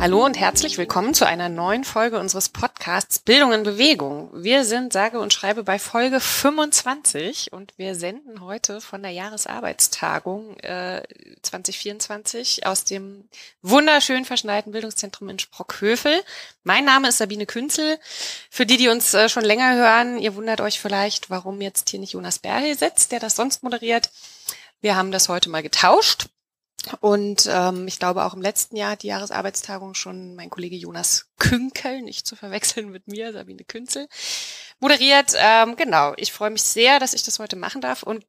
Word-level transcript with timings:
Hallo 0.00 0.24
und 0.24 0.38
herzlich 0.38 0.78
willkommen 0.78 1.12
zu 1.12 1.26
einer 1.26 1.50
neuen 1.50 1.84
Folge 1.84 2.18
unseres 2.18 2.48
Podcasts 2.48 3.18
Bildung 3.18 3.52
in 3.52 3.64
Bewegung. 3.64 4.30
Wir 4.32 4.64
sind 4.64 4.94
sage 4.94 5.20
und 5.20 5.34
schreibe 5.34 5.62
bei 5.62 5.78
Folge 5.78 6.20
25 6.20 7.52
und 7.52 7.74
wir 7.76 7.94
senden 7.94 8.40
heute 8.40 8.80
von 8.80 9.02
der 9.02 9.10
Jahresarbeitstagung 9.10 10.58
äh, 10.60 11.02
2024 11.42 12.64
aus 12.64 12.84
dem 12.84 13.28
wunderschön 13.60 14.24
verschneiten 14.24 14.72
Bildungszentrum 14.72 15.28
in 15.28 15.38
Sprockhövel. 15.38 16.22
Mein 16.64 16.86
Name 16.86 17.08
ist 17.08 17.18
Sabine 17.18 17.44
Künzel. 17.44 17.98
Für 18.48 18.64
die, 18.64 18.78
die 18.78 18.88
uns 18.88 19.12
äh, 19.12 19.28
schon 19.28 19.44
länger 19.44 19.74
hören, 19.74 20.16
ihr 20.16 20.34
wundert 20.34 20.62
euch 20.62 20.80
vielleicht, 20.80 21.28
warum 21.28 21.60
jetzt 21.60 21.90
hier 21.90 22.00
nicht 22.00 22.14
Jonas 22.14 22.38
Berle 22.38 22.74
sitzt, 22.74 23.12
der 23.12 23.20
das 23.20 23.36
sonst 23.36 23.62
moderiert. 23.62 24.08
Wir 24.80 24.96
haben 24.96 25.12
das 25.12 25.28
heute 25.28 25.50
mal 25.50 25.62
getauscht. 25.62 26.30
Und 27.00 27.48
ähm, 27.50 27.86
ich 27.86 27.98
glaube 27.98 28.24
auch 28.24 28.34
im 28.34 28.42
letzten 28.42 28.76
Jahr 28.76 28.92
hat 28.92 29.02
die 29.02 29.08
Jahresarbeitstagung 29.08 29.94
schon 29.94 30.34
mein 30.34 30.50
Kollege 30.50 30.76
Jonas 30.76 31.30
Künkel, 31.38 32.02
nicht 32.02 32.26
zu 32.26 32.36
verwechseln 32.36 32.90
mit 32.90 33.06
mir, 33.06 33.32
Sabine 33.32 33.64
Künzel, 33.64 34.08
moderiert. 34.78 35.32
Ähm, 35.36 35.76
genau, 35.76 36.14
ich 36.16 36.32
freue 36.32 36.50
mich 36.50 36.62
sehr, 36.62 36.98
dass 36.98 37.14
ich 37.14 37.22
das 37.22 37.38
heute 37.38 37.56
machen 37.56 37.80
darf 37.80 38.02
und 38.02 38.24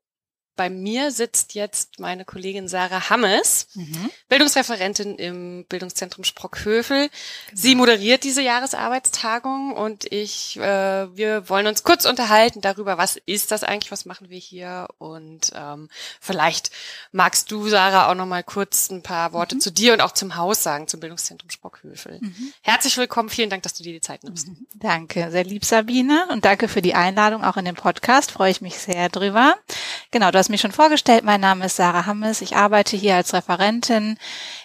bei 0.61 0.70
mir 0.70 1.09
sitzt 1.09 1.55
jetzt 1.55 1.99
meine 1.99 2.23
Kollegin 2.23 2.67
Sarah 2.67 3.09
Hammes, 3.09 3.65
mhm. 3.73 4.11
Bildungsreferentin 4.29 5.15
im 5.15 5.65
Bildungszentrum 5.67 6.23
Sprockhövel. 6.23 7.09
Genau. 7.09 7.11
Sie 7.59 7.73
moderiert 7.73 8.23
diese 8.23 8.43
Jahresarbeitstagung 8.43 9.71
und 9.71 10.05
ich, 10.05 10.57
äh, 10.57 11.17
wir 11.17 11.49
wollen 11.49 11.65
uns 11.65 11.84
kurz 11.84 12.05
unterhalten 12.05 12.61
darüber, 12.61 12.99
was 12.99 13.15
ist 13.26 13.49
das 13.49 13.63
eigentlich, 13.63 13.91
was 13.91 14.05
machen 14.05 14.29
wir 14.29 14.37
hier 14.37 14.87
und 14.99 15.51
ähm, 15.55 15.89
vielleicht 16.20 16.70
magst 17.12 17.49
du, 17.51 17.67
Sarah, 17.67 18.12
auch 18.12 18.15
noch 18.15 18.27
mal 18.27 18.43
kurz 18.43 18.91
ein 18.91 19.01
paar 19.01 19.34
Worte 19.34 19.55
mhm. 19.55 19.62
zu 19.62 19.71
dir 19.71 19.93
und 19.93 20.01
auch 20.01 20.12
zum 20.12 20.35
Haus 20.35 20.62
sagen, 20.62 20.87
zum 20.87 20.99
Bildungszentrum 20.99 21.49
Sprockhövel. 21.49 22.20
Mhm. 22.21 22.54
Herzlich 22.62 22.95
willkommen, 22.98 23.29
vielen 23.29 23.49
Dank, 23.49 23.63
dass 23.63 23.73
du 23.73 23.82
dir 23.82 23.93
die 23.93 24.01
Zeit 24.01 24.23
nimmst. 24.23 24.49
Mhm. 24.49 24.67
Danke, 24.76 25.32
sehr 25.32 25.43
lieb 25.43 25.65
Sabine 25.65 26.27
und 26.29 26.45
danke 26.45 26.67
für 26.67 26.84
die 26.84 26.93
Einladung 26.93 27.43
auch 27.43 27.57
in 27.57 27.65
den 27.65 27.73
Podcast, 27.73 28.29
freue 28.29 28.51
ich 28.51 28.62
mich 28.62 28.77
sehr 28.77 29.09
drüber. 29.09 29.55
Genau, 30.12 30.29
du 30.29 30.37
hast 30.37 30.51
mich 30.52 30.62
schon 30.62 30.71
vorgestellt. 30.71 31.24
Mein 31.24 31.41
Name 31.41 31.66
ist 31.66 31.77
Sarah 31.77 32.05
Hammes. 32.05 32.41
Ich 32.41 32.55
arbeite 32.55 32.96
hier 32.96 33.16
als 33.16 33.34
Referentin 33.34 34.18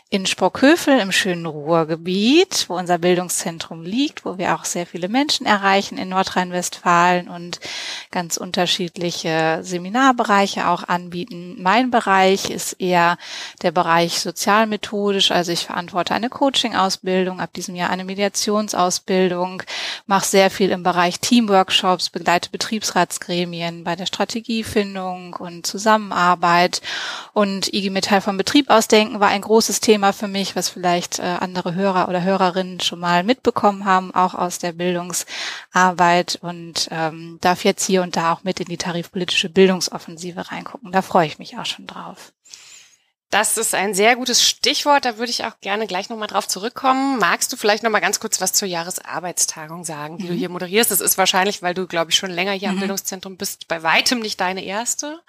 in 0.08 0.24
Sprockhövel 0.24 1.00
im 1.00 1.10
schönen 1.10 1.46
Ruhrgebiet, 1.46 2.66
wo 2.68 2.76
unser 2.76 2.96
Bildungszentrum 2.96 3.82
liegt, 3.82 4.24
wo 4.24 4.38
wir 4.38 4.54
auch 4.54 4.64
sehr 4.64 4.86
viele 4.86 5.08
Menschen 5.08 5.46
erreichen 5.46 5.98
in 5.98 6.10
Nordrhein-Westfalen 6.10 7.26
und 7.26 7.58
ganz 8.12 8.36
unterschiedliche 8.36 9.58
Seminarbereiche 9.62 10.68
auch 10.68 10.84
anbieten. 10.84 11.56
Mein 11.60 11.90
Bereich 11.90 12.50
ist 12.50 12.74
eher 12.74 13.18
der 13.62 13.72
Bereich 13.72 14.20
sozialmethodisch, 14.20 15.32
also 15.32 15.50
ich 15.50 15.66
verantworte 15.66 16.14
eine 16.14 16.28
Coaching-Ausbildung, 16.28 17.40
ab 17.40 17.52
diesem 17.52 17.74
Jahr 17.74 17.90
eine 17.90 18.04
Mediationsausbildung, 18.04 19.64
mache 20.06 20.26
sehr 20.26 20.50
viel 20.50 20.70
im 20.70 20.84
Bereich 20.84 21.18
Teamworkshops, 21.18 22.10
begleite 22.10 22.50
Betriebsratsgremien 22.50 23.82
bei 23.82 23.96
der 23.96 24.06
Strategiefindung 24.06 25.34
und 25.34 25.66
Zusammenarbeit 25.66 26.80
und 27.32 27.74
IG 27.74 27.90
Metall 27.90 28.20
vom 28.20 28.36
Betrieb 28.36 28.70
ausdenken 28.70 29.18
war 29.18 29.28
ein 29.28 29.40
großes 29.40 29.80
Thema 29.80 29.95
Thema 29.96 30.12
für 30.12 30.28
mich, 30.28 30.54
was 30.54 30.68
vielleicht 30.68 31.20
äh, 31.20 31.22
andere 31.22 31.74
Hörer 31.74 32.10
oder 32.10 32.22
Hörerinnen 32.22 32.80
schon 32.80 33.00
mal 33.00 33.24
mitbekommen 33.24 33.86
haben, 33.86 34.14
auch 34.14 34.34
aus 34.34 34.58
der 34.58 34.72
Bildungsarbeit 34.72 36.38
und 36.42 36.88
ähm, 36.90 37.38
darf 37.40 37.64
jetzt 37.64 37.86
hier 37.86 38.02
und 38.02 38.14
da 38.14 38.34
auch 38.34 38.44
mit 38.44 38.60
in 38.60 38.66
die 38.66 38.76
tarifpolitische 38.76 39.48
Bildungsoffensive 39.48 40.50
reingucken. 40.50 40.92
Da 40.92 41.00
freue 41.00 41.26
ich 41.26 41.38
mich 41.38 41.56
auch 41.56 41.64
schon 41.64 41.86
drauf. 41.86 42.34
Das 43.30 43.56
ist 43.56 43.74
ein 43.74 43.94
sehr 43.94 44.16
gutes 44.16 44.46
Stichwort. 44.46 45.06
Da 45.06 45.16
würde 45.16 45.30
ich 45.30 45.46
auch 45.46 45.58
gerne 45.62 45.86
gleich 45.86 46.10
nochmal 46.10 46.28
drauf 46.28 46.46
zurückkommen. 46.46 47.18
Magst 47.18 47.50
du 47.50 47.56
vielleicht 47.56 47.82
nochmal 47.82 48.02
ganz 48.02 48.20
kurz 48.20 48.42
was 48.42 48.52
zur 48.52 48.68
Jahresarbeitstagung 48.68 49.82
sagen, 49.82 50.18
die 50.18 50.24
mhm. 50.24 50.28
du 50.28 50.34
hier 50.34 50.50
moderierst? 50.50 50.90
Das 50.90 51.00
ist 51.00 51.16
wahrscheinlich, 51.16 51.62
weil 51.62 51.72
du, 51.72 51.86
glaube 51.86 52.10
ich, 52.10 52.18
schon 52.18 52.30
länger 52.30 52.52
hier 52.52 52.68
mhm. 52.68 52.74
am 52.74 52.80
Bildungszentrum 52.80 53.38
bist, 53.38 53.66
bei 53.66 53.82
weitem 53.82 54.18
nicht 54.18 54.38
deine 54.42 54.62
erste. 54.62 55.22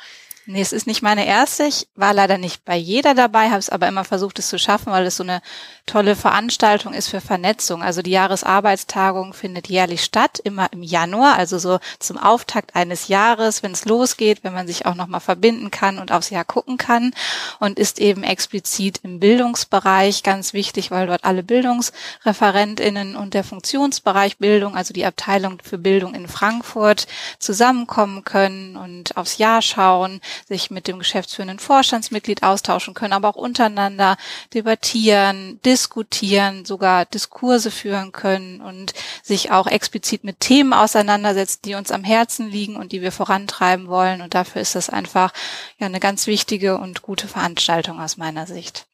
Nee, 0.50 0.62
es 0.62 0.72
ist 0.72 0.88
nicht 0.88 1.02
meine 1.02 1.28
erste. 1.28 1.66
Ich 1.66 1.90
war 1.96 2.14
leider 2.14 2.38
nicht 2.38 2.64
bei 2.64 2.78
jeder 2.78 3.14
dabei, 3.14 3.50
habe 3.50 3.60
es 3.60 3.70
aber 3.70 3.86
immer 3.86 4.06
versucht, 4.06 4.40
es 4.40 4.48
zu 4.48 4.58
schaffen, 4.58 4.94
weil 4.94 5.06
es 5.06 5.18
so 5.18 5.24
eine 5.24 5.42
tolle 5.86 6.16
Veranstaltung 6.16 6.94
ist 6.94 7.10
für 7.10 7.20
Vernetzung. 7.20 7.84
Also 7.84 8.02
die 8.02 8.12
Jahresarbeitstagung 8.12 9.34
findet 9.34 9.68
jährlich 9.68 10.06
statt, 10.06 10.40
immer 10.42 10.72
im 10.72 10.84
Januar, 10.84 11.36
also 11.36 11.58
so 11.58 11.80
zum 12.00 12.18
Auftakt 12.18 12.78
eines 12.78 13.10
Jahres, 13.10 13.62
wenn 13.62 13.74
es 13.74 13.84
losgeht, 13.84 14.46
wenn 14.46 14.54
man 14.54 14.68
sich 14.68 14.86
auch 14.86 14.96
nochmal 14.96 15.20
verbinden 15.20 15.70
kann 15.70 16.00
und 16.00 16.14
aufs 16.14 16.30
Jahr 16.30 16.46
gucken 16.46 16.78
kann 16.78 17.12
und 17.60 17.78
ist 17.78 18.00
eben 18.00 18.24
explizit 18.24 19.02
im 19.04 19.20
Bildungsbereich 19.20 20.24
ganz 20.24 20.54
wichtig, 20.54 20.92
weil 20.92 21.08
dort 21.08 21.26
alle 21.26 21.44
Bildungsreferentinnen 21.44 23.18
und 23.18 23.34
der 23.34 23.44
Funktionsbereich 23.44 24.38
Bildung, 24.38 24.78
also 24.78 24.94
die 24.94 25.06
Abteilung 25.06 25.58
für 25.62 25.78
Bildung 25.78 26.16
in 26.16 26.30
Frankfurt, 26.30 27.06
zusammenkommen 27.38 28.24
können 28.24 28.78
und 28.78 29.18
aufs 29.18 29.40
Jahr 29.40 29.62
schauen 29.62 30.22
sich 30.48 30.72
mit 30.72 30.88
dem 30.88 31.00
geschäftsführenden 31.00 31.60
Vorstandsmitglied 31.60 32.44
austauschen 32.44 32.94
können, 32.94 33.14
aber 33.14 33.30
auch 33.30 33.36
untereinander 33.36 34.18
debattieren, 34.54 35.60
diskutieren, 35.66 36.66
sogar 36.66 37.06
Diskurse 37.06 37.72
führen 37.72 38.12
können 38.12 38.62
und 38.62 38.94
sich 39.24 39.52
auch 39.52 39.68
explizit 39.68 40.24
mit 40.24 40.40
Themen 40.40 40.74
auseinandersetzen, 40.74 41.62
die 41.66 41.76
uns 41.76 41.92
am 41.92 42.04
Herzen 42.04 42.50
liegen 42.50 42.76
und 42.76 42.92
die 42.92 43.02
wir 43.02 43.12
vorantreiben 43.12 43.88
wollen. 43.88 44.22
Und 44.22 44.34
dafür 44.34 44.62
ist 44.62 44.76
das 44.76 44.90
einfach 44.90 45.34
ja 45.78 45.88
eine 45.88 46.00
ganz 46.00 46.28
wichtige 46.28 46.78
und 46.78 47.02
gute 47.02 47.28
Veranstaltung 47.28 48.00
aus 48.00 48.18
meiner 48.18 48.48
Sicht. 48.48 48.88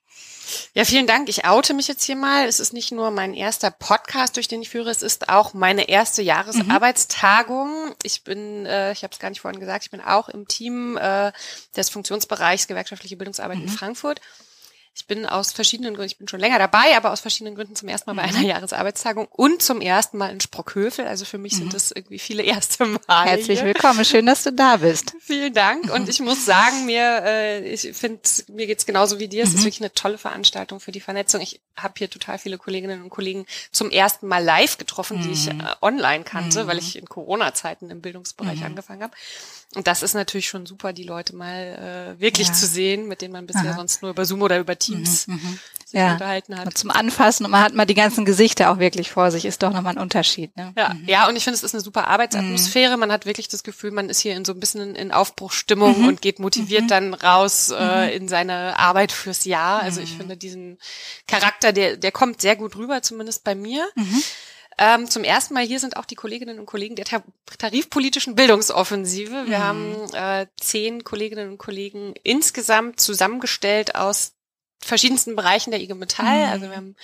Ja, 0.74 0.86
vielen 0.86 1.08
Dank. 1.08 1.30
Ich 1.30 1.46
oute 1.46 1.74
mich 1.74 1.88
jetzt 1.88 2.04
hier 2.04 2.16
mal. 2.16 2.48
Es 2.48 2.60
ist 2.60 2.74
nicht 2.74 2.92
nur 2.92 3.12
mein 3.12 3.34
erster 3.34 3.72
Podcast, 3.72 4.36
durch 4.36 4.48
den 4.48 4.62
ich 4.62 4.70
führe, 4.70 4.90
es 4.90 5.02
ist 5.02 5.30
auch 5.30 5.54
meine 5.54 5.88
erste 5.90 6.22
Jahresarbeitstagung. 6.22 7.88
Mhm. 7.88 7.96
Ich 8.04 8.24
bin, 8.24 8.66
äh, 8.66 8.92
ich 8.92 9.04
habe 9.04 9.14
es 9.14 9.20
gar 9.20 9.30
nicht 9.30 9.42
vorhin 9.42 9.60
gesagt, 9.60 9.86
ich 9.86 9.92
bin 9.92 10.02
auch 10.02 10.30
im 10.30 10.48
Team 10.48 10.98
äh, 10.98 11.32
des 11.76 11.90
Funktionsbereichs 11.90 12.68
gewerkschaftliche 12.68 13.18
Bildungsarbeit 13.18 13.58
mhm. 13.58 13.64
in 13.64 13.70
Frankfurt. 13.70 14.22
Ich 14.96 15.08
bin 15.08 15.26
aus 15.26 15.52
verschiedenen 15.52 15.96
Gründen, 15.96 16.12
ich 16.12 16.20
bin 16.20 16.28
schon 16.28 16.40
länger 16.40 16.60
dabei, 16.60 16.96
aber 16.96 17.12
aus 17.12 17.20
verschiedenen 17.20 17.56
Gründen 17.56 17.76
zum 17.76 17.90
ersten 17.90 18.12
Mal 18.12 18.22
bei 18.22 18.30
mhm. 18.30 18.38
einer 18.38 18.48
Jahresarbeitstagung 18.48 19.26
und 19.26 19.64
zum 19.64 19.82
ersten 19.82 20.20
Mal 20.20 20.32
in 20.32 20.40
Sprockhövel. 20.40 21.08
Also 21.08 21.26
für 21.26 21.40
mich 21.40 21.54
mhm. 21.54 21.58
sind 21.58 21.74
das 21.74 21.92
irgendwie 21.92 22.20
viele 22.20 22.44
erste 22.44 22.86
Mal. 22.86 23.26
Herzlich 23.26 23.64
willkommen, 23.64 24.06
schön, 24.06 24.28
dass 24.28 24.44
du 24.44 24.54
da 24.54 24.78
bist. 24.78 25.16
Vielen 25.20 25.52
Dank. 25.54 25.92
Und 25.92 26.10
ich 26.10 26.20
muss 26.20 26.46
sagen, 26.46 26.86
mir, 26.86 27.24
äh, 27.26 27.74
ich 27.74 27.90
finde, 27.94 28.22
mir 28.50 28.68
geht's 28.68 28.86
genauso 28.86 29.18
wie 29.18 29.28
dir. 29.28 29.44
Es 29.44 29.50
mhm. 29.50 29.56
ist 29.56 29.64
wirklich 29.64 29.82
eine 29.82 29.94
tolle 29.94 30.20
Veranstaltung 30.20 30.80
für 30.80 30.92
die 30.92 31.00
Vernetzung. 31.00 31.42
Ich 31.42 31.60
habe 31.76 31.96
hier 31.98 32.10
total 32.10 32.38
viele 32.38 32.60
Kolleginnen 32.60 33.02
und 33.02 33.10
Kollegen 33.10 33.48
zum 33.72 33.90
ersten 33.90 34.28
Mal 34.28 34.44
live 34.44 34.78
getroffen, 34.78 35.24
die 35.24 35.32
ich 35.32 35.52
mhm. 35.52 35.62
äh, 35.62 35.74
online 35.82 36.24
kannte, 36.24 36.68
weil 36.68 36.76
mhm. 36.76 36.82
ich 36.82 36.98
in 36.98 37.06
Corona-Zeiten 37.06 37.90
im 37.90 38.02
Bildungsbereich 38.02 38.60
mhm. 38.60 38.66
angefangen 38.66 39.02
habe. 39.02 39.14
Und 39.76 39.88
das 39.88 40.04
ist 40.04 40.14
natürlich 40.14 40.48
schon 40.48 40.66
super, 40.66 40.94
die 40.94 41.04
Leute 41.04 41.36
mal 41.36 42.16
äh, 42.16 42.22
wirklich 42.22 42.50
ja. 42.50 42.54
zu 42.54 42.68
sehen, 42.68 43.08
mit 43.08 43.22
denen 43.22 43.34
man 43.34 43.48
bisher 43.48 43.72
Aha. 43.72 43.78
sonst 43.78 44.04
nur 44.04 44.12
über 44.12 44.26
Zoom 44.26 44.44
oder 44.44 44.60
über 44.60 44.78
Teams 44.86 45.28
mhm, 45.28 45.36
mhm. 45.36 45.60
sich 45.86 46.00
ja. 46.00 46.14
unterhalten 46.14 46.58
hat. 46.58 46.66
Und 46.66 46.78
zum 46.78 46.92
Anfassen 46.92 47.46
und 47.46 47.52
man 47.52 47.62
hat 47.62 47.74
mal 47.74 47.86
die 47.86 47.94
ganzen 47.94 48.26
Gesichter 48.26 48.72
auch 48.72 48.80
wirklich 48.80 49.12
vor 49.12 49.32
sich, 49.32 49.46
ist 49.46 49.64
doch 49.64 49.74
nochmal 49.74 49.96
ein 49.96 50.02
Unterschied. 50.02 50.56
Ne? 50.56 50.74
Ja, 50.78 50.94
mhm. 50.94 51.08
ja, 51.08 51.28
und 51.28 51.36
ich 51.36 51.44
finde, 51.44 51.56
es 51.56 51.64
ist 51.64 51.74
eine 51.74 51.82
super 51.82 52.08
Arbeitsatmosphäre. 52.08 52.96
Mhm. 52.96 53.02
Man 53.02 53.12
hat 53.12 53.26
wirklich 53.26 53.48
das 53.48 53.64
Gefühl, 53.64 53.92
man 53.92 54.10
ist 54.10 54.20
hier 54.20 54.36
in 54.36 54.46
so 54.46 54.54
ein 54.54 54.60
bisschen 54.60 54.96
in 54.96 55.12
Aufbruchstimmung 55.12 56.02
mhm. 56.02 56.08
und 56.08 56.22
geht 56.22 56.40
motiviert 56.40 56.84
mhm. 56.84 56.88
dann 56.88 57.14
raus 57.14 57.74
äh, 57.78 58.16
in 58.16 58.28
seine 58.28 58.78
Arbeit 58.78 59.12
fürs 59.12 59.46
Jahr. 59.46 59.82
Also 59.82 60.02
ich 60.02 60.16
finde 60.16 60.38
diesen 60.38 60.78
Charakter, 61.28 61.74
der, 61.74 61.98
der 61.98 62.12
kommt 62.12 62.42
sehr 62.42 62.56
gut 62.56 62.76
rüber, 62.76 63.02
zumindest 63.02 63.44
bei 63.44 63.56
mir. 63.56 63.88
Ähm, 64.78 65.10
zum 65.10 65.24
ersten 65.24 65.54
Mal 65.54 65.66
hier 65.66 65.80
sind 65.80 65.98
auch 65.98 66.06
die 66.06 66.16
Kolleginnen 66.16 66.60
und 66.60 66.66
Kollegen 66.66 66.96
der 66.96 67.06
tarifpolitischen 67.58 68.36
Bildungsoffensive. 68.36 69.46
Wir 69.48 69.60
mhm. 69.60 69.64
haben 69.64 70.14
äh, 70.14 70.48
zehn 70.60 71.04
Kolleginnen 71.04 71.52
und 71.52 71.58
Kollegen 71.58 72.14
insgesamt 72.24 73.00
zusammengestellt 73.00 73.96
aus 73.96 74.34
verschiedensten 74.84 75.36
Bereichen 75.36 75.72
der 75.72 75.82
IG 75.82 75.94
Metall. 75.94 76.48
Mhm. 76.48 76.52
Also 76.52 76.70
wir 76.70 76.76
haben, 76.76 76.96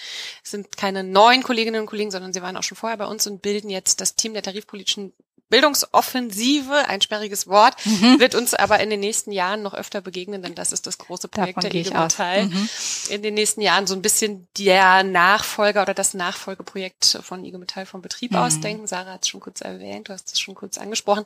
sind 0.43 0.77
keine 0.77 1.03
neuen 1.03 1.43
Kolleginnen 1.43 1.81
und 1.81 1.87
Kollegen, 1.87 2.11
sondern 2.11 2.33
sie 2.33 2.41
waren 2.41 2.57
auch 2.57 2.63
schon 2.63 2.77
vorher 2.77 2.97
bei 2.97 3.05
uns 3.05 3.27
und 3.27 3.41
bilden 3.41 3.69
jetzt 3.69 4.01
das 4.01 4.15
Team 4.15 4.33
der 4.33 4.43
tarifpolitischen 4.43 5.13
Bildungsoffensive, 5.49 6.87
ein 6.87 7.01
sperriges 7.01 7.47
Wort, 7.47 7.75
mhm. 7.85 8.19
wird 8.19 8.35
uns 8.35 8.53
aber 8.53 8.79
in 8.79 8.89
den 8.89 8.99
nächsten 8.99 9.31
Jahren 9.31 9.61
noch 9.61 9.73
öfter 9.73 10.01
begegnen, 10.01 10.41
denn 10.41 10.55
das 10.55 10.71
ist 10.71 10.87
das 10.87 10.97
große 10.97 11.27
Projekt 11.27 11.57
Davon 11.57 11.69
der 11.71 11.81
IG 11.81 11.93
Metall. 11.93 12.45
Mhm. 12.45 12.69
In 13.09 13.23
den 13.23 13.33
nächsten 13.33 13.61
Jahren 13.61 13.87
so 13.87 13.95
ein 13.95 14.01
bisschen 14.01 14.47
der 14.57 15.03
Nachfolger 15.03 15.81
oder 15.81 15.93
das 15.93 16.13
Nachfolgeprojekt 16.13 17.19
von 17.23 17.43
IG 17.43 17.57
Metall 17.57 17.85
vom 17.85 18.01
Betrieb 18.01 18.31
mhm. 18.31 18.37
ausdenken. 18.37 18.87
Sarah 18.87 19.13
hat 19.13 19.23
es 19.23 19.29
schon 19.29 19.39
kurz 19.39 19.61
erwähnt, 19.61 20.09
du 20.09 20.13
hast 20.13 20.31
es 20.31 20.39
schon 20.39 20.55
kurz 20.55 20.77
angesprochen. 20.77 21.25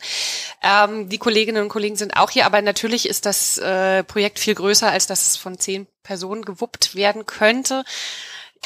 Ähm, 0.62 1.10
die 1.10 1.18
Kolleginnen 1.18 1.64
und 1.64 1.70
Kollegen 1.70 1.96
sind 1.96 2.16
auch 2.16 2.30
hier, 2.30 2.46
aber 2.46 2.62
natürlich 2.62 3.08
ist 3.08 3.26
das 3.26 3.58
äh, 3.58 4.04
Projekt 4.04 4.40
viel 4.40 4.56
größer, 4.56 4.90
als 4.90 5.08
dass 5.08 5.28
es 5.28 5.38
von 5.38 5.58
zehn 5.58 5.88
Personen 6.04 6.44
gewuppt 6.44 6.96
werden 6.96 7.26
könnte. 7.26 7.84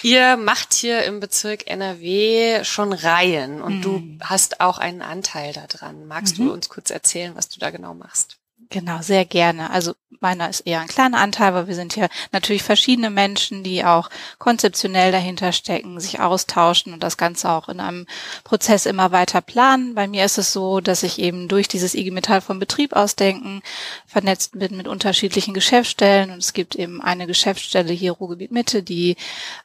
Ihr 0.03 0.37
macht 0.37 0.73
hier 0.73 1.03
im 1.03 1.19
Bezirk 1.19 1.67
NRW 1.67 2.63
schon 2.63 2.93
Reihen 2.93 3.61
und 3.61 3.77
mhm. 3.77 3.81
du 3.81 4.17
hast 4.21 4.61
auch 4.61 4.77
einen 4.77 5.01
Anteil 5.01 5.53
daran. 5.53 6.07
Magst 6.07 6.39
mhm. 6.39 6.45
du 6.45 6.53
uns 6.53 6.69
kurz 6.69 6.89
erzählen, 6.89 7.35
was 7.35 7.49
du 7.49 7.59
da 7.59 7.71
genau 7.71 7.93
machst? 7.93 8.36
Genau, 8.69 9.01
sehr 9.01 9.23
gerne. 9.25 9.69
Also 9.69 9.93
meiner 10.19 10.49
ist 10.49 10.61
eher 10.61 10.81
ein 10.81 10.87
kleiner 10.87 11.19
Anteil, 11.19 11.49
aber 11.49 11.67
wir 11.67 11.75
sind 11.75 11.93
hier 11.93 12.09
natürlich 12.31 12.63
verschiedene 12.63 13.09
Menschen, 13.09 13.63
die 13.63 13.83
auch 13.83 14.09
konzeptionell 14.39 15.11
dahinter 15.11 15.51
stecken, 15.51 15.99
sich 15.99 16.19
austauschen 16.19 16.93
und 16.93 17.03
das 17.03 17.17
Ganze 17.17 17.49
auch 17.49 17.69
in 17.69 17.79
einem 17.79 18.07
Prozess 18.43 18.85
immer 18.85 19.11
weiter 19.11 19.41
planen. 19.41 19.95
Bei 19.95 20.07
mir 20.07 20.25
ist 20.25 20.37
es 20.37 20.53
so, 20.53 20.79
dass 20.79 21.03
ich 21.03 21.19
eben 21.19 21.47
durch 21.47 21.67
dieses 21.67 21.93
IG 21.93 22.11
Metall 22.11 22.41
vom 22.41 22.59
Betrieb 22.59 22.93
ausdenken 22.93 23.61
vernetzt 24.05 24.57
bin 24.57 24.75
mit 24.75 24.87
unterschiedlichen 24.87 25.53
Geschäftsstellen 25.53 26.31
und 26.31 26.39
es 26.39 26.53
gibt 26.53 26.75
eben 26.75 27.01
eine 27.01 27.27
Geschäftsstelle 27.27 27.93
hier 27.93 28.13
Ruhrgebiet 28.13 28.51
Mitte, 28.51 28.83
die 28.83 29.17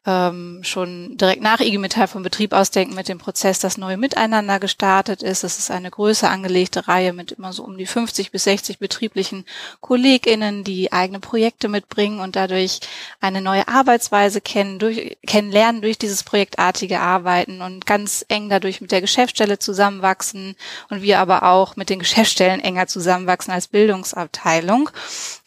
ähm, 0.07 0.61
schon 0.63 1.17
direkt 1.17 1.43
nach 1.43 1.61
IG 1.61 1.79
Metall 1.79 2.09
vom 2.09 2.23
Betrieb 2.23 2.53
ausdenken 2.53 2.95
mit 2.95 3.09
dem 3.09 3.19
Prozess 3.19 3.59
das 3.59 3.79
neue 3.79 3.97
Miteinander 3.97 4.61
gestartet 4.61 5.23
ist. 5.23 5.45
Es 5.45 5.59
ist 5.59 5.71
eine 5.71 5.91
größer 5.91 6.31
angelegte 6.31 6.89
Reihe 6.89 7.13
mit 7.13 7.33
immer 7.33 7.53
so 7.53 7.65
um 7.65 7.79
die 7.79 7.87
50 7.87 8.31
bis 8.31 8.45
60 8.45 8.79
betrieblichen 8.83 9.47
KollegInnen, 9.81 10.65
die 10.65 10.93
eigene 10.93 11.21
Projekte 11.21 11.69
mitbringen 11.69 12.21
und 12.21 12.37
dadurch 12.37 12.81
eine 13.21 13.41
neue 13.41 13.67
Arbeitsweise 13.69 14.43
kennen, 14.43 14.79
durch, 14.79 15.17
kennenlernen 15.27 15.81
durch 15.81 15.97
dieses 15.97 16.23
projektartige 16.25 17.01
Arbeiten 17.01 17.63
und 17.63 17.87
ganz 17.87 18.27
eng 18.29 18.51
dadurch 18.51 18.83
mit 18.83 18.93
der 18.93 19.01
Geschäftsstelle 19.01 19.59
zusammenwachsen 19.59 20.57
und 20.91 21.01
wir 21.01 21.19
aber 21.21 21.45
auch 21.45 21.77
mit 21.77 21.89
den 21.89 22.01
Geschäftsstellen 22.01 22.61
enger 22.61 22.87
zusammenwachsen 22.87 23.53
als 23.55 23.69
Bildungsabteilung. 23.69 24.91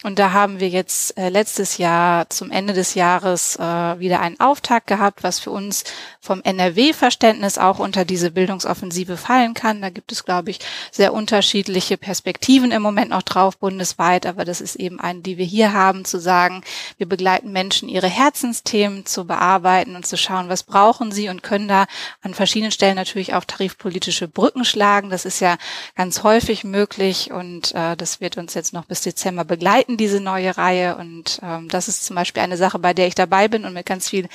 Und 0.06 0.20
da 0.20 0.34
haben 0.34 0.60
wir 0.60 0.70
jetzt 0.70 1.18
äh, 1.18 1.30
letztes 1.30 1.80
Jahr 1.80 2.30
zum 2.30 2.52
Ende 2.52 2.74
des 2.74 2.94
Jahres 2.94 3.56
äh, 3.56 3.64
wieder 3.64 4.20
einen 4.20 4.40
Auftakt 4.40 4.86
gehabt, 4.86 5.24
was 5.24 5.40
für 5.40 5.50
uns 5.50 5.84
vom 6.22 6.44
NRW-Verständnis 6.44 7.58
auch 7.58 7.80
unter 7.80 8.06
diese 8.06 8.30
Bildungsoffensive 8.30 9.18
fallen 9.18 9.56
kann. 9.56 9.82
Da 9.82 9.90
gibt 9.90 10.12
es, 10.12 10.24
glaube 10.24 10.52
ich, 10.52 10.60
sehr 10.92 11.12
unterschiedliche 11.12 11.98
Perspektiven 11.98 12.72
im 12.72 12.84
Moment 12.84 13.10
noch 13.10 13.24
drauf 13.24 13.58
bundesweit, 13.58 14.28
aber 14.28 14.46
das 14.46 14.62
ist 14.62 14.76
eben 14.76 15.00
eine, 15.00 15.22
die 15.22 15.40
wir 15.40 15.46
hier 15.46 15.74
haben, 15.74 16.06
zu 16.06 16.20
sagen, 16.20 16.62
wir 16.98 17.10
begleiten 17.10 17.52
Menschen, 17.52 17.90
ihre 17.90 18.08
Herzensthemen 18.08 19.08
zu 19.08 19.26
bearbeiten 19.26 19.96
und 19.96 20.06
zu 20.06 20.18
schauen, 20.18 20.50
was 20.50 20.62
brauchen 20.62 21.12
sie 21.12 21.30
und 21.30 21.42
können 21.42 21.68
da 21.68 21.88
an 22.22 22.36
verschiedenen 22.36 22.72
Stellen 22.72 22.96
natürlich 22.96 23.34
auch 23.34 23.44
tarifpolitische 23.44 24.28
Brücken 24.28 24.66
schlagen. 24.66 25.10
Das 25.10 25.26
ist 25.26 25.40
ja 25.40 25.58
ganz 25.96 26.22
häufig 26.22 26.64
möglich 26.64 27.32
und 27.32 27.74
äh, 27.74 27.98
das 27.98 28.22
wird 28.22 28.38
uns 28.38 28.54
jetzt 28.54 28.72
noch 28.72 28.86
bis 28.86 29.02
Dezember 29.02 29.46
begleiten, 29.46 29.95
diese 29.98 30.20
neue 30.20 30.58
Reihe. 30.58 30.98
Und 30.98 31.40
ähm, 31.44 31.70
das 31.70 31.88
ist 31.88 32.06
zum 32.06 32.16
Beispiel 32.16 32.44
eine 32.44 32.58
Sache, 32.58 32.80
bei 32.80 32.94
der 32.94 33.08
ich 33.08 33.16
dabei 33.16 33.48
bin 33.48 33.66
und 33.66 33.74
mit 33.74 33.86
ganz 33.86 34.10
viel 34.10 34.28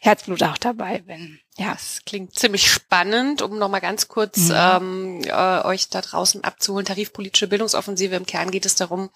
Herzblut 0.00 0.42
auch 0.42 0.58
dabei 0.58 0.98
bin. 0.98 1.40
Ja, 1.56 1.74
es 1.74 2.00
klingt 2.04 2.34
ziemlich 2.34 2.70
spannend, 2.70 3.40
um 3.40 3.58
nochmal 3.58 3.80
ganz 3.80 4.08
kurz 4.08 4.48
ja. 4.48 4.78
ähm, 4.78 5.22
äh, 5.24 5.64
euch 5.64 5.88
da 5.88 6.00
draußen 6.00 6.42
abzuholen. 6.42 6.86
Tarifpolitische 6.86 7.46
Bildungsoffensive. 7.46 8.16
Im 8.16 8.26
Kern 8.26 8.50
geht 8.50 8.66
es 8.66 8.74
darum, 8.74 9.10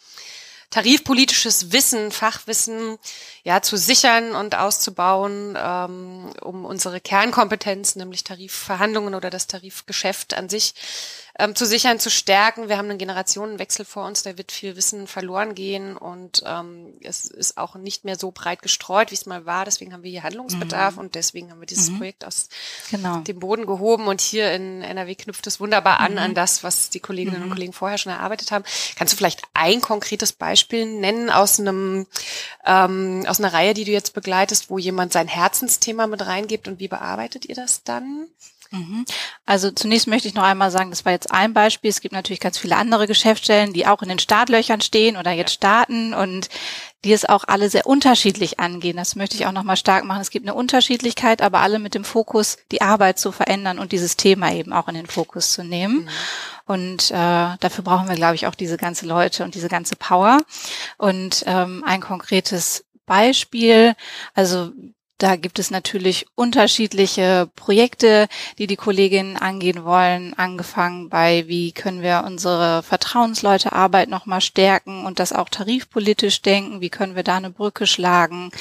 tarifpolitisches 0.70 1.72
Wissen, 1.72 2.12
Fachwissen 2.12 2.98
ja 3.48 3.62
zu 3.62 3.78
sichern 3.78 4.32
und 4.32 4.58
auszubauen, 4.58 5.56
ähm, 5.56 6.30
um 6.42 6.66
unsere 6.66 7.00
Kernkompetenz, 7.00 7.96
nämlich 7.96 8.22
Tarifverhandlungen 8.22 9.14
oder 9.14 9.30
das 9.30 9.46
Tarifgeschäft 9.46 10.34
an 10.34 10.50
sich 10.50 10.74
ähm, 11.38 11.54
zu 11.54 11.64
sichern, 11.64 12.00
zu 12.00 12.10
stärken. 12.10 12.68
Wir 12.68 12.76
haben 12.76 12.90
einen 12.90 12.98
Generationenwechsel 12.98 13.84
vor 13.84 14.04
uns, 14.04 14.22
da 14.22 14.36
wird 14.36 14.50
viel 14.52 14.76
Wissen 14.76 15.06
verloren 15.06 15.54
gehen 15.54 15.96
und 15.96 16.42
ähm, 16.44 16.94
es 17.00 17.24
ist 17.26 17.56
auch 17.56 17.76
nicht 17.76 18.04
mehr 18.04 18.18
so 18.18 18.32
breit 18.32 18.60
gestreut, 18.60 19.12
wie 19.12 19.14
es 19.14 19.24
mal 19.24 19.46
war. 19.46 19.64
Deswegen 19.64 19.92
haben 19.92 20.02
wir 20.02 20.10
hier 20.10 20.24
Handlungsbedarf 20.24 20.94
mhm. 20.94 21.00
und 21.00 21.14
deswegen 21.14 21.50
haben 21.50 21.60
wir 21.60 21.66
dieses 21.66 21.90
mhm. 21.90 21.98
Projekt 21.98 22.24
aus 22.24 22.48
genau. 22.90 23.20
dem 23.20 23.38
Boden 23.38 23.66
gehoben 23.66 24.08
und 24.08 24.20
hier 24.20 24.52
in 24.52 24.82
NRW 24.82 25.14
knüpft 25.14 25.46
es 25.46 25.60
wunderbar 25.60 26.00
an 26.00 26.12
mhm. 26.12 26.18
an 26.18 26.34
das, 26.34 26.64
was 26.64 26.90
die 26.90 27.00
Kolleginnen 27.00 27.42
und 27.42 27.48
mhm. 27.48 27.54
Kollegen 27.54 27.72
vorher 27.72 27.98
schon 27.98 28.12
erarbeitet 28.12 28.50
haben. 28.50 28.64
Kannst 28.96 29.14
du 29.14 29.16
vielleicht 29.16 29.42
ein 29.54 29.80
konkretes 29.80 30.32
Beispiel 30.32 30.86
nennen 30.86 31.30
aus 31.30 31.60
einem 31.60 32.06
ähm, 32.66 33.24
aus 33.28 33.37
einer 33.38 33.52
Reihe, 33.52 33.74
die 33.74 33.84
du 33.84 33.90
jetzt 33.92 34.14
begleitest, 34.14 34.70
wo 34.70 34.78
jemand 34.78 35.12
sein 35.12 35.28
Herzensthema 35.28 36.06
mit 36.06 36.26
reingibt 36.26 36.68
und 36.68 36.78
wie 36.78 36.88
bearbeitet 36.88 37.46
ihr 37.46 37.54
das 37.54 37.82
dann? 37.84 38.28
Mhm. 38.70 39.06
Also 39.46 39.70
zunächst 39.70 40.06
möchte 40.06 40.28
ich 40.28 40.34
noch 40.34 40.42
einmal 40.42 40.70
sagen, 40.70 40.90
das 40.90 41.04
war 41.04 41.12
jetzt 41.12 41.30
ein 41.30 41.54
Beispiel. 41.54 41.90
Es 41.90 42.00
gibt 42.00 42.12
natürlich 42.12 42.40
ganz 42.40 42.58
viele 42.58 42.76
andere 42.76 43.06
Geschäftsstellen, 43.06 43.72
die 43.72 43.86
auch 43.86 44.02
in 44.02 44.08
den 44.08 44.18
Startlöchern 44.18 44.80
stehen 44.80 45.16
oder 45.16 45.30
jetzt 45.30 45.54
starten 45.54 46.12
und 46.12 46.48
die 47.04 47.12
es 47.12 47.24
auch 47.24 47.44
alle 47.46 47.70
sehr 47.70 47.86
unterschiedlich 47.86 48.58
angehen. 48.58 48.96
Das 48.96 49.14
möchte 49.14 49.36
ich 49.36 49.46
auch 49.46 49.52
nochmal 49.52 49.76
stark 49.76 50.04
machen. 50.04 50.20
Es 50.20 50.30
gibt 50.30 50.44
eine 50.44 50.54
Unterschiedlichkeit, 50.54 51.42
aber 51.42 51.60
alle 51.60 51.78
mit 51.78 51.94
dem 51.94 52.04
Fokus, 52.04 52.58
die 52.72 52.82
Arbeit 52.82 53.18
zu 53.18 53.30
verändern 53.30 53.78
und 53.78 53.92
dieses 53.92 54.16
Thema 54.16 54.52
eben 54.52 54.72
auch 54.72 54.88
in 54.88 54.94
den 54.94 55.06
Fokus 55.06 55.52
zu 55.52 55.62
nehmen. 55.62 56.04
Mhm. 56.04 56.08
Und 56.66 57.10
äh, 57.10 57.56
dafür 57.60 57.84
brauchen 57.84 58.08
wir, 58.08 58.16
glaube 58.16 58.34
ich, 58.34 58.46
auch 58.46 58.54
diese 58.54 58.76
ganze 58.76 59.06
Leute 59.06 59.44
und 59.44 59.54
diese 59.54 59.68
ganze 59.68 59.96
Power. 59.96 60.42
Und 60.98 61.44
ähm, 61.46 61.82
ein 61.86 62.00
konkretes 62.00 62.84
Beispiel, 63.08 63.94
also 64.34 64.72
da 65.18 65.34
gibt 65.34 65.58
es 65.58 65.72
natürlich 65.72 66.26
unterschiedliche 66.36 67.50
Projekte, 67.56 68.28
die 68.58 68.68
die 68.68 68.76
Kolleginnen 68.76 69.36
angehen 69.36 69.84
wollen, 69.84 70.32
angefangen 70.34 71.08
bei, 71.08 71.44
wie 71.48 71.72
können 71.72 72.02
wir 72.02 72.22
unsere 72.24 72.84
Vertrauensleutearbeit 72.84 74.08
nochmal 74.08 74.40
stärken 74.40 75.04
und 75.04 75.18
das 75.18 75.32
auch 75.32 75.48
tarifpolitisch 75.48 76.40
denken, 76.42 76.80
wie 76.80 76.88
können 76.88 77.16
wir 77.16 77.24
da 77.24 77.36
eine 77.36 77.50
Brücke 77.50 77.88
schlagen, 77.88 78.52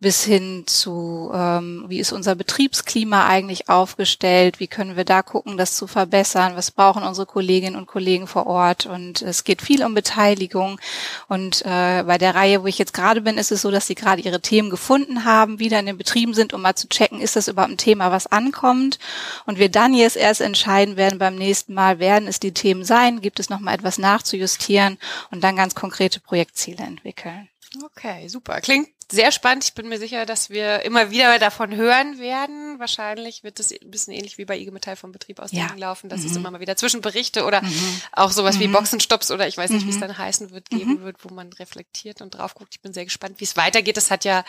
bis 0.00 0.24
hin 0.24 0.64
zu, 0.66 1.30
ähm, 1.34 1.84
wie 1.88 1.98
ist 1.98 2.12
unser 2.12 2.34
Betriebsklima 2.34 3.26
eigentlich 3.26 3.68
aufgestellt, 3.68 4.60
wie 4.60 4.66
können 4.66 4.96
wir 4.96 5.04
da 5.04 5.20
gucken, 5.20 5.58
das 5.58 5.76
zu 5.76 5.86
verbessern, 5.86 6.56
was 6.56 6.70
brauchen 6.70 7.02
unsere 7.02 7.26
Kolleginnen 7.26 7.76
und 7.76 7.86
Kollegen 7.86 8.26
vor 8.26 8.46
Ort? 8.46 8.86
Und 8.86 9.20
es 9.20 9.44
geht 9.44 9.60
viel 9.60 9.84
um 9.84 9.92
Beteiligung. 9.92 10.80
Und 11.28 11.62
äh, 11.66 12.02
bei 12.04 12.16
der 12.16 12.34
Reihe, 12.34 12.62
wo 12.62 12.66
ich 12.66 12.78
jetzt 12.78 12.94
gerade 12.94 13.20
bin, 13.20 13.36
ist 13.36 13.52
es 13.52 13.60
so, 13.60 13.70
dass 13.70 13.86
sie 13.86 13.94
gerade 13.94 14.22
ihre 14.22 14.40
Themen 14.40 14.70
gefunden 14.70 15.26
haben, 15.26 15.58
wieder 15.58 15.78
in 15.78 15.86
den 15.86 15.97
Betrieben 15.98 16.32
sind, 16.34 16.54
um 16.54 16.62
mal 16.62 16.74
zu 16.74 16.88
checken, 16.88 17.20
ist 17.20 17.36
das 17.36 17.48
überhaupt 17.48 17.72
ein 17.72 17.78
Thema, 17.78 18.10
was 18.10 18.26
ankommt? 18.26 18.98
Und 19.44 19.58
wir 19.58 19.68
dann 19.68 19.92
jetzt 19.92 20.16
erst 20.16 20.40
entscheiden 20.40 20.96
werden 20.96 21.18
beim 21.18 21.34
nächsten 21.34 21.74
Mal, 21.74 21.98
werden 21.98 22.28
es 22.28 22.40
die 22.40 22.54
Themen 22.54 22.84
sein, 22.84 23.20
gibt 23.20 23.40
es 23.40 23.50
noch 23.50 23.60
mal 23.60 23.74
etwas 23.74 23.98
nachzujustieren 23.98 24.98
und 25.30 25.44
dann 25.44 25.56
ganz 25.56 25.74
konkrete 25.74 26.20
Projektziele 26.20 26.82
entwickeln. 26.84 27.48
Okay, 27.84 28.28
super. 28.28 28.60
Klingt 28.60 28.88
sehr 29.10 29.32
spannend. 29.32 29.64
Ich 29.64 29.74
bin 29.74 29.88
mir 29.88 29.98
sicher, 29.98 30.26
dass 30.26 30.50
wir 30.50 30.82
immer 30.82 31.10
wieder 31.10 31.38
davon 31.38 31.74
hören 31.74 32.18
werden. 32.18 32.78
Wahrscheinlich 32.78 33.42
wird 33.42 33.58
es 33.58 33.72
ein 33.72 33.90
bisschen 33.90 34.12
ähnlich 34.12 34.36
wie 34.36 34.44
bei 34.44 34.58
IG 34.58 34.70
Metall 34.70 34.96
vom 34.96 35.12
Betrieb 35.12 35.40
aus 35.40 35.50
ja. 35.52 35.66
laufen, 35.76 36.08
dass 36.08 36.20
mhm. 36.20 36.26
es 36.26 36.36
immer 36.36 36.50
mal 36.50 36.60
wieder 36.60 36.76
Zwischenberichte 36.76 37.44
oder 37.44 37.62
mhm. 37.62 38.00
auch 38.12 38.30
sowas 38.30 38.56
mhm. 38.56 38.60
wie 38.60 38.68
Boxenstopps 38.68 39.30
oder 39.30 39.48
ich 39.48 39.56
weiß 39.56 39.70
nicht, 39.70 39.86
wie 39.86 39.90
es 39.90 39.96
mhm. 39.96 40.00
dann 40.00 40.18
heißen 40.18 40.50
wird, 40.50 40.68
geben 40.68 41.00
mhm. 41.00 41.02
wird, 41.04 41.24
wo 41.24 41.32
man 41.32 41.52
reflektiert 41.54 42.20
und 42.20 42.30
drauf 42.30 42.54
guckt. 42.54 42.74
Ich 42.74 42.82
bin 42.82 42.92
sehr 42.92 43.04
gespannt, 43.04 43.40
wie 43.40 43.44
es 43.44 43.56
weitergeht. 43.56 43.96
Das 43.96 44.10
hat 44.10 44.24
ja 44.24 44.44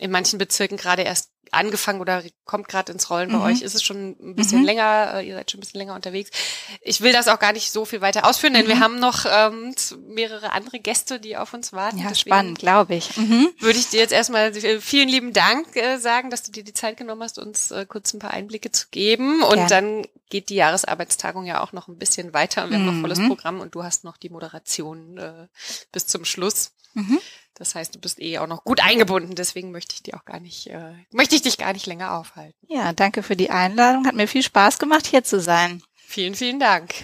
in 0.00 0.10
manchen 0.10 0.38
Bezirken 0.38 0.78
gerade 0.78 1.02
erst 1.02 1.30
angefangen 1.50 2.00
oder 2.00 2.22
kommt 2.44 2.68
gerade 2.68 2.92
ins 2.92 3.10
Rollen. 3.10 3.30
Bei 3.30 3.38
mhm. 3.38 3.44
euch 3.44 3.62
ist 3.62 3.74
es 3.74 3.82
schon 3.82 4.16
ein 4.20 4.34
bisschen 4.34 4.60
mhm. 4.60 4.66
länger, 4.66 5.12
äh, 5.14 5.28
ihr 5.28 5.34
seid 5.34 5.50
schon 5.50 5.58
ein 5.58 5.62
bisschen 5.62 5.78
länger 5.78 5.94
unterwegs. 5.94 6.30
Ich 6.82 7.00
will 7.00 7.12
das 7.12 7.28
auch 7.28 7.38
gar 7.38 7.52
nicht 7.52 7.70
so 7.70 7.84
viel 7.84 8.00
weiter 8.00 8.26
ausführen, 8.26 8.54
denn 8.54 8.64
mhm. 8.64 8.68
wir 8.68 8.80
haben 8.80 8.98
noch 8.98 9.24
ähm, 9.30 9.74
mehrere 10.08 10.52
andere 10.52 10.78
Gäste, 10.78 11.20
die 11.20 11.36
auf 11.36 11.54
uns 11.54 11.72
warten. 11.72 11.98
Ja, 11.98 12.08
Deswegen 12.08 12.30
spannend, 12.30 12.58
glaube 12.58 12.94
ich. 12.94 13.16
Mhm. 13.16 13.50
Würde 13.58 13.78
ich 13.78 13.88
dir 13.88 14.00
jetzt 14.00 14.12
erstmal 14.12 14.52
vielen 14.80 15.08
lieben 15.08 15.32
Dank 15.32 15.74
äh, 15.76 15.98
sagen, 15.98 16.30
dass 16.30 16.42
du 16.42 16.52
dir 16.52 16.64
die 16.64 16.74
Zeit 16.74 16.96
genommen 16.96 17.22
hast, 17.22 17.38
uns 17.38 17.70
äh, 17.70 17.86
kurz 17.86 18.12
ein 18.12 18.18
paar 18.18 18.32
Einblicke 18.32 18.70
zu 18.70 18.88
geben. 18.90 19.42
Und 19.42 19.58
ja. 19.58 19.66
dann 19.66 20.06
geht 20.30 20.50
die 20.50 20.56
Jahresarbeitstagung 20.56 21.46
ja 21.46 21.62
auch 21.62 21.72
noch 21.72 21.88
ein 21.88 21.98
bisschen 21.98 22.34
weiter 22.34 22.64
und 22.64 22.70
wir 22.70 22.78
haben 22.78 22.86
noch 22.86 23.00
volles 23.00 23.18
mhm. 23.18 23.28
Programm 23.28 23.60
und 23.60 23.74
du 23.74 23.82
hast 23.82 24.04
noch 24.04 24.18
die 24.18 24.28
Moderation 24.28 25.16
äh, 25.16 25.46
bis 25.92 26.06
zum 26.06 26.24
Schluss. 26.24 26.72
Das 27.58 27.74
heißt, 27.74 27.92
du 27.92 27.98
bist 27.98 28.20
eh 28.20 28.38
auch 28.38 28.46
noch 28.46 28.62
gut 28.62 28.80
eingebunden, 28.80 29.34
deswegen 29.34 29.72
möchte 29.72 29.94
ich 29.94 30.02
dir 30.04 30.14
auch 30.16 30.24
gar 30.24 30.38
nicht, 30.38 30.68
äh, 30.68 30.92
möchte 31.10 31.34
ich 31.34 31.42
dich 31.42 31.58
gar 31.58 31.72
nicht 31.72 31.86
länger 31.86 32.16
aufhalten. 32.16 32.54
Ja, 32.68 32.92
danke 32.92 33.24
für 33.24 33.34
die 33.34 33.50
Einladung. 33.50 34.06
Hat 34.06 34.14
mir 34.14 34.28
viel 34.28 34.44
Spaß 34.44 34.78
gemacht, 34.78 35.08
hier 35.08 35.24
zu 35.24 35.40
sein. 35.40 35.82
Vielen, 35.96 36.36
vielen 36.36 36.60
Dank. 36.60 36.94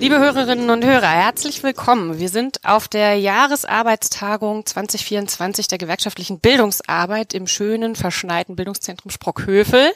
Liebe 0.00 0.18
Hörerinnen 0.18 0.68
und 0.68 0.84
Hörer, 0.84 1.08
herzlich 1.08 1.62
willkommen. 1.62 2.18
Wir 2.18 2.28
sind 2.28 2.62
auf 2.64 2.88
der 2.88 3.16
Jahresarbeitstagung 3.16 4.66
2024 4.66 5.66
der 5.66 5.78
gewerkschaftlichen 5.78 6.38
Bildungsarbeit 6.38 7.32
im 7.32 7.46
schönen, 7.46 7.96
verschneiten 7.96 8.54
Bildungszentrum 8.54 9.10
Sprockhövel. 9.10 9.92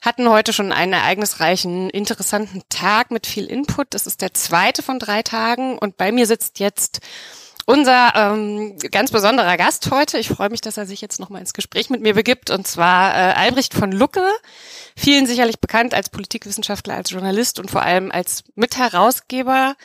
Hatten 0.00 0.28
heute 0.28 0.52
schon 0.52 0.70
einen 0.70 0.92
ereignisreichen, 0.92 1.90
interessanten 1.90 2.62
Tag 2.68 3.10
mit 3.10 3.26
viel 3.26 3.46
Input. 3.46 3.88
Das 3.90 4.06
ist 4.06 4.22
der 4.22 4.32
zweite 4.34 4.84
von 4.84 5.00
drei 5.00 5.22
Tagen 5.22 5.78
und 5.78 5.96
bei 5.96 6.12
mir 6.12 6.26
sitzt 6.26 6.60
jetzt 6.60 7.00
unser 7.66 8.12
ähm, 8.14 8.78
ganz 8.90 9.10
besonderer 9.10 9.56
Gast 9.58 9.90
heute. 9.90 10.18
Ich 10.18 10.28
freue 10.28 10.48
mich, 10.48 10.62
dass 10.62 10.78
er 10.78 10.86
sich 10.86 11.00
jetzt 11.02 11.20
nochmal 11.20 11.40
ins 11.40 11.52
Gespräch 11.52 11.90
mit 11.90 12.00
mir 12.00 12.14
begibt, 12.14 12.50
und 12.50 12.66
zwar 12.66 13.14
äh, 13.14 13.32
Albrecht 13.34 13.74
von 13.74 13.92
Lucke, 13.92 14.26
vielen 14.96 15.26
sicherlich 15.26 15.60
bekannt 15.60 15.92
als 15.92 16.08
Politikwissenschaftler, 16.08 16.94
als 16.94 17.10
Journalist 17.10 17.58
und 17.58 17.70
vor 17.70 17.82
allem 17.82 18.10
als 18.10 18.44
Mitherausgeber 18.54 19.76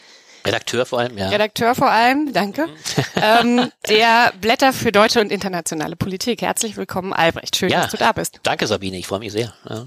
Redakteur 0.46 0.86
vor 0.86 1.00
allem, 1.00 1.18
ja. 1.18 1.30
Redakteur 1.30 1.76
vor 1.76 1.92
allem, 1.92 2.34
danke. 2.34 2.68
Mhm. 2.68 2.72
ähm, 3.22 3.72
der 3.88 4.34
Blätter 4.42 4.74
für 4.74 4.92
deutsche 4.92 5.22
und 5.22 5.32
internationale 5.32 5.96
Politik. 5.96 6.42
Herzlich 6.42 6.78
willkommen, 6.78 7.14
Albrecht. 7.14 7.56
Schön, 7.56 7.70
ja, 7.70 7.82
dass 7.82 7.92
du 7.92 7.98
da 7.98 8.12
bist. 8.12 8.40
Danke, 8.44 8.66
Sabine. 8.66 8.98
Ich 8.98 9.08
freue 9.08 9.20
mich 9.20 9.32
sehr. 9.32 9.54
Ja. 9.70 9.86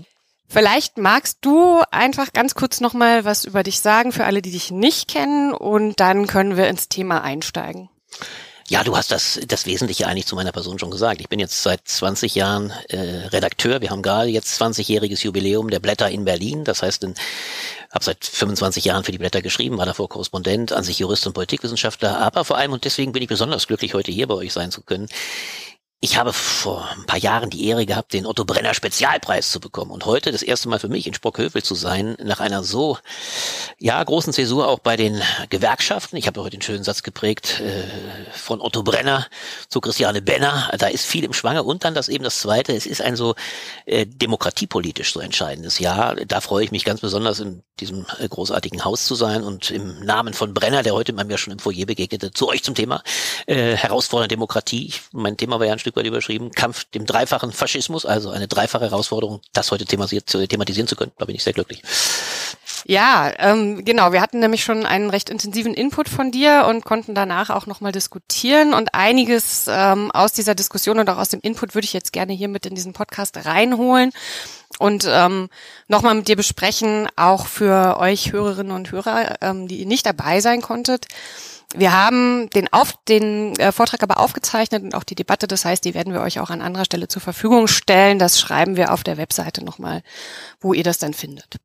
Vielleicht 0.49 0.99
magst 0.99 1.39
du 1.41 1.83
einfach 1.91 2.33
ganz 2.33 2.55
kurz 2.55 2.81
nochmal 2.81 3.25
was 3.25 3.45
über 3.45 3.63
dich 3.63 3.81
sagen 3.81 4.13
für 4.13 4.25
alle, 4.25 4.43
die 4.43 4.53
dich 4.53 4.71
nicht 4.71 5.09
kennen 5.09 5.53
und 5.53 6.01
dann 6.01 6.27
können 6.27 6.57
wir 6.57 6.69
ins 6.69 6.89
Thema 6.89 7.23
einsteigen. 7.23 7.89
Ja, 8.69 8.83
du 8.83 8.97
hast 8.97 9.11
das, 9.11 9.39
das 9.47 9.67
Wesentliche 9.67 10.07
eigentlich 10.07 10.27
zu 10.27 10.37
meiner 10.37 10.53
Person 10.53 10.79
schon 10.79 10.91
gesagt. 10.91 11.21
Ich 11.21 11.29
bin 11.29 11.39
jetzt 11.39 11.63
seit 11.63 11.87
20 11.87 12.35
Jahren 12.35 12.73
äh, 12.89 13.27
Redakteur. 13.27 13.83
Wir 13.83 13.91
haben 13.91 14.01
gerade 14.01 14.31
jetzt 14.31 14.61
20-jähriges 14.61 15.23
Jubiläum 15.23 15.69
der 15.69 15.81
Blätter 15.81 16.11
in 16.11 16.25
Berlin. 16.25 16.65
Das 16.65 16.83
heißt, 16.83 17.05
habe 17.95 18.05
seit 18.05 18.25
25 18.25 18.85
Jahren 18.87 19.05
für 19.05 19.13
die 19.13 19.19
Blätter 19.19 19.43
geschrieben, 19.43 19.77
war 19.77 19.87
davor 19.87 20.09
Korrespondent, 20.09 20.73
an 20.73 20.83
sich 20.83 20.99
Jurist 20.99 21.27
und 21.27 21.35
Politikwissenschaftler, 21.35 22.19
aber 22.19 22.45
vor 22.45 22.57
allem, 22.57 22.73
und 22.73 22.85
deswegen 22.85 23.13
bin 23.13 23.23
ich 23.23 23.29
besonders 23.29 23.67
glücklich, 23.67 23.95
heute 23.95 24.11
hier 24.11 24.27
bei 24.27 24.35
euch 24.35 24.53
sein 24.53 24.73
zu 24.73 24.83
können, 24.83 25.09
ich 26.05 26.19
habe 26.19 26.35
vor 26.35 26.87
ein 26.95 27.07
paar 27.07 27.19
Jahren 27.19 27.49
die 27.49 27.67
Ehre 27.67 27.87
gehabt, 27.87 28.13
den 28.13 28.27
Otto 28.27 28.45
Brenner 28.45 28.75
Spezialpreis 28.75 29.51
zu 29.51 29.59
bekommen 29.59 29.91
und 29.91 30.05
heute 30.05 30.33
das 30.33 30.43
erste 30.43 30.69
Mal 30.69 30.79
für 30.79 30.89
mich 30.89 31.07
in 31.07 31.15
Sprockhövel 31.15 31.63
zu 31.63 31.75
sein, 31.75 32.15
nach 32.23 32.41
einer 32.41 32.63
so 32.63 32.99
ja 33.79 34.05
großen 34.05 34.35
Zäsur 34.35 34.69
auch 34.69 34.81
bei 34.81 34.99
den 34.99 35.23
Gewerkschaften. 35.49 36.19
Ich 36.19 36.27
habe 36.27 36.43
heute 36.43 36.59
den 36.59 36.61
schönen 36.61 36.85
Satz 36.85 37.05
geprägt 37.05 37.61
äh, 37.61 37.85
von 38.33 38.61
Otto 38.61 38.83
Brenner 38.83 39.27
zu 39.71 39.81
Christiane 39.81 40.21
Benner. 40.21 40.71
Da 40.77 40.89
ist 40.89 41.07
viel 41.07 41.25
im 41.25 41.33
Schwange 41.33 41.63
und 41.63 41.85
dann 41.85 41.95
das 41.95 42.11
eben 42.11 42.23
das 42.23 42.39
Zweite. 42.39 42.77
Es 42.77 42.85
ist 42.85 43.01
ein 43.01 43.17
so 43.17 43.35
äh, 43.87 44.05
demokratiepolitisch 44.05 45.15
so 45.15 45.21
entscheidendes 45.21 45.79
Jahr. 45.79 46.17
Da 46.17 46.43
freue 46.43 46.65
ich 46.65 46.71
mich 46.71 46.85
ganz 46.85 47.01
besonders 47.01 47.41
in 47.41 47.63
diesem 47.81 48.05
äh, 48.19 48.29
großartigen 48.29 48.85
Haus 48.85 49.07
zu 49.07 49.15
sein 49.15 49.43
und 49.43 49.71
im 49.71 50.01
Namen 50.05 50.35
von 50.35 50.53
Brenner, 50.53 50.83
der 50.83 50.93
heute 50.93 51.15
mir 51.15 51.39
schon 51.39 51.55
im 51.55 51.59
Foyer 51.59 51.87
begegnete, 51.87 52.31
zu 52.31 52.51
euch 52.51 52.63
zum 52.63 52.75
Thema 52.75 53.03
äh, 53.47 53.75
herausfordernde 53.75 54.29
Demokratie. 54.29 54.87
Ich, 54.89 55.01
mein 55.13 55.39
Thema 55.39 55.59
war 55.59 55.67
ja 55.67 55.73
ein 55.73 55.79
Stück 55.79 55.94
weit 55.97 56.07
überschrieben, 56.07 56.51
Kampf 56.51 56.85
dem 56.85 57.07
dreifachen 57.07 57.53
Faschismus, 57.53 58.07
also 58.07 58.31
eine 58.31 58.49
dreifache 58.49 58.85
Herausforderung, 58.85 59.41
das 59.53 59.71
heute 59.71 59.85
thematisieren 59.85 60.87
zu 60.89 60.97
können. 60.97 61.13
Da 61.19 61.25
bin 61.25 61.35
ich 61.35 61.45
sehr 61.45 61.53
glücklich. 61.53 61.83
Ja, 62.87 63.33
ähm, 63.39 63.85
genau. 63.85 64.13
Wir 64.13 64.21
hatten 64.21 64.41
nämlich 64.41 64.63
schon 64.63 64.85
einen 64.85 65.09
recht 65.09 65.31
intensiven 65.31 65.73
Input 65.73 66.09
von 66.09 66.31
dir 66.31 66.67
und 66.69 66.85
konnten 66.85 67.15
danach 67.15 67.49
auch 67.49 67.67
nochmal 67.67 67.93
diskutieren. 67.93 68.75
Und 68.75 68.95
einiges 68.95 69.67
ähm, 69.69 70.11
aus 70.11 70.33
dieser 70.33 70.55
Diskussion 70.55 70.99
und 70.99 71.09
auch 71.09 71.17
aus 71.17 71.31
dem 71.31 71.41
Input 71.41 71.75
würde 71.75 71.87
ich 71.87 71.95
jetzt 71.95 72.13
gerne 72.13 72.35
hier 72.35 72.49
mit 72.49 72.67
in 72.67 72.75
diesen 72.75 72.93
Podcast 72.93 73.47
reinholen 73.47 74.13
und 74.79 75.07
ähm, 75.09 75.49
nochmal 75.89 76.15
mit 76.15 76.29
dir 76.29 76.37
besprechen, 76.37 77.09
auch 77.17 77.47
für 77.47 77.99
euch 77.99 78.33
Hörerinnen 78.33 78.73
und 78.73 78.93
Hörer, 78.93 79.37
ähm, 79.41 79.67
die 79.67 79.87
nicht 79.87 80.05
dabei 80.05 80.41
sein 80.41 80.61
konntet. 80.61 81.07
Wir 81.75 81.93
haben 81.93 82.49
den, 82.51 82.73
Auf, 82.73 82.95
den 83.09 83.57
äh, 83.59 83.73
Vortrag 83.73 84.03
aber 84.03 84.21
aufgezeichnet 84.21 84.83
und 84.83 84.95
auch 84.95 85.05
die 85.05 85.15
Debatte. 85.15 85.47
Das 85.47 85.65
heißt, 85.65 85.85
die 85.85 85.95
werden 85.95 86.13
wir 86.13 86.21
euch 86.21 86.41
auch 86.41 86.51
an 86.51 86.63
anderer 86.63 86.85
Stelle 86.85 87.09
zur 87.09 87.23
Verfügung 87.23 87.67
stellen. 87.67 88.19
Das 88.19 88.39
schreiben 88.39 88.77
wir 88.77 88.93
auf 88.93 89.03
der 89.03 89.17
Webseite 89.17 89.65
nochmal, 89.65 90.03
wo 90.61 90.73
ihr 90.73 90.85
das 90.85 90.99
dann 90.99 91.15
findet. 91.15 91.57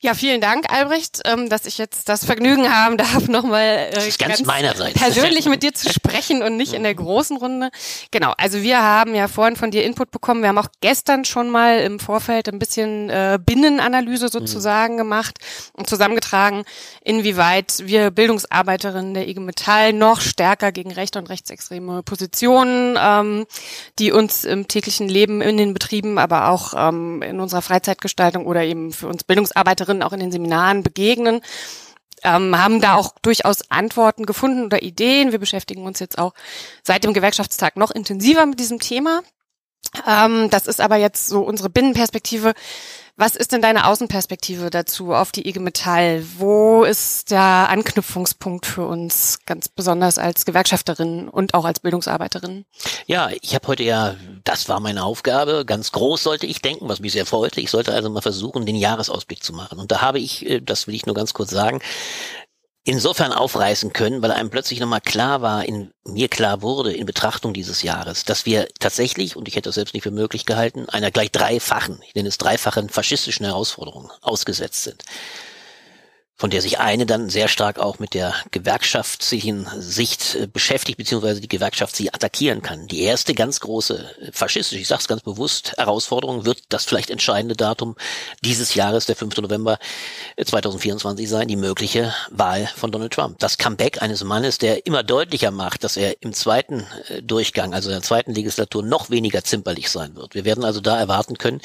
Ja, 0.00 0.14
vielen 0.14 0.40
Dank, 0.40 0.72
Albrecht, 0.72 1.22
ähm, 1.24 1.48
dass 1.48 1.66
ich 1.66 1.76
jetzt 1.76 2.08
das 2.08 2.24
Vergnügen 2.24 2.72
haben 2.72 2.96
darf, 2.96 3.26
nochmal 3.26 3.88
äh, 3.90 4.10
ganz, 4.16 4.44
ganz 4.46 4.92
persönlich 4.94 5.46
mit 5.46 5.64
dir 5.64 5.74
zu 5.74 5.92
sprechen 5.92 6.40
und 6.40 6.56
nicht 6.56 6.72
in 6.72 6.84
der 6.84 6.94
großen 6.94 7.36
Runde. 7.36 7.70
Genau, 8.12 8.32
also 8.38 8.62
wir 8.62 8.80
haben 8.80 9.16
ja 9.16 9.26
vorhin 9.26 9.56
von 9.56 9.72
dir 9.72 9.82
Input 9.82 10.12
bekommen. 10.12 10.42
Wir 10.42 10.50
haben 10.50 10.58
auch 10.58 10.68
gestern 10.80 11.24
schon 11.24 11.50
mal 11.50 11.80
im 11.80 11.98
Vorfeld 11.98 12.48
ein 12.48 12.60
bisschen 12.60 13.10
äh, 13.10 13.40
Binnenanalyse 13.44 14.28
sozusagen 14.28 14.94
mhm. 14.94 14.98
gemacht 14.98 15.38
und 15.72 15.88
zusammengetragen, 15.88 16.62
inwieweit 17.02 17.82
wir 17.84 18.12
Bildungsarbeiterinnen 18.12 19.14
der 19.14 19.26
IG 19.26 19.40
Metall 19.40 19.92
noch 19.92 20.20
stärker 20.20 20.70
gegen 20.70 20.92
rechte 20.92 21.18
und 21.18 21.28
rechtsextreme 21.28 22.04
Positionen, 22.04 22.96
ähm, 22.96 23.46
die 23.98 24.12
uns 24.12 24.44
im 24.44 24.68
täglichen 24.68 25.08
Leben 25.08 25.40
in 25.40 25.56
den 25.56 25.74
Betrieben, 25.74 26.20
aber 26.20 26.50
auch 26.50 26.74
ähm, 26.76 27.20
in 27.22 27.40
unserer 27.40 27.62
Freizeitgestaltung 27.62 28.46
oder 28.46 28.62
eben 28.62 28.92
für 28.92 29.08
uns 29.08 29.24
Bildungsarbeiterinnen 29.24 29.87
Mitarbeiterinnen 29.88 30.02
auch 30.02 30.12
in 30.12 30.20
den 30.20 30.32
Seminaren 30.32 30.82
begegnen, 30.82 31.40
ähm, 32.24 32.56
haben 32.58 32.80
da 32.80 32.94
auch 32.96 33.14
durchaus 33.22 33.70
Antworten 33.70 34.26
gefunden 34.26 34.64
oder 34.64 34.82
Ideen. 34.82 35.32
Wir 35.32 35.38
beschäftigen 35.38 35.86
uns 35.86 36.00
jetzt 36.00 36.18
auch 36.18 36.34
seit 36.82 37.04
dem 37.04 37.14
Gewerkschaftstag 37.14 37.76
noch 37.76 37.90
intensiver 37.90 38.44
mit 38.46 38.58
diesem 38.58 38.80
Thema. 38.80 39.22
Ähm, 40.06 40.50
das 40.50 40.66
ist 40.66 40.80
aber 40.80 40.96
jetzt 40.96 41.28
so 41.28 41.42
unsere 41.42 41.70
Binnenperspektive. 41.70 42.54
Was 43.20 43.34
ist 43.34 43.50
denn 43.50 43.60
deine 43.60 43.88
Außenperspektive 43.88 44.70
dazu 44.70 45.12
auf 45.12 45.32
die 45.32 45.48
IG 45.48 45.58
Metall? 45.58 46.24
Wo 46.36 46.84
ist 46.84 47.32
der 47.32 47.68
Anknüpfungspunkt 47.68 48.64
für 48.64 48.86
uns, 48.86 49.40
ganz 49.44 49.68
besonders 49.68 50.18
als 50.18 50.44
Gewerkschafterin 50.44 51.28
und 51.28 51.52
auch 51.52 51.64
als 51.64 51.80
Bildungsarbeiterin? 51.80 52.64
Ja, 53.06 53.30
ich 53.42 53.56
habe 53.56 53.66
heute 53.66 53.82
ja, 53.82 54.14
das 54.44 54.68
war 54.68 54.78
meine 54.78 55.02
Aufgabe, 55.02 55.64
ganz 55.66 55.90
groß 55.90 56.22
sollte 56.22 56.46
ich 56.46 56.62
denken, 56.62 56.88
was 56.88 57.00
mich 57.00 57.10
sehr 57.10 57.26
freute. 57.26 57.60
Ich 57.60 57.72
sollte 57.72 57.92
also 57.92 58.08
mal 58.08 58.22
versuchen, 58.22 58.66
den 58.66 58.76
Jahresausblick 58.76 59.42
zu 59.42 59.52
machen. 59.52 59.80
Und 59.80 59.90
da 59.90 60.00
habe 60.00 60.20
ich, 60.20 60.48
äh, 60.48 60.60
das 60.60 60.86
will 60.86 60.94
ich 60.94 61.04
nur 61.04 61.16
ganz 61.16 61.34
kurz 61.34 61.50
sagen, 61.50 61.80
insofern 62.88 63.32
aufreißen 63.32 63.92
können, 63.92 64.22
weil 64.22 64.32
einem 64.32 64.48
plötzlich 64.48 64.80
nochmal 64.80 65.02
klar 65.02 65.42
war, 65.42 65.66
in 65.66 65.92
mir 66.04 66.28
klar 66.28 66.62
wurde 66.62 66.92
in 66.92 67.04
Betrachtung 67.04 67.52
dieses 67.52 67.82
Jahres, 67.82 68.24
dass 68.24 68.46
wir 68.46 68.66
tatsächlich, 68.80 69.36
und 69.36 69.46
ich 69.46 69.56
hätte 69.56 69.68
das 69.68 69.74
selbst 69.74 69.92
nicht 69.92 70.04
für 70.04 70.10
möglich 70.10 70.46
gehalten, 70.46 70.88
einer 70.88 71.10
gleich 71.10 71.30
dreifachen, 71.30 72.00
ich 72.06 72.14
nenne 72.14 72.28
es 72.28 72.38
dreifachen 72.38 72.88
faschistischen 72.88 73.44
Herausforderung 73.44 74.10
ausgesetzt 74.22 74.84
sind 74.84 75.04
von 76.38 76.50
der 76.50 76.62
sich 76.62 76.78
eine 76.78 77.04
dann 77.04 77.28
sehr 77.28 77.48
stark 77.48 77.80
auch 77.80 77.98
mit 77.98 78.14
der 78.14 78.32
gewerkschaftlichen 78.52 79.66
Sicht 79.76 80.36
äh, 80.36 80.46
beschäftigt, 80.46 80.96
beziehungsweise 80.96 81.40
die 81.40 81.48
Gewerkschaft 81.48 81.96
sie 81.96 82.14
attackieren 82.14 82.62
kann. 82.62 82.86
Die 82.86 83.02
erste 83.02 83.34
ganz 83.34 83.58
große 83.58 84.08
äh, 84.20 84.32
faschistische, 84.32 84.80
ich 84.80 84.86
sage 84.86 85.00
es 85.00 85.08
ganz 85.08 85.22
bewusst, 85.22 85.74
Herausforderung 85.76 86.44
wird 86.44 86.62
das 86.68 86.84
vielleicht 86.84 87.10
entscheidende 87.10 87.56
Datum 87.56 87.96
dieses 88.44 88.76
Jahres, 88.76 89.06
der 89.06 89.16
5. 89.16 89.38
November 89.38 89.80
2024 90.42 91.26
äh, 91.26 91.28
sein, 91.28 91.48
die 91.48 91.56
mögliche 91.56 92.14
Wahl 92.30 92.70
von 92.76 92.92
Donald 92.92 93.12
Trump. 93.12 93.40
Das 93.40 93.58
Comeback 93.58 94.00
eines 94.00 94.22
Mannes, 94.22 94.58
der 94.58 94.86
immer 94.86 95.02
deutlicher 95.02 95.50
macht, 95.50 95.82
dass 95.82 95.96
er 95.96 96.22
im 96.22 96.32
zweiten 96.32 96.86
Durchgang, 97.20 97.74
also 97.74 97.88
in 97.88 97.94
der 97.94 98.02
zweiten 98.02 98.32
Legislatur, 98.32 98.84
noch 98.84 99.10
weniger 99.10 99.42
zimperlich 99.42 99.90
sein 99.90 100.14
wird. 100.14 100.36
Wir 100.36 100.44
werden 100.44 100.64
also 100.64 100.80
da 100.80 100.98
erwarten 100.98 101.36
können, 101.36 101.60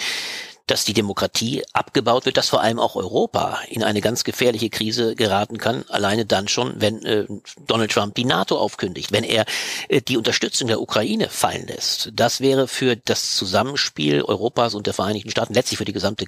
dass 0.74 0.86
die 0.86 0.94
Demokratie 0.94 1.64
abgebaut 1.72 2.26
wird, 2.26 2.36
dass 2.36 2.50
vor 2.50 2.62
allem 2.62 2.80
auch 2.80 2.96
Europa 2.96 3.60
in 3.70 3.84
eine 3.84 4.02
ganz 4.02 4.24
gefährliche 4.24 4.72
Krise 4.72 5.14
geraten 5.14 5.60
kann, 5.60 5.86
alleine 5.88 6.26
dann 6.26 6.48
schon, 6.48 6.74
wenn 6.82 7.06
äh, 7.06 7.28
Donald 7.68 7.92
Trump 7.92 8.16
die 8.16 8.26
NATO 8.26 8.58
aufkündigt, 8.58 9.12
wenn 9.12 9.24
er 9.24 9.46
äh, 9.88 10.02
die 10.02 10.18
Unterstützung 10.18 10.68
der 10.68 10.82
Ukraine 10.82 11.30
fallen 11.30 11.68
lässt. 11.68 12.10
Das 12.16 12.42
wäre 12.42 12.68
für 12.68 12.96
das 12.96 13.36
Zusammenspiel 13.36 14.24
Europas 14.24 14.74
und 14.74 14.88
der 14.88 14.96
Vereinigten 14.96 15.30
Staaten, 15.30 15.54
letztlich 15.54 15.78
für 15.78 15.86
die 15.86 15.94
gesamte 15.94 16.26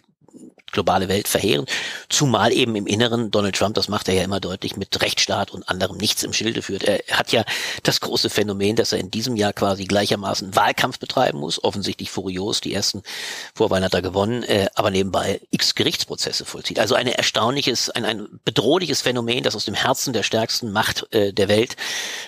globale 0.76 1.08
Welt 1.08 1.28
verheeren. 1.28 1.66
Zumal 2.10 2.54
eben 2.54 2.76
im 2.76 2.86
Inneren 2.86 3.32
Donald 3.32 3.56
Trump, 3.56 3.74
das 3.74 3.90
macht 3.90 4.08
er 4.08 4.14
ja 4.14 4.24
immer 4.24 4.40
deutlich, 4.40 4.78
mit 4.78 5.02
Rechtsstaat 5.02 5.52
und 5.52 5.68
anderem 5.68 5.98
nichts 5.98 6.22
im 6.24 6.34
Schilde 6.34 6.62
führt. 6.62 6.84
Er 6.84 7.00
hat 7.12 7.32
ja 7.32 7.44
das 7.82 8.00
große 8.02 8.30
Phänomen, 8.30 8.76
dass 8.76 8.92
er 8.92 9.00
in 9.00 9.10
diesem 9.10 9.36
Jahr 9.36 9.54
quasi 9.54 9.86
gleichermaßen 9.86 10.56
Wahlkampf 10.56 11.00
betreiben 11.00 11.40
muss. 11.40 11.64
Offensichtlich 11.64 12.12
furios, 12.12 12.62
die 12.62 12.74
ersten 12.74 13.02
Vorwahlen 13.56 13.84
hat 13.84 13.94
er 13.94 14.02
gewonnen, 14.02 14.44
äh, 14.44 14.68
aber 14.76 14.92
nebenbei 14.92 15.42
x 15.50 15.74
Gerichtsprozesse 15.74 16.46
vollzieht. 16.46 16.80
Also 16.80 16.94
ein 16.94 17.08
erstaunliches, 17.08 17.90
ein, 17.90 18.06
ein 18.06 18.28
bedrohliches 18.44 19.02
Phänomen, 19.02 19.44
das 19.44 19.56
aus 19.56 19.66
dem 19.66 19.74
Herzen 19.74 20.14
der 20.14 20.24
stärksten 20.24 20.72
Macht 20.72 21.08
äh, 21.14 21.34
der 21.34 21.48
Welt, 21.48 21.76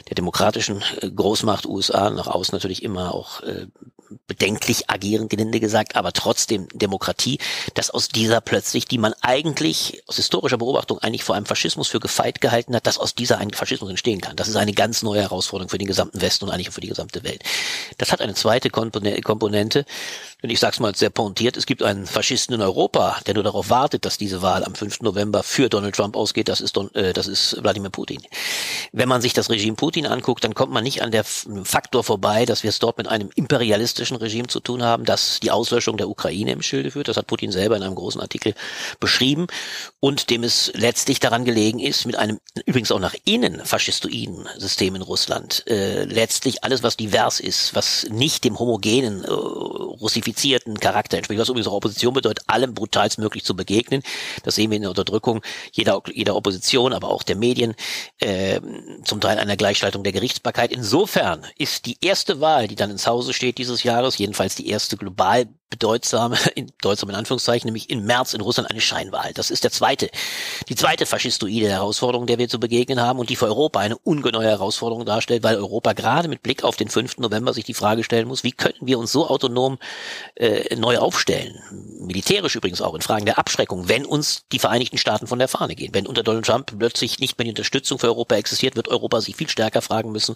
der 0.08 0.16
demokratischen 0.16 0.84
äh, 1.01 1.12
Großmacht 1.12 1.66
USA, 1.66 2.10
nach 2.10 2.27
außen 2.27 2.56
natürlich 2.56 2.82
immer 2.82 3.13
auch 3.13 3.42
äh, 3.42 3.68
bedenklich 4.27 4.89
agieren, 4.89 5.30
gelinde 5.30 5.60
gesagt, 5.60 5.96
aber 5.96 6.13
trotzdem 6.13 6.68
Demokratie, 6.74 7.39
dass 7.74 7.89
aus 7.89 8.08
dieser 8.10 8.37
plötzlich, 8.41 8.86
die 8.86 8.98
man 8.98 9.13
eigentlich 9.22 10.03
aus 10.08 10.17
historischer 10.17 10.58
Beobachtung 10.58 11.00
eigentlich 11.00 11.24
vor 11.24 11.36
einem 11.36 11.46
Faschismus 11.46 11.88
für 11.88 12.00
gefeit 12.00 12.41
gehalten 12.41 12.75
hat, 12.75 12.88
dass 12.88 12.98
aus 12.98 13.15
dieser 13.15 13.38
ein 13.38 13.51
Faschismus 13.51 13.89
entstehen 13.89 14.22
kann. 14.22 14.36
Das 14.36 14.48
ist 14.48 14.56
eine 14.56 14.74
ganz 14.74 15.03
neue 15.03 15.22
Herausforderung 15.22 15.70
für 15.70 15.77
den 15.77 15.88
gesamten 15.88 16.22
Westen 16.22 16.46
und 16.46 16.51
eigentlich 16.51 16.70
für 16.70 16.82
die 16.82 16.88
gesamte 16.88 17.24
Welt. 17.24 17.44
Das 17.98 18.12
hat 18.12 18.22
eine 18.22 18.34
zweite 18.34 18.70
Komponente, 18.70 19.86
und 20.44 20.51
ich 20.51 20.60
sag's 20.60 20.79
mal 20.79 20.96
sehr 20.96 21.10
pointiert, 21.10 21.58
es 21.58 21.65
gibt 21.65 21.82
einen 21.82 22.06
Faschisten 22.06 22.53
in 22.53 22.62
Europa, 22.62 23.17
der 23.25 23.34
nur 23.34 23.44
darauf 23.44 23.72
wartet, 23.72 24.06
dass 24.06 24.20
diese 24.20 24.44
Wahl 24.44 24.63
am 24.63 24.75
5. 24.75 25.01
November 25.01 25.41
für 25.41 25.67
Donald 25.67 25.96
Trump 25.96 26.15
ausgeht, 26.15 26.48
das 26.48 26.62
ist, 26.62 26.77
Don, 26.77 26.94
äh, 26.94 27.12
das 27.12 27.25
ist 27.25 27.58
Wladimir 27.63 27.89
Putin. 27.89 28.22
Wenn 28.91 29.10
man 29.10 29.22
sich 29.22 29.34
das 29.34 29.50
Regime 29.50 29.75
Putin 29.75 30.06
anguckt, 30.06 30.44
dann 30.44 30.53
kommt 30.53 30.72
man 30.72 30.84
nicht 30.84 31.01
an 31.01 31.12
der 31.12 31.24
Faktor 31.24 32.03
vorbei, 32.03 32.46
dass 32.46 32.62
wir 32.62 32.70
es 32.70 32.77
dort 32.77 33.00
mit 33.00 33.08
einem 33.08 33.32
imperialistischen 33.34 34.17
Regime 34.17 34.48
zu 34.48 34.60
tun 34.60 34.84
haben, 34.84 35.06
das 35.06 35.39
die 35.39 35.50
Auslöschung 35.50 35.98
der 35.98 36.08
Ukraine 36.08 36.51
im 36.51 36.62
Schilde 36.62 36.91
führt. 36.91 37.08
Das 37.08 37.17
hat 37.17 37.25
Putin 37.25 37.51
selber 37.51 37.75
in 37.75 37.82
einem 37.82 37.96
großen 37.96 38.22
Artikel 38.27 38.53
beschrieben 39.00 39.48
und 40.00 40.29
dem 40.29 40.43
es 40.43 40.72
letztlich 40.75 41.19
daran 41.19 41.46
gelegen 41.46 41.79
ist, 41.79 42.05
mit 42.05 42.15
einem 42.15 42.39
übrigens 42.65 42.91
auch 42.91 43.00
nach 43.00 43.15
innen 43.25 43.65
faschistoiden 43.65 44.48
System 44.57 44.96
in 44.96 45.01
Russland 45.01 45.63
äh, 45.67 46.03
letztlich 46.03 46.63
alles, 46.63 46.84
was 46.84 46.98
divers 46.98 47.39
ist, 47.39 47.74
was 47.74 48.07
nicht 48.10 48.43
dem 48.43 48.60
homogenen, 48.60 49.24
äh, 49.24 49.29
russifizierten 49.29 50.79
Charakter 50.79 51.17
entspricht, 51.17 51.39
was 51.39 51.50
übrigens 51.50 51.67
auch 51.67 51.74
Opposition 51.74 52.13
bedeutet, 52.13 52.46
allem 52.48 52.74
brutalstmöglich 52.74 53.43
zu 53.43 53.55
begegnen. 53.55 54.03
Das 54.43 54.55
sehen 54.55 54.69
wir 54.69 54.75
in 54.75 54.84
der 54.84 54.91
Unterdrückung 54.91 55.41
jeder, 55.72 56.01
jeder 56.13 56.36
Opposition, 56.36 56.93
aber 56.93 57.10
auch 57.10 57.24
der 57.24 57.36
Medien, 57.36 57.74
äh, 58.19 58.62
zum 59.03 59.22
Teil 59.22 59.39
einer 59.39 59.57
Gleichschaltung 59.57 60.03
der 60.03 60.13
Gerichtsbarkeit. 60.13 60.72
Insofern 60.72 61.46
ist 61.57 61.86
die 61.86 61.98
erste 62.01 62.39
Wahl, 62.41 62.67
die 62.67 62.75
dann 62.75 62.91
ins 62.91 63.07
Hause 63.07 63.34
steht 63.34 63.57
dieses 63.57 63.84
Jahres, 63.84 64.17
jedenfalls 64.17 64.55
die 64.55 64.67
erste 64.69 64.98
global 64.98 65.48
bedeutsame, 65.69 66.38
in, 66.55 66.67
bedeutsam 66.67 67.09
in 67.09 67.15
Anführungszeichen, 67.15 67.67
nämlich 67.67 67.89
im 67.89 68.05
März 68.05 68.33
in 68.33 68.41
Russland 68.41 68.69
eine 68.69 68.81
Scheinwahl. 68.81 69.33
Das 69.33 69.51
ist 69.51 69.63
der 69.63 69.71
zweite, 69.71 70.09
die 70.69 70.75
zweite 70.75 71.05
faschistoide 71.05 71.69
Herausforderung, 71.69 72.27
der 72.27 72.38
wir 72.38 72.47
zu 72.47 72.59
begegnen 72.59 73.01
haben 73.01 73.19
und 73.19 73.29
die 73.29 73.36
für 73.36 73.45
Europa 73.45 73.79
eine 73.79 73.97
ungeheure 73.97 74.43
Herausforderung 74.43 75.05
darstellt, 75.05 75.43
weil 75.43 75.57
Europa 75.57 75.93
gerade 75.93 76.27
mit 76.27 76.43
Blick 76.43 76.63
auf 76.63 76.75
den 76.75 76.89
5. 76.89 77.17
November 77.17 77.53
sich 77.53 77.65
die 77.65 77.74
Frage 77.74 78.03
stellen 78.03 78.27
muss, 78.27 78.43
wie 78.43 78.51
könnten 78.51 78.88
wir 78.88 79.00
uns 79.00 79.12
so 79.12 79.27
autonom 79.27 79.77
äh, 80.36 80.75
neu 80.75 80.97
aufstellen? 80.97 81.59
Militärisch 82.00 82.55
übrigens 82.55 82.81
auch 82.81 82.95
in 82.95 83.01
Fragen 83.01 83.25
der 83.25 83.38
Abschreckung, 83.38 83.89
wenn 83.89 84.05
uns 84.05 84.43
die 84.51 84.59
Vereinigten 84.59 84.97
Staaten 84.97 85.27
von 85.27 85.39
der 85.39 85.47
Fahne 85.47 85.75
gehen. 85.75 85.93
Wenn 85.93 86.07
unter 86.07 86.24
Donald 86.24 86.45
Trump 86.45 86.71
plötzlich 86.77 87.19
nicht 87.19 87.38
mehr 87.38 87.43
die 87.43 87.51
Unterstützung 87.51 88.00
für 88.00 88.07
Europa 88.07 88.36
existiert, 88.36 88.75
wird 88.75 88.88
Europa 88.88 89.21
sich 89.21 89.36
viel 89.36 89.50
stärker 89.50 89.81
fragen 89.81 90.12
müssen, 90.12 90.36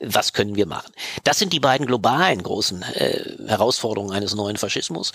was 0.00 0.32
können 0.32 0.56
wir 0.56 0.66
machen? 0.66 0.92
Das 1.24 1.38
sind 1.38 1.52
die 1.52 1.60
beiden 1.60 1.86
globalen 1.86 2.42
großen 2.42 2.82
äh, 2.82 3.48
Herausforderungen 3.48 4.12
eines 4.12 4.34
neuen 4.34 4.56
Faschismus. 4.66 5.12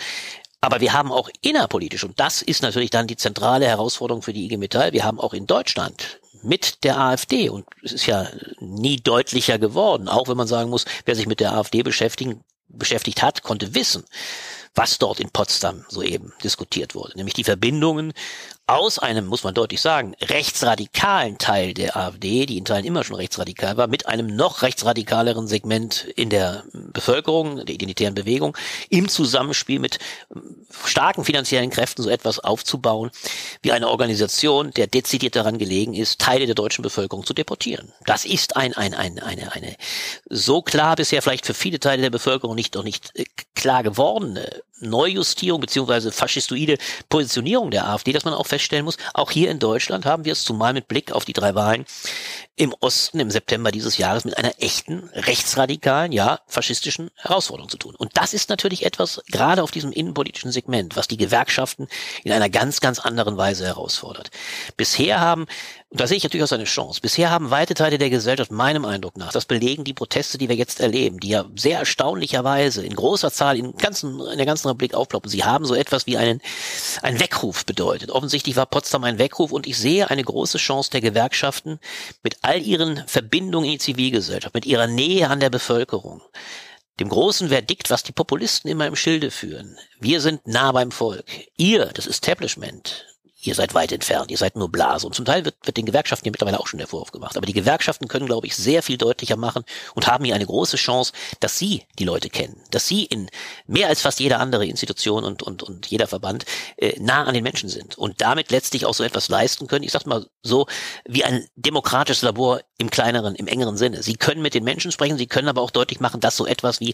Aber 0.62 0.80
wir 0.80 0.94
haben 0.94 1.12
auch 1.12 1.30
innerpolitisch, 1.42 2.04
und 2.04 2.20
das 2.20 2.42
ist 2.42 2.62
natürlich 2.62 2.92
dann 2.92 3.08
die 3.08 3.18
zentrale 3.18 3.68
Herausforderung 3.68 4.22
für 4.22 4.34
die 4.34 4.46
IG 4.46 4.58
Metall, 4.58 4.94
wir 4.94 5.04
haben 5.04 5.20
auch 5.20 5.34
in 5.34 5.48
Deutschland 5.48 6.20
mit 6.44 6.84
der 6.84 7.00
AfD, 7.00 7.50
und 7.50 7.66
es 7.84 7.94
ist 7.94 8.06
ja 8.06 8.28
nie 8.60 8.98
deutlicher 8.98 9.58
geworden, 9.58 10.08
auch 10.08 10.28
wenn 10.28 10.38
man 10.38 10.48
sagen 10.48 10.70
muss, 10.70 10.86
wer 11.06 11.16
sich 11.16 11.28
mit 11.28 11.40
der 11.40 11.54
AfD 11.54 11.82
beschäftigen, 11.82 12.44
beschäftigt 12.68 13.22
hat, 13.22 13.44
konnte 13.44 13.74
wissen, 13.74 14.06
was 14.76 14.98
dort 14.98 15.20
in 15.20 15.32
Potsdam 15.32 15.84
soeben 15.90 16.32
diskutiert 16.44 16.96
wurde, 16.96 17.18
nämlich 17.18 17.34
die 17.34 17.44
Verbindungen 17.44 18.14
aus 18.72 19.00
einem, 19.00 19.26
muss 19.26 19.44
man 19.44 19.54
deutlich 19.54 19.82
sagen, 19.82 20.16
rechtsradikalen 20.22 21.38
Teil 21.38 21.74
der 21.74 21.98
AfD, 21.98 22.46
die 22.46 22.58
in 22.58 22.64
Teilen 22.64 22.86
immer 22.86 23.04
schon 23.04 23.18
rechtsradikal 23.18 23.76
war, 23.76 23.88
mit 23.88 24.08
einem 24.08 24.28
noch 24.28 24.62
rechtsradikaleren 24.62 25.46
Segment 25.46 26.06
in 26.16 26.30
der 26.30 26.64
Bevölkerung, 26.72 27.66
der 27.66 27.76
identitären 27.76 28.16
Bewegung, 28.16 28.56
im 28.90 29.10
Zusammenspiel 29.10 29.80
mit 29.80 30.00
ähm, 30.34 30.66
starken 30.86 31.26
finanziellen 31.26 31.70
Kräften 31.70 32.02
so 32.02 32.10
etwas 32.10 32.40
aufzubauen, 32.40 33.12
wie 33.62 33.74
eine 33.74 33.90
Organisation, 33.90 34.72
der 34.72 34.88
dezidiert 34.88 35.36
daran 35.36 35.58
gelegen 35.58 35.94
ist, 35.94 36.22
Teile 36.22 36.46
der 36.46 36.56
deutschen 36.56 36.82
Bevölkerung 36.82 37.26
zu 37.26 37.34
deportieren. 37.34 37.92
Das 38.06 38.24
ist 38.24 38.56
ein, 38.56 38.74
ein, 38.74 38.94
ein, 38.94 39.20
eine, 39.20 39.52
eine 39.52 39.76
so 40.30 40.62
klar 40.62 40.96
bisher 40.96 41.22
vielleicht 41.22 41.46
für 41.46 41.54
viele 41.54 41.80
Teile 41.82 42.04
der 42.04 42.10
Bevölkerung 42.10 42.56
nicht, 42.56 42.76
noch 42.76 42.84
nicht 42.84 43.12
äh, 43.16 43.26
klar 43.54 43.84
gewordene 43.84 44.62
Neujustierung 44.82 45.62
beziehungsweise 45.62 46.12
faschistoide 46.12 46.78
Positionierung 47.10 47.72
der 47.72 47.88
AfD, 47.88 48.12
dass 48.12 48.26
man 48.26 48.34
auch 48.34 48.48
feststellen 48.48 48.86
muss, 48.86 48.98
auch 49.14 49.32
hier 49.32 49.50
in 49.52 49.60
Deutschland 49.60 50.06
haben 50.06 50.26
wir 50.26 50.34
es 50.34 50.44
zumal 50.44 50.74
mit 50.74 50.88
Blick 50.88 51.12
auf 51.12 51.26
die 51.26 51.34
drei 51.34 51.56
Wahlen 51.56 51.86
im 52.56 52.76
Osten 52.80 53.20
im 53.20 53.32
September 53.32 53.72
dieses 53.72 53.98
Jahres 53.98 54.24
mit 54.24 54.38
einer 54.38 54.54
echten 54.60 55.10
rechtsradikalen, 55.14 56.12
ja, 56.12 56.42
faschistischen 56.46 57.10
Herausforderung 57.16 57.70
zu 57.70 57.78
tun. 57.78 57.96
Und 57.96 58.12
das 58.18 58.34
ist 58.34 58.50
natürlich 58.50 58.86
etwas, 58.86 59.22
gerade 59.32 59.64
auf 59.64 59.72
diesem 59.72 59.92
innenpolitischen 59.92 60.52
Segment, 60.52 60.96
was 60.96 61.08
die 61.08 61.18
Gewerkschaften 61.18 61.88
in 62.24 62.32
einer 62.32 62.50
ganz, 62.50 62.80
ganz 62.80 63.00
anderen 63.00 63.38
Weise 63.38 63.66
herausfordert. 63.66 64.30
Bisher 64.78 65.20
haben 65.20 65.48
und 65.92 66.00
da 66.00 66.08
sehe 66.08 66.16
ich 66.16 66.24
natürlich 66.24 66.46
auch 66.46 66.52
eine 66.54 66.64
Chance. 66.64 67.02
Bisher 67.02 67.30
haben 67.30 67.50
weite 67.50 67.74
Teile 67.74 67.98
der 67.98 68.10
Gesellschaft 68.10 68.50
meinem 68.50 68.86
Eindruck 68.86 69.18
nach, 69.18 69.34
das 69.34 69.46
belegen 69.46 69.84
die 69.84 69.94
Proteste, 69.94 70.38
die 70.38 70.48
wir 70.48 70.56
jetzt 70.56 70.80
erleben, 70.80 71.20
die 71.20 71.28
ja 71.28 71.46
sehr 71.58 71.80
erstaunlicherweise 71.80 72.86
in 72.86 72.96
großer 72.96 73.30
Zahl 73.30 73.58
in, 73.58 73.74
ganzen, 73.74 74.18
in 74.22 74.38
der 74.38 74.46
ganzen 74.46 74.70
Republik 74.70 74.94
aufploppen. 74.94 75.30
Sie 75.30 75.44
haben 75.44 75.66
so 75.66 75.76
etwas 75.76 76.08
wie 76.08 76.16
einen, 76.16 76.40
einen 77.02 77.20
Weckruf 77.20 77.66
bedeutet. 77.66 78.10
Offensichtlich 78.10 78.56
war 78.56 78.68
Potsdam 78.68 79.04
ein 79.04 79.20
Weckruf 79.20 79.52
und 79.52 79.68
ich 79.68 79.78
sehe 79.78 80.10
eine 80.10 80.24
große 80.24 80.60
Chance 80.60 80.92
der 80.92 81.02
Gewerkschaften 81.02 81.78
mit 82.24 82.38
all 82.42 82.62
ihren 82.62 83.04
Verbindungen 83.06 83.66
in 83.66 83.74
die 83.74 83.80
Zivilgesellschaft, 83.80 84.56
mit 84.56 84.66
ihrer 84.66 84.88
Nähe 84.88 85.30
an 85.30 85.42
der 85.42 85.50
Bevölkerung, 85.50 86.22
dem 87.02 87.10
großen 87.10 87.50
Verdikt, 87.50 87.90
was 87.90 88.04
die 88.04 88.14
Populisten 88.14 88.72
immer 88.72 88.88
im 88.88 88.96
Schilde 88.96 89.30
führen. 89.30 89.78
Wir 90.00 90.22
sind 90.22 90.48
nah 90.48 90.72
beim 90.72 90.92
Volk. 90.92 91.26
Ihr, 91.58 91.88
das 91.88 92.08
Establishment, 92.08 93.11
ihr 93.42 93.56
seid 93.56 93.74
weit 93.74 93.92
entfernt, 93.92 94.32
ihr 94.32 94.38
seid 94.38 94.56
nur 94.56 94.70
Blase. 94.70 95.08
Und 95.08 95.16
zum 95.16 95.26
Teil 95.26 95.46
wird, 95.46 95.56
wird 95.64 95.78
den 95.78 95.86
Gewerkschaften 95.86 96.28
ja 96.28 96.32
mittlerweile 96.32 96.60
auch 96.60 96.68
schon 96.68 96.78
der 96.78 96.88
Vorwurf 96.88 97.12
gemacht. 97.12 97.38
Aber 97.38 97.46
die 97.46 97.54
Gewerkschaften 97.54 98.08
können, 98.08 98.28
glaube 98.28 98.48
ich, 98.48 98.56
sehr 98.56 98.84
viel 98.84 98.98
deutlicher 98.98 99.36
machen 99.36 99.64
und 99.96 100.08
haben 100.08 100.26
hier 100.26 100.36
eine 100.36 100.46
große 100.46 100.78
Chance, 100.78 101.12
dass 101.40 101.58
sie 101.58 101.84
die 101.98 102.04
Leute 102.04 102.30
kennen, 102.30 102.62
dass 102.72 102.88
sie 102.88 103.06
in 103.06 103.30
mehr 103.66 103.88
als 103.88 104.02
fast 104.02 104.20
jede 104.20 104.38
andere 104.38 104.66
Institution 104.66 105.24
und, 105.24 105.44
und, 105.44 105.64
und 105.64 105.88
jeder 105.88 106.08
Verband 106.08 106.46
äh, 106.78 107.00
nah 107.00 107.24
an 107.24 107.34
den 107.34 107.44
Menschen 107.44 107.70
sind 107.70 107.98
und 107.98 108.22
damit 108.22 108.52
letztlich 108.52 108.86
auch 108.86 108.94
so 108.94 109.04
etwas 109.04 109.30
leisten 109.30 109.68
können. 109.68 109.84
Ich 109.84 109.92
sag 109.92 110.06
mal 110.06 110.28
so, 110.44 110.68
wie 111.06 111.24
ein 111.24 111.48
demokratisches 111.56 112.22
Labor 112.22 112.62
im 112.78 112.90
kleineren, 112.90 113.36
im 113.36 113.48
engeren 113.48 113.78
Sinne. 113.78 114.04
Sie 114.04 114.16
können 114.16 114.42
mit 114.42 114.54
den 114.54 114.64
Menschen 114.64 114.92
sprechen, 114.92 115.18
sie 115.18 115.28
können 115.28 115.48
aber 115.48 115.62
auch 115.62 115.72
deutlich 115.72 116.00
machen, 116.00 116.20
dass 116.20 116.38
so 116.38 116.46
etwas 116.46 116.80
wie 116.80 116.94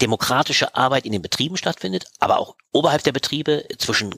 demokratische 0.00 0.74
Arbeit 0.74 1.04
in 1.04 1.12
den 1.12 1.22
Betrieben 1.22 1.56
stattfindet, 1.56 2.06
aber 2.18 2.38
auch 2.38 2.56
oberhalb 2.72 3.02
der 3.02 3.12
Betriebe 3.12 3.66
zwischen 3.78 4.14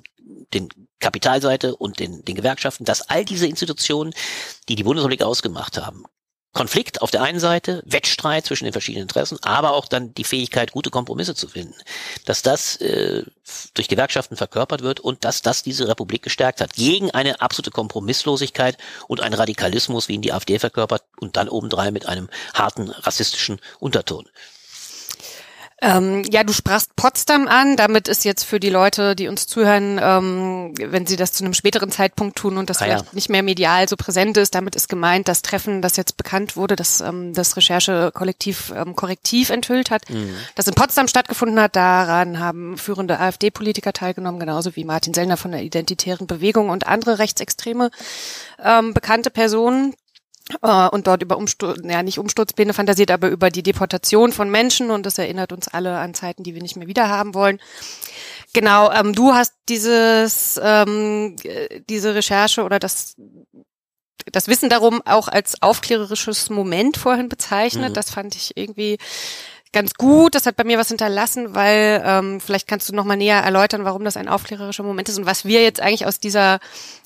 den 0.55 0.69
Kapitalseite 1.01 1.77
und 1.77 1.99
den, 1.99 2.25
den 2.25 2.37
Gewerkschaften, 2.37 2.85
dass 2.85 3.03
all 3.03 3.25
diese 3.25 3.47
Institutionen, 3.47 4.15
die 4.69 4.77
die 4.77 4.85
Bundesrepublik 4.85 5.23
ausgemacht 5.23 5.79
haben, 5.79 6.05
Konflikt 6.53 7.01
auf 7.01 7.11
der 7.11 7.23
einen 7.23 7.41
Seite, 7.41 7.83
Wettstreit 7.87 8.45
zwischen 8.45 8.65
den 8.65 8.75
verschiedenen 8.75 9.05
Interessen, 9.05 9.39
aber 9.43 9.73
auch 9.73 9.87
dann 9.87 10.13
die 10.13 10.25
Fähigkeit, 10.25 10.73
gute 10.73 10.91
Kompromisse 10.91 11.35
zu 11.35 11.49
finden, 11.49 11.75
dass 12.27 12.43
das 12.43 12.77
äh, 12.77 13.25
durch 13.73 13.89
Gewerkschaften 13.89 14.37
verkörpert 14.37 14.83
wird 14.83 15.01
und 15.01 15.25
dass 15.25 15.41
das 15.41 15.63
diese 15.63 15.89
Republik 15.89 16.23
gestärkt 16.23 16.61
hat. 16.61 16.75
Gegen 16.75 17.11
eine 17.11 17.41
absolute 17.41 17.71
Kompromisslosigkeit 17.71 18.77
und 19.09 19.23
einen 19.23 19.35
Radikalismus, 19.35 20.09
wie 20.09 20.15
ihn 20.15 20.23
die 20.23 20.35
AfD 20.35 20.59
verkörpert 20.59 21.05
und 21.21 21.39
dann 21.39 21.49
obendrein 21.49 21.95
mit 21.95 22.05
einem 22.05 22.29
harten 22.53 22.91
rassistischen 22.91 23.59
Unterton. 23.79 24.29
Ähm, 25.83 26.23
ja, 26.31 26.45
du 26.45 26.53
sprachst 26.53 26.95
Potsdam 26.95 27.49
an. 27.49 27.77
Damit 27.77 28.07
ist 28.07 28.25
jetzt 28.25 28.45
für 28.45 28.61
die 28.61 28.71
Leute, 28.71 29.17
die 29.17 29.27
uns 29.27 29.49
zuhören, 29.49 29.99
ähm, 30.01 30.75
wenn 30.79 31.07
sie 31.07 31.17
das 31.17 31.33
zu 31.33 31.45
einem 31.45 31.55
späteren 31.55 31.91
Zeitpunkt 31.91 32.39
tun 32.39 32.57
und 32.57 32.71
das 32.71 32.81
ah, 32.81 32.85
vielleicht 32.85 33.05
ja. 33.07 33.11
nicht 33.13 33.29
mehr 33.29 33.43
medial 33.43 33.89
so 33.89 33.97
präsent 33.97 34.37
ist, 34.37 34.55
damit 34.55 34.77
ist 34.77 34.89
gemeint, 34.89 35.27
das 35.27 35.43
Treffen, 35.43 35.83
das 35.83 35.97
jetzt 35.97 36.17
bekannt 36.17 36.57
wurde, 36.57 36.77
das 36.77 37.01
ähm, 37.01 37.35
das 37.35 37.57
Recherchekollektiv 37.57 38.73
ähm, 38.77 38.95
Korrektiv 38.95 39.51
enthüllt 39.51 39.91
hat, 39.91 40.09
mhm. 40.09 40.37
das 40.55 40.69
in 40.69 40.75
Potsdam 40.75 41.09
stattgefunden 41.09 41.61
hat. 41.61 41.75
Daran 41.75 42.39
haben 42.39 42.79
führende 42.79 43.19
AfD-Politiker 43.19 43.93
teilgenommen, 43.93 44.39
genauso 44.39 44.77
wie 44.77 44.85
Martin 44.85 45.15
Sellner 45.15 45.37
von 45.37 45.51
der 45.51 45.65
Identitären 45.65 46.29
Bewegung 46.29 46.69
und 46.69 46.87
andere 46.87 47.19
rechtsextreme 47.19 47.91
ähm, 48.63 48.95
bekannte 48.95 49.31
Personen 49.31 49.95
äh, 50.61 50.89
und 50.89 51.07
dort 51.07 51.23
über 51.23 51.37
Umsturz, 51.37 51.81
ja 51.85 52.03
nicht 52.03 52.19
Umsturzpläne 52.19 52.75
fantasiert, 52.75 53.11
aber 53.11 53.29
über 53.29 53.51
die 53.51 53.63
Deportation 53.63 54.33
von 54.33 54.51
Menschen 54.51 54.91
und 54.91 55.07
das 55.07 55.19
erinnert 55.19 55.53
uns 55.53 55.69
alle 55.69 55.99
an 55.99 56.15
Zeiten, 56.15 56.43
die 56.43 56.55
wir 56.55 56.63
nicht 56.63 56.77
mehr 56.77 56.89
wieder 56.89 57.09
haben 57.09 57.35
wollen. 57.35 57.61
Genau, 58.53 58.91
ähm, 58.93 59.15
du 59.15 59.33
hast 59.33 59.55
dieses 59.69 60.61
ähm, 60.63 61.37
diese 61.89 62.15
Recherche 62.15 62.65
oder 62.65 62.79
das 62.79 63.17
das 64.31 64.49
Wissen 64.49 64.69
darum 64.69 65.03
auch 65.05 65.29
als 65.29 65.61
aufklärerisches 65.63 66.51
Moment 66.51 66.97
vorhin 66.97 67.29
bezeichnet. 67.29 67.91
Mhm. 67.91 67.95
Das 67.95 68.11
fand 68.11 68.37
ich 68.37 68.57
irgendwie 68.57 68.99
ganz 69.73 69.95
gut. 69.95 70.35
Das 70.35 70.47
hat 70.47 70.57
bei 70.57 70.65
mir 70.65 70.79
was 70.79 70.89
hinterlassen, 70.89 71.55
weil 71.55 72.03
ähm, 72.05 72.41
vielleicht 72.41 72.69
kannst 72.69 72.89
du 72.89 72.95
noch 72.95 73.05
mal 73.05 73.17
näher 73.17 73.39
erläutern, 73.39 73.85
warum 73.85 74.05
das 74.05 74.17
ein 74.17 74.29
aufklärerischer 74.29 74.83
Moment 74.83 75.09
ist 75.09 75.19
und 75.19 75.27
was 75.27 75.45
wir 75.45 75.63
jetzt 75.63 75.81
eigentlich 75.81 76.07
aus 76.07 76.21
dieser 76.21 76.61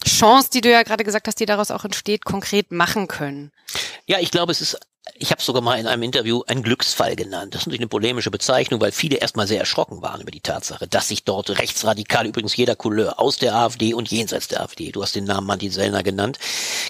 Chance, 0.05 0.51
die 0.53 0.61
du 0.61 0.71
ja 0.71 0.83
gerade 0.83 1.05
gesagt 1.05 1.27
hast, 1.27 1.41
die 1.41 1.47
daraus 1.47 1.71
auch 1.71 1.85
entsteht, 1.85 2.25
konkret 2.25 2.73
machen 2.73 3.07
können. 3.07 3.53
Ja, 4.07 4.19
ich 4.21 4.31
glaube, 4.31 4.53
es 4.53 4.61
ist 4.61 4.79
ich 5.15 5.31
habe 5.31 5.43
sogar 5.43 5.63
mal 5.63 5.79
in 5.79 5.87
einem 5.87 6.03
Interview 6.03 6.43
einen 6.47 6.63
Glücksfall 6.63 7.17
genannt. 7.17 7.55
Das 7.55 7.63
ist 7.63 7.67
natürlich 7.67 7.81
eine 7.81 7.89
polemische 7.89 8.31
Bezeichnung, 8.31 8.81
weil 8.81 8.93
viele 8.93 9.17
erstmal 9.17 9.47
sehr 9.47 9.61
erschrocken 9.61 10.03
waren 10.03 10.21
über 10.21 10.31
die 10.31 10.41
Tatsache, 10.41 10.87
dass 10.87 11.09
sich 11.09 11.25
dort 11.25 11.51
rechtsradikal, 11.51 12.27
übrigens 12.27 12.57
jeder 12.57 12.77
Couleur 12.77 13.19
aus 13.21 13.39
der 13.39 13.55
AfD 13.55 13.95
und 13.95 14.11
jenseits 14.11 14.49
der 14.49 14.63
AfD, 14.63 14.91
du 14.93 15.03
hast 15.03 15.15
den 15.15 15.25
Namen 15.25 15.47
Martin 15.47 15.71
Sellner 15.71 16.03
genannt, 16.03 16.39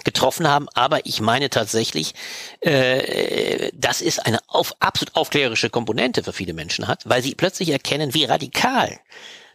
getroffen 0.03 0.47
haben. 0.47 0.67
Aber 0.73 1.05
ich 1.05 1.21
meine 1.21 1.49
tatsächlich, 1.49 2.13
äh, 2.61 3.71
dass 3.73 4.01
es 4.01 4.19
eine 4.19 4.39
auf, 4.47 4.75
absolut 4.79 5.15
aufklärerische 5.15 5.69
Komponente 5.69 6.23
für 6.23 6.33
viele 6.33 6.53
Menschen 6.53 6.87
hat, 6.87 7.07
weil 7.07 7.21
sie 7.21 7.35
plötzlich 7.35 7.69
erkennen, 7.69 8.13
wie 8.13 8.25
radikal 8.25 8.99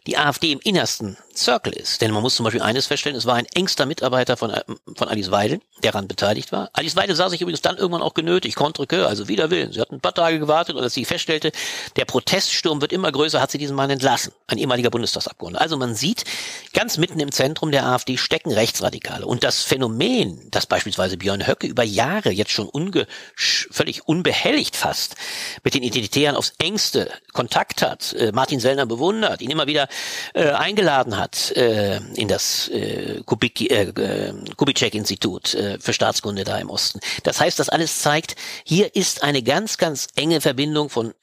die 0.07 0.17
AfD 0.17 0.51
im 0.51 0.59
Innersten 0.59 1.17
Circle 1.35 1.73
ist. 1.73 2.01
Denn 2.01 2.11
man 2.11 2.21
muss 2.21 2.35
zum 2.35 2.43
Beispiel 2.43 2.61
eines 2.61 2.87
feststellen, 2.87 3.17
es 3.17 3.25
war 3.25 3.35
ein 3.35 3.45
engster 3.53 3.85
Mitarbeiter 3.85 4.37
von, 4.37 4.53
von 4.95 5.07
Alice 5.07 5.31
Weidel, 5.31 5.59
der 5.83 5.91
daran 5.91 6.07
beteiligt 6.07 6.51
war. 6.51 6.69
Alice 6.73 6.95
Weidel 6.95 7.15
sah 7.15 7.29
sich 7.29 7.41
übrigens 7.41 7.61
dann 7.61 7.77
irgendwann 7.77 8.01
auch 8.01 8.13
genötigt, 8.13 8.55
contre 8.55 8.87
coeur, 8.87 9.07
also 9.07 9.27
wider 9.27 9.49
Willen. 9.49 9.71
Sie 9.71 9.79
hat 9.79 9.91
ein 9.91 10.01
paar 10.01 10.13
Tage 10.13 10.39
gewartet 10.39 10.75
und 10.75 10.83
als 10.83 10.93
sie 10.93 11.05
feststellte, 11.05 11.51
der 11.95 12.05
Proteststurm 12.05 12.81
wird 12.81 12.91
immer 12.91 13.11
größer, 13.11 13.41
hat 13.41 13.51
sie 13.51 13.57
diesen 13.57 13.75
Mann 13.75 13.89
entlassen. 13.89 14.33
Ein 14.47 14.57
ehemaliger 14.57 14.89
Bundestagsabgeordneter. 14.89 15.61
Also 15.61 15.77
man 15.77 15.95
sieht, 15.95 16.25
ganz 16.73 16.97
mitten 16.97 17.19
im 17.19 17.31
Zentrum 17.31 17.71
der 17.71 17.85
AfD 17.85 18.17
stecken 18.17 18.51
Rechtsradikale. 18.51 19.25
Und 19.25 19.43
das 19.43 19.63
Phänomen, 19.63 20.49
dass 20.51 20.65
beispielsweise 20.65 21.17
Björn 21.17 21.47
Höcke 21.47 21.67
über 21.67 21.83
Jahre 21.83 22.31
jetzt 22.31 22.51
schon 22.51 22.67
unge 22.67 23.07
völlig 23.35 24.07
unbehelligt 24.07 24.75
fast 24.75 25.15
mit 25.63 25.73
den 25.73 25.83
Identitären 25.83 26.35
aufs 26.35 26.53
engste 26.59 27.11
Kontakt 27.33 27.81
hat, 27.81 28.13
äh, 28.13 28.31
Martin 28.31 28.59
Sellner 28.59 28.85
bewundert, 28.85 29.41
ihn 29.41 29.51
immer 29.51 29.67
wieder 29.67 29.87
äh, 30.33 30.49
eingeladen 30.49 31.17
hat 31.17 31.22
äh, 31.55 31.99
in 32.15 32.27
das 32.27 32.67
äh, 32.69 33.21
Kubik, 33.25 33.61
äh, 33.61 33.83
äh, 33.83 34.33
Kubitschek-Institut 34.55 35.53
äh, 35.53 35.79
für 35.79 35.93
Staatskunde 35.93 36.43
da 36.43 36.57
im 36.57 36.69
Osten. 36.69 36.99
Das 37.23 37.39
heißt, 37.39 37.59
das 37.59 37.69
alles 37.69 37.99
zeigt, 37.99 38.35
hier 38.63 38.95
ist 38.95 39.23
eine 39.23 39.43
ganz, 39.43 39.77
ganz 39.77 40.07
enge 40.15 40.41
Verbindung 40.41 40.89
von 40.89 41.13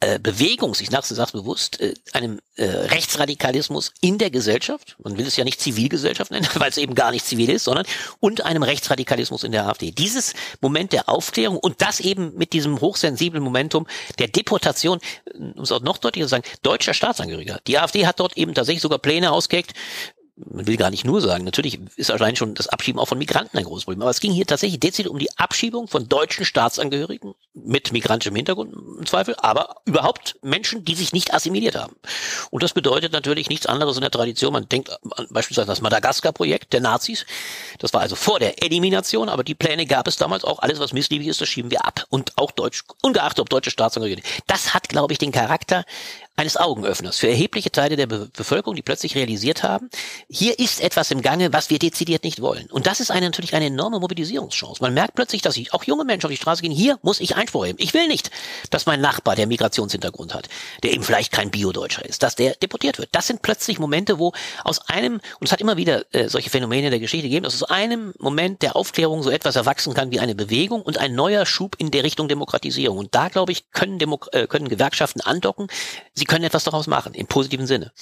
äh, 0.00 0.20
Bewegung, 0.20 0.76
ich 0.78 0.90
sage 0.90 1.06
es 1.12 1.32
bewusst, 1.32 1.80
äh, 1.80 1.92
einem 2.12 2.40
äh, 2.54 2.64
Rechtsradikalismus 2.64 3.92
in 4.00 4.18
der 4.18 4.30
Gesellschaft, 4.30 4.96
man 5.02 5.18
will 5.18 5.26
es 5.26 5.36
ja 5.36 5.42
nicht 5.42 5.60
Zivilgesellschaft 5.60 6.30
nennen, 6.30 6.46
weil 6.54 6.70
es 6.70 6.76
eben 6.76 6.94
gar 6.94 7.10
nicht 7.10 7.26
zivil 7.26 7.50
ist, 7.50 7.64
sondern 7.64 7.84
und 8.20 8.44
einem 8.44 8.62
Rechtsradikalismus 8.62 9.42
in 9.42 9.50
der 9.50 9.66
AfD. 9.66 9.90
Dieses 9.90 10.34
Moment 10.60 10.92
der 10.92 11.08
Aufklärung 11.08 11.58
und 11.58 11.82
das 11.82 11.98
eben 11.98 12.32
mit 12.36 12.52
diesem 12.52 12.80
hochsensiblen 12.80 13.42
Momentum 13.42 13.88
der 14.20 14.28
Deportation, 14.28 15.00
um 15.34 15.62
es 15.62 15.72
auch 15.72 15.80
noch 15.80 15.98
deutlicher 15.98 16.26
zu 16.26 16.30
sagen, 16.30 16.44
deutscher 16.62 16.94
Staatsangehöriger. 16.94 17.60
Die 17.66 17.78
AfD 17.78 18.06
hat 18.06 18.20
dort 18.20 18.36
eben 18.36 18.54
tatsächlich 18.54 18.82
sogar 18.82 19.00
Pläne 19.00 19.32
ausgeheckt, 19.32 19.72
man 20.46 20.66
will 20.66 20.76
gar 20.76 20.90
nicht 20.90 21.04
nur 21.04 21.20
sagen, 21.20 21.44
natürlich 21.44 21.78
ist 21.96 22.10
allein 22.10 22.36
schon 22.36 22.54
das 22.54 22.68
Abschieben 22.68 23.00
auch 23.00 23.08
von 23.08 23.18
Migranten 23.18 23.58
ein 23.58 23.64
großes 23.64 23.84
Problem. 23.84 24.02
Aber 24.02 24.10
es 24.10 24.20
ging 24.20 24.32
hier 24.32 24.46
tatsächlich 24.46 24.80
dezidiert 24.80 25.10
um 25.10 25.18
die 25.18 25.36
Abschiebung 25.36 25.88
von 25.88 26.08
deutschen 26.08 26.44
Staatsangehörigen 26.44 27.34
mit 27.54 27.92
migrantischem 27.92 28.36
Hintergrund 28.36 28.72
im 28.72 29.06
Zweifel, 29.06 29.34
aber 29.38 29.76
überhaupt 29.84 30.36
Menschen, 30.42 30.84
die 30.84 30.94
sich 30.94 31.12
nicht 31.12 31.34
assimiliert 31.34 31.76
haben. 31.76 31.96
Und 32.50 32.62
das 32.62 32.72
bedeutet 32.72 33.12
natürlich 33.12 33.48
nichts 33.48 33.66
anderes 33.66 33.96
in 33.96 34.02
der 34.02 34.10
Tradition. 34.10 34.52
Man 34.52 34.68
denkt 34.68 34.90
an 34.90 35.26
beispielsweise 35.30 35.66
das 35.66 35.80
Madagaskar-Projekt 35.80 36.72
der 36.72 36.80
Nazis. 36.80 37.26
Das 37.78 37.92
war 37.92 38.00
also 38.00 38.14
vor 38.16 38.38
der 38.38 38.62
Elimination, 38.62 39.28
aber 39.28 39.44
die 39.44 39.54
Pläne 39.54 39.86
gab 39.86 40.06
es 40.06 40.16
damals 40.16 40.44
auch. 40.44 40.60
Alles, 40.60 40.78
was 40.78 40.92
missliebig 40.92 41.28
ist, 41.28 41.40
das 41.40 41.48
schieben 41.48 41.70
wir 41.70 41.84
ab. 41.84 42.04
Und 42.10 42.32
auch 42.36 42.52
Deutsch, 42.52 42.84
ungeachtet 43.02 43.40
ob 43.40 43.50
deutsche 43.50 43.70
Staatsangehörige. 43.70 44.22
Das 44.46 44.74
hat, 44.74 44.88
glaube 44.88 45.12
ich, 45.12 45.18
den 45.18 45.32
Charakter 45.32 45.84
eines 46.38 46.56
Augenöffners 46.56 47.18
für 47.18 47.28
erhebliche 47.28 47.72
Teile 47.72 47.96
der 47.96 48.06
Be 48.06 48.28
Bevölkerung, 48.36 48.76
die 48.76 48.82
plötzlich 48.82 49.16
realisiert 49.16 49.64
haben, 49.64 49.90
hier 50.28 50.58
ist 50.58 50.80
etwas 50.80 51.10
im 51.10 51.20
Gange, 51.20 51.52
was 51.52 51.68
wir 51.70 51.80
dezidiert 51.80 52.22
nicht 52.22 52.40
wollen. 52.40 52.70
Und 52.70 52.86
das 52.86 53.00
ist 53.00 53.10
eine, 53.10 53.26
natürlich 53.26 53.54
eine 53.54 53.66
enorme 53.66 53.98
Mobilisierungschance. 53.98 54.80
Man 54.80 54.94
merkt 54.94 55.14
plötzlich, 55.14 55.42
dass 55.42 55.54
sich 55.54 55.74
auch 55.74 55.82
junge 55.82 56.04
Menschen 56.04 56.26
auf 56.26 56.30
die 56.30 56.36
Straße 56.36 56.62
gehen, 56.62 56.70
hier 56.70 56.98
muss 57.02 57.18
ich 57.20 57.34
Einspruch 57.34 57.62
erheben. 57.62 57.78
Ich 57.80 57.92
will 57.92 58.06
nicht, 58.06 58.30
dass 58.70 58.86
mein 58.86 59.00
Nachbar, 59.00 59.34
der 59.34 59.48
Migrationshintergrund 59.48 60.32
hat, 60.32 60.48
der 60.84 60.92
eben 60.92 61.02
vielleicht 61.02 61.32
kein 61.32 61.50
Biodeutscher 61.50 62.04
ist, 62.04 62.22
dass 62.22 62.36
der 62.36 62.54
deportiert 62.54 62.98
wird. 62.98 63.08
Das 63.12 63.26
sind 63.26 63.42
plötzlich 63.42 63.80
Momente, 63.80 64.20
wo 64.20 64.32
aus 64.62 64.88
einem, 64.88 65.14
und 65.40 65.46
es 65.46 65.50
hat 65.50 65.60
immer 65.60 65.76
wieder 65.76 66.04
äh, 66.14 66.28
solche 66.28 66.50
Phänomene 66.50 66.86
in 66.86 66.90
der 66.92 67.00
Geschichte 67.00 67.26
gegeben, 67.26 67.44
dass 67.44 67.60
aus 67.60 67.68
einem 67.68 68.14
Moment 68.18 68.62
der 68.62 68.76
Aufklärung 68.76 69.24
so 69.24 69.30
etwas 69.30 69.56
erwachsen 69.56 69.92
kann 69.92 70.12
wie 70.12 70.20
eine 70.20 70.36
Bewegung 70.36 70.82
und 70.82 70.98
ein 70.98 71.16
neuer 71.16 71.46
Schub 71.46 71.74
in 71.78 71.90
der 71.90 72.04
Richtung 72.04 72.28
Demokratisierung. 72.28 72.96
Und 72.96 73.14
da, 73.16 73.28
glaube 73.28 73.50
ich, 73.50 73.72
können, 73.72 73.98
Demo 73.98 74.20
äh, 74.30 74.46
können 74.46 74.68
Gewerkschaften 74.68 75.20
andocken. 75.20 75.66
Sie 76.14 76.27
können 76.28 76.44
etwas 76.44 76.62
daraus 76.62 76.86
machen, 76.86 77.14
im 77.14 77.26
positiven 77.26 77.66
Sinne. 77.66 77.92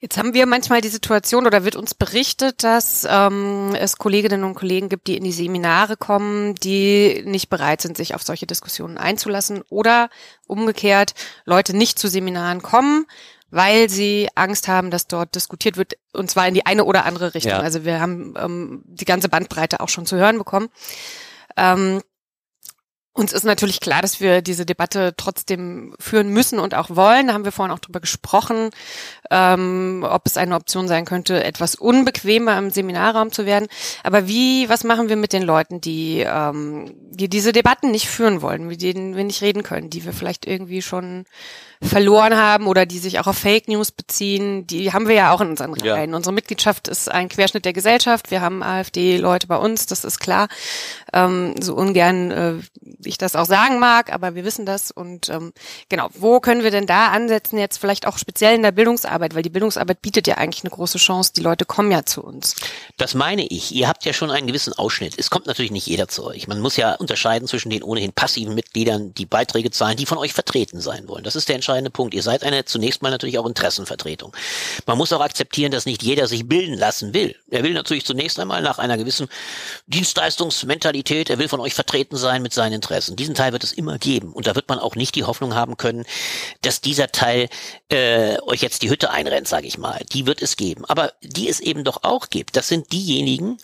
Jetzt 0.00 0.16
haben 0.16 0.32
wir 0.32 0.46
manchmal 0.46 0.80
die 0.80 0.88
Situation 0.88 1.44
oder 1.44 1.64
wird 1.64 1.74
uns 1.74 1.92
berichtet, 1.92 2.62
dass 2.62 3.04
ähm, 3.10 3.74
es 3.74 3.96
Kolleginnen 3.96 4.44
und 4.44 4.54
Kollegen 4.54 4.88
gibt, 4.88 5.08
die 5.08 5.16
in 5.16 5.24
die 5.24 5.32
Seminare 5.32 5.96
kommen, 5.96 6.54
die 6.54 7.24
nicht 7.26 7.50
bereit 7.50 7.80
sind, 7.80 7.96
sich 7.96 8.14
auf 8.14 8.22
solche 8.22 8.46
Diskussionen 8.46 8.96
einzulassen 8.96 9.62
oder 9.70 10.08
umgekehrt 10.46 11.14
Leute 11.44 11.76
nicht 11.76 11.98
zu 11.98 12.06
Seminaren 12.06 12.62
kommen, 12.62 13.06
weil 13.50 13.90
sie 13.90 14.28
Angst 14.36 14.68
haben, 14.68 14.92
dass 14.92 15.08
dort 15.08 15.34
diskutiert 15.34 15.76
wird 15.76 15.94
und 16.12 16.30
zwar 16.30 16.46
in 16.46 16.54
die 16.54 16.64
eine 16.64 16.84
oder 16.84 17.04
andere 17.04 17.34
Richtung. 17.34 17.52
Ja. 17.52 17.58
Also 17.58 17.84
wir 17.84 18.00
haben 18.00 18.34
ähm, 18.38 18.82
die 18.84 19.04
ganze 19.04 19.28
Bandbreite 19.28 19.80
auch 19.80 19.88
schon 19.88 20.06
zu 20.06 20.16
hören 20.16 20.38
bekommen. 20.38 20.68
Ähm, 21.56 22.02
uns 23.18 23.32
ist 23.32 23.44
natürlich 23.44 23.80
klar, 23.80 24.00
dass 24.00 24.20
wir 24.20 24.42
diese 24.42 24.64
Debatte 24.64 25.12
trotzdem 25.16 25.94
führen 25.98 26.28
müssen 26.28 26.60
und 26.60 26.74
auch 26.74 26.90
wollen. 26.90 27.26
Da 27.26 27.34
haben 27.34 27.44
wir 27.44 27.52
vorhin 27.52 27.74
auch 27.74 27.80
drüber 27.80 27.98
gesprochen, 27.98 28.70
ähm, 29.30 30.06
ob 30.08 30.26
es 30.26 30.36
eine 30.36 30.54
Option 30.54 30.88
sein 30.88 31.04
könnte, 31.04 31.42
etwas 31.44 31.74
unbequemer 31.74 32.58
im 32.58 32.70
Seminarraum 32.70 33.32
zu 33.32 33.46
werden. 33.46 33.68
Aber 34.02 34.28
wie, 34.28 34.68
was 34.68 34.84
machen 34.84 35.08
wir 35.08 35.16
mit 35.16 35.32
den 35.32 35.42
Leuten, 35.42 35.80
die, 35.80 36.24
ähm, 36.26 36.94
die 37.10 37.28
diese 37.28 37.52
Debatten 37.52 37.90
nicht 37.90 38.08
führen 38.08 38.42
wollen, 38.42 38.66
mit 38.66 38.82
denen 38.82 39.16
wir 39.16 39.24
nicht 39.24 39.42
reden 39.42 39.62
können, 39.62 39.90
die 39.90 40.04
wir 40.04 40.12
vielleicht 40.12 40.46
irgendwie 40.46 40.82
schon 40.82 41.24
verloren 41.80 42.36
haben 42.36 42.66
oder 42.66 42.86
die 42.86 42.98
sich 42.98 43.20
auch 43.20 43.28
auf 43.28 43.38
Fake 43.38 43.68
News 43.68 43.92
beziehen, 43.92 44.66
die 44.66 44.92
haben 44.92 45.06
wir 45.06 45.14
ja 45.14 45.32
auch 45.32 45.40
in 45.40 45.50
unseren 45.50 45.74
Reihen. 45.74 46.10
Ja. 46.10 46.16
Unsere 46.16 46.34
Mitgliedschaft 46.34 46.88
ist 46.88 47.10
ein 47.10 47.28
Querschnitt 47.28 47.64
der 47.64 47.72
Gesellschaft. 47.72 48.30
Wir 48.30 48.40
haben 48.40 48.62
AfD-Leute 48.62 49.46
bei 49.46 49.56
uns, 49.56 49.86
das 49.86 50.04
ist 50.04 50.18
klar. 50.18 50.48
Ähm, 51.12 51.54
so 51.60 51.74
ungern 51.76 52.30
äh, 52.30 52.54
ich 53.04 53.18
das 53.18 53.36
auch 53.36 53.44
sagen 53.44 53.78
mag, 53.78 54.12
aber 54.12 54.34
wir 54.34 54.44
wissen 54.44 54.66
das. 54.66 54.90
Und 54.90 55.28
ähm, 55.28 55.52
genau, 55.88 56.08
wo 56.14 56.40
können 56.40 56.64
wir 56.64 56.70
denn 56.70 56.86
da 56.86 57.08
ansetzen, 57.08 57.58
jetzt 57.58 57.78
vielleicht 57.78 58.06
auch 58.06 58.18
speziell 58.18 58.54
in 58.54 58.62
der 58.62 58.72
Bildungsarbeit, 58.72 59.17
weil 59.20 59.42
die 59.42 59.50
Bildungsarbeit 59.50 60.02
bietet 60.02 60.26
ja 60.26 60.36
eigentlich 60.36 60.64
eine 60.64 60.70
große 60.70 60.98
Chance. 60.98 61.32
Die 61.36 61.40
Leute 61.40 61.64
kommen 61.64 61.90
ja 61.90 62.04
zu 62.04 62.22
uns. 62.22 62.56
Das 62.96 63.14
meine 63.14 63.46
ich. 63.46 63.72
Ihr 63.72 63.88
habt 63.88 64.04
ja 64.04 64.12
schon 64.12 64.30
einen 64.30 64.46
gewissen 64.46 64.72
Ausschnitt. 64.72 65.14
Es 65.16 65.30
kommt 65.30 65.46
natürlich 65.46 65.70
nicht 65.70 65.86
jeder 65.86 66.08
zu 66.08 66.24
euch. 66.24 66.48
Man 66.48 66.60
muss 66.60 66.76
ja 66.76 66.94
unterscheiden 66.94 67.48
zwischen 67.48 67.70
den 67.70 67.82
ohnehin 67.82 68.12
passiven 68.12 68.54
Mitgliedern, 68.54 69.14
die 69.14 69.26
Beiträge 69.26 69.70
zahlen, 69.70 69.96
die 69.96 70.06
von 70.06 70.18
euch 70.18 70.32
vertreten 70.32 70.80
sein 70.80 71.08
wollen. 71.08 71.24
Das 71.24 71.36
ist 71.36 71.48
der 71.48 71.56
entscheidende 71.56 71.90
Punkt. 71.90 72.14
Ihr 72.14 72.22
seid 72.22 72.42
eine 72.42 72.64
zunächst 72.64 73.02
mal 73.02 73.10
natürlich 73.10 73.38
auch 73.38 73.46
Interessenvertretung. 73.46 74.34
Man 74.86 74.98
muss 74.98 75.12
auch 75.12 75.20
akzeptieren, 75.20 75.72
dass 75.72 75.86
nicht 75.86 76.02
jeder 76.02 76.26
sich 76.26 76.46
bilden 76.48 76.74
lassen 76.74 77.14
will. 77.14 77.36
Er 77.50 77.62
will 77.62 77.72
natürlich 77.72 78.04
zunächst 78.04 78.38
einmal 78.38 78.62
nach 78.62 78.78
einer 78.78 78.96
gewissen 78.96 79.28
Dienstleistungsmentalität, 79.86 81.30
er 81.30 81.38
will 81.38 81.48
von 81.48 81.60
euch 81.60 81.74
vertreten 81.74 82.16
sein 82.16 82.42
mit 82.42 82.52
seinen 82.52 82.74
Interessen. 82.74 83.16
Diesen 83.16 83.34
Teil 83.34 83.52
wird 83.52 83.64
es 83.64 83.72
immer 83.72 83.98
geben. 83.98 84.32
Und 84.32 84.46
da 84.46 84.54
wird 84.54 84.68
man 84.68 84.78
auch 84.78 84.96
nicht 84.96 85.14
die 85.14 85.24
Hoffnung 85.24 85.54
haben 85.54 85.76
können, 85.76 86.04
dass 86.62 86.80
dieser 86.80 87.08
Teil 87.08 87.48
äh, 87.88 88.38
euch 88.42 88.62
jetzt 88.62 88.82
die 88.82 88.90
Hütte 88.90 89.07
einrennt, 89.10 89.48
sage 89.48 89.66
ich 89.66 89.78
mal. 89.78 90.00
Die 90.12 90.26
wird 90.26 90.42
es 90.42 90.56
geben. 90.56 90.84
Aber 90.86 91.12
die 91.22 91.48
es 91.48 91.60
eben 91.60 91.84
doch 91.84 92.02
auch 92.02 92.30
gibt, 92.30 92.56
das 92.56 92.68
sind 92.68 92.92
diejenigen, 92.92 93.58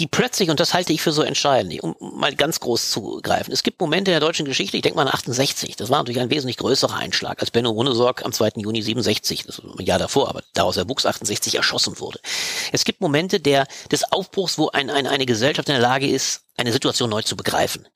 die 0.00 0.08
plötzlich, 0.08 0.50
und 0.50 0.58
das 0.58 0.74
halte 0.74 0.92
ich 0.92 1.02
für 1.02 1.12
so 1.12 1.22
entscheidend, 1.22 1.80
um 1.82 1.94
mal 2.00 2.34
ganz 2.34 2.58
groß 2.58 2.90
zu 2.90 3.20
greifen. 3.22 3.52
Es 3.52 3.62
gibt 3.62 3.80
Momente 3.80 4.10
in 4.10 4.14
der 4.14 4.26
deutschen 4.26 4.44
Geschichte, 4.44 4.76
ich 4.76 4.82
denke 4.82 4.96
mal 4.96 5.06
an 5.06 5.14
68, 5.14 5.76
das 5.76 5.88
war 5.88 5.98
natürlich 5.98 6.20
ein 6.20 6.30
wesentlich 6.30 6.56
größerer 6.56 6.96
Einschlag, 6.96 7.40
als 7.40 7.52
Benno 7.52 7.70
Runesorg 7.70 8.24
am 8.24 8.32
2. 8.32 8.52
Juni 8.56 8.82
67, 8.82 9.44
das 9.46 9.62
war 9.62 9.78
ein 9.78 9.86
Jahr 9.86 10.00
davor, 10.00 10.28
aber 10.28 10.42
daraus 10.52 10.76
erwuchs 10.76 11.06
68 11.06 11.54
erschossen 11.54 12.00
wurde. 12.00 12.18
Es 12.72 12.84
gibt 12.84 13.00
Momente 13.00 13.38
der, 13.38 13.68
des 13.92 14.10
Aufbruchs, 14.12 14.58
wo 14.58 14.68
ein, 14.70 14.90
ein, 14.90 15.06
eine 15.06 15.26
Gesellschaft 15.26 15.68
in 15.68 15.74
der 15.74 15.82
Lage 15.82 16.08
ist, 16.08 16.43
eine 16.56 16.72
Situation 16.72 17.10
neu 17.10 17.22
zu 17.22 17.36
begreifen. 17.36 17.88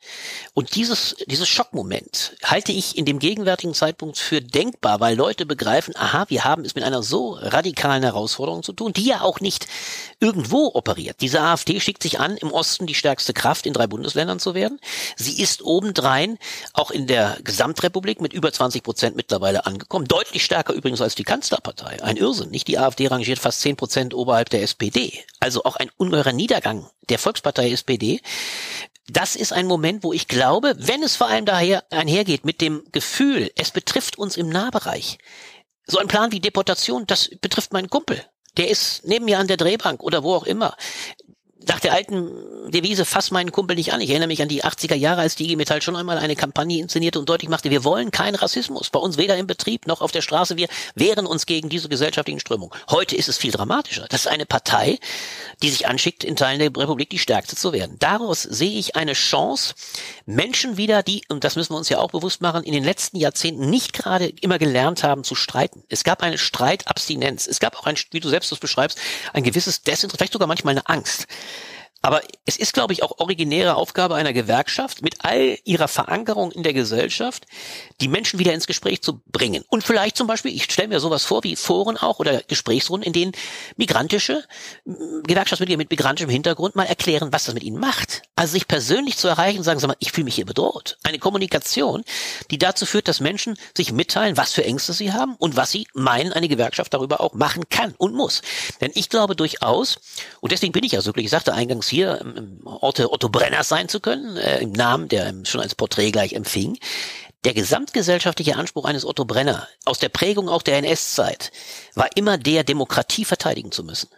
Und 0.52 0.74
dieses, 0.74 1.16
dieses 1.26 1.48
Schockmoment 1.48 2.32
halte 2.42 2.72
ich 2.72 2.98
in 2.98 3.04
dem 3.04 3.20
gegenwärtigen 3.20 3.74
Zeitpunkt 3.74 4.18
für 4.18 4.40
denkbar, 4.40 4.98
weil 4.98 5.16
Leute 5.16 5.46
begreifen, 5.46 5.94
aha, 5.96 6.24
wir 6.28 6.44
haben 6.44 6.64
es 6.64 6.74
mit 6.74 6.82
einer 6.82 7.02
so 7.02 7.34
radikalen 7.34 8.02
Herausforderung 8.02 8.64
zu 8.64 8.72
tun, 8.72 8.92
die 8.92 9.04
ja 9.04 9.20
auch 9.20 9.40
nicht 9.40 9.68
irgendwo 10.18 10.72
operiert. 10.74 11.20
Diese 11.20 11.40
AfD 11.40 11.78
schickt 11.78 12.02
sich 12.02 12.18
an, 12.18 12.36
im 12.36 12.52
Osten 12.52 12.86
die 12.86 12.94
stärkste 12.94 13.32
Kraft 13.32 13.64
in 13.64 13.72
drei 13.72 13.86
Bundesländern 13.86 14.40
zu 14.40 14.54
werden. 14.54 14.80
Sie 15.16 15.40
ist 15.40 15.62
obendrein 15.62 16.38
auch 16.72 16.90
in 16.90 17.06
der 17.06 17.38
Gesamtrepublik 17.44 18.20
mit 18.20 18.32
über 18.32 18.52
20 18.52 18.82
Prozent 18.82 19.16
mittlerweile 19.16 19.66
angekommen. 19.66 20.06
Deutlich 20.08 20.44
stärker 20.44 20.72
übrigens 20.72 21.00
als 21.00 21.14
die 21.14 21.24
Kanzlerpartei. 21.24 22.02
Ein 22.02 22.16
Irrsinn, 22.16 22.50
nicht? 22.50 22.66
Die 22.66 22.78
AfD 22.78 23.06
rangiert 23.06 23.38
fast 23.38 23.60
10 23.60 23.76
Prozent 23.76 24.14
oberhalb 24.14 24.50
der 24.50 24.62
SPD. 24.62 25.24
Also 25.38 25.62
auch 25.62 25.76
ein 25.76 25.90
ungeheurer 25.96 26.32
Niedergang 26.32 26.88
der 27.08 27.18
Volkspartei 27.18 27.70
SPD 27.70 28.20
das 29.10 29.36
ist 29.36 29.52
ein 29.52 29.66
Moment, 29.66 30.04
wo 30.04 30.12
ich 30.12 30.28
glaube, 30.28 30.74
wenn 30.78 31.02
es 31.02 31.16
vor 31.16 31.28
allem 31.28 31.46
daher 31.46 31.84
einhergeht 31.90 32.44
mit 32.44 32.60
dem 32.60 32.84
Gefühl, 32.92 33.50
es 33.56 33.70
betrifft 33.70 34.18
uns 34.18 34.36
im 34.36 34.48
Nahbereich. 34.48 35.18
So 35.86 35.98
ein 35.98 36.08
Plan 36.08 36.30
wie 36.30 36.40
Deportation, 36.40 37.06
das 37.06 37.30
betrifft 37.40 37.72
meinen 37.72 37.88
Kumpel. 37.88 38.22
Der 38.58 38.68
ist 38.68 39.02
neben 39.04 39.24
mir 39.24 39.38
an 39.38 39.46
der 39.46 39.56
Drehbank 39.56 40.02
oder 40.02 40.22
wo 40.22 40.34
auch 40.34 40.44
immer. 40.44 40.76
Nach 41.66 41.80
der 41.80 41.92
alten 41.92 42.30
Devise, 42.70 43.04
fass 43.04 43.30
meinen 43.30 43.50
Kumpel 43.52 43.76
nicht 43.76 43.92
an. 43.92 44.00
Ich 44.00 44.10
erinnere 44.10 44.28
mich 44.28 44.42
an 44.42 44.48
die 44.48 44.64
80er 44.64 44.94
Jahre, 44.94 45.22
als 45.22 45.34
die 45.34 45.44
IG 45.44 45.56
Metall 45.56 45.82
schon 45.82 45.96
einmal 45.96 46.18
eine 46.18 46.36
Kampagne 46.36 46.80
inszenierte 46.80 47.18
und 47.18 47.28
deutlich 47.28 47.48
machte, 47.48 47.70
wir 47.70 47.84
wollen 47.84 48.10
keinen 48.10 48.36
Rassismus. 48.36 48.90
Bei 48.90 48.98
uns 48.98 49.16
weder 49.16 49.36
im 49.36 49.46
Betrieb 49.46 49.86
noch 49.86 50.00
auf 50.00 50.12
der 50.12 50.22
Straße. 50.22 50.56
Wir 50.56 50.68
wehren 50.94 51.26
uns 51.26 51.46
gegen 51.46 51.68
diese 51.68 51.88
gesellschaftlichen 51.88 52.40
Strömungen. 52.40 52.72
Heute 52.90 53.16
ist 53.16 53.28
es 53.28 53.38
viel 53.38 53.50
dramatischer. 53.50 54.06
Das 54.08 54.22
ist 54.22 54.26
eine 54.28 54.46
Partei, 54.46 54.98
die 55.62 55.70
sich 55.70 55.86
anschickt, 55.86 56.24
in 56.24 56.36
Teilen 56.36 56.58
der 56.58 56.68
Republik 56.68 57.10
die 57.10 57.18
stärkste 57.18 57.56
zu 57.56 57.72
werden. 57.72 57.96
Daraus 57.98 58.42
sehe 58.42 58.78
ich 58.78 58.96
eine 58.96 59.14
Chance, 59.14 59.74
Menschen 60.26 60.76
wieder, 60.76 61.02
die, 61.02 61.22
und 61.28 61.44
das 61.44 61.56
müssen 61.56 61.72
wir 61.72 61.78
uns 61.78 61.88
ja 61.88 61.98
auch 61.98 62.10
bewusst 62.10 62.40
machen, 62.40 62.62
in 62.62 62.72
den 62.72 62.84
letzten 62.84 63.16
Jahrzehnten 63.16 63.68
nicht 63.68 63.92
gerade 63.92 64.32
immer 64.40 64.58
gelernt 64.58 65.02
haben 65.02 65.24
zu 65.24 65.34
streiten. 65.34 65.82
Es 65.88 66.04
gab 66.04 66.22
eine 66.22 66.38
Streitabstinenz. 66.38 67.46
Es 67.46 67.60
gab 67.60 67.76
auch 67.78 67.86
ein, 67.86 67.96
wie 68.10 68.20
du 68.20 68.28
selbst 68.28 68.52
das 68.52 68.58
beschreibst, 68.58 68.98
ein 69.32 69.42
gewisses 69.42 69.82
Desinteresse, 69.82 70.18
vielleicht 70.18 70.32
sogar 70.32 70.48
manchmal 70.48 70.72
eine 70.72 70.88
Angst. 70.88 71.26
Aber 72.00 72.22
es 72.46 72.56
ist, 72.56 72.74
glaube 72.74 72.92
ich, 72.92 73.02
auch 73.02 73.18
originäre 73.18 73.74
Aufgabe 73.74 74.14
einer 74.14 74.32
Gewerkschaft, 74.32 75.02
mit 75.02 75.24
all 75.24 75.58
ihrer 75.64 75.88
Verankerung 75.88 76.52
in 76.52 76.62
der 76.62 76.72
Gesellschaft, 76.72 77.46
die 78.00 78.08
Menschen 78.08 78.38
wieder 78.38 78.54
ins 78.54 78.66
Gespräch 78.66 79.02
zu 79.02 79.20
bringen. 79.32 79.64
Und 79.68 79.82
vielleicht 79.82 80.16
zum 80.16 80.26
Beispiel, 80.26 80.54
ich 80.54 80.64
stelle 80.64 80.88
mir 80.88 81.00
sowas 81.00 81.24
vor 81.24 81.42
wie 81.42 81.56
Foren 81.56 81.96
auch 81.96 82.20
oder 82.20 82.42
Gesprächsrunden, 82.42 83.06
in 83.06 83.12
denen 83.12 83.32
migrantische 83.76 84.44
Gewerkschaftsmitglieder 84.84 85.78
mit 85.78 85.90
migrantischem 85.90 86.30
Hintergrund 86.30 86.76
mal 86.76 86.84
erklären, 86.84 87.32
was 87.32 87.44
das 87.44 87.54
mit 87.54 87.64
ihnen 87.64 87.78
macht. 87.78 88.22
Also 88.36 88.52
sich 88.52 88.68
persönlich 88.68 89.16
zu 89.16 89.26
erreichen 89.26 89.64
sagen, 89.64 89.80
sag 89.80 89.88
mal, 89.88 89.96
ich 89.98 90.12
fühle 90.12 90.26
mich 90.26 90.36
hier 90.36 90.46
bedroht. 90.46 90.98
Eine 91.02 91.18
Kommunikation, 91.18 92.04
die 92.50 92.58
dazu 92.58 92.86
führt, 92.86 93.08
dass 93.08 93.20
Menschen 93.20 93.56
sich 93.76 93.92
mitteilen, 93.92 94.36
was 94.36 94.52
für 94.52 94.64
Ängste 94.64 94.92
sie 94.92 95.12
haben 95.12 95.34
und 95.36 95.56
was 95.56 95.72
sie 95.72 95.88
meinen, 95.94 96.32
eine 96.32 96.48
Gewerkschaft 96.48 96.94
darüber 96.94 97.20
auch 97.20 97.34
machen 97.34 97.64
kann 97.68 97.94
und 97.98 98.14
muss. 98.14 98.42
Denn 98.80 98.92
ich 98.94 99.08
glaube 99.08 99.34
durchaus, 99.34 99.98
und 100.40 100.52
deswegen 100.52 100.72
bin 100.72 100.84
ich 100.84 100.92
ja 100.92 101.00
so 101.00 101.12
glücklich, 101.12 101.26
ich 101.26 101.30
sagte 101.30 101.54
eingangs, 101.54 101.87
hier 101.88 102.20
im 102.20 102.60
Orte 102.64 103.12
Otto 103.12 103.28
Brenners 103.28 103.68
sein 103.68 103.88
zu 103.88 104.00
können, 104.00 104.36
äh, 104.36 104.60
im 104.60 104.72
Namen, 104.72 105.08
der 105.08 105.32
schon 105.44 105.60
als 105.60 105.74
Porträt 105.74 106.10
gleich 106.10 106.32
empfing. 106.32 106.78
Der 107.44 107.54
gesamtgesellschaftliche 107.54 108.56
Anspruch 108.56 108.84
eines 108.84 109.04
Otto 109.04 109.24
Brenner 109.24 109.68
aus 109.84 110.00
der 110.00 110.08
Prägung 110.08 110.48
auch 110.48 110.62
der 110.62 110.78
NS-Zeit 110.78 111.52
war 111.94 112.08
immer 112.16 112.36
der, 112.36 112.64
Demokratie 112.64 113.24
verteidigen 113.24 113.70
zu 113.70 113.84
müssen. 113.84 114.08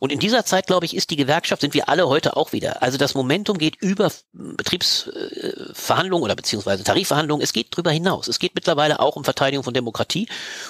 Und 0.00 0.12
in 0.12 0.18
dieser 0.18 0.44
Zeit, 0.44 0.66
glaube 0.66 0.86
ich, 0.86 0.94
ist 0.94 1.10
die 1.10 1.16
Gewerkschaft, 1.16 1.60
sind 1.60 1.74
wir 1.74 1.88
alle 1.88 2.08
heute 2.08 2.36
auch 2.36 2.52
wieder. 2.52 2.82
Also 2.82 2.98
das 2.98 3.14
Momentum 3.14 3.58
geht 3.58 3.76
über 3.76 4.10
Betriebsverhandlungen 4.32 6.24
oder 6.24 6.36
beziehungsweise 6.36 6.84
Tarifverhandlungen. 6.84 7.42
Es 7.42 7.52
geht 7.52 7.72
darüber 7.72 7.90
hinaus. 7.90 8.28
Es 8.28 8.38
geht 8.38 8.54
mittlerweile 8.54 9.00
auch 9.00 9.16
um 9.16 9.24
Verteidigung 9.24 9.64
von 9.64 9.74
Demokratie. 9.74 10.28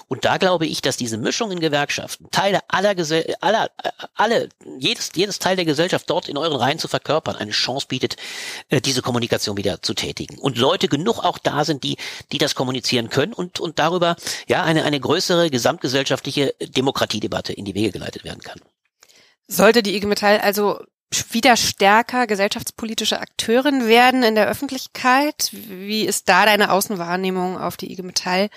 Und 0.08 0.24
da 0.24 0.38
glaube 0.38 0.66
ich, 0.66 0.82
dass 0.82 0.96
diese 0.96 1.18
Mischung 1.18 1.50
in 1.50 1.60
Gewerkschaften, 1.60 2.30
Teile 2.30 2.60
aller, 2.68 2.94
Gesell 2.94 3.34
aller 3.40 3.70
alle, 4.14 4.48
jedes, 4.78 5.10
jedes 5.14 5.38
Teil 5.38 5.56
der 5.56 5.64
Gesellschaft 5.64 6.08
dort 6.08 6.28
in 6.28 6.36
euren 6.36 6.56
Reihen 6.56 6.78
zu 6.78 6.88
verkörpern, 6.88 7.36
eine 7.36 7.50
Chance 7.50 7.86
bietet, 7.88 8.16
äh, 8.68 8.80
diese 8.80 9.02
Kommunikation 9.02 9.56
wieder 9.56 9.82
zu 9.82 9.94
tätigen. 9.94 10.38
Und 10.38 10.58
Leute 10.58 10.88
genug 10.88 11.24
auch 11.24 11.38
da 11.38 11.64
sind, 11.64 11.84
die, 11.84 11.96
die 12.32 12.38
das 12.38 12.54
kommunizieren 12.54 13.10
können 13.10 13.32
und, 13.32 13.60
und 13.60 13.78
darüber, 13.78 14.16
ja, 14.48 14.64
eine, 14.64 14.84
eine 14.84 15.00
größere 15.00 15.50
gesamtgesellschaftliche 15.50 16.54
Demokratiedebatte 16.60 17.52
in 17.52 17.64
die 17.64 17.74
Wege 17.74 17.92
geleitet 17.92 18.24
werden 18.24 18.42
kann. 18.42 18.60
Sollte 19.48 19.82
die 19.82 19.96
IG 19.96 20.06
Metall 20.06 20.38
also 20.38 20.80
wieder 21.30 21.56
stärker 21.56 22.26
gesellschaftspolitische 22.26 23.20
Akteurin 23.20 23.86
werden 23.86 24.22
in 24.22 24.34
der 24.34 24.48
Öffentlichkeit? 24.48 25.50
Wie 25.52 26.04
ist 26.04 26.28
da 26.28 26.46
deine 26.46 26.72
Außenwahrnehmung 26.72 27.58
auf 27.58 27.76
die 27.76 27.92
IG 27.92 28.02
Metall? 28.02 28.50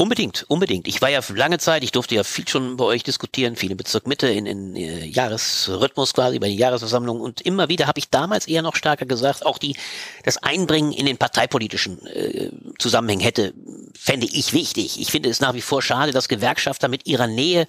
Unbedingt, 0.00 0.46
unbedingt. 0.48 0.88
Ich 0.88 1.02
war 1.02 1.10
ja 1.10 1.20
lange 1.34 1.58
Zeit, 1.58 1.84
ich 1.84 1.92
durfte 1.92 2.14
ja 2.14 2.24
viel 2.24 2.48
schon 2.48 2.78
bei 2.78 2.84
euch 2.84 3.02
diskutieren, 3.02 3.54
viele 3.54 3.76
Bezirk 3.76 4.06
Mitte 4.06 4.28
in, 4.28 4.46
in 4.46 4.74
äh, 4.74 5.04
Jahresrhythmus 5.04 6.14
quasi, 6.14 6.38
bei 6.38 6.48
den 6.48 6.56
Jahresversammlungen 6.56 7.20
und 7.20 7.42
immer 7.42 7.68
wieder 7.68 7.86
habe 7.86 7.98
ich 7.98 8.08
damals 8.08 8.48
eher 8.48 8.62
noch 8.62 8.76
stärker 8.76 9.04
gesagt, 9.04 9.44
auch 9.44 9.58
die 9.58 9.76
das 10.24 10.38
Einbringen 10.38 10.92
in 10.92 11.04
den 11.04 11.18
parteipolitischen 11.18 12.06
äh, 12.06 12.50
Zusammenhang 12.78 13.20
hätte, 13.20 13.52
fände 13.94 14.26
ich 14.26 14.54
wichtig. 14.54 14.98
Ich 14.98 15.10
finde 15.10 15.28
es 15.28 15.40
nach 15.40 15.52
wie 15.52 15.60
vor 15.60 15.82
schade, 15.82 16.12
dass 16.12 16.28
Gewerkschafter 16.28 16.88
mit 16.88 17.06
ihrer 17.06 17.26
Nähe 17.26 17.66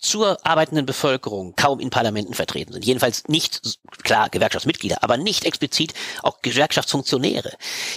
zur 0.00 0.44
arbeitenden 0.46 0.86
Bevölkerung 0.86 1.54
kaum 1.56 1.78
in 1.78 1.90
Parlamenten 1.90 2.34
vertreten 2.34 2.72
sind. 2.72 2.84
Jedenfalls 2.84 3.28
nicht, 3.28 3.78
klar, 4.02 4.30
Gewerkschaftsmitglieder, 4.30 5.02
aber 5.02 5.16
nicht 5.16 5.44
explizit 5.44 5.94
auch 6.22 6.40
Gewerkschaftsfunktionäre. 6.42 7.52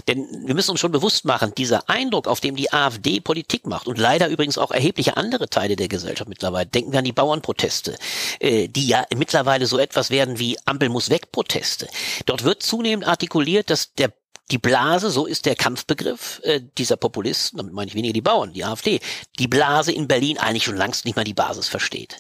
Denn 0.07 0.27
wir 0.45 0.53
müssen 0.53 0.71
uns 0.71 0.81
schon 0.81 0.91
bewusst 0.91 1.25
machen, 1.25 1.53
dieser 1.55 1.89
Eindruck, 1.89 2.27
auf 2.27 2.41
dem 2.41 2.55
die 2.55 2.73
AfD 2.73 3.21
Politik 3.21 3.65
macht 3.65 3.87
und 3.87 3.97
leider 3.97 4.27
übrigens 4.27 4.57
auch 4.57 4.71
erhebliche 4.71 5.17
andere 5.17 5.49
Teile 5.49 5.75
der 5.75 5.87
Gesellschaft 5.87 6.29
mittlerweile, 6.29 6.65
denken 6.65 6.91
wir 6.91 6.99
an 6.99 7.05
die 7.05 7.13
Bauernproteste, 7.13 7.95
äh, 8.39 8.67
die 8.67 8.87
ja 8.87 9.05
mittlerweile 9.15 9.65
so 9.65 9.77
etwas 9.79 10.09
werden 10.09 10.39
wie 10.39 10.57
Ampel 10.65 10.89
muss 10.89 11.09
weg 11.09 11.31
Proteste. 11.31 11.87
Dort 12.25 12.43
wird 12.43 12.63
zunehmend 12.63 13.07
artikuliert, 13.07 13.69
dass 13.69 13.93
der 13.93 14.11
die 14.51 14.57
Blase, 14.57 15.09
so 15.09 15.25
ist 15.25 15.45
der 15.45 15.55
Kampfbegriff 15.55 16.41
äh, 16.43 16.61
dieser 16.77 16.97
Populisten, 16.97 17.57
damit 17.57 17.73
meine 17.73 17.89
ich 17.89 17.95
weniger 17.95 18.13
die 18.13 18.21
Bauern, 18.21 18.53
die 18.53 18.63
AfD, 18.63 18.99
die 19.39 19.47
Blase 19.47 19.91
in 19.91 20.07
Berlin 20.07 20.37
eigentlich 20.37 20.63
schon 20.63 20.77
längst 20.77 21.05
nicht 21.05 21.15
mal 21.15 21.23
die 21.23 21.33
Basis 21.33 21.67
versteht. 21.67 22.17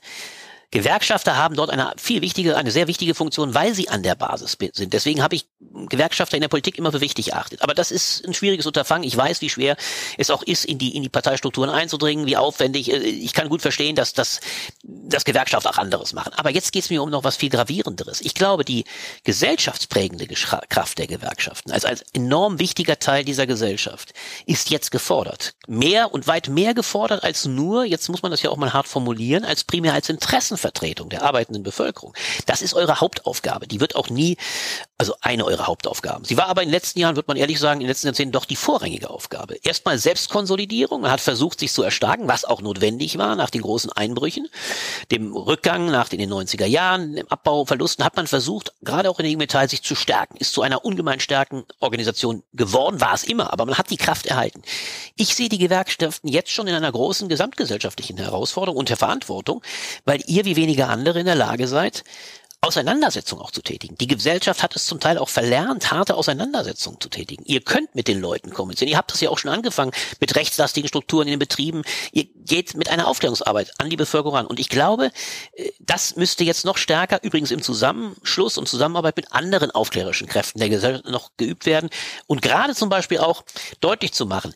Gewerkschafter 0.71 1.37
haben 1.37 1.55
dort 1.55 1.69
eine 1.69 1.93
viel 1.97 2.21
wichtige, 2.21 2.57
eine 2.57 2.71
sehr 2.71 2.87
wichtige 2.87 3.13
Funktion, 3.13 3.53
weil 3.53 3.75
sie 3.75 3.89
an 3.89 4.01
der 4.01 4.15
Basis 4.15 4.57
sind. 4.59 4.91
Deswegen 4.93 5.21
habe 5.21 5.35
ich 5.35 5.47
Gewerkschafter 5.89 6.37
in 6.37 6.41
der 6.41 6.47
Politik 6.47 6.77
immer 6.77 6.91
für 6.91 7.01
wichtig 7.01 7.31
erachtet. 7.31 7.61
Aber 7.61 7.73
das 7.73 7.91
ist 7.91 8.25
ein 8.25 8.33
schwieriges 8.33 8.65
Unterfangen. 8.65 9.03
Ich 9.03 9.15
weiß, 9.15 9.41
wie 9.41 9.49
schwer 9.49 9.75
es 10.17 10.29
auch 10.29 10.43
ist, 10.43 10.65
in 10.65 10.77
die, 10.77 10.95
in 10.95 11.03
die 11.03 11.09
Parteistrukturen 11.09 11.69
einzudringen, 11.69 12.25
wie 12.25 12.37
aufwendig. 12.37 12.91
Äh, 12.91 12.97
ich 12.97 13.33
kann 13.33 13.49
gut 13.49 13.61
verstehen, 13.61 13.95
dass 13.95 14.13
das, 14.13 14.39
dass 14.83 15.25
Gewerkschafter 15.25 15.69
auch 15.69 15.77
anderes 15.77 16.13
machen. 16.13 16.33
Aber 16.35 16.49
jetzt 16.49 16.71
geht 16.71 16.83
es 16.83 16.89
mir 16.89 17.01
um 17.01 17.09
noch 17.09 17.23
was 17.23 17.35
viel 17.35 17.49
gravierenderes. 17.49 18.21
Ich 18.21 18.33
glaube, 18.33 18.65
die 18.65 18.85
gesellschaftsprägende 19.23 20.27
Kraft 20.27 20.99
der 20.99 21.07
Gewerkschaften, 21.07 21.71
also 21.71 21.87
als 21.87 22.03
enorm 22.13 22.59
wichtiger 22.59 22.99
Teil 22.99 23.23
dieser 23.23 23.47
Gesellschaft, 23.47 24.13
ist 24.45 24.69
jetzt 24.69 24.91
gefordert. 24.91 25.55
Mehr 25.67 26.13
und 26.13 26.27
weit 26.27 26.47
mehr 26.47 26.73
gefordert 26.73 27.23
als 27.23 27.45
nur, 27.45 27.85
jetzt 27.85 28.09
muss 28.09 28.21
man 28.21 28.31
das 28.31 28.41
ja 28.41 28.49
auch 28.49 28.57
mal 28.57 28.73
hart 28.73 28.87
formulieren, 28.87 29.45
als 29.45 29.63
primär 29.63 29.93
als 29.93 30.09
Interessen 30.09 30.33
Interessenvertretung 30.43 31.09
der 31.09 31.23
arbeitenden 31.23 31.63
Bevölkerung. 31.63 32.13
Das 32.45 32.61
ist 32.61 32.73
eure 32.73 32.99
Hauptaufgabe. 32.99 33.67
Die 33.67 33.79
wird 33.79 33.95
auch 33.95 34.09
nie, 34.09 34.37
also 35.03 35.15
eine 35.19 35.43
eurer 35.43 35.67
Hauptaufgaben. 35.67 36.23
Sie 36.23 36.37
war 36.37 36.47
aber 36.47 36.61
in 36.61 36.69
den 36.69 36.73
letzten 36.73 36.99
Jahren, 36.99 37.17
wird 37.17 37.27
man 37.27 37.35
ehrlich 37.35 37.59
sagen, 37.59 37.81
in 37.81 37.85
den 37.85 37.89
letzten 37.89 38.07
Jahrzehnten 38.07 38.31
doch 38.31 38.45
die 38.45 38.55
vorrangige 38.55 39.09
Aufgabe. 39.09 39.57
Erstmal 39.63 39.97
Selbstkonsolidierung. 39.97 41.01
Man 41.01 41.11
hat 41.11 41.19
versucht, 41.19 41.59
sich 41.59 41.73
zu 41.73 41.83
erstarken, 41.83 42.27
was 42.29 42.45
auch 42.45 42.61
notwendig 42.61 43.17
war 43.17 43.35
nach 43.35 43.49
den 43.49 43.61
großen 43.61 43.91
Einbrüchen, 43.91 44.47
dem 45.11 45.35
Rückgang 45.35 45.87
nach 45.87 46.07
den 46.07 46.31
90er 46.31 46.65
Jahren, 46.65 47.15
dem 47.15 47.27
Abbauverlusten, 47.27 48.05
hat 48.05 48.15
man 48.15 48.27
versucht, 48.27 48.73
gerade 48.81 49.09
auch 49.09 49.19
in 49.19 49.25
der 49.25 49.37
Metall 49.37 49.69
sich 49.69 49.83
zu 49.83 49.95
stärken, 49.95 50.37
ist 50.37 50.53
zu 50.53 50.61
einer 50.61 50.85
ungemein 50.85 51.19
starken 51.19 51.65
Organisation 51.81 52.43
geworden, 52.53 53.01
war 53.01 53.13
es 53.13 53.25
immer, 53.25 53.51
aber 53.51 53.65
man 53.65 53.77
hat 53.77 53.89
die 53.89 53.97
Kraft 53.97 54.27
erhalten. 54.27 54.61
Ich 55.17 55.35
sehe 55.35 55.49
die 55.49 55.57
Gewerkschaften 55.57 56.29
jetzt 56.29 56.51
schon 56.51 56.67
in 56.67 56.75
einer 56.75 56.91
großen 56.91 57.27
gesamtgesellschaftlichen 57.27 58.17
Herausforderung 58.17 58.79
und 58.79 58.87
der 58.87 58.97
Verantwortung, 58.97 59.61
weil 60.05 60.21
ihr 60.27 60.45
wie 60.45 60.53
wie 60.53 60.61
wenige 60.61 60.87
andere 60.87 61.19
in 61.19 61.25
der 61.25 61.35
Lage 61.35 61.67
seid, 61.67 62.03
Auseinandersetzungen 62.63 63.43
auch 63.43 63.51
zu 63.51 63.61
tätigen. 63.61 63.97
Die 63.97 64.07
Gesellschaft 64.07 64.63
hat 64.63 64.75
es 64.75 64.85
zum 64.85 65.01
Teil 65.01 65.17
auch 65.17 65.27
verlernt, 65.27 65.91
harte 65.91 66.15
Auseinandersetzungen 66.15 66.99
zu 67.01 67.09
tätigen. 67.09 67.43
Ihr 67.45 67.59
könnt 67.59 67.93
mit 67.93 68.07
den 68.07 68.21
Leuten 68.21 68.51
kommunizieren. 68.51 68.89
Ihr 68.89 68.97
habt 68.97 69.11
das 69.11 69.19
ja 69.19 69.29
auch 69.29 69.37
schon 69.37 69.51
angefangen 69.51 69.91
mit 70.21 70.35
rechtslastigen 70.35 70.87
Strukturen 70.87 71.27
in 71.27 71.33
den 71.33 71.39
Betrieben. 71.39 71.81
Ihr 72.13 72.25
geht 72.45 72.75
mit 72.75 72.89
einer 72.89 73.07
Aufklärungsarbeit 73.07 73.73
an 73.79 73.89
die 73.89 73.97
Bevölkerung 73.97 74.35
ran. 74.35 74.45
Und 74.45 74.61
ich 74.61 74.69
glaube, 74.69 75.11
äh, 75.55 75.71
das 75.79 76.15
müsste 76.15 76.45
jetzt 76.45 76.63
noch 76.63 76.77
stärker, 76.77 77.21
übrigens 77.21 77.51
im 77.51 77.61
Zusammenschluss 77.61 78.57
und 78.57 78.69
Zusammenarbeit 78.69 79.17
mit 79.17 79.33
anderen 79.33 79.71
aufklärerischen 79.71 80.27
Kräften 80.27 80.59
der 80.59 80.69
Gesellschaft 80.69 81.05
noch 81.05 81.31
geübt 81.35 81.65
werden. 81.65 81.89
Und 82.27 82.41
gerade 82.41 82.75
zum 82.75 82.87
Beispiel 82.87 83.19
auch 83.19 83.43
deutlich 83.81 84.13
zu 84.13 84.25
machen, 84.25 84.53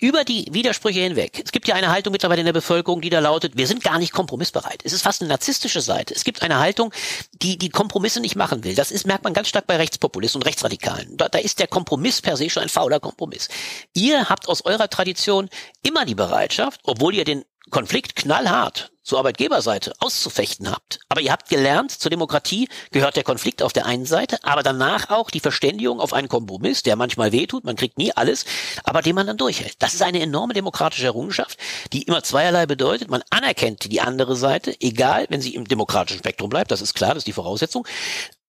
über 0.00 0.24
die 0.24 0.46
Widersprüche 0.50 1.00
hinweg. 1.00 1.40
Es 1.44 1.52
gibt 1.52 1.68
ja 1.68 1.74
eine 1.74 1.90
Haltung 1.90 2.12
mittlerweile 2.12 2.40
in 2.40 2.46
der 2.46 2.52
Bevölkerung, 2.52 3.00
die 3.00 3.10
da 3.10 3.20
lautet, 3.20 3.56
wir 3.56 3.66
sind 3.66 3.82
gar 3.82 3.98
nicht 3.98 4.12
kompromissbereit. 4.12 4.80
Es 4.84 4.92
ist 4.92 5.02
fast 5.02 5.20
eine 5.20 5.28
narzisstische 5.28 5.80
Seite. 5.80 6.14
Es 6.14 6.24
gibt 6.24 6.42
eine 6.42 6.58
Haltung, 6.58 6.92
die 7.32 7.58
die 7.58 7.68
Kompromisse 7.68 8.20
nicht 8.20 8.36
machen 8.36 8.64
will. 8.64 8.74
Das 8.74 8.90
ist, 8.90 9.06
merkt 9.06 9.24
man 9.24 9.34
ganz 9.34 9.48
stark 9.48 9.66
bei 9.66 9.76
Rechtspopulisten 9.76 10.40
und 10.40 10.46
Rechtsradikalen. 10.46 11.16
Da, 11.16 11.28
da 11.28 11.38
ist 11.38 11.58
der 11.58 11.66
Kompromiss 11.66 12.20
per 12.20 12.36
se 12.36 12.50
schon 12.50 12.62
ein 12.62 12.68
fauler 12.68 13.00
Kompromiss. 13.00 13.48
Ihr 13.94 14.28
habt 14.28 14.48
aus 14.48 14.64
eurer 14.64 14.88
Tradition 14.88 15.48
immer 15.82 16.04
die 16.04 16.14
Bereitschaft, 16.14 16.80
obwohl 16.84 17.14
ihr 17.14 17.24
den 17.24 17.44
Konflikt 17.70 18.16
knallhart 18.16 18.92
zur 19.02 19.18
Arbeitgeberseite 19.18 19.92
auszufechten 19.98 20.70
habt. 20.70 21.00
Aber 21.08 21.20
ihr 21.20 21.32
habt 21.32 21.48
gelernt, 21.48 21.90
zur 21.90 22.10
Demokratie 22.10 22.68
gehört 22.90 23.16
der 23.16 23.24
Konflikt 23.24 23.62
auf 23.62 23.72
der 23.72 23.86
einen 23.86 24.06
Seite, 24.06 24.38
aber 24.42 24.62
danach 24.62 25.10
auch 25.10 25.30
die 25.30 25.40
Verständigung 25.40 26.00
auf 26.00 26.12
einen 26.12 26.28
Kompromiss, 26.28 26.82
der 26.82 26.96
manchmal 26.96 27.32
wehtut, 27.32 27.64
man 27.64 27.76
kriegt 27.76 27.98
nie 27.98 28.12
alles, 28.12 28.44
aber 28.84 29.02
den 29.02 29.14
man 29.14 29.26
dann 29.26 29.36
durchhält. 29.36 29.82
Das 29.82 29.94
ist 29.94 30.02
eine 30.02 30.20
enorme 30.20 30.54
demokratische 30.54 31.06
Errungenschaft, 31.06 31.58
die 31.92 32.02
immer 32.02 32.22
zweierlei 32.22 32.66
bedeutet. 32.66 33.10
Man 33.10 33.22
anerkennt 33.30 33.90
die 33.90 34.00
andere 34.00 34.36
Seite, 34.36 34.74
egal, 34.80 35.26
wenn 35.28 35.40
sie 35.40 35.54
im 35.54 35.66
demokratischen 35.66 36.18
Spektrum 36.18 36.50
bleibt, 36.50 36.70
das 36.70 36.82
ist 36.82 36.94
klar, 36.94 37.10
das 37.10 37.18
ist 37.18 37.26
die 37.26 37.32
Voraussetzung. 37.32 37.86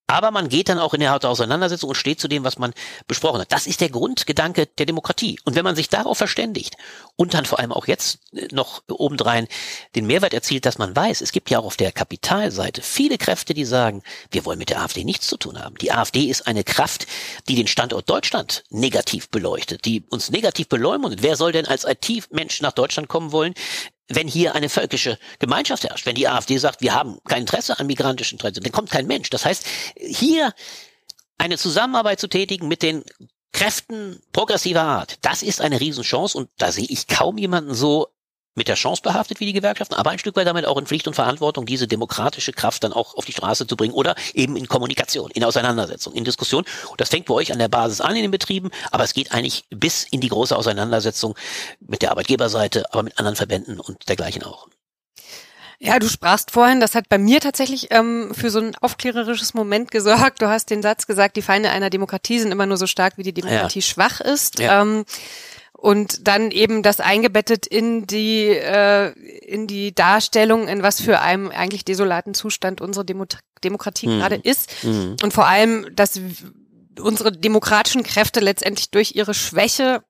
Aber 0.06 0.30
man 0.30 0.48
geht 0.48 0.68
dann 0.68 0.78
auch 0.78 0.92
in 0.92 1.00
der 1.00 1.14
Auseinandersetzung 1.14 1.88
und 1.88 1.94
steht 1.94 2.20
zu 2.20 2.28
dem, 2.28 2.44
was 2.44 2.58
man 2.58 2.74
besprochen 3.06 3.40
hat. 3.40 3.52
Das 3.52 3.66
ist 3.66 3.80
der 3.80 3.88
Grundgedanke 3.88 4.66
der 4.66 4.84
Demokratie. 4.84 5.40
Und 5.44 5.56
wenn 5.56 5.64
man 5.64 5.76
sich 5.76 5.88
darauf 5.88 6.18
verständigt 6.18 6.76
und 7.16 7.32
dann 7.32 7.46
vor 7.46 7.58
allem 7.58 7.72
auch 7.72 7.86
jetzt 7.86 8.18
äh, 8.32 8.48
noch 8.52 8.82
obendrein 8.88 9.48
den 9.94 10.06
Mehrwert 10.06 10.34
erzielt, 10.34 10.66
dass 10.66 10.76
man 10.76 10.94
weiß, 10.94 11.22
es 11.22 11.32
gibt 11.32 11.48
ja 11.48 11.58
auch 11.58 11.64
auf 11.64 11.78
der 11.78 11.90
Kapitalseite 11.90 12.82
viele 12.82 13.16
Kräfte, 13.16 13.54
die 13.54 13.64
sagen, 13.64 14.02
wir 14.30 14.44
wollen 14.44 14.58
mit 14.58 14.68
der 14.68 14.82
AfD 14.82 15.04
nichts 15.04 15.26
zu 15.26 15.38
tun 15.38 15.58
haben. 15.58 15.76
Die 15.78 15.92
AfD 15.92 16.24
ist 16.24 16.46
eine 16.46 16.64
Kraft, 16.64 17.06
die 17.48 17.54
den 17.54 17.66
Standort 17.66 18.08
Deutschland 18.10 18.64
negativ 18.68 19.30
beleuchtet, 19.30 19.86
die 19.86 20.04
uns 20.10 20.30
negativ 20.30 20.68
beleumdet. 20.68 21.22
Wer 21.22 21.36
soll 21.36 21.52
denn 21.52 21.66
als 21.66 21.84
IT-Mensch 21.84 22.60
nach 22.60 22.72
Deutschland 22.72 23.08
kommen 23.08 23.32
wollen, 23.32 23.54
wenn 24.08 24.28
hier 24.28 24.54
eine 24.54 24.68
völkische 24.68 25.18
Gemeinschaft 25.38 25.84
herrscht, 25.84 26.06
wenn 26.06 26.14
die 26.14 26.28
AfD 26.28 26.58
sagt, 26.58 26.80
wir 26.80 26.94
haben 26.94 27.18
kein 27.24 27.42
Interesse 27.42 27.78
an 27.78 27.86
migrantischen 27.86 28.38
Traditionen, 28.38 28.64
dann 28.64 28.76
kommt 28.76 28.90
kein 28.90 29.06
Mensch. 29.06 29.30
Das 29.30 29.44
heißt, 29.44 29.64
hier 29.96 30.52
eine 31.38 31.58
Zusammenarbeit 31.58 32.20
zu 32.20 32.28
tätigen 32.28 32.68
mit 32.68 32.82
den 32.82 33.02
Kräften 33.52 34.20
progressiver 34.32 34.82
Art, 34.82 35.18
das 35.22 35.42
ist 35.42 35.60
eine 35.60 35.80
Riesenchance 35.80 36.36
und 36.36 36.50
da 36.58 36.72
sehe 36.72 36.86
ich 36.88 37.06
kaum 37.06 37.38
jemanden 37.38 37.74
so 37.74 38.08
mit 38.54 38.68
der 38.68 38.76
Chance 38.76 39.02
behaftet 39.02 39.40
wie 39.40 39.46
die 39.46 39.52
Gewerkschaften, 39.52 39.94
aber 39.94 40.10
ein 40.10 40.18
Stück 40.18 40.36
weit 40.36 40.46
damit 40.46 40.66
auch 40.66 40.78
in 40.78 40.86
Pflicht 40.86 41.08
und 41.08 41.14
Verantwortung, 41.14 41.66
diese 41.66 41.86
demokratische 41.86 42.52
Kraft 42.52 42.84
dann 42.84 42.92
auch 42.92 43.16
auf 43.16 43.24
die 43.24 43.32
Straße 43.32 43.66
zu 43.66 43.76
bringen 43.76 43.94
oder 43.94 44.14
eben 44.32 44.56
in 44.56 44.68
Kommunikation, 44.68 45.30
in 45.32 45.44
Auseinandersetzung, 45.44 46.14
in 46.14 46.24
Diskussion. 46.24 46.64
Und 46.90 47.00
das 47.00 47.08
fängt 47.08 47.26
bei 47.26 47.34
euch 47.34 47.52
an 47.52 47.58
der 47.58 47.68
Basis 47.68 48.00
an 48.00 48.16
in 48.16 48.22
den 48.22 48.30
Betrieben, 48.30 48.70
aber 48.90 49.04
es 49.04 49.14
geht 49.14 49.32
eigentlich 49.32 49.64
bis 49.70 50.04
in 50.04 50.20
die 50.20 50.28
große 50.28 50.56
Auseinandersetzung 50.56 51.34
mit 51.80 52.02
der 52.02 52.10
Arbeitgeberseite, 52.10 52.92
aber 52.92 53.02
mit 53.02 53.18
anderen 53.18 53.36
Verbänden 53.36 53.80
und 53.80 54.08
dergleichen 54.08 54.42
auch. 54.42 54.68
Ja, 55.80 55.98
du 55.98 56.08
sprachst 56.08 56.50
vorhin, 56.50 56.80
das 56.80 56.94
hat 56.94 57.08
bei 57.08 57.18
mir 57.18 57.40
tatsächlich 57.40 57.88
ähm, 57.90 58.32
für 58.34 58.50
so 58.50 58.58
ein 58.58 58.74
aufklärerisches 58.80 59.52
Moment 59.52 59.90
gesorgt. 59.90 60.40
Du 60.40 60.48
hast 60.48 60.70
den 60.70 60.82
Satz 60.82 61.06
gesagt, 61.06 61.36
die 61.36 61.42
Feinde 61.42 61.70
einer 61.70 61.90
Demokratie 61.90 62.38
sind 62.38 62.52
immer 62.52 62.64
nur 62.64 62.78
so 62.78 62.86
stark, 62.86 63.18
wie 63.18 63.22
die 63.22 63.34
Demokratie 63.34 63.80
ja. 63.80 63.84
schwach 63.84 64.20
ist. 64.20 64.60
Ja. 64.60 64.80
Ähm, 64.80 65.04
und 65.84 66.26
dann 66.26 66.50
eben 66.50 66.82
das 66.82 66.98
eingebettet 66.98 67.66
in 67.66 68.06
die 68.06 68.46
äh, 68.46 69.10
in 69.40 69.66
die 69.66 69.94
Darstellung, 69.94 70.66
in 70.66 70.82
was 70.82 70.98
für 70.98 71.20
einem 71.20 71.50
eigentlich 71.50 71.84
desolaten 71.84 72.32
Zustand 72.32 72.80
unsere 72.80 73.04
Demo 73.04 73.26
Demokratie 73.62 74.06
mhm. 74.06 74.18
gerade 74.18 74.36
ist 74.36 74.82
mhm. 74.82 75.16
und 75.22 75.34
vor 75.34 75.46
allem, 75.46 75.94
dass 75.94 76.18
unsere 76.98 77.32
demokratischen 77.32 78.02
Kräfte 78.02 78.40
letztendlich 78.40 78.92
durch 78.92 79.14
ihre 79.14 79.34
Schwäche 79.34 80.02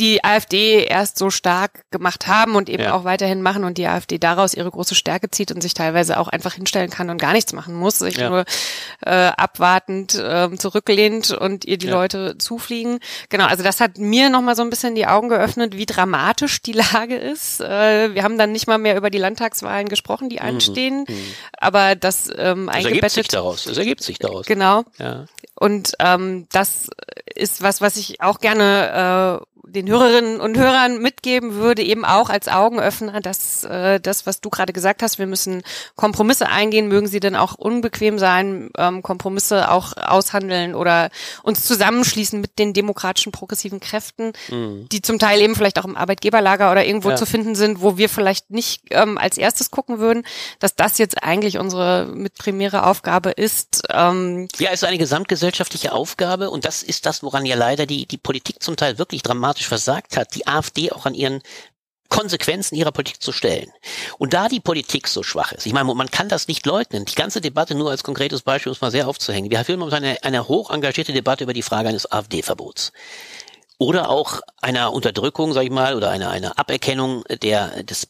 die 0.00 0.24
AfD 0.24 0.84
erst 0.84 1.18
so 1.18 1.30
stark 1.30 1.84
gemacht 1.90 2.26
haben 2.26 2.56
und 2.56 2.68
eben 2.68 2.84
ja. 2.84 2.94
auch 2.94 3.04
weiterhin 3.04 3.42
machen 3.42 3.64
und 3.64 3.76
die 3.78 3.86
AfD 3.86 4.18
daraus 4.18 4.54
ihre 4.54 4.70
große 4.70 4.94
Stärke 4.94 5.30
zieht 5.30 5.52
und 5.52 5.60
sich 5.60 5.74
teilweise 5.74 6.18
auch 6.18 6.28
einfach 6.28 6.54
hinstellen 6.54 6.90
kann 6.90 7.10
und 7.10 7.18
gar 7.18 7.32
nichts 7.32 7.52
machen 7.52 7.74
muss, 7.74 7.98
sich 7.98 8.16
ja. 8.16 8.30
nur 8.30 8.44
äh, 9.04 9.10
abwartend 9.36 10.14
äh, 10.14 10.48
zurücklehnt 10.56 11.30
und 11.30 11.66
ihr 11.66 11.76
die 11.76 11.88
ja. 11.88 11.92
Leute 11.92 12.38
zufliegen. 12.38 13.00
Genau, 13.28 13.46
also 13.46 13.62
das 13.62 13.80
hat 13.80 13.98
mir 13.98 14.30
nochmal 14.30 14.56
so 14.56 14.62
ein 14.62 14.70
bisschen 14.70 14.94
die 14.94 15.06
Augen 15.06 15.28
geöffnet, 15.28 15.76
wie 15.76 15.86
dramatisch 15.86 16.62
die 16.62 16.72
Lage 16.72 17.16
ist. 17.16 17.60
Äh, 17.60 18.14
wir 18.14 18.22
haben 18.22 18.38
dann 18.38 18.52
nicht 18.52 18.66
mal 18.66 18.78
mehr 18.78 18.96
über 18.96 19.10
die 19.10 19.18
Landtagswahlen 19.18 19.88
gesprochen, 19.88 20.30
die 20.30 20.36
mhm. 20.36 20.46
anstehen, 20.46 21.04
mhm. 21.06 21.34
aber 21.58 21.96
das 21.96 22.30
ähm, 22.34 22.70
eingebettet. 22.70 22.72
Das 22.72 22.84
ergibt 22.84 23.10
sich 23.10 23.28
daraus. 23.28 23.64
Das 23.64 23.78
ergibt 23.78 24.02
sich 24.02 24.18
daraus. 24.18 24.46
Genau. 24.46 24.84
Ja. 24.98 25.26
Und 25.54 25.92
ähm, 26.00 26.46
das 26.50 26.88
ist 27.34 27.62
was, 27.62 27.80
was 27.80 27.96
ich 27.96 28.20
auch 28.20 28.40
gerne 28.40 29.40
äh, 29.40 29.51
den 29.66 29.88
Hörerinnen 29.88 30.40
und 30.40 30.58
Hörern 30.58 31.00
mitgeben 31.00 31.54
würde, 31.54 31.82
eben 31.82 32.04
auch 32.04 32.30
als 32.30 32.48
Augenöffner, 32.48 33.20
dass 33.20 33.64
äh, 33.64 34.00
das, 34.00 34.26
was 34.26 34.40
du 34.40 34.50
gerade 34.50 34.72
gesagt 34.72 35.02
hast, 35.02 35.18
wir 35.18 35.26
müssen 35.26 35.62
Kompromisse 35.96 36.48
eingehen, 36.48 36.88
mögen 36.88 37.06
sie 37.06 37.20
denn 37.20 37.36
auch 37.36 37.54
unbequem 37.54 38.18
sein, 38.18 38.70
ähm, 38.76 39.02
Kompromisse 39.02 39.70
auch 39.70 39.96
aushandeln 39.96 40.74
oder 40.74 41.10
uns 41.42 41.64
zusammenschließen 41.64 42.40
mit 42.40 42.58
den 42.58 42.72
demokratischen 42.72 43.32
progressiven 43.32 43.80
Kräften, 43.80 44.32
mhm. 44.50 44.88
die 44.90 45.00
zum 45.00 45.18
Teil 45.18 45.40
eben 45.40 45.54
vielleicht 45.54 45.78
auch 45.78 45.84
im 45.84 45.96
Arbeitgeberlager 45.96 46.70
oder 46.70 46.84
irgendwo 46.84 47.10
ja. 47.10 47.16
zu 47.16 47.26
finden 47.26 47.54
sind, 47.54 47.80
wo 47.80 47.96
wir 47.96 48.08
vielleicht 48.08 48.50
nicht 48.50 48.82
ähm, 48.90 49.16
als 49.16 49.38
erstes 49.38 49.70
gucken 49.70 49.98
würden, 49.98 50.24
dass 50.58 50.74
das 50.74 50.98
jetzt 50.98 51.22
eigentlich 51.22 51.58
unsere 51.58 52.06
mit 52.12 52.34
primäre 52.34 52.84
Aufgabe 52.86 53.30
ist. 53.30 53.82
Ähm, 53.90 54.48
ja, 54.58 54.70
es 54.70 54.82
ist 54.82 54.88
eine 54.88 54.98
gesamtgesellschaftliche 54.98 55.92
Aufgabe 55.92 56.50
und 56.50 56.64
das 56.64 56.82
ist 56.82 57.06
das, 57.06 57.22
woran 57.22 57.46
ja 57.46 57.56
leider 57.56 57.86
die, 57.86 58.06
die 58.06 58.18
Politik 58.18 58.62
zum 58.62 58.76
Teil 58.76 58.98
wirklich 58.98 59.22
dramatisch 59.22 59.51
dramatisch 59.52 59.68
versagt 59.68 60.16
hat, 60.16 60.34
die 60.34 60.46
AfD 60.46 60.92
auch 60.92 61.06
an 61.06 61.14
ihren 61.14 61.42
Konsequenzen 62.08 62.74
ihrer 62.74 62.92
Politik 62.92 63.22
zu 63.22 63.32
stellen. 63.32 63.70
Und 64.18 64.34
da 64.34 64.48
die 64.48 64.60
Politik 64.60 65.08
so 65.08 65.22
schwach 65.22 65.52
ist, 65.52 65.66
ich 65.66 65.72
meine, 65.72 65.94
man 65.94 66.10
kann 66.10 66.28
das 66.28 66.46
nicht 66.46 66.66
leugnen, 66.66 67.06
die 67.06 67.14
ganze 67.14 67.40
Debatte 67.40 67.74
nur 67.74 67.90
als 67.90 68.04
konkretes 68.04 68.42
Beispiel, 68.42 68.70
um 68.70 68.74
es 68.74 68.82
mal 68.82 68.90
sehr 68.90 69.08
aufzuhängen. 69.08 69.50
Wir 69.50 69.64
führen 69.64 69.78
momentan 69.78 70.04
eine, 70.04 70.22
eine 70.22 70.48
hoch 70.48 70.70
engagierte 70.70 71.12
Debatte 71.12 71.44
über 71.44 71.54
die 71.54 71.62
Frage 71.62 71.88
eines 71.88 72.10
AfD-Verbots 72.10 72.92
oder 73.78 74.10
auch 74.10 74.40
einer 74.60 74.92
Unterdrückung, 74.92 75.52
sag 75.52 75.64
ich 75.64 75.70
mal, 75.70 75.94
oder 75.96 76.10
einer, 76.10 76.30
einer 76.30 76.58
Aberkennung 76.58 77.24
der, 77.42 77.82
des 77.82 78.06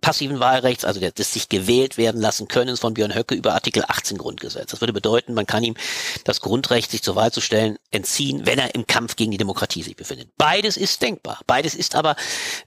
passiven 0.00 0.40
Wahlrechts, 0.40 0.84
also 0.84 1.00
des 1.00 1.32
sich 1.32 1.48
gewählt 1.48 1.96
werden 1.96 2.20
lassen 2.20 2.48
können 2.48 2.76
von 2.76 2.94
Björn 2.94 3.14
Höcke 3.14 3.34
über 3.34 3.54
Artikel 3.54 3.84
18 3.86 4.18
Grundgesetz. 4.18 4.70
Das 4.70 4.80
würde 4.80 4.92
bedeuten, 4.92 5.34
man 5.34 5.46
kann 5.46 5.62
ihm 5.62 5.76
das 6.24 6.40
Grundrecht, 6.40 6.90
sich 6.90 7.02
zur 7.02 7.16
Wahl 7.16 7.32
zu 7.32 7.40
stellen, 7.40 7.78
entziehen, 7.90 8.46
wenn 8.46 8.58
er 8.58 8.74
im 8.74 8.86
Kampf 8.86 9.16
gegen 9.16 9.30
die 9.30 9.36
Demokratie 9.36 9.82
sich 9.82 9.96
befindet. 9.96 10.28
Beides 10.36 10.76
ist 10.76 11.02
denkbar. 11.02 11.40
Beides 11.46 11.74
ist 11.74 11.94
aber 11.94 12.16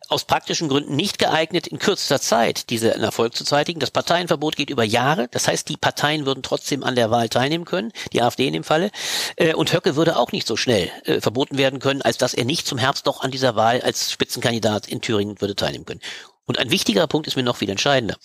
aus 0.09 0.25
praktischen 0.25 0.69
Gründen 0.69 0.95
nicht 0.95 1.19
geeignet, 1.19 1.67
in 1.67 1.79
kürzester 1.79 2.21
Zeit 2.21 2.69
diesen 2.69 2.91
Erfolg 2.91 3.35
zu 3.35 3.43
zeitigen. 3.43 3.79
Das 3.79 3.91
Parteienverbot 3.91 4.55
geht 4.55 4.69
über 4.69 4.83
Jahre. 4.83 5.27
Das 5.31 5.47
heißt, 5.47 5.69
die 5.69 5.77
Parteien 5.77 6.25
würden 6.25 6.43
trotzdem 6.43 6.83
an 6.83 6.95
der 6.95 7.11
Wahl 7.11 7.29
teilnehmen 7.29 7.65
können, 7.65 7.91
die 8.11 8.21
AfD 8.21 8.47
in 8.47 8.53
dem 8.53 8.63
Falle. 8.63 8.91
Äh, 9.35 9.53
und 9.53 9.73
Höcke 9.73 9.95
würde 9.95 10.17
auch 10.17 10.31
nicht 10.31 10.47
so 10.47 10.55
schnell 10.55 10.89
äh, 11.05 11.21
verboten 11.21 11.57
werden 11.57 11.79
können, 11.79 12.01
als 12.01 12.17
dass 12.17 12.33
er 12.33 12.45
nicht 12.45 12.67
zum 12.67 12.77
Herbst 12.77 13.07
doch 13.07 13.21
an 13.21 13.31
dieser 13.31 13.55
Wahl 13.55 13.81
als 13.81 14.11
Spitzenkandidat 14.11 14.87
in 14.87 15.01
Thüringen 15.01 15.39
würde 15.41 15.55
teilnehmen 15.55 15.85
können. 15.85 16.01
Und 16.45 16.59
ein 16.59 16.71
wichtiger 16.71 17.07
Punkt 17.07 17.27
ist 17.27 17.35
mir 17.35 17.43
noch 17.43 17.57
viel 17.57 17.69
entscheidender. 17.69 18.17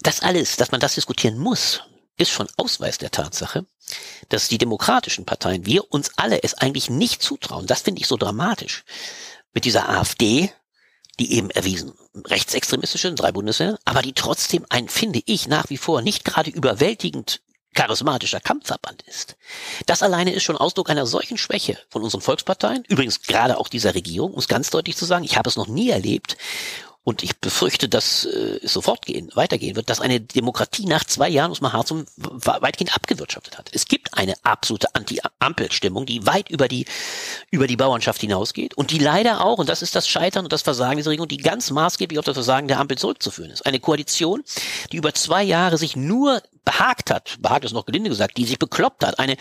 Das 0.00 0.20
alles, 0.20 0.56
dass 0.56 0.72
man 0.72 0.80
das 0.80 0.94
diskutieren 0.94 1.38
muss, 1.38 1.82
ist 2.16 2.30
schon 2.30 2.48
Ausweis 2.56 2.98
der 2.98 3.10
Tatsache, 3.10 3.66
dass 4.28 4.48
die 4.48 4.58
demokratischen 4.58 5.24
Parteien, 5.24 5.66
wir 5.66 5.90
uns 5.92 6.10
alle 6.16 6.42
es 6.42 6.54
eigentlich 6.54 6.90
nicht 6.90 7.22
zutrauen. 7.22 7.66
Das 7.66 7.82
finde 7.82 8.00
ich 8.00 8.06
so 8.06 8.16
dramatisch. 8.16 8.84
Mit 9.52 9.64
dieser 9.64 9.88
AfD, 9.88 10.52
die 11.18 11.34
eben 11.34 11.50
erwiesen 11.50 11.92
rechtsextremistische 12.14 13.08
in 13.08 13.16
drei 13.16 13.32
Bundesländern, 13.32 13.78
aber 13.84 14.02
die 14.02 14.12
trotzdem 14.12 14.66
ein, 14.68 14.88
finde 14.88 15.22
ich, 15.24 15.46
nach 15.46 15.70
wie 15.70 15.76
vor 15.76 16.02
nicht 16.02 16.24
gerade 16.24 16.50
überwältigend 16.50 17.42
charismatischer 17.74 18.40
Kampfverband 18.40 19.02
ist. 19.02 19.36
Das 19.86 20.02
alleine 20.02 20.32
ist 20.34 20.42
schon 20.42 20.58
Ausdruck 20.58 20.90
einer 20.90 21.06
solchen 21.06 21.38
Schwäche 21.38 21.78
von 21.88 22.02
unseren 22.02 22.20
Volksparteien, 22.20 22.84
übrigens 22.86 23.22
gerade 23.22 23.56
auch 23.56 23.68
dieser 23.68 23.94
Regierung, 23.94 24.32
um 24.32 24.38
es 24.38 24.48
ganz 24.48 24.68
deutlich 24.68 24.96
zu 24.96 25.06
sagen, 25.06 25.24
ich 25.24 25.38
habe 25.38 25.48
es 25.48 25.56
noch 25.56 25.68
nie 25.68 25.88
erlebt 25.88 26.36
und 27.04 27.22
ich 27.22 27.38
befürchte, 27.38 27.88
dass 27.88 28.24
äh, 28.24 28.60
es 28.62 28.72
sofort 28.72 29.06
gehen, 29.06 29.30
weitergehen 29.34 29.74
wird, 29.74 29.90
dass 29.90 30.00
eine 30.00 30.20
Demokratie 30.20 30.86
nach 30.86 31.04
zwei 31.04 31.28
Jahren, 31.28 31.48
muss 31.48 31.60
man 31.60 31.72
hart 31.72 31.88
zum, 31.88 32.04
weitgehend 32.16 32.94
abgewirtschaftet 32.94 33.58
hat. 33.58 33.70
Es 33.72 33.86
gibt 33.86 34.14
eine 34.14 34.34
absolute 34.44 34.94
Anti-Ampel-Stimmung, 34.94 36.06
die 36.06 36.26
weit 36.26 36.48
über 36.48 36.68
die, 36.68 36.86
über 37.50 37.66
die 37.66 37.76
Bauernschaft 37.76 38.20
hinausgeht 38.20 38.74
und 38.74 38.92
die 38.92 38.98
leider 38.98 39.44
auch, 39.44 39.58
und 39.58 39.68
das 39.68 39.82
ist 39.82 39.96
das 39.96 40.08
Scheitern 40.08 40.44
und 40.44 40.52
das 40.52 40.62
Versagen 40.62 40.96
dieser 40.96 41.10
Regierung, 41.10 41.28
die 41.28 41.38
ganz 41.38 41.70
maßgeblich 41.70 42.18
auf 42.20 42.24
das 42.24 42.34
Versagen 42.34 42.68
der 42.68 42.78
Ampel 42.78 42.96
zurückzuführen 42.96 43.50
ist. 43.50 43.66
Eine 43.66 43.80
Koalition, 43.80 44.44
die 44.92 44.96
über 44.96 45.12
zwei 45.12 45.42
Jahre 45.42 45.78
sich 45.78 45.96
nur 45.96 46.40
behagt 46.64 47.10
hat, 47.10 47.36
behagt 47.40 47.64
ist 47.64 47.72
noch 47.72 47.86
gelinde 47.86 48.10
gesagt, 48.10 48.36
die 48.36 48.44
sich 48.44 48.58
bekloppt 48.58 49.04
hat, 49.04 49.18
eine 49.18 49.36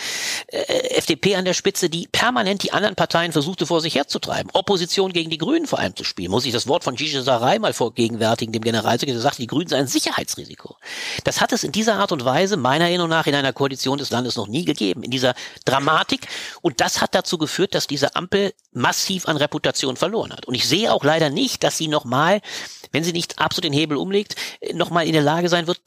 äh, 0.48 0.96
FDP 0.96 1.36
an 1.36 1.46
der 1.46 1.54
Spitze, 1.54 1.90
die 1.90 2.08
permanent 2.12 2.64
die 2.64 2.74
anderen 2.74 2.96
Parteien 2.96 3.32
versuchte 3.32 3.66
vor 3.66 3.82
sich 3.82 3.96
herzutreiben, 3.96 4.52
Opposition 4.54 5.14
gegen 5.14 5.30
die 5.30 5.38
Grünen 5.38 5.68
vor 5.68 5.80
allem 5.80 5.96
zu 5.96 6.04
spielen, 6.04 6.32
muss 6.32 6.46
ich 6.46 6.52
das 6.52 6.68
Wort 6.68 6.84
von 6.84 6.96
Gigi 6.96 7.22
Sarai 7.22 7.60
mal 7.60 7.74
vorgegenwärtigen, 7.74 8.52
dem 8.54 8.64
Generalsekretär, 8.64 9.22
sagte, 9.22 9.42
die 9.42 9.48
Grünen 9.48 9.68
seien 9.68 9.82
ein 9.82 9.88
Sicherheitsrisiko. 9.88 10.78
Das 11.24 11.42
hat 11.42 11.52
es 11.52 11.64
in 11.64 11.72
dieser 11.72 11.96
Art 11.96 12.12
und 12.12 12.26
Weise 12.26 12.58
meiner 12.58 12.86
Erinnerung 12.86 13.10
nach 13.10 13.28
in 13.28 13.36
einer 13.36 13.54
Koalition 13.54 13.98
des 13.98 14.10
Landes 14.10 14.36
noch 14.36 14.48
nie 14.48 14.66
gegeben, 14.66 15.04
in 15.04 15.12
dieser 15.12 15.36
Dramatik. 15.66 16.28
Und 16.62 16.82
das 16.82 17.02
hat 17.02 17.14
dazu 17.14 17.38
geführt, 17.38 17.76
dass 17.76 17.88
diese 17.88 18.16
Ampel 18.16 18.54
massiv 18.72 19.28
an 19.28 19.38
Reputation 19.38 19.96
verloren 19.96 20.34
hat. 20.34 20.46
Und 20.46 20.56
ich 20.56 20.68
sehe 20.68 20.92
auch 20.92 21.04
leider 21.04 21.30
nicht, 21.30 21.64
dass 21.64 21.78
sie 21.78 21.88
nochmal, 21.88 22.42
wenn 22.92 23.04
sie 23.04 23.14
nicht 23.14 23.40
absolut 23.40 23.66
den 23.66 23.74
Hebel 23.74 23.98
umlegt, 23.98 24.36
nochmal 24.74 25.06
in 25.06 25.14
der 25.14 25.22
Lage 25.22 25.50
sein 25.50 25.68
wird, 25.68 25.80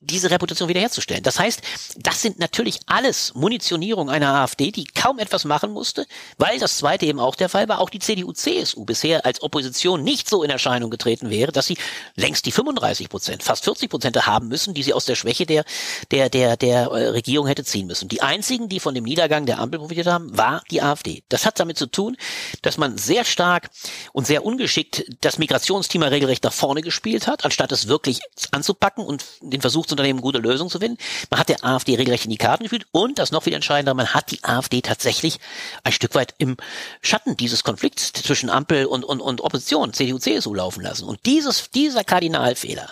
diese 0.00 0.30
Reputation 0.30 0.67
wiederherzustellen. 0.68 1.22
Das 1.22 1.40
heißt, 1.40 1.60
das 1.96 2.22
sind 2.22 2.38
natürlich 2.38 2.78
alles 2.86 3.34
Munitionierung 3.34 4.08
einer 4.08 4.34
AfD, 4.34 4.70
die 4.70 4.84
kaum 4.84 5.18
etwas 5.18 5.44
machen 5.44 5.72
musste, 5.72 6.06
weil 6.36 6.58
das 6.60 6.78
zweite 6.78 7.06
eben 7.06 7.18
auch 7.18 7.34
der 7.34 7.48
Fall 7.48 7.68
war, 7.68 7.80
auch 7.80 7.90
die 7.90 7.98
CDU-CSU 7.98 8.84
bisher 8.84 9.26
als 9.26 9.42
Opposition 9.42 10.04
nicht 10.04 10.28
so 10.28 10.42
in 10.44 10.50
Erscheinung 10.50 10.90
getreten 10.90 11.30
wäre, 11.30 11.50
dass 11.50 11.66
sie 11.66 11.76
längst 12.14 12.46
die 12.46 12.52
35 12.52 13.08
Prozent, 13.08 13.42
fast 13.42 13.64
40 13.64 13.90
Prozent 13.90 14.26
haben 14.26 14.48
müssen, 14.48 14.74
die 14.74 14.82
sie 14.82 14.94
aus 14.94 15.04
der 15.04 15.16
Schwäche 15.16 15.46
der, 15.46 15.64
der, 16.10 16.30
der, 16.30 16.56
der 16.56 16.82
äh, 16.82 17.08
Regierung 17.08 17.46
hätte 17.46 17.64
ziehen 17.64 17.86
müssen. 17.86 18.08
Die 18.08 18.22
einzigen, 18.22 18.68
die 18.68 18.80
von 18.80 18.94
dem 18.94 19.04
Niedergang 19.04 19.46
der 19.46 19.58
Ampel 19.58 19.80
profitiert 19.80 20.06
haben, 20.06 20.36
war 20.36 20.62
die 20.70 20.82
AfD. 20.82 21.22
Das 21.28 21.46
hat 21.46 21.58
damit 21.58 21.78
zu 21.78 21.86
tun, 21.86 22.16
dass 22.62 22.78
man 22.78 22.98
sehr 22.98 23.24
stark 23.24 23.70
und 24.12 24.26
sehr 24.26 24.44
ungeschickt 24.44 25.04
das 25.20 25.38
Migrationsthema 25.38 26.06
regelrecht 26.06 26.44
nach 26.44 26.52
vorne 26.52 26.82
gespielt 26.82 27.26
hat, 27.26 27.44
anstatt 27.44 27.72
es 27.72 27.88
wirklich 27.88 28.20
anzupacken 28.52 29.04
und 29.04 29.24
den 29.40 29.60
Versuch 29.60 29.88
Zukunftsunternehmen 29.88 30.22
gute 30.22 30.38
Lösungen 30.38 30.57
zu 30.66 30.80
finden. 30.80 30.98
Man 31.30 31.38
hat 31.38 31.48
der 31.48 31.64
AfD 31.64 31.94
regelrecht 31.94 32.24
in 32.24 32.30
die 32.30 32.36
Karten 32.36 32.64
gefühlt 32.64 32.86
und 32.90 33.18
das 33.18 33.30
noch 33.30 33.44
viel 33.44 33.52
entscheidender, 33.52 33.94
man 33.94 34.14
hat 34.14 34.30
die 34.32 34.42
AfD 34.42 34.80
tatsächlich 34.82 35.38
ein 35.84 35.92
Stück 35.92 36.14
weit 36.14 36.34
im 36.38 36.56
Schatten 37.02 37.36
dieses 37.36 37.62
Konflikts 37.62 38.12
zwischen 38.12 38.50
Ampel 38.50 38.86
und, 38.86 39.04
und, 39.04 39.20
und 39.20 39.40
Opposition, 39.40 39.92
CDU, 39.92 40.18
CSU 40.18 40.54
laufen 40.54 40.82
lassen. 40.82 41.04
Und 41.04 41.24
dieses, 41.26 41.70
dieser 41.70 42.02
Kardinalfehler, 42.02 42.88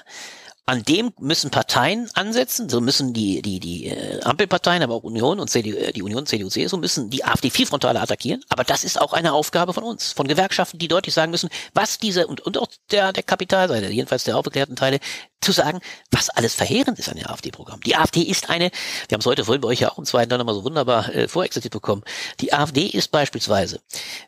an 0.69 0.83
dem 0.83 1.13
müssen 1.21 1.53
Parteien 1.53 2.11
ansetzen, 2.15 2.69
so 2.69 2.81
müssen 2.81 3.13
die, 3.13 3.41
die, 3.41 3.61
die 3.61 3.87
äh, 3.87 4.21
Ampelparteien, 4.23 4.83
aber 4.83 4.95
auch 4.95 5.05
Union 5.05 5.39
und 5.39 5.49
CDU, 5.49 5.77
äh, 5.77 5.93
die 5.93 6.03
Union, 6.03 6.27
CDU, 6.27 6.49
CSU 6.49 6.77
müssen 6.77 7.09
die 7.09 7.25
AfD 7.25 7.51
viel 7.51 7.67
frontaler 7.67 8.03
attackieren. 8.03 8.43
Aber 8.49 8.65
das 8.65 8.83
ist 8.83 9.01
auch 9.01 9.13
eine 9.13 9.33
Aufgabe 9.33 9.73
von 9.73 9.85
uns, 9.85 10.13
von 10.13 10.27
Gewerkschaften, 10.27 10.79
die 10.79 10.89
deutlich 10.89 11.15
sagen 11.15 11.31
müssen, 11.31 11.51
was 11.73 11.99
diese 11.99 12.27
und, 12.27 12.41
und 12.41 12.59
auch 12.59 12.67
der, 12.91 13.13
der 13.13 13.23
Kapitalseite, 13.23 13.89
jedenfalls 13.91 14.25
der 14.25 14.37
aufgeklärten 14.37 14.75
Teile, 14.75 14.99
zu 15.41 15.53
sagen, 15.53 15.81
was 16.11 16.31
alles 16.31 16.55
verheerend 16.55 16.99
ist 16.99 17.09
an 17.09 17.17
dem 17.17 17.29
AfD-Programm. 17.29 17.81
Die 17.83 17.95
AfD 17.95 18.23
ist 18.23 18.51
eine, 18.51 18.71
wir 19.09 19.15
haben 19.15 19.21
es 19.21 19.27
heute 19.27 19.45
vorhin 19.45 19.61
bei 19.61 19.69
euch 19.69 19.81
ja 19.81 19.93
auch 19.93 19.99
im 19.99 20.05
zweiten 20.05 20.31
Teil 20.31 20.39
nochmal 20.39 20.57
so 20.57 20.65
wunderbar 20.65 21.15
äh, 21.15 21.29
vorexerziert 21.29 21.73
bekommen, 21.73 22.03
die 22.41 22.53
AfD 22.53 22.87
ist 22.87 23.13
beispielsweise, 23.13 23.81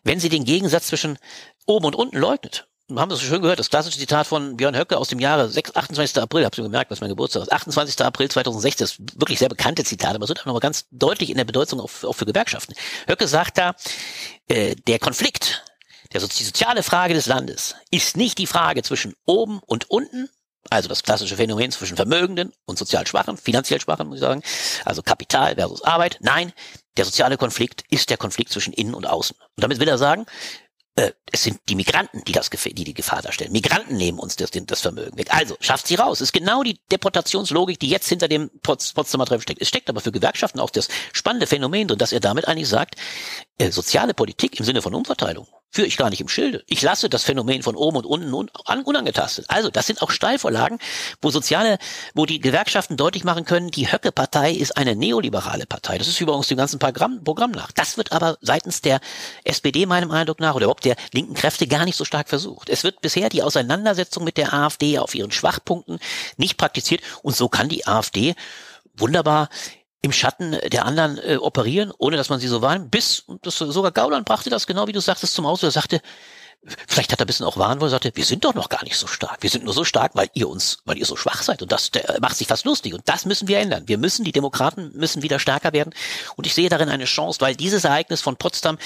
wenn 0.04 0.20
sie 0.20 0.28
den 0.28 0.44
Gegensatz 0.44 0.86
zwischen 0.86 1.18
oben 1.66 1.86
und 1.86 1.96
unten 1.96 2.16
leugnet, 2.16 2.68
haben 2.96 3.10
das 3.10 3.20
schön 3.20 3.42
gehört, 3.42 3.58
das 3.58 3.68
klassische 3.68 3.98
Zitat 3.98 4.26
von 4.26 4.56
Björn 4.56 4.76
Höcke 4.76 4.96
aus 4.96 5.08
dem 5.08 5.18
Jahre 5.18 5.48
6, 5.48 5.76
28. 5.76 6.22
April, 6.22 6.44
habt 6.44 6.56
ihr 6.56 6.64
gemerkt, 6.64 6.90
was 6.90 7.00
mein 7.00 7.10
Geburtstag 7.10 7.42
ist, 7.42 7.52
28. 7.52 8.00
April 8.00 8.30
2016, 8.30 8.84
das 8.84 8.92
ist 8.92 9.20
wirklich 9.20 9.38
sehr 9.38 9.50
bekannte 9.50 9.84
Zitat, 9.84 10.14
aber 10.14 10.24
es 10.24 10.28
wird 10.30 10.40
auch 10.40 10.46
nochmal 10.46 10.60
ganz 10.60 10.86
deutlich 10.90 11.30
in 11.30 11.36
der 11.36 11.44
Bedeutung 11.44 11.80
auch, 11.80 11.90
auch 12.04 12.14
für 12.14 12.24
Gewerkschaften. 12.24 12.74
Höcke 13.06 13.28
sagt 13.28 13.58
da, 13.58 13.74
äh, 14.48 14.74
der 14.74 14.98
Konflikt, 14.98 15.64
der, 16.12 16.22
die 16.22 16.44
soziale 16.44 16.82
Frage 16.82 17.12
des 17.12 17.26
Landes 17.26 17.74
ist 17.90 18.16
nicht 18.16 18.38
die 18.38 18.46
Frage 18.46 18.82
zwischen 18.82 19.14
oben 19.26 19.60
und 19.66 19.90
unten, 19.90 20.30
also 20.70 20.88
das 20.88 21.02
klassische 21.02 21.36
Phänomen 21.36 21.70
zwischen 21.70 21.96
Vermögenden 21.96 22.52
und 22.64 22.78
sozial 22.78 23.06
Schwachen, 23.06 23.36
finanziell 23.36 23.80
Schwachen, 23.80 24.08
muss 24.08 24.16
ich 24.16 24.22
sagen, 24.22 24.42
also 24.84 25.02
Kapital 25.02 25.56
versus 25.56 25.82
Arbeit. 25.82 26.18
Nein, 26.20 26.52
der 26.96 27.04
soziale 27.04 27.36
Konflikt 27.36 27.84
ist 27.90 28.10
der 28.10 28.16
Konflikt 28.16 28.50
zwischen 28.50 28.72
innen 28.72 28.94
und 28.94 29.06
außen. 29.06 29.36
Und 29.56 29.62
damit 29.62 29.78
will 29.78 29.88
er 29.88 29.98
sagen, 29.98 30.26
äh, 30.98 31.12
es 31.30 31.44
sind 31.44 31.60
die 31.68 31.74
Migranten, 31.74 32.24
die 32.24 32.32
das 32.32 32.50
die 32.50 32.72
die 32.72 32.94
Gefahr 32.94 33.22
darstellen. 33.22 33.52
Migranten 33.52 33.96
nehmen 33.96 34.18
uns 34.18 34.36
das, 34.36 34.50
das 34.50 34.80
Vermögen 34.80 35.16
weg. 35.16 35.28
Also 35.30 35.56
schafft 35.60 35.86
sie 35.86 35.94
raus. 35.94 36.20
ist 36.20 36.32
genau 36.32 36.62
die 36.62 36.80
Deportationslogik, 36.90 37.78
die 37.78 37.88
jetzt 37.88 38.08
hinter 38.08 38.28
dem 38.28 38.50
Potsdamer 38.62 39.26
Treffen 39.26 39.42
steckt. 39.42 39.62
Es 39.62 39.68
steckt 39.68 39.88
aber 39.88 40.00
für 40.00 40.10
Gewerkschaften 40.10 40.58
auch 40.58 40.70
das 40.70 40.88
spannende 41.12 41.46
Phänomen 41.46 41.86
drin, 41.86 41.98
dass 41.98 42.12
er 42.12 42.20
damit 42.20 42.48
eigentlich 42.48 42.68
sagt, 42.68 42.96
äh, 43.58 43.70
soziale 43.70 44.14
Politik 44.14 44.58
im 44.58 44.64
Sinne 44.64 44.82
von 44.82 44.94
Umverteilung 44.94 45.46
führe 45.70 45.86
ich 45.86 45.96
gar 45.96 46.10
nicht 46.10 46.20
im 46.20 46.28
Schilde. 46.28 46.64
Ich 46.66 46.82
lasse 46.82 47.08
das 47.08 47.24
Phänomen 47.24 47.62
von 47.62 47.76
oben 47.76 47.98
und 47.98 48.06
unten 48.06 48.34
un 48.34 48.50
unangetastet. 48.84 49.46
Also, 49.48 49.70
das 49.70 49.86
sind 49.86 50.02
auch 50.02 50.10
Steilvorlagen, 50.10 50.78
wo 51.20 51.30
soziale, 51.30 51.78
wo 52.14 52.26
die 52.26 52.40
Gewerkschaften 52.40 52.96
deutlich 52.96 53.24
machen 53.24 53.44
können, 53.44 53.70
die 53.70 53.90
Höcke-Partei 53.90 54.52
ist 54.52 54.76
eine 54.76 54.96
neoliberale 54.96 55.66
Partei. 55.66 55.98
Das 55.98 56.08
ist 56.08 56.20
übrigens 56.20 56.48
dem 56.48 56.56
ganzen 56.56 56.78
Programm, 56.78 57.22
Programm 57.22 57.50
nach. 57.50 57.72
Das 57.72 57.96
wird 57.96 58.12
aber 58.12 58.38
seitens 58.40 58.80
der 58.80 59.00
SPD 59.44 59.86
meinem 59.86 60.10
Eindruck 60.10 60.40
nach 60.40 60.54
oder 60.54 60.64
überhaupt 60.64 60.84
der 60.84 60.96
linken 61.12 61.34
Kräfte 61.34 61.66
gar 61.66 61.84
nicht 61.84 61.96
so 61.96 62.04
stark 62.04 62.28
versucht. 62.28 62.70
Es 62.70 62.84
wird 62.84 63.00
bisher 63.00 63.28
die 63.28 63.42
Auseinandersetzung 63.42 64.24
mit 64.24 64.36
der 64.36 64.54
AfD 64.54 64.98
auf 64.98 65.14
ihren 65.14 65.32
Schwachpunkten 65.32 65.98
nicht 66.36 66.56
praktiziert 66.56 67.02
und 67.22 67.36
so 67.36 67.48
kann 67.48 67.68
die 67.68 67.86
AfD 67.86 68.34
wunderbar 68.96 69.48
im 70.00 70.12
Schatten 70.12 70.56
der 70.70 70.84
anderen 70.84 71.18
äh, 71.18 71.36
operieren, 71.36 71.92
ohne 71.98 72.16
dass 72.16 72.28
man 72.28 72.38
sie 72.40 72.48
so 72.48 72.62
wahrnimmt, 72.62 72.90
bis, 72.90 73.24
das, 73.42 73.58
sogar 73.58 73.90
Gauland 73.90 74.26
brachte 74.26 74.50
das 74.50 74.66
genau, 74.66 74.86
wie 74.86 74.92
du 74.92 75.00
sagtest, 75.00 75.34
zum 75.34 75.46
Ausdruck. 75.46 75.68
Er 75.68 75.72
sagte, 75.72 76.00
vielleicht 76.86 77.12
hat 77.12 77.20
er 77.20 77.24
ein 77.24 77.26
bisschen 77.26 77.46
auch 77.46 77.56
Wahn, 77.56 77.80
wo 77.80 77.86
er 77.86 77.90
sagte, 77.90 78.12
wir 78.14 78.24
sind 78.24 78.44
doch 78.44 78.54
noch 78.54 78.68
gar 78.68 78.84
nicht 78.84 78.96
so 78.96 79.06
stark. 79.06 79.38
Wir 79.42 79.50
sind 79.50 79.64
nur 79.64 79.74
so 79.74 79.84
stark, 79.84 80.12
weil 80.14 80.28
ihr 80.34 80.48
uns, 80.48 80.78
weil 80.84 80.98
ihr 80.98 81.06
so 81.06 81.16
schwach 81.16 81.42
seid. 81.42 81.62
Und 81.62 81.72
das 81.72 81.90
der, 81.90 82.18
macht 82.20 82.36
sich 82.36 82.46
fast 82.46 82.64
lustig. 82.64 82.94
Und 82.94 83.02
das 83.06 83.24
müssen 83.24 83.48
wir 83.48 83.58
ändern. 83.58 83.84
Wir 83.86 83.98
müssen, 83.98 84.24
die 84.24 84.32
Demokraten 84.32 84.92
müssen 84.94 85.22
wieder 85.22 85.38
stärker 85.38 85.72
werden. 85.72 85.94
Und 86.36 86.46
ich 86.46 86.54
sehe 86.54 86.68
darin 86.68 86.88
eine 86.88 87.04
Chance, 87.04 87.40
weil 87.40 87.56
dieses 87.56 87.84
Ereignis 87.84 88.20
von 88.20 88.36
Potsdam 88.36 88.78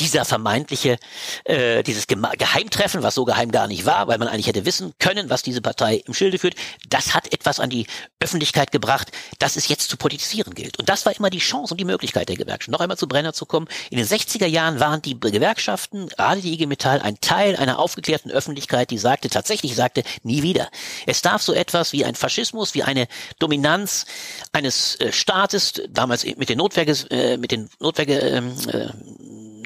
dieser 0.00 0.24
vermeintliche, 0.24 0.98
äh, 1.44 1.82
dieses 1.82 2.06
Geheimtreffen, 2.06 3.02
was 3.02 3.14
so 3.14 3.24
geheim 3.24 3.50
gar 3.50 3.66
nicht 3.66 3.86
war, 3.86 4.08
weil 4.08 4.18
man 4.18 4.28
eigentlich 4.28 4.46
hätte 4.46 4.66
wissen 4.66 4.92
können, 4.98 5.30
was 5.30 5.42
diese 5.42 5.60
Partei 5.60 6.02
im 6.06 6.14
Schilde 6.14 6.38
führt, 6.38 6.54
das 6.88 7.14
hat 7.14 7.32
etwas 7.32 7.60
an 7.60 7.70
die 7.70 7.86
Öffentlichkeit 8.20 8.72
gebracht, 8.72 9.10
das 9.38 9.56
es 9.56 9.68
jetzt 9.68 9.88
zu 9.88 9.96
politisieren 9.96 10.54
gilt. 10.54 10.78
Und 10.78 10.88
das 10.88 11.06
war 11.06 11.16
immer 11.16 11.30
die 11.30 11.38
Chance 11.38 11.74
und 11.74 11.80
die 11.80 11.84
Möglichkeit 11.84 12.28
der 12.28 12.36
Gewerkschaften. 12.36 12.72
Noch 12.72 12.80
einmal 12.80 12.98
zu 12.98 13.08
Brenner 13.08 13.32
zu 13.32 13.46
kommen. 13.46 13.68
In 13.90 13.98
den 13.98 14.06
60er 14.06 14.46
Jahren 14.46 14.80
waren 14.80 15.02
die 15.02 15.18
Gewerkschaften, 15.18 16.08
gerade 16.08 16.40
die 16.40 16.52
IG 16.52 16.66
Metall, 16.66 17.00
ein 17.00 17.20
Teil 17.20 17.56
einer 17.56 17.78
aufgeklärten 17.78 18.30
Öffentlichkeit, 18.30 18.90
die 18.90 18.98
sagte, 18.98 19.30
tatsächlich 19.30 19.74
sagte, 19.74 20.02
nie 20.22 20.42
wieder. 20.42 20.68
Es 21.06 21.22
darf 21.22 21.42
so 21.42 21.52
etwas 21.52 21.92
wie 21.92 22.04
ein 22.04 22.14
Faschismus, 22.14 22.74
wie 22.74 22.82
eine 22.82 23.08
Dominanz 23.38 24.06
eines 24.52 24.96
äh, 24.96 25.12
Staates, 25.12 25.74
damals 25.88 26.24
mit 26.24 26.48
den 26.48 26.58
Notwehr, 26.58 26.86
äh, 27.10 27.36
mit 27.36 27.50
den 27.50 27.68
Notwehr, 27.80 28.22
ähm, 28.22 28.54
äh, 28.68 28.88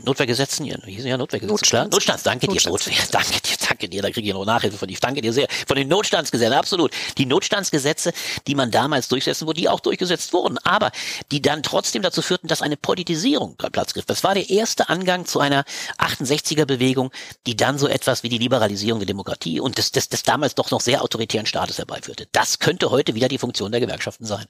Notwehrgesetzen, 0.05 0.67
wie 0.85 0.93
hießen 0.93 1.09
ja 1.09 1.17
Notwehrgesetze, 1.17 1.53
Notstands. 1.53 1.71
klar? 1.71 1.85
Notstands, 1.87 2.23
danke 2.23 2.49
dir, 2.49 2.61
Notwehr, 2.69 2.95
danke 3.11 3.41
dir, 3.41 3.57
danke 3.69 3.89
dir, 3.89 4.03
da 4.03 4.11
kriege 4.11 4.29
ich 4.29 4.35
noch 4.35 4.45
Nachhilfe 4.45 4.79
von 4.79 4.89
dir, 4.89 4.99
danke 5.01 5.21
dir 5.21 5.33
sehr. 5.33 5.47
Von 5.67 5.77
den 5.77 5.89
Notstandsgesetzen, 5.89 6.55
absolut. 6.55 6.93
Die 7.19 7.27
Notstandsgesetze, 7.27 8.13
die 8.47 8.55
man 8.55 8.71
damals 8.71 9.09
durchsetzen 9.09 9.47
wurde, 9.47 9.61
die 9.61 9.69
auch 9.69 9.81
durchgesetzt 9.81 10.33
wurden, 10.33 10.59
aber 10.59 10.91
die 11.31 11.43
dann 11.43 11.63
trotzdem 11.63 12.03
dazu 12.03 12.23
führten, 12.23 12.49
dass 12.49 12.63
eine 12.63 12.77
Politisierung 12.77 13.57
Platz 13.57 13.95
griff. 13.95 14.05
Das 14.07 14.25
war 14.25 14.35
der 14.35 14.51
erste 14.51 14.89
Angang 14.89 15.27
zu 15.27 15.41
einer 15.41 15.65
68er 15.99 16.65
Bewegung, 16.65 17.11
die 17.47 17.57
dann 17.57 17.79
so 17.79 17.89
etwas 17.89 18.23
wie 18.23 18.29
die 18.29 18.39
Liberalisierung 18.39 19.01
der 19.01 19.07
Demokratie 19.07 19.61
und 19.61 19.79
des, 19.79 19.93
des, 19.93 20.09
des 20.09 20.23
damals 20.23 20.55
doch 20.55 20.71
noch 20.71 20.81
sehr 20.81 21.03
autoritären 21.03 21.47
Staates 21.47 21.79
herbeiführte. 21.79 22.27
Das 22.33 22.59
könnte 22.59 22.91
heute 22.91 23.15
wieder 23.15 23.29
die 23.29 23.39
Funktion 23.39 23.71
der 23.71 23.81
Gewerkschaften 23.81 24.27
sein. 24.27 24.47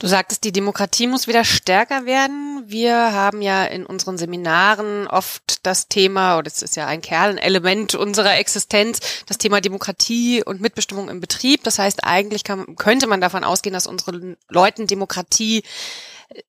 Du 0.00 0.08
sagtest, 0.08 0.42
die 0.42 0.52
Demokratie 0.52 1.06
muss 1.06 1.28
wieder 1.28 1.44
stärker 1.44 2.04
werden. 2.04 2.64
Wir 2.66 3.12
haben 3.12 3.42
ja 3.42 3.64
in 3.64 3.86
unseren 3.86 4.18
Seminaren 4.18 5.06
oft 5.06 5.64
das 5.64 5.88
Thema, 5.88 6.36
oder 6.36 6.48
es 6.48 6.62
ist 6.62 6.74
ja 6.74 6.86
ein 6.86 7.00
Kernelement 7.00 7.94
unserer 7.94 8.36
Existenz, 8.36 8.98
das 9.26 9.38
Thema 9.38 9.60
Demokratie 9.60 10.42
und 10.44 10.60
Mitbestimmung 10.60 11.08
im 11.08 11.20
Betrieb. 11.20 11.62
Das 11.62 11.78
heißt, 11.78 12.02
eigentlich 12.02 12.42
kann, 12.42 12.74
könnte 12.74 13.06
man 13.06 13.20
davon 13.20 13.44
ausgehen, 13.44 13.72
dass 13.72 13.86
unseren 13.86 14.36
Leuten 14.48 14.88
Demokratie 14.88 15.62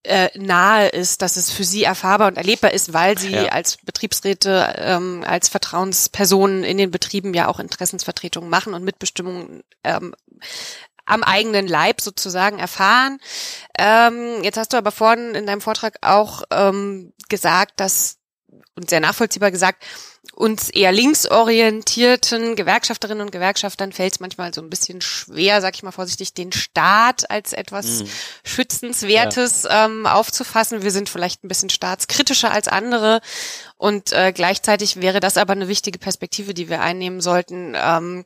äh, 0.04 0.30
nahe 0.36 0.88
ist, 0.88 1.22
dass 1.22 1.38
es 1.38 1.52
für 1.52 1.64
sie 1.64 1.84
erfahrbar 1.84 2.30
und 2.30 2.38
erlebbar 2.38 2.74
ist, 2.74 2.94
weil 2.94 3.18
sie 3.18 3.34
ja. 3.34 3.46
als 3.50 3.78
Betriebsräte, 3.78 4.74
ähm, 4.78 5.24
als 5.26 5.50
Vertrauenspersonen 5.50 6.64
in 6.64 6.78
den 6.78 6.90
Betrieben 6.90 7.36
ja 7.36 7.48
auch 7.48 7.60
Interessensvertretungen 7.60 8.50
machen 8.50 8.74
und 8.74 8.84
Mitbestimmung 8.84 9.62
ähm, 9.84 10.16
am 11.06 11.24
eigenen 11.24 11.68
Leib 11.68 12.02
sozusagen 12.02 12.60
erfahren. 12.60 13.20
Ähm, 13.78 14.44
jetzt 14.44 14.58
hast 14.58 14.74
du 14.74 14.78
aber 14.78 14.92
vorhin 14.92 15.36
in 15.36 15.46
deinem 15.46 15.62
Vortrag 15.62 15.98
auch 16.02 16.44
ähm, 16.52 17.14
gesagt, 17.30 17.80
dass 17.80 18.18
und 18.76 18.90
sehr 18.90 19.00
nachvollziehbar 19.00 19.52
gesagt, 19.52 19.86
uns 20.34 20.70
eher 20.70 20.92
linksorientierten 20.92 22.56
Gewerkschafterinnen 22.58 23.22
und 23.22 23.32
Gewerkschaftern 23.32 23.94
fällt 23.94 24.14
es 24.14 24.20
manchmal 24.20 24.54
so 24.54 24.62
ein 24.62 24.70
bisschen 24.70 25.00
schwer, 25.02 25.62
sag 25.62 25.76
ich 25.76 25.84
mal 25.84 25.92
vorsichtig, 25.92 26.34
den 26.34 26.52
Staat 26.52 27.30
als 27.30 27.54
etwas 27.54 28.02
mhm. 28.02 28.10
Schützenswertes 28.44 29.64
ja. 29.64 29.86
ähm, 29.86 30.06
aufzufassen. 30.06 30.84
Wir 30.84 30.92
sind 30.92 31.08
vielleicht 31.08 31.44
ein 31.44 31.48
bisschen 31.48 31.70
staatskritischer 31.70 32.52
als 32.52 32.68
andere 32.68 33.22
und 33.78 34.12
äh, 34.12 34.34
gleichzeitig 34.34 35.00
wäre 35.00 35.22
das 35.22 35.38
aber 35.38 35.54
eine 35.54 35.70
wichtige 35.70 36.00
Perspektive, 36.00 36.54
die 36.54 36.70
wir 36.70 36.82
einnehmen 36.82 37.22
sollten. 37.22 37.74
Ähm, 37.78 38.26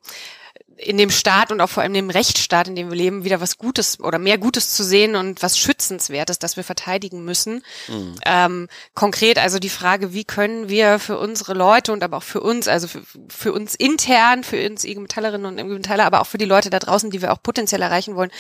in 0.82 0.98
dem 0.98 1.10
Staat 1.10 1.52
und 1.52 1.60
auch 1.60 1.70
vor 1.70 1.84
allem 1.84 1.94
dem 1.94 2.10
Rechtsstaat, 2.10 2.70
in 2.70 2.76
dem 2.76 2.90
wir 2.90 2.96
leben, 2.96 3.26
wieder 3.26 3.42
was 3.42 3.58
Gutes 3.58 4.00
oder 4.00 4.18
mehr 4.18 4.38
Gutes 4.38 4.74
zu 4.74 4.84
sehen 4.84 5.16
und 5.16 5.44
was 5.44 5.58
Schützenswertes, 5.58 6.40
das 6.40 6.56
wir 6.56 6.64
verteidigen 6.64 7.26
müssen. 7.26 7.64
Mhm. 7.88 8.16
Ähm, 8.26 8.68
konkret 8.94 9.40
also 9.40 9.60
die 9.60 9.70
Frage, 9.70 10.14
wie 10.14 10.24
können 10.24 10.70
wir 10.70 11.00
für 11.00 11.18
unsere 11.18 11.54
Leute 11.54 11.92
und 11.92 12.02
aber 12.02 12.18
auch 12.18 12.24
für 12.24 12.40
uns, 12.40 12.70
also 12.70 12.88
für, 12.88 13.02
für 13.28 13.52
uns 13.52 13.76
intern, 13.76 14.44
für 14.44 14.66
uns 14.70 14.86
IG 14.86 15.00
Metallerinnen 15.00 15.46
und 15.46 15.60
IG 15.60 15.68
Metaller, 15.68 16.06
aber 16.06 16.22
auch 16.22 16.28
für 16.28 16.38
die 16.38 16.46
Leute 16.46 16.70
da 16.70 16.80
draußen, 16.80 17.12
die 17.12 17.22
wir 17.22 17.34
auch 17.34 17.44
potenziell 17.44 17.82
erreichen 17.82 18.16
wollen, 18.16 18.32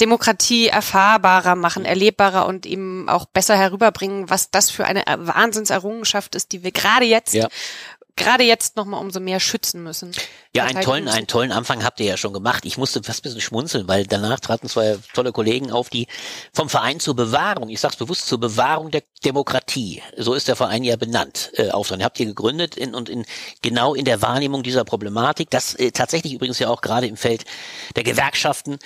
Demokratie 0.00 0.68
erfahrbarer 0.68 1.56
machen, 1.56 1.82
mhm. 1.82 1.88
erlebbarer 1.88 2.46
und 2.46 2.64
eben 2.64 3.08
auch 3.08 3.26
besser 3.26 3.56
herüberbringen, 3.56 4.30
was 4.30 4.50
das 4.50 4.70
für 4.70 4.84
eine 4.84 5.02
Wahnsinnserrungenschaft 5.06 6.36
ist, 6.36 6.52
die 6.52 6.62
wir 6.62 6.70
gerade 6.70 7.06
jetzt 7.06 7.34
ja 7.34 7.48
gerade 8.18 8.44
jetzt 8.44 8.76
nochmal 8.76 9.00
umso 9.00 9.20
mehr 9.20 9.40
schützen 9.40 9.82
müssen. 9.82 10.12
Ja, 10.56 10.64
einen 10.64 10.80
tollen, 10.80 11.08
einen 11.08 11.26
tollen 11.26 11.52
Anfang 11.52 11.84
habt 11.84 12.00
ihr 12.00 12.06
ja 12.06 12.16
schon 12.16 12.32
gemacht. 12.32 12.64
Ich 12.64 12.78
musste 12.78 13.02
fast 13.02 13.20
ein 13.20 13.22
bisschen 13.24 13.42
schmunzeln, 13.42 13.86
weil 13.86 14.06
danach 14.06 14.40
traten 14.40 14.66
zwei 14.68 14.96
tolle 15.12 15.30
Kollegen 15.30 15.70
auf, 15.70 15.90
die 15.90 16.06
vom 16.54 16.70
Verein 16.70 17.00
zur 17.00 17.14
Bewahrung, 17.14 17.68
ich 17.68 17.80
sag's 17.80 17.96
bewusst, 17.96 18.26
zur 18.26 18.40
Bewahrung 18.40 18.90
der 18.90 19.02
Demokratie, 19.24 20.02
so 20.16 20.32
ist 20.32 20.48
der 20.48 20.56
Verein 20.56 20.84
ja 20.84 20.96
benannt, 20.96 21.50
äh, 21.54 21.70
auftreten. 21.70 22.02
Habt 22.02 22.18
ihr 22.18 22.26
gegründet 22.26 22.76
in, 22.76 22.94
und 22.94 23.10
in, 23.10 23.26
genau 23.60 23.94
in 23.94 24.06
der 24.06 24.22
Wahrnehmung 24.22 24.62
dieser 24.62 24.84
Problematik, 24.84 25.50
das 25.50 25.74
äh, 25.74 25.90
tatsächlich 25.90 26.32
übrigens 26.32 26.58
ja 26.58 26.70
auch 26.70 26.80
gerade 26.80 27.06
im 27.06 27.18
Feld 27.18 27.44
der 27.94 28.04
Gewerkschaften 28.04 28.78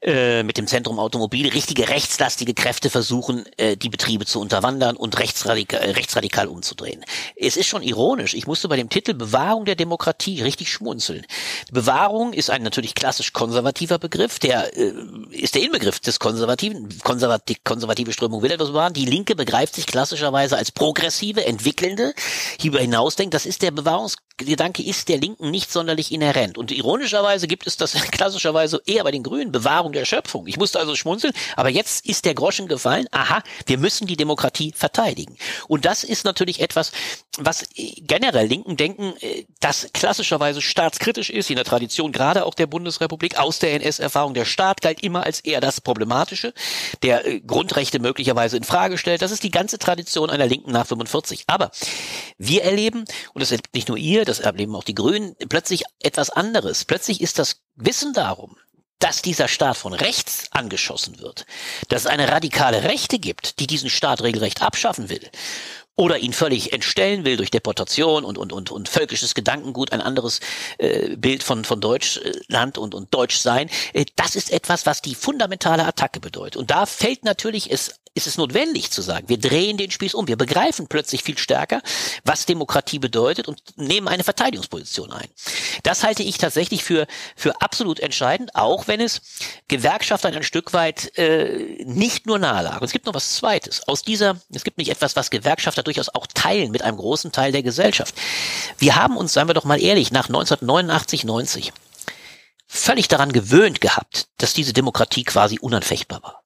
äh, 0.00 0.42
mit 0.42 0.56
dem 0.56 0.66
Zentrum 0.66 0.98
Automobil 0.98 1.48
richtige 1.48 1.90
rechtslastige 1.90 2.54
Kräfte 2.54 2.88
versuchen, 2.88 3.44
äh, 3.58 3.76
die 3.76 3.90
Betriebe 3.90 4.24
zu 4.24 4.40
unterwandern 4.40 4.96
und 4.96 5.18
rechtsradikal, 5.18 5.82
äh, 5.82 5.90
rechtsradikal 5.90 6.46
umzudrehen. 6.46 7.04
Es 7.36 7.58
ist 7.58 7.66
schon 7.66 7.82
ironisch. 7.82 8.32
Ich 8.32 8.46
musste 8.46 8.68
bei 8.68 8.76
dem 8.76 8.88
Titel 8.88 9.12
Bewahrung 9.12 9.66
der 9.66 9.74
Demokratie 9.74 10.40
richtig 10.40 10.72
schmunzeln 10.72 11.09
entschlüsseln. 11.10 11.26
Bewahrung 11.72 12.32
ist 12.32 12.50
ein 12.50 12.62
natürlich 12.62 12.94
klassisch 12.94 13.32
konservativer 13.32 13.98
Begriff, 13.98 14.38
der 14.38 14.76
äh, 14.76 14.92
ist 15.30 15.54
der 15.54 15.62
Inbegriff 15.62 16.00
des 16.00 16.18
konservativen, 16.18 16.88
konservativ, 17.02 17.58
konservative 17.64 18.12
Strömung 18.12 18.42
will 18.42 18.50
etwas 18.50 18.68
bewahren. 18.68 18.92
Die 18.92 19.04
Linke 19.04 19.36
begreift 19.36 19.74
sich 19.74 19.86
klassischerweise 19.86 20.56
als 20.56 20.72
progressive, 20.72 21.44
entwickelnde, 21.44 22.14
hierüber 22.58 22.80
hinausdenkt. 22.80 23.34
Das 23.34 23.46
ist 23.46 23.62
der 23.62 23.70
Bewahrungsgedanke 23.70 24.82
ist 24.82 25.08
der 25.08 25.18
Linken 25.18 25.50
nicht 25.50 25.70
sonderlich 25.70 26.12
inhärent. 26.12 26.58
Und 26.58 26.70
ironischerweise 26.70 27.46
gibt 27.46 27.66
es 27.66 27.76
das 27.76 27.92
klassischerweise 28.10 28.80
eher 28.86 29.04
bei 29.04 29.10
den 29.10 29.22
Grünen, 29.22 29.52
Bewahrung 29.52 29.92
der 29.92 30.04
Schöpfung. 30.04 30.46
Ich 30.46 30.56
musste 30.56 30.78
also 30.78 30.96
schmunzeln, 30.96 31.32
aber 31.56 31.68
jetzt 31.68 32.06
ist 32.06 32.24
der 32.24 32.34
Groschen 32.34 32.68
gefallen. 32.68 33.06
Aha, 33.10 33.42
wir 33.66 33.78
müssen 33.78 34.06
die 34.06 34.16
Demokratie 34.16 34.72
verteidigen. 34.74 35.36
Und 35.68 35.84
das 35.84 36.04
ist 36.04 36.24
natürlich 36.24 36.60
etwas, 36.60 36.92
was 37.38 37.68
generell 37.74 38.46
Linken 38.46 38.76
denken, 38.76 39.14
äh, 39.20 39.44
das 39.60 39.88
klassischerweise 39.92 40.60
staatskritisch 41.00 41.30
ist, 41.30 41.50
in 41.50 41.56
der 41.56 41.64
Tradition 41.64 42.12
gerade 42.12 42.44
auch 42.44 42.54
der 42.54 42.66
Bundesrepublik, 42.66 43.38
aus 43.38 43.58
der 43.58 43.72
NS-Erfahrung. 43.74 44.34
Der 44.34 44.44
Staat 44.44 44.82
galt 44.82 45.02
immer 45.02 45.24
als 45.24 45.40
eher 45.40 45.60
das 45.60 45.80
Problematische, 45.80 46.52
der 47.02 47.26
äh, 47.26 47.40
Grundrechte 47.40 47.98
möglicherweise 47.98 48.56
in 48.56 48.64
Frage 48.64 48.98
stellt. 48.98 49.22
Das 49.22 49.32
ist 49.32 49.42
die 49.42 49.50
ganze 49.50 49.78
Tradition 49.78 50.30
einer 50.30 50.46
Linken 50.46 50.72
nach 50.72 50.86
45. 50.86 51.44
Aber 51.46 51.70
wir 52.38 52.64
erleben, 52.64 53.04
und 53.32 53.40
das 53.40 53.54
nicht 53.74 53.88
nur 53.88 53.96
ihr, 53.96 54.24
das 54.24 54.40
erleben 54.40 54.76
auch 54.76 54.84
die 54.84 54.94
Grünen, 54.94 55.34
plötzlich 55.48 55.84
etwas 56.00 56.30
anderes. 56.30 56.84
Plötzlich 56.84 57.20
ist 57.20 57.38
das 57.38 57.62
Wissen 57.76 58.12
darum, 58.12 58.56
dass 58.98 59.22
dieser 59.22 59.48
Staat 59.48 59.78
von 59.78 59.94
rechts 59.94 60.48
angeschossen 60.50 61.20
wird, 61.20 61.46
dass 61.88 62.02
es 62.02 62.06
eine 62.06 62.28
radikale 62.28 62.82
Rechte 62.82 63.18
gibt, 63.18 63.58
die 63.58 63.66
diesen 63.66 63.88
Staat 63.88 64.22
regelrecht 64.22 64.60
abschaffen 64.60 65.08
will 65.08 65.30
oder 66.00 66.18
ihn 66.18 66.32
völlig 66.32 66.72
entstellen 66.72 67.26
will 67.26 67.36
durch 67.36 67.50
Deportation 67.50 68.24
und 68.24 68.38
und 68.38 68.54
und 68.54 68.70
und 68.70 68.88
völkisches 68.88 69.34
Gedankengut, 69.34 69.92
ein 69.92 70.00
anderes 70.00 70.40
äh, 70.78 71.14
Bild 71.16 71.42
von 71.42 71.66
von 71.66 71.82
Deutschland 71.82 72.78
und 72.78 72.94
und 72.94 73.12
Deutschsein. 73.12 73.68
Äh, 73.92 74.06
das 74.16 74.34
ist 74.34 74.50
etwas, 74.50 74.86
was 74.86 75.02
die 75.02 75.14
fundamentale 75.14 75.84
Attacke 75.84 76.18
bedeutet. 76.18 76.56
Und 76.56 76.70
da 76.70 76.86
fällt 76.86 77.24
natürlich 77.24 77.70
es 77.70 77.99
ist 78.14 78.26
es 78.26 78.36
notwendig 78.36 78.90
zu 78.90 79.02
sagen, 79.02 79.28
wir 79.28 79.38
drehen 79.38 79.76
den 79.76 79.90
Spieß 79.90 80.14
um, 80.14 80.26
wir 80.26 80.36
begreifen 80.36 80.88
plötzlich 80.88 81.22
viel 81.22 81.38
stärker, 81.38 81.80
was 82.24 82.44
Demokratie 82.44 82.98
bedeutet 82.98 83.46
und 83.46 83.62
nehmen 83.76 84.08
eine 84.08 84.24
Verteidigungsposition 84.24 85.12
ein. 85.12 85.28
Das 85.84 86.02
halte 86.02 86.24
ich 86.24 86.36
tatsächlich 86.36 86.82
für, 86.82 87.06
für 87.36 87.60
absolut 87.62 88.00
entscheidend, 88.00 88.54
auch 88.56 88.88
wenn 88.88 89.00
es 89.00 89.20
Gewerkschaftern 89.68 90.34
ein 90.34 90.42
Stück 90.42 90.72
weit 90.72 91.16
äh, 91.18 91.84
nicht 91.84 92.26
nur 92.26 92.38
nahe 92.38 92.64
lag. 92.64 92.80
Und 92.80 92.86
es 92.86 92.92
gibt 92.92 93.06
noch 93.06 93.14
was 93.14 93.36
Zweites. 93.36 93.86
Aus 93.86 94.02
dieser, 94.02 94.40
es 94.52 94.64
gibt 94.64 94.78
nicht 94.78 94.90
etwas, 94.90 95.14
was 95.14 95.30
Gewerkschafter 95.30 95.84
durchaus 95.84 96.08
auch 96.08 96.26
teilen 96.26 96.72
mit 96.72 96.82
einem 96.82 96.96
großen 96.96 97.30
Teil 97.30 97.52
der 97.52 97.62
Gesellschaft. 97.62 98.14
Wir 98.78 98.96
haben 98.96 99.16
uns, 99.16 99.32
seien 99.32 99.48
wir 99.48 99.54
doch 99.54 99.64
mal 99.64 99.80
ehrlich, 99.80 100.10
nach 100.10 100.26
1989, 100.26 101.24
90 101.24 101.72
völlig 102.66 103.08
daran 103.08 103.32
gewöhnt 103.32 103.80
gehabt, 103.80 104.28
dass 104.38 104.54
diese 104.54 104.72
Demokratie 104.72 105.24
quasi 105.24 105.58
unanfechtbar 105.60 106.22
war. 106.22 106.39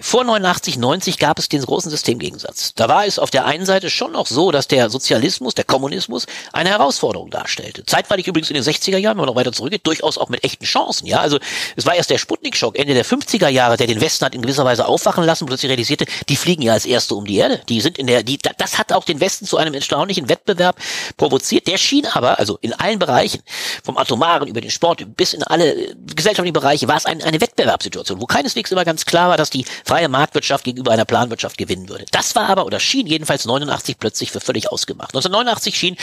Vor 0.00 0.24
89, 0.24 0.78
90 0.78 1.18
gab 1.18 1.38
es 1.38 1.48
den 1.48 1.62
großen 1.62 1.90
Systemgegensatz. 1.90 2.72
Da 2.74 2.88
war 2.88 3.06
es 3.06 3.18
auf 3.18 3.30
der 3.30 3.46
einen 3.46 3.66
Seite 3.66 3.90
schon 3.90 4.12
noch 4.12 4.26
so, 4.26 4.52
dass 4.52 4.68
der 4.68 4.90
Sozialismus, 4.90 5.54
der 5.54 5.64
Kommunismus 5.64 6.26
eine 6.52 6.68
Herausforderung 6.70 7.30
darstellte. 7.30 7.84
Zeitweilig 7.84 8.26
übrigens 8.26 8.50
in 8.50 8.54
den 8.54 8.62
60er 8.62 8.98
Jahren, 8.98 9.16
wenn 9.16 9.24
man 9.24 9.26
noch 9.26 9.36
weiter 9.36 9.52
zurückgeht, 9.52 9.86
durchaus 9.86 10.18
auch 10.18 10.28
mit 10.28 10.44
echten 10.44 10.64
Chancen. 10.64 11.06
Ja, 11.06 11.20
also 11.20 11.38
es 11.76 11.86
war 11.86 11.94
erst 11.94 12.10
der 12.10 12.18
Sputnik-Schock 12.18 12.78
Ende 12.78 12.94
der 12.94 13.04
50er 13.04 13.48
Jahre, 13.48 13.76
der 13.76 13.86
den 13.86 14.00
Westen 14.00 14.24
hat 14.24 14.34
in 14.34 14.42
gewisser 14.42 14.64
Weise 14.64 14.86
aufwachen 14.86 15.24
lassen, 15.24 15.46
plötzlich 15.46 15.70
realisierte, 15.70 16.04
die 16.28 16.36
fliegen 16.36 16.62
ja 16.62 16.74
als 16.74 16.86
Erste 16.86 17.14
um 17.14 17.24
die 17.24 17.36
Erde. 17.36 17.60
Die 17.68 17.80
sind 17.80 17.98
in 17.98 18.06
der, 18.06 18.22
die, 18.22 18.38
das 18.38 18.78
hat 18.78 18.92
auch 18.92 19.04
den 19.04 19.20
Westen 19.20 19.46
zu 19.46 19.56
einem 19.56 19.74
erstaunlichen 19.74 20.28
Wettbewerb 20.28 20.76
provoziert. 21.16 21.66
Der 21.66 21.78
schien 21.78 22.06
aber, 22.06 22.38
also 22.38 22.58
in 22.60 22.72
allen 22.74 22.98
Bereichen, 22.98 23.42
vom 23.82 23.96
Atomaren 23.96 24.48
über 24.48 24.60
den 24.60 24.70
Sport 24.70 25.04
bis 25.16 25.32
in 25.32 25.42
alle 25.42 25.96
gesellschaftlichen 26.14 26.52
Bereiche, 26.52 26.86
war 26.86 26.96
es 26.96 27.06
ein, 27.06 27.22
eine 27.22 27.40
Wettbewerbssituation, 27.40 28.20
wo 28.20 28.26
keineswegs 28.26 28.70
immer 28.70 28.84
ganz 28.84 29.04
klar 29.06 29.30
war, 29.30 29.37
dass 29.38 29.50
die 29.50 29.64
freie 29.84 30.08
Marktwirtschaft 30.08 30.64
gegenüber 30.64 30.92
einer 30.92 31.04
Planwirtschaft 31.04 31.58
gewinnen 31.58 31.88
würde. 31.88 32.04
Das 32.10 32.34
war 32.36 32.48
aber 32.48 32.66
oder 32.66 32.80
schien 32.80 33.06
jedenfalls 33.06 33.44
89 33.44 33.98
plötzlich 33.98 34.30
für 34.30 34.40
völlig 34.40 34.70
ausgemacht. 34.70 35.14
1989 35.14 35.76
schien 35.76 35.96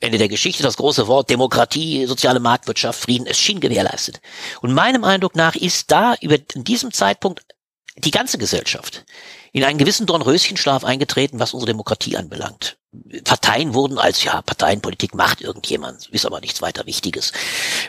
Ende 0.00 0.18
der 0.18 0.28
Geschichte 0.28 0.62
das 0.62 0.76
große 0.76 1.06
Wort 1.06 1.30
Demokratie, 1.30 2.06
soziale 2.06 2.40
Marktwirtschaft, 2.40 3.00
Frieden, 3.00 3.26
es 3.26 3.38
schien 3.38 3.60
gewährleistet. 3.60 4.20
Und 4.60 4.72
meinem 4.72 5.04
Eindruck 5.04 5.36
nach 5.36 5.56
ist 5.56 5.90
da 5.90 6.14
über 6.20 6.36
in 6.54 6.64
diesem 6.64 6.92
Zeitpunkt 6.92 7.42
die 7.96 8.10
ganze 8.10 8.38
Gesellschaft 8.38 9.04
in 9.52 9.64
einen 9.64 9.78
gewissen 9.78 10.06
Dornröschenschlaf 10.06 10.84
eingetreten, 10.84 11.40
was 11.40 11.52
unsere 11.52 11.72
Demokratie 11.72 12.16
anbelangt. 12.16 12.77
Parteien 13.24 13.74
wurden 13.74 13.98
als, 13.98 14.24
ja, 14.24 14.40
Parteienpolitik 14.40 15.14
macht 15.14 15.42
irgendjemand, 15.42 16.08
ist 16.08 16.24
aber 16.24 16.40
nichts 16.40 16.62
weiter 16.62 16.86
Wichtiges. 16.86 17.32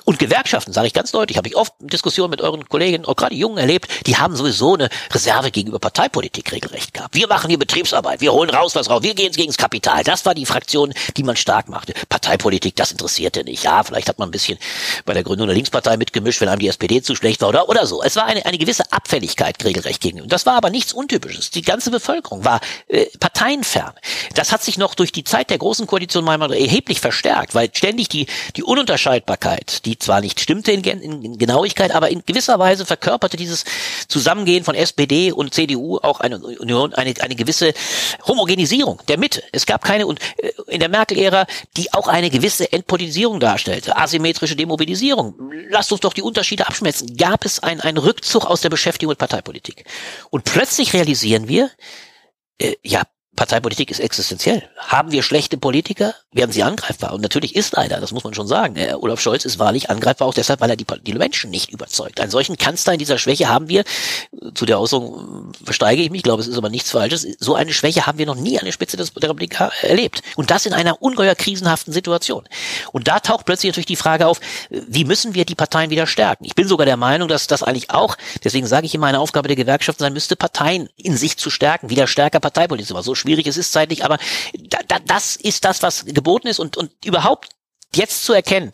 Und 0.03 0.19
Gewerkschaften, 0.19 0.73
sage 0.73 0.87
ich 0.87 0.93
ganz 0.93 1.11
deutlich, 1.11 1.37
habe 1.37 1.47
ich 1.47 1.55
oft 1.55 1.73
Diskussionen 1.79 2.31
mit 2.31 2.41
euren 2.41 2.67
Kollegen, 2.67 3.05
auch 3.05 3.15
gerade 3.15 3.33
Jungen 3.33 3.57
erlebt, 3.57 3.87
die 4.07 4.17
haben 4.17 4.35
sowieso 4.35 4.73
eine 4.73 4.89
Reserve 5.11 5.51
gegenüber 5.51 5.79
Parteipolitik 5.79 6.51
regelrecht 6.51 6.93
gehabt. 6.93 7.15
Wir 7.15 7.27
machen 7.27 7.49
hier 7.49 7.57
Betriebsarbeit, 7.57 8.19
wir 8.19 8.33
holen 8.33 8.49
raus 8.49 8.75
was 8.75 8.89
raus, 8.89 9.01
wir 9.01 9.15
gehen 9.15 9.31
gegen 9.31 9.47
das 9.47 9.57
Kapital. 9.57 10.03
Das 10.03 10.25
war 10.25 10.35
die 10.35 10.45
Fraktion, 10.45 10.93
die 11.15 11.23
man 11.23 11.37
stark 11.37 11.69
machte. 11.69 11.93
Parteipolitik, 12.09 12.75
das 12.75 12.91
interessierte 12.91 13.45
nicht. 13.45 13.63
Ja, 13.63 13.83
vielleicht 13.83 14.09
hat 14.09 14.19
man 14.19 14.27
ein 14.27 14.31
bisschen 14.31 14.57
bei 15.05 15.13
der 15.13 15.23
Gründung 15.23 15.47
der 15.47 15.55
Linkspartei 15.55 15.95
mitgemischt, 15.95 16.41
wenn 16.41 16.49
einem 16.49 16.59
die 16.59 16.67
SPD 16.67 17.01
zu 17.01 17.15
schlecht 17.15 17.41
war 17.41 17.49
oder, 17.49 17.69
oder 17.69 17.87
so. 17.87 18.03
Es 18.03 18.17
war 18.17 18.25
eine, 18.25 18.45
eine 18.45 18.57
gewisse 18.57 18.91
Abfälligkeit 18.91 19.63
regelrecht 19.63 20.01
gegenüber. 20.01 20.27
Das 20.27 20.45
war 20.45 20.55
aber 20.55 20.69
nichts 20.69 20.91
Untypisches. 20.91 21.51
Die 21.51 21.61
ganze 21.61 21.89
Bevölkerung 21.89 22.43
war 22.43 22.59
äh, 22.89 23.05
parteienfern. 23.17 23.93
Das 24.35 24.51
hat 24.51 24.61
sich 24.61 24.77
noch 24.77 24.88
durch 24.95 25.11
die 25.11 25.23
Zeit 25.23 25.49
der 25.49 25.57
großen 25.57 25.87
Koalition 25.87 26.23
mal 26.23 26.39
erheblich 26.53 26.99
verstärkt, 26.99 27.55
weil 27.55 27.69
ständig 27.73 28.09
die, 28.09 28.27
die 28.55 28.63
Ununterscheidbarkeit, 28.63 29.85
die 29.85 29.97
zwar 29.97 30.21
nicht 30.21 30.39
stimmte 30.39 30.71
in, 30.71 30.83
in, 30.83 31.23
in 31.23 31.37
Genauigkeit, 31.37 31.91
aber 31.91 32.09
in 32.09 32.23
gewisser 32.25 32.59
Weise 32.59 32.85
verkörperte 32.85 33.37
dieses 33.37 33.65
Zusammengehen 34.07 34.63
von 34.63 34.75
SPD 34.75 35.31
und 35.31 35.53
CDU 35.53 35.97
auch 35.97 36.19
eine 36.19 36.39
Union, 36.39 36.93
eine, 36.93 37.13
eine 37.21 37.35
gewisse 37.35 37.73
Homogenisierung 38.27 39.01
der 39.07 39.17
Mitte. 39.17 39.43
Es 39.51 39.65
gab 39.65 39.83
keine, 39.83 40.07
und 40.07 40.19
äh, 40.37 40.51
in 40.67 40.79
der 40.79 40.89
Merkel-Ära, 40.89 41.45
die 41.77 41.93
auch 41.93 42.07
eine 42.07 42.29
gewisse 42.29 42.71
Entpolitisierung 42.71 43.39
darstellte, 43.39 43.97
asymmetrische 43.97 44.55
Demobilisierung. 44.55 45.35
Lasst 45.69 45.91
uns 45.91 46.01
doch 46.01 46.13
die 46.13 46.21
Unterschiede 46.21 46.67
abschmelzen. 46.67 47.17
Gab 47.17 47.45
es 47.45 47.59
einen, 47.59 47.81
einen 47.81 47.97
Rückzug 47.97 48.45
aus 48.45 48.61
der 48.61 48.69
Beschäftigung 48.69 49.11
mit 49.11 49.19
Parteipolitik. 49.19 49.85
Und 50.29 50.43
plötzlich 50.43 50.93
realisieren 50.93 51.47
wir, 51.47 51.69
äh, 52.59 52.75
ja, 52.83 53.03
Parteipolitik 53.35 53.89
ist 53.91 53.99
existenziell. 53.99 54.67
Haben 54.77 55.11
wir 55.11 55.23
schlechte 55.23 55.57
Politiker, 55.57 56.13
werden 56.31 56.51
sie 56.51 56.63
angreifbar. 56.63 57.13
Und 57.13 57.21
natürlich 57.21 57.55
ist 57.55 57.73
leider, 57.73 58.01
das 58.01 58.11
muss 58.11 58.23
man 58.23 58.33
schon 58.33 58.47
sagen, 58.47 58.75
äh, 58.75 58.93
Olaf 58.93 59.21
Scholz 59.21 59.45
ist 59.45 59.59
wahrlich 59.59 59.89
angreifbar, 59.89 60.27
auch 60.27 60.33
deshalb, 60.33 60.61
weil 60.61 60.69
er 60.69 60.75
die, 60.75 60.85
die 61.05 61.13
Menschen 61.13 61.49
nicht 61.49 61.71
überzeugt. 61.71 62.19
Einen 62.19 62.31
solchen 62.31 62.57
Kanzler 62.57 62.93
in 62.93 62.99
dieser 62.99 63.17
Schwäche 63.17 63.47
haben 63.47 63.69
wir, 63.69 63.83
zu 64.55 64.65
der 64.65 64.77
Aussagung 64.77 65.53
versteige 65.63 66.01
ich 66.01 66.09
mich, 66.09 66.23
glaube, 66.23 66.41
es 66.41 66.47
ist 66.47 66.57
aber 66.57 66.69
nichts 66.69 66.91
Falsches, 66.91 67.25
so 67.39 67.55
eine 67.55 67.71
Schwäche 67.71 68.05
haben 68.05 68.17
wir 68.17 68.25
noch 68.25 68.35
nie 68.35 68.59
an 68.59 68.65
der 68.65 68.71
Spitze 68.71 68.97
der 68.97 69.07
Republik 69.15 69.59
erlebt. 69.83 70.21
Und 70.35 70.51
das 70.51 70.65
in 70.65 70.73
einer 70.73 71.01
ungeheuer 71.01 71.35
krisenhaften 71.35 71.93
Situation. 71.93 72.47
Und 72.91 73.07
da 73.07 73.19
taucht 73.19 73.45
plötzlich 73.45 73.69
natürlich 73.69 73.85
die 73.85 73.95
Frage 73.95 74.27
auf, 74.27 74.39
wie 74.69 75.05
müssen 75.05 75.33
wir 75.33 75.45
die 75.45 75.55
Parteien 75.55 75.91
wieder 75.91 76.07
stärken? 76.07 76.45
Ich 76.45 76.55
bin 76.55 76.67
sogar 76.67 76.85
der 76.85 76.97
Meinung, 76.97 77.27
dass 77.27 77.47
das 77.47 77.63
eigentlich 77.63 77.89
auch, 77.89 78.17
deswegen 78.43 78.67
sage 78.67 78.85
ich 78.85 78.95
immer, 78.95 79.07
eine 79.07 79.19
Aufgabe 79.19 79.47
der 79.47 79.55
Gewerkschaften 79.55 80.03
sein 80.03 80.13
müsste, 80.13 80.35
Parteien 80.35 80.89
in 80.97 81.15
sich 81.15 81.37
zu 81.37 81.49
stärken, 81.49 81.89
wieder 81.89 82.07
stärker 82.07 82.39
Parteipolitik. 82.39 82.91
Aber 82.91 83.03
so 83.03 83.15
schwierig 83.19 83.47
es 83.47 83.57
ist 83.57 83.71
zeitlich, 83.71 84.03
aber 84.03 84.17
da, 84.57 84.79
da, 84.87 84.99
das 84.99 85.35
ist 85.35 85.65
das, 85.65 85.83
was 85.83 86.05
geboten 86.05 86.47
ist 86.47 86.59
und, 86.59 86.77
und 86.77 86.91
überhaupt 87.05 87.49
jetzt 87.93 88.23
zu 88.23 88.33
erkennen, 88.33 88.71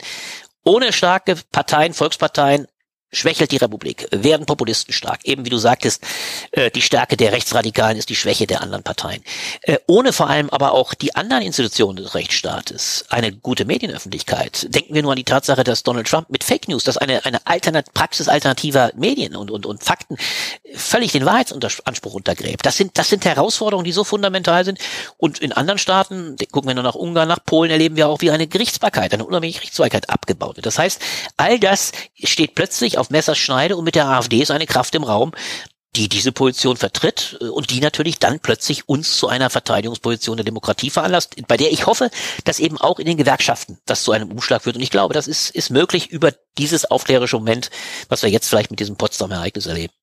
ohne 0.64 0.94
starke 0.94 1.36
Parteien, 1.52 1.94
Volksparteien 1.94 2.68
schwächelt 3.12 3.52
die 3.52 3.58
Republik, 3.58 4.08
werden 4.12 4.46
Populisten 4.46 4.94
stark. 4.94 5.22
Eben 5.24 5.46
wie 5.46 5.50
du 5.50 5.58
sagtest, 5.58 6.04
äh, 6.52 6.70
die 6.72 6.82
Stärke 6.82 7.18
der 7.18 7.32
Rechtsradikalen 7.32 7.98
ist 7.98 8.10
die 8.10 8.16
Schwäche 8.16 8.48
der 8.48 8.62
anderen 8.62 8.84
Parteien. 8.84 9.24
Äh, 9.62 9.78
ohne 9.88 10.14
vor 10.14 10.30
allem 10.30 10.50
aber 10.50 10.74
auch 10.74 10.94
die 10.94 11.16
anderen 11.16 11.44
Institutionen 11.44 11.98
des 11.98 12.16
Rechtsstaates, 12.16 13.06
eine 13.10 13.32
gute 13.32 13.66
Medienöffentlichkeit. 13.66 14.68
Denken 14.70 14.94
wir 14.94 15.02
nur 15.02 15.12
an 15.12 15.18
die 15.18 15.24
Tatsache, 15.24 15.64
dass 15.64 15.84
Donald 15.84 16.08
Trump 16.08 16.30
mit 16.30 16.44
Fake 16.44 16.68
News, 16.68 16.84
dass 16.84 16.98
eine, 16.98 17.26
eine 17.26 17.46
Alternat 17.46 17.94
Praxis 17.94 18.28
alternativer 18.28 18.92
Medien 18.96 19.36
und, 19.36 19.52
und, 19.52 19.66
und 19.66 19.84
Fakten 19.84 20.18
völlig 20.76 21.12
den 21.12 21.26
Wahrheitsanspruch 21.26 22.14
untergräbt. 22.14 22.66
Das 22.66 22.78
sind, 22.78 22.98
das 22.98 23.10
sind 23.10 23.26
Herausforderungen, 23.26 23.86
die 23.86 23.92
so 23.92 24.04
fundamental 24.04 24.66
sind. 24.66 24.80
Und 25.18 25.40
in 25.40 25.54
anderen 25.54 25.78
Staaten, 25.78 26.36
gucken 26.52 26.70
wir 26.70 26.76
nur 26.76 26.84
nach 26.84 26.96
Ungarn, 26.96 27.28
nach 27.28 27.44
Polen, 27.44 27.72
erleben 27.72 27.96
wir 27.96 28.08
auch, 28.08 28.22
wie 28.22 28.32
eine 28.32 28.48
Gerichtsbarkeit, 28.48 29.14
eine 29.14 29.26
unabhängige 29.26 29.60
Gerichtsbarkeit 29.60 30.10
abgebaut 30.10 30.58
wird. 30.58 30.66
Das 30.66 30.78
heißt, 30.78 31.02
all 31.38 31.60
das 31.60 31.92
steht 32.24 32.56
plötzlich 32.56 32.95
auf 32.98 33.06
auf 33.06 33.12
Messerschneide 33.12 33.78
und 33.78 33.84
mit 33.84 33.96
der 33.96 34.08
AfD 34.08 34.42
ist 34.42 34.52
eine 34.52 34.66
Kraft 34.66 34.96
im 34.96 35.04
Raum, 35.04 35.32
die 35.96 36.10
diese 36.10 36.32
Position 36.32 36.76
vertritt 36.76 37.38
äh, 37.40 37.46
und 37.46 37.70
die 37.70 37.80
natürlich 37.80 38.20
dann 38.20 38.40
plötzlich 38.40 38.90
uns 38.90 39.18
zu 39.18 39.28
einer 39.28 39.50
Verteidigungsposition 39.50 40.38
der 40.38 40.44
Demokratie 40.44 40.90
veranlasst, 40.90 41.36
bei 41.48 41.56
der 41.56 41.72
ich 41.72 41.86
hoffe, 41.86 42.10
dass 42.44 42.60
eben 42.60 42.78
auch 42.78 43.00
in 43.00 43.06
den 43.06 43.18
Gewerkschaften 43.18 43.78
das 43.86 44.04
zu 44.04 44.12
einem 44.12 44.32
Umschlag 44.32 44.64
führt. 44.64 44.76
Und 44.76 44.82
ich 44.82 44.92
glaube, 44.92 45.14
das 45.14 45.28
ist, 45.28 45.52
ist 45.52 45.70
möglich 45.70 46.10
über 46.10 46.34
dieses 46.58 46.86
aufklärerische 46.86 47.38
Moment, 47.38 47.70
was 48.10 48.24
wir 48.24 48.30
jetzt 48.30 48.50
vielleicht 48.50 48.72
mit 48.72 48.80
diesem 48.80 48.98
Potsdam-Ereignis 48.98 49.68
erleben. 49.68 49.94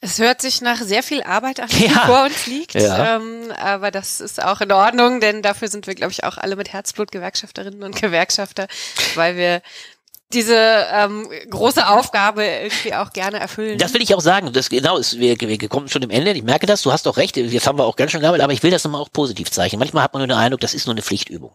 Es 0.00 0.20
hört 0.20 0.40
sich 0.40 0.60
nach 0.60 0.80
sehr 0.80 1.02
viel 1.02 1.24
Arbeit 1.24 1.58
an, 1.58 1.68
die 1.68 1.86
ja. 1.92 2.06
vor 2.06 2.24
uns 2.24 2.46
liegt. 2.46 2.74
Ja. 2.74 3.16
Ähm, 3.16 3.52
aber 3.58 3.90
das 3.90 4.20
ist 4.20 4.40
auch 4.42 4.60
in 4.60 4.70
Ordnung, 4.70 5.20
denn 5.20 5.42
dafür 5.42 5.66
sind 5.66 5.88
wir, 5.88 5.96
glaube 5.96 6.12
ich, 6.12 6.22
auch 6.22 6.38
alle 6.38 6.54
mit 6.54 6.72
Herzblut 6.72 7.10
Gewerkschafterinnen 7.10 7.82
und 7.82 8.00
Gewerkschafter, 8.00 8.68
weil 9.16 9.36
wir 9.36 9.60
diese 10.32 10.54
ähm, 10.92 11.26
große 11.48 11.88
Aufgabe 11.88 12.44
irgendwie 12.44 12.94
auch 12.94 13.12
gerne 13.14 13.40
erfüllen. 13.40 13.78
Das 13.78 13.94
will 13.94 14.02
ich 14.02 14.14
auch 14.14 14.20
sagen. 14.20 14.52
Das 14.52 14.68
genau 14.68 14.98
ist, 14.98 15.18
wir, 15.18 15.40
wir 15.40 15.68
kommen 15.68 15.88
schon 15.88 16.02
dem 16.02 16.10
Ende. 16.10 16.32
Ich 16.32 16.42
merke 16.42 16.66
das. 16.66 16.82
Du 16.82 16.92
hast 16.92 17.06
doch 17.06 17.16
recht. 17.16 17.36
Jetzt 17.38 17.66
haben 17.66 17.78
wir 17.78 17.84
auch 17.84 17.96
ganz 17.96 18.12
schön 18.12 18.20
gearbeitet, 18.20 18.44
aber 18.44 18.52
ich 18.52 18.62
will 18.62 18.70
das 18.70 18.84
immer 18.84 19.00
auch 19.00 19.10
positiv 19.10 19.50
zeichnen. 19.50 19.78
Manchmal 19.78 20.02
hat 20.02 20.12
man 20.12 20.20
nur 20.20 20.26
den 20.26 20.36
Eindruck, 20.36 20.60
das 20.60 20.74
ist 20.74 20.86
nur 20.86 20.94
eine 20.94 21.02
Pflichtübung. 21.02 21.52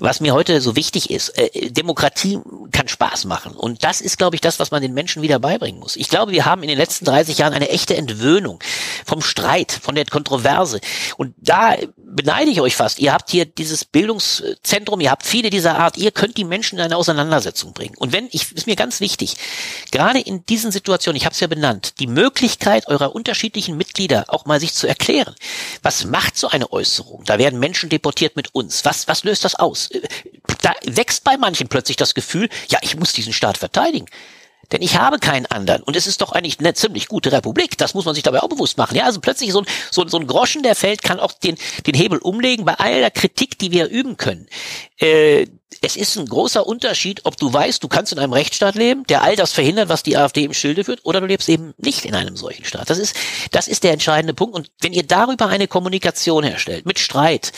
Was 0.00 0.20
mir 0.20 0.34
heute 0.34 0.60
so 0.60 0.74
wichtig 0.74 1.10
ist, 1.10 1.28
äh, 1.38 1.70
Demokratie 1.70 2.40
kann 2.72 2.88
Spaß 2.88 3.24
machen. 3.26 3.54
Und 3.54 3.84
das 3.84 4.00
ist, 4.00 4.18
glaube 4.18 4.34
ich, 4.34 4.40
das, 4.40 4.58
was 4.58 4.72
man 4.72 4.82
den 4.82 4.94
Menschen 4.94 5.22
wieder 5.22 5.38
beibringen 5.38 5.80
muss. 5.80 5.94
Ich 5.94 6.08
glaube, 6.08 6.32
wir 6.32 6.44
haben 6.44 6.62
in 6.62 6.68
den 6.68 6.78
letzten 6.78 7.04
30 7.04 7.38
Jahren 7.38 7.52
eine 7.52 7.68
echte 7.68 7.96
Entwöhnung 7.96 8.58
vom 9.06 9.20
Streit, 9.20 9.70
von 9.70 9.94
der 9.94 10.06
Kontroverse. 10.06 10.80
Und 11.16 11.34
da 11.38 11.76
beneide 11.96 12.50
ich 12.50 12.60
euch 12.60 12.76
fast. 12.76 12.98
Ihr 12.98 13.12
habt 13.12 13.30
hier 13.30 13.44
dieses 13.44 13.84
Bildungszentrum, 13.84 15.00
ihr 15.00 15.10
habt 15.10 15.24
viele 15.24 15.50
dieser 15.50 15.78
Art. 15.78 15.96
Ihr 15.96 16.10
könnt 16.10 16.36
die 16.36 16.44
Menschen 16.44 16.78
in 16.78 16.84
eine 16.84 16.96
Auseinandersetzung 16.96 17.72
bringen. 17.72 17.94
Und 17.96 18.07
wenn, 18.12 18.28
ich, 18.32 18.52
ist 18.52 18.66
mir 18.66 18.76
ganz 18.76 19.00
wichtig, 19.00 19.36
gerade 19.90 20.20
in 20.20 20.44
diesen 20.46 20.72
Situationen, 20.72 21.16
ich 21.16 21.24
habe 21.24 21.32
es 21.34 21.40
ja 21.40 21.46
benannt, 21.46 22.00
die 22.00 22.06
Möglichkeit 22.06 22.88
eurer 22.88 23.14
unterschiedlichen 23.14 23.76
Mitglieder 23.76 24.26
auch 24.28 24.46
mal 24.46 24.60
sich 24.60 24.74
zu 24.74 24.86
erklären. 24.86 25.34
Was 25.82 26.04
macht 26.04 26.36
so 26.36 26.48
eine 26.48 26.72
Äußerung? 26.72 27.24
Da 27.24 27.38
werden 27.38 27.58
Menschen 27.58 27.88
deportiert 27.88 28.36
mit 28.36 28.54
uns. 28.54 28.84
Was, 28.84 29.08
was 29.08 29.24
löst 29.24 29.44
das 29.44 29.54
aus? 29.54 29.90
Da 30.62 30.74
wächst 30.84 31.24
bei 31.24 31.36
manchen 31.36 31.68
plötzlich 31.68 31.96
das 31.96 32.14
Gefühl, 32.14 32.48
ja, 32.68 32.78
ich 32.82 32.96
muss 32.96 33.12
diesen 33.12 33.32
Staat 33.32 33.58
verteidigen. 33.58 34.06
Denn 34.72 34.82
ich 34.82 34.98
habe 34.98 35.18
keinen 35.18 35.46
anderen. 35.46 35.82
Und 35.82 35.96
es 35.96 36.06
ist 36.06 36.20
doch 36.20 36.32
eigentlich 36.32 36.58
eine 36.58 36.74
ziemlich 36.74 37.08
gute 37.08 37.32
Republik. 37.32 37.78
Das 37.78 37.94
muss 37.94 38.04
man 38.04 38.14
sich 38.14 38.22
dabei 38.22 38.42
auch 38.42 38.48
bewusst 38.48 38.76
machen. 38.76 38.96
Ja, 38.96 39.04
also 39.04 39.20
plötzlich 39.20 39.52
so 39.52 39.60
ein, 39.60 39.66
so, 39.90 40.06
so 40.06 40.18
ein 40.18 40.26
Groschen, 40.26 40.62
der 40.62 40.74
fällt, 40.74 41.02
kann 41.02 41.20
auch 41.20 41.32
den, 41.32 41.56
den 41.86 41.94
Hebel 41.94 42.18
umlegen 42.18 42.66
bei 42.66 42.74
all 42.74 43.00
der 43.00 43.10
Kritik, 43.10 43.58
die 43.58 43.72
wir 43.72 43.88
üben 43.88 44.18
können. 44.18 44.46
Äh, 44.98 45.46
es 45.82 45.96
ist 45.96 46.16
ein 46.16 46.26
großer 46.26 46.66
Unterschied, 46.66 47.20
ob 47.24 47.36
du 47.36 47.52
weißt, 47.52 47.82
du 47.82 47.88
kannst 47.88 48.12
in 48.12 48.18
einem 48.18 48.32
Rechtsstaat 48.32 48.74
leben, 48.74 49.04
der 49.04 49.22
all 49.22 49.36
das 49.36 49.52
verhindert, 49.52 49.88
was 49.88 50.02
die 50.02 50.16
AfD 50.16 50.44
im 50.44 50.54
Schilde 50.54 50.84
führt, 50.84 51.00
oder 51.04 51.20
du 51.20 51.26
lebst 51.26 51.48
eben 51.48 51.74
nicht 51.76 52.04
in 52.04 52.14
einem 52.14 52.36
solchen 52.36 52.64
Staat. 52.64 52.90
Das 52.90 52.98
ist, 52.98 53.14
das 53.50 53.68
ist 53.68 53.84
der 53.84 53.92
entscheidende 53.92 54.34
Punkt. 54.34 54.54
Und 54.54 54.70
wenn 54.80 54.92
ihr 54.92 55.06
darüber 55.06 55.48
eine 55.48 55.68
Kommunikation 55.68 56.42
herstellt, 56.42 56.86
mit 56.86 56.98
Streit, 56.98 57.52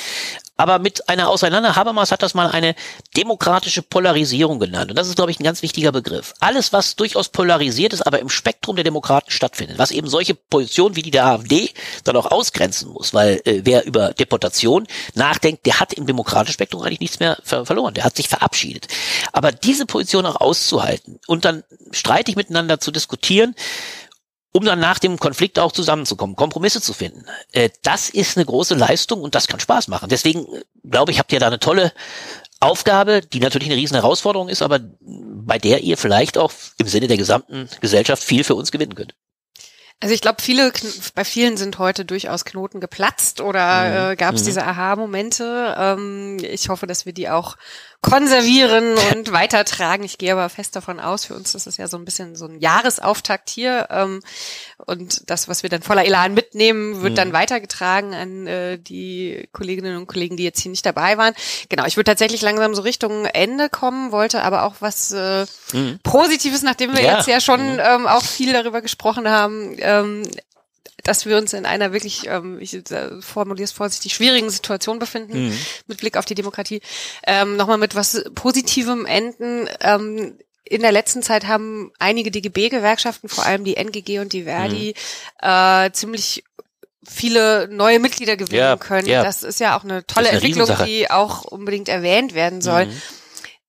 aber 0.60 0.78
mit 0.78 1.08
einer 1.08 1.30
Auseinander, 1.30 1.74
Habermas 1.74 2.12
hat 2.12 2.22
das 2.22 2.34
mal 2.34 2.50
eine 2.50 2.74
demokratische 3.16 3.80
Polarisierung 3.80 4.58
genannt. 4.58 4.90
Und 4.90 4.96
das 4.98 5.08
ist, 5.08 5.16
glaube 5.16 5.30
ich, 5.30 5.40
ein 5.40 5.44
ganz 5.44 5.62
wichtiger 5.62 5.90
Begriff. 5.90 6.34
Alles, 6.38 6.70
was 6.74 6.96
durchaus 6.96 7.30
polarisiert 7.30 7.94
ist, 7.94 8.02
aber 8.06 8.18
im 8.18 8.28
Spektrum 8.28 8.76
der 8.76 8.84
Demokraten 8.84 9.30
stattfindet, 9.30 9.78
was 9.78 9.90
eben 9.90 10.06
solche 10.06 10.34
Positionen 10.34 10.96
wie 10.96 11.02
die 11.02 11.10
der 11.10 11.24
AfD 11.24 11.70
dann 12.04 12.14
auch 12.16 12.30
ausgrenzen 12.30 12.90
muss, 12.90 13.14
weil 13.14 13.40
äh, 13.46 13.62
wer 13.64 13.86
über 13.86 14.12
Deportation 14.12 14.86
nachdenkt, 15.14 15.64
der 15.64 15.80
hat 15.80 15.94
im 15.94 16.04
demokratischen 16.04 16.52
Spektrum 16.52 16.82
eigentlich 16.82 17.00
nichts 17.00 17.20
mehr 17.20 17.38
ver 17.42 17.64
verloren. 17.64 17.94
Der 18.00 18.06
hat 18.06 18.16
sich 18.16 18.30
verabschiedet. 18.30 18.88
Aber 19.34 19.52
diese 19.52 19.84
Position 19.84 20.24
auch 20.24 20.40
auszuhalten 20.40 21.20
und 21.26 21.44
dann 21.44 21.64
streitig 21.90 22.34
miteinander 22.34 22.80
zu 22.80 22.92
diskutieren, 22.92 23.54
um 24.52 24.64
dann 24.64 24.80
nach 24.80 24.98
dem 24.98 25.18
Konflikt 25.18 25.58
auch 25.58 25.70
zusammenzukommen, 25.70 26.34
Kompromisse 26.34 26.80
zu 26.80 26.94
finden. 26.94 27.26
Äh, 27.52 27.68
das 27.82 28.08
ist 28.08 28.38
eine 28.38 28.46
große 28.46 28.74
Leistung 28.74 29.20
und 29.20 29.34
das 29.34 29.48
kann 29.48 29.60
Spaß 29.60 29.88
machen. 29.88 30.08
Deswegen 30.08 30.46
glaube 30.82 31.12
ich, 31.12 31.18
habt 31.18 31.30
ihr 31.30 31.40
da 31.40 31.48
eine 31.48 31.60
tolle 31.60 31.92
Aufgabe, 32.58 33.20
die 33.20 33.40
natürlich 33.40 33.68
eine 33.68 33.76
riesen 33.76 33.96
Herausforderung 33.96 34.48
ist, 34.48 34.62
aber 34.62 34.80
bei 35.00 35.58
der 35.58 35.82
ihr 35.82 35.98
vielleicht 35.98 36.38
auch 36.38 36.52
im 36.78 36.88
Sinne 36.88 37.06
der 37.06 37.18
gesamten 37.18 37.68
Gesellschaft 37.82 38.24
viel 38.24 38.44
für 38.44 38.54
uns 38.54 38.72
gewinnen 38.72 38.94
könnt. 38.94 39.14
Also 40.02 40.14
ich 40.14 40.22
glaube, 40.22 40.40
viele 40.40 40.72
bei 41.14 41.24
vielen 41.26 41.58
sind 41.58 41.78
heute 41.78 42.06
durchaus 42.06 42.46
Knoten 42.46 42.80
geplatzt 42.80 43.42
oder 43.42 44.08
mhm. 44.08 44.12
äh, 44.12 44.16
gab 44.16 44.34
es 44.34 44.42
mhm. 44.42 44.46
diese 44.46 44.64
Aha-Momente. 44.64 45.74
Ähm, 45.78 46.38
ich 46.40 46.70
hoffe, 46.70 46.86
dass 46.86 47.04
wir 47.04 47.12
die 47.12 47.28
auch 47.28 47.56
konservieren 48.02 48.94
und 49.12 49.32
weitertragen. 49.32 50.04
Ich 50.04 50.18
gehe 50.18 50.32
aber 50.32 50.48
fest 50.48 50.74
davon 50.74 51.00
aus, 51.00 51.26
für 51.26 51.34
uns 51.34 51.54
ist 51.54 51.66
es 51.66 51.76
ja 51.76 51.86
so 51.86 51.98
ein 51.98 52.04
bisschen 52.04 52.34
so 52.34 52.46
ein 52.46 52.58
Jahresauftakt 52.58 53.50
hier. 53.50 53.88
Ähm, 53.90 54.20
und 54.86 55.28
das, 55.28 55.48
was 55.48 55.62
wir 55.62 55.70
dann 55.70 55.82
voller 55.82 56.04
Elan 56.04 56.34
mitnehmen, 56.34 57.02
wird 57.02 57.12
mhm. 57.12 57.16
dann 57.16 57.32
weitergetragen 57.32 58.14
an 58.14 58.46
äh, 58.46 58.78
die 58.78 59.48
Kolleginnen 59.52 59.96
und 59.96 60.06
Kollegen, 60.06 60.36
die 60.36 60.44
jetzt 60.44 60.60
hier 60.60 60.70
nicht 60.70 60.86
dabei 60.86 61.18
waren. 61.18 61.34
Genau, 61.68 61.84
ich 61.84 61.96
würde 61.96 62.10
tatsächlich 62.10 62.40
langsam 62.42 62.74
so 62.74 62.82
Richtung 62.82 63.26
Ende 63.26 63.68
kommen, 63.68 64.12
wollte 64.12 64.42
aber 64.42 64.64
auch 64.64 64.76
was 64.80 65.12
äh, 65.12 65.44
mhm. 65.72 65.98
Positives, 66.02 66.62
nachdem 66.62 66.94
wir 66.94 67.02
ja. 67.02 67.16
jetzt 67.16 67.28
ja 67.28 67.40
schon 67.40 67.74
mhm. 67.74 67.80
ähm, 67.82 68.06
auch 68.06 68.22
viel 68.22 68.52
darüber 68.52 68.80
gesprochen 68.80 69.28
haben, 69.28 69.76
ähm, 69.78 70.22
dass 71.02 71.26
wir 71.26 71.36
uns 71.36 71.52
in 71.52 71.66
einer 71.66 71.92
wirklich, 71.92 72.26
ähm, 72.26 72.58
ich 72.60 72.74
äh, 72.74 73.20
formuliere 73.20 73.64
es 73.64 73.72
vorsichtig, 73.72 74.14
schwierigen 74.14 74.50
Situation 74.50 74.98
befinden 74.98 75.48
mhm. 75.48 75.58
mit 75.86 75.98
Blick 75.98 76.16
auf 76.16 76.24
die 76.24 76.34
Demokratie. 76.34 76.80
Ähm, 77.26 77.56
Nochmal 77.56 77.78
mit 77.78 77.94
was 77.94 78.24
Positivem 78.34 79.06
enden. 79.06 79.68
Ähm, 79.80 80.38
in 80.64 80.82
der 80.82 80.92
letzten 80.92 81.22
Zeit 81.22 81.48
haben 81.48 81.90
einige 81.98 82.30
DGB-Gewerkschaften, 82.30 83.28
vor 83.28 83.44
allem 83.44 83.64
die 83.64 83.76
NGG 83.76 84.20
und 84.20 84.32
die 84.32 84.44
Verdi, 84.44 84.94
mhm. 85.42 85.48
äh, 85.48 85.92
ziemlich 85.92 86.44
viele 87.08 87.68
neue 87.68 87.98
Mitglieder 87.98 88.36
gewinnen 88.36 88.60
ja, 88.60 88.76
können. 88.76 89.08
Ja. 89.08 89.24
Das 89.24 89.42
ist 89.42 89.58
ja 89.58 89.76
auch 89.76 89.84
eine 89.84 90.06
tolle 90.06 90.28
eine 90.28 90.36
Entwicklung, 90.36 90.68
die 90.86 91.10
auch 91.10 91.44
unbedingt 91.44 91.88
erwähnt 91.88 92.34
werden 92.34 92.60
soll. 92.60 92.86
Mhm. 92.86 93.02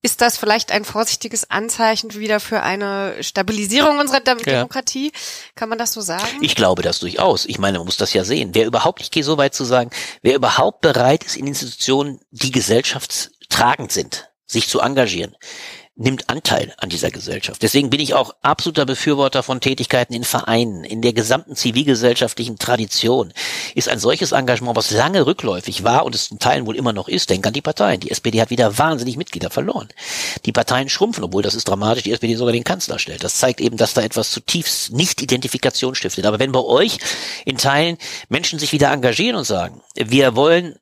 Ist 0.04 0.22
das 0.22 0.38
vielleicht 0.38 0.72
ein 0.72 0.84
vorsichtiges 0.84 1.52
Anzeichen 1.52 2.14
wieder 2.16 2.40
für 2.40 2.64
eine 2.64 3.22
Stabilisierung 3.22 4.00
unserer 4.00 4.20
Dem 4.20 4.40
ja. 4.40 4.54
Demokratie? 4.54 5.12
Kann 5.54 5.70
man 5.70 5.78
das 5.78 5.94
so 5.94 6.02
sagen? 6.02 6.40
Ich 6.42 6.56
glaube 6.56 6.82
das 6.82 7.00
durchaus. 7.00 7.46
Ich 7.46 7.60
meine, 7.60 7.78
man 7.78 7.86
muss 7.86 7.98
das 7.98 8.14
ja 8.14 8.24
sehen. 8.24 8.50
Wer 8.54 8.66
überhaupt, 8.66 9.02
ich 9.02 9.12
gehe 9.12 9.24
so 9.24 9.38
weit 9.38 9.54
zu 9.54 9.64
sagen, 9.64 9.92
wer 10.24 10.36
überhaupt 10.36 10.82
bereit 10.82 11.24
ist, 11.24 11.38
in 11.38 11.46
Institutionen, 11.46 12.20
die 12.32 12.52
gesellschaftstragend 12.52 13.92
sind, 13.92 14.32
sich 14.48 14.68
zu 14.68 14.80
engagieren, 14.80 15.36
nimmt 15.96 16.30
Anteil 16.30 16.74
an 16.78 16.90
dieser 16.90 17.12
Gesellschaft. 17.12 17.62
Deswegen 17.62 17.90
bin 17.90 18.00
ich 18.00 18.14
auch 18.14 18.34
absoluter 18.42 18.86
Befürworter 18.86 19.44
von 19.44 19.60
Tätigkeiten 19.60 20.14
in 20.14 20.24
Vereinen. 20.24 20.84
In 20.84 21.02
der 21.02 21.14
gesamten 21.14 21.56
zivilgesellschaftlichen 21.56 22.58
Tradition 22.58 23.34
ist 23.76 23.90
ein 23.90 24.00
solches 24.00 24.32
Engagement, 24.32 24.78
was 24.78 24.92
lange 24.92 25.26
rückläufig 25.26 25.84
war 25.84 26.06
und 26.06 26.16
es 26.16 26.30
zum 26.30 26.40
Teilen 26.40 26.66
wohl 26.66 26.78
immer 26.78 26.94
noch 26.94 27.08
ist. 27.08 27.30
Denk 27.30 27.46
an 27.46 27.54
die 27.54 27.62
Parteien. 27.62 28.00
Die 28.00 28.12
SPD 28.12 28.42
hat 28.42 28.50
wieder 28.50 28.78
wahnsinnig 28.78 29.18
Mitglieder 29.18 29.50
verloren. 29.50 29.90
Die 30.46 30.54
Parteien 30.54 30.90
schrumpfen, 30.90 31.24
obwohl 31.24 31.44
das 31.44 31.56
ist 31.56 31.68
dramatisch, 31.68 32.04
die 32.04 32.14
SPD 32.14 32.36
sogar 32.36 32.54
den 32.54 32.64
Kanzler 32.64 32.98
stellt. 32.98 33.24
Das 33.24 33.38
zeigt 33.38 33.60
eben, 33.60 33.78
dass 33.78 33.94
da 33.94 34.02
etwas 34.02 34.32
zutiefst 34.32 34.94
nicht 34.94 35.22
Identifikation 35.22 35.94
stiftet. 35.96 36.26
Aber 36.26 36.40
wenn 36.40 36.54
bei 36.54 36.62
euch 36.62 36.98
in 37.46 37.58
Teilen 37.58 37.98
Menschen 38.30 38.60
sich 38.60 38.72
wieder 38.72 38.92
engagieren 38.92 39.36
und 39.36 39.46
sagen, 39.46 39.82
wir 39.96 40.36
wollen 40.36 40.78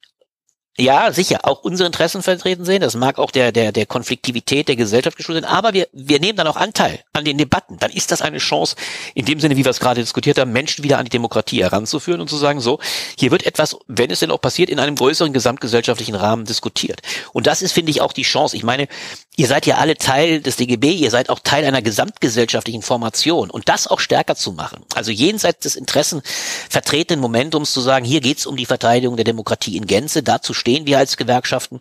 ja, 0.80 1.12
sicher, 1.12 1.40
auch 1.44 1.64
unsere 1.64 1.88
Interessen 1.88 2.24
vertreten 2.24 2.64
sehen. 2.64 2.80
Das 2.80 2.96
mag 2.96 3.20
auch 3.20 3.32
der, 3.32 3.52
der, 3.52 3.74
der 3.74 3.86
Konfliktivität 3.86 4.70
der 4.70 4.78
Gesellschaft 4.78 5.18
geschuldet 5.18 5.44
sein. 5.44 5.54
Aber 5.54 5.74
wir, 5.74 5.88
wir 5.92 6.20
nehmen 6.20 6.38
dann 6.38 6.48
auch 6.48 6.56
Anteil 6.56 7.00
an 7.12 7.26
den 7.26 7.38
Debatten. 7.38 7.78
Dann 7.80 7.92
ist 7.92 8.12
das 8.12 8.22
eine 8.22 8.38
Chance, 8.38 8.76
in 9.14 9.26
dem 9.26 9.42
Sinne, 9.42 9.58
wie 9.58 9.66
wir 9.66 9.72
es 9.72 9.82
gerade 9.82 10.00
diskutiert 10.00 10.40
haben, 10.40 10.54
Menschen 10.54 10.84
wieder 10.84 10.98
an 10.98 11.06
die 11.06 11.10
Demokratie 11.10 11.62
heranzuführen 11.62 12.22
und 12.22 12.30
zu 12.30 12.38
sagen, 12.38 12.62
so, 12.62 12.80
hier 13.18 13.32
wird 13.32 13.46
etwas, 13.46 13.78
wenn 13.88 14.10
es 14.10 14.20
denn 14.20 14.32
auch 14.32 14.40
passiert, 14.40 14.70
in 14.70 14.80
einem 14.80 14.96
größeren 14.96 15.34
gesamtgesellschaftlichen 15.34 16.16
Rahmen 16.16 16.46
diskutiert. 16.46 17.02
Und 17.34 17.46
das 17.46 17.62
ist, 17.62 17.74
finde 17.74 17.92
ich, 17.92 18.00
auch 18.00 18.14
die 18.14 18.24
Chance. 18.24 18.56
Ich 18.56 18.64
meine, 18.64 18.88
ihr 19.36 19.48
seid 19.48 19.66
ja 19.66 19.78
alle 19.78 19.98
Teil 19.98 20.42
des 20.42 20.56
DGB, 20.56 20.94
ihr 20.94 21.12
seid 21.12 21.30
auch 21.30 21.40
Teil 21.40 21.66
einer 21.66 21.82
gesamtgesellschaftlichen 21.82 22.84
Formation. 22.84 23.50
Und 23.50 23.68
das 23.68 23.88
auch 23.88 24.00
stärker 24.00 24.36
zu 24.36 24.54
machen. 24.54 24.86
Also 24.96 25.12
jenseits 25.12 25.60
des 25.60 25.76
Interessen 25.76 26.22
vertretenen 26.70 27.20
Momentums 27.20 27.74
zu 27.74 27.82
sagen, 27.82 28.06
hier 28.06 28.22
geht 28.22 28.38
es 28.38 28.46
um 28.46 28.56
die 28.56 28.66
Verteidigung 28.66 29.18
der 29.18 29.26
Demokratie 29.26 29.76
in 29.76 29.86
Gänze, 29.86 30.24
dazu 30.24 30.54
stehen 30.54 30.69
wir 30.70 30.98
als 30.98 31.18
Gewerkschaften 31.18 31.80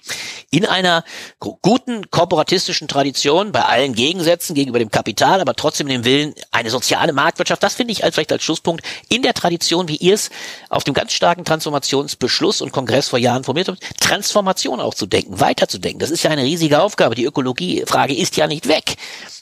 in 0.51 0.67
einer 0.67 1.05
guten 1.39 2.11
korporatistischen 2.11 2.89
Tradition 2.89 3.53
bei 3.53 3.63
allen 3.63 3.95
Gegensätzen 3.95 4.55
gegenüber 4.55 4.79
dem 4.79 4.91
Kapital, 4.91 5.41
aber 5.41 5.55
trotzdem 5.55 5.89
dem 5.89 6.05
Willen 6.05 6.35
eine 6.51 6.71
soziale 6.71 7.13
Marktwirtschaft. 7.13 7.63
Das 7.63 7.75
finde 7.75 7.93
ich 7.93 8.05
als 8.05 8.15
vielleicht 8.15 8.33
als 8.33 8.43
Schlusspunkt 8.43 8.85
in 9.09 9.23
der 9.23 9.35
Tradition, 9.35 9.89
wie 9.89 9.97
ihr 9.97 10.15
es 10.15 10.31
auf 10.69 10.85
dem 10.85 10.95
ganz 10.95 11.13
starken 11.13 11.45
Transformationsbeschluss 11.45 12.61
und 12.61 12.73
Kongress 12.73 13.09
vor 13.09 13.19
Jahren 13.19 13.45
formiert 13.45 13.69
habt, 13.69 13.83
Transformation 14.01 14.81
auch 14.81 14.95
zu 14.95 15.07
denken, 15.07 15.41
weiterzudenken. 15.41 16.01
Das 16.01 16.11
ist 16.11 16.23
ja 16.23 16.31
eine 16.31 16.43
riesige 16.43 16.81
Aufgabe. 16.81 17.15
Die 17.15 17.25
Ökologiefrage 17.25 18.15
ist 18.15 18.37
ja 18.37 18.47
nicht 18.47 18.69
weg. 18.69 18.97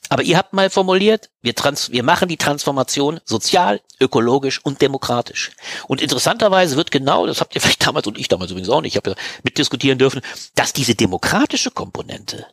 Aber 0.09 0.23
ihr 0.23 0.37
habt 0.37 0.53
mal 0.53 0.71
formuliert, 0.71 1.31
wir, 1.43 1.55
trans 1.55 1.91
wir 1.91 2.03
machen 2.03 2.29
die 2.29 2.37
Transformation 2.37 3.21
sozial, 3.25 3.81
ökologisch 4.01 4.65
und 4.65 4.81
demokratisch. 4.81 5.53
Und 5.89 6.01
interessanterweise 6.01 6.77
wird 6.77 6.91
genau, 6.91 7.27
das 7.27 7.41
habt 7.41 7.55
ihr 7.55 7.61
vielleicht 7.63 7.87
damals 7.87 8.07
und 8.07 8.19
ich 8.19 8.29
damals 8.29 8.51
übrigens 8.51 8.69
auch 8.69 8.81
nicht, 8.81 8.95
ich 8.95 8.97
habe 8.97 9.11
ja 9.11 9.17
mitdiskutieren 9.43 9.99
dürfen, 9.99 10.20
dass 10.55 10.72
diese 10.72 10.95
demokratische 10.95 11.70
Komponente 11.70 12.47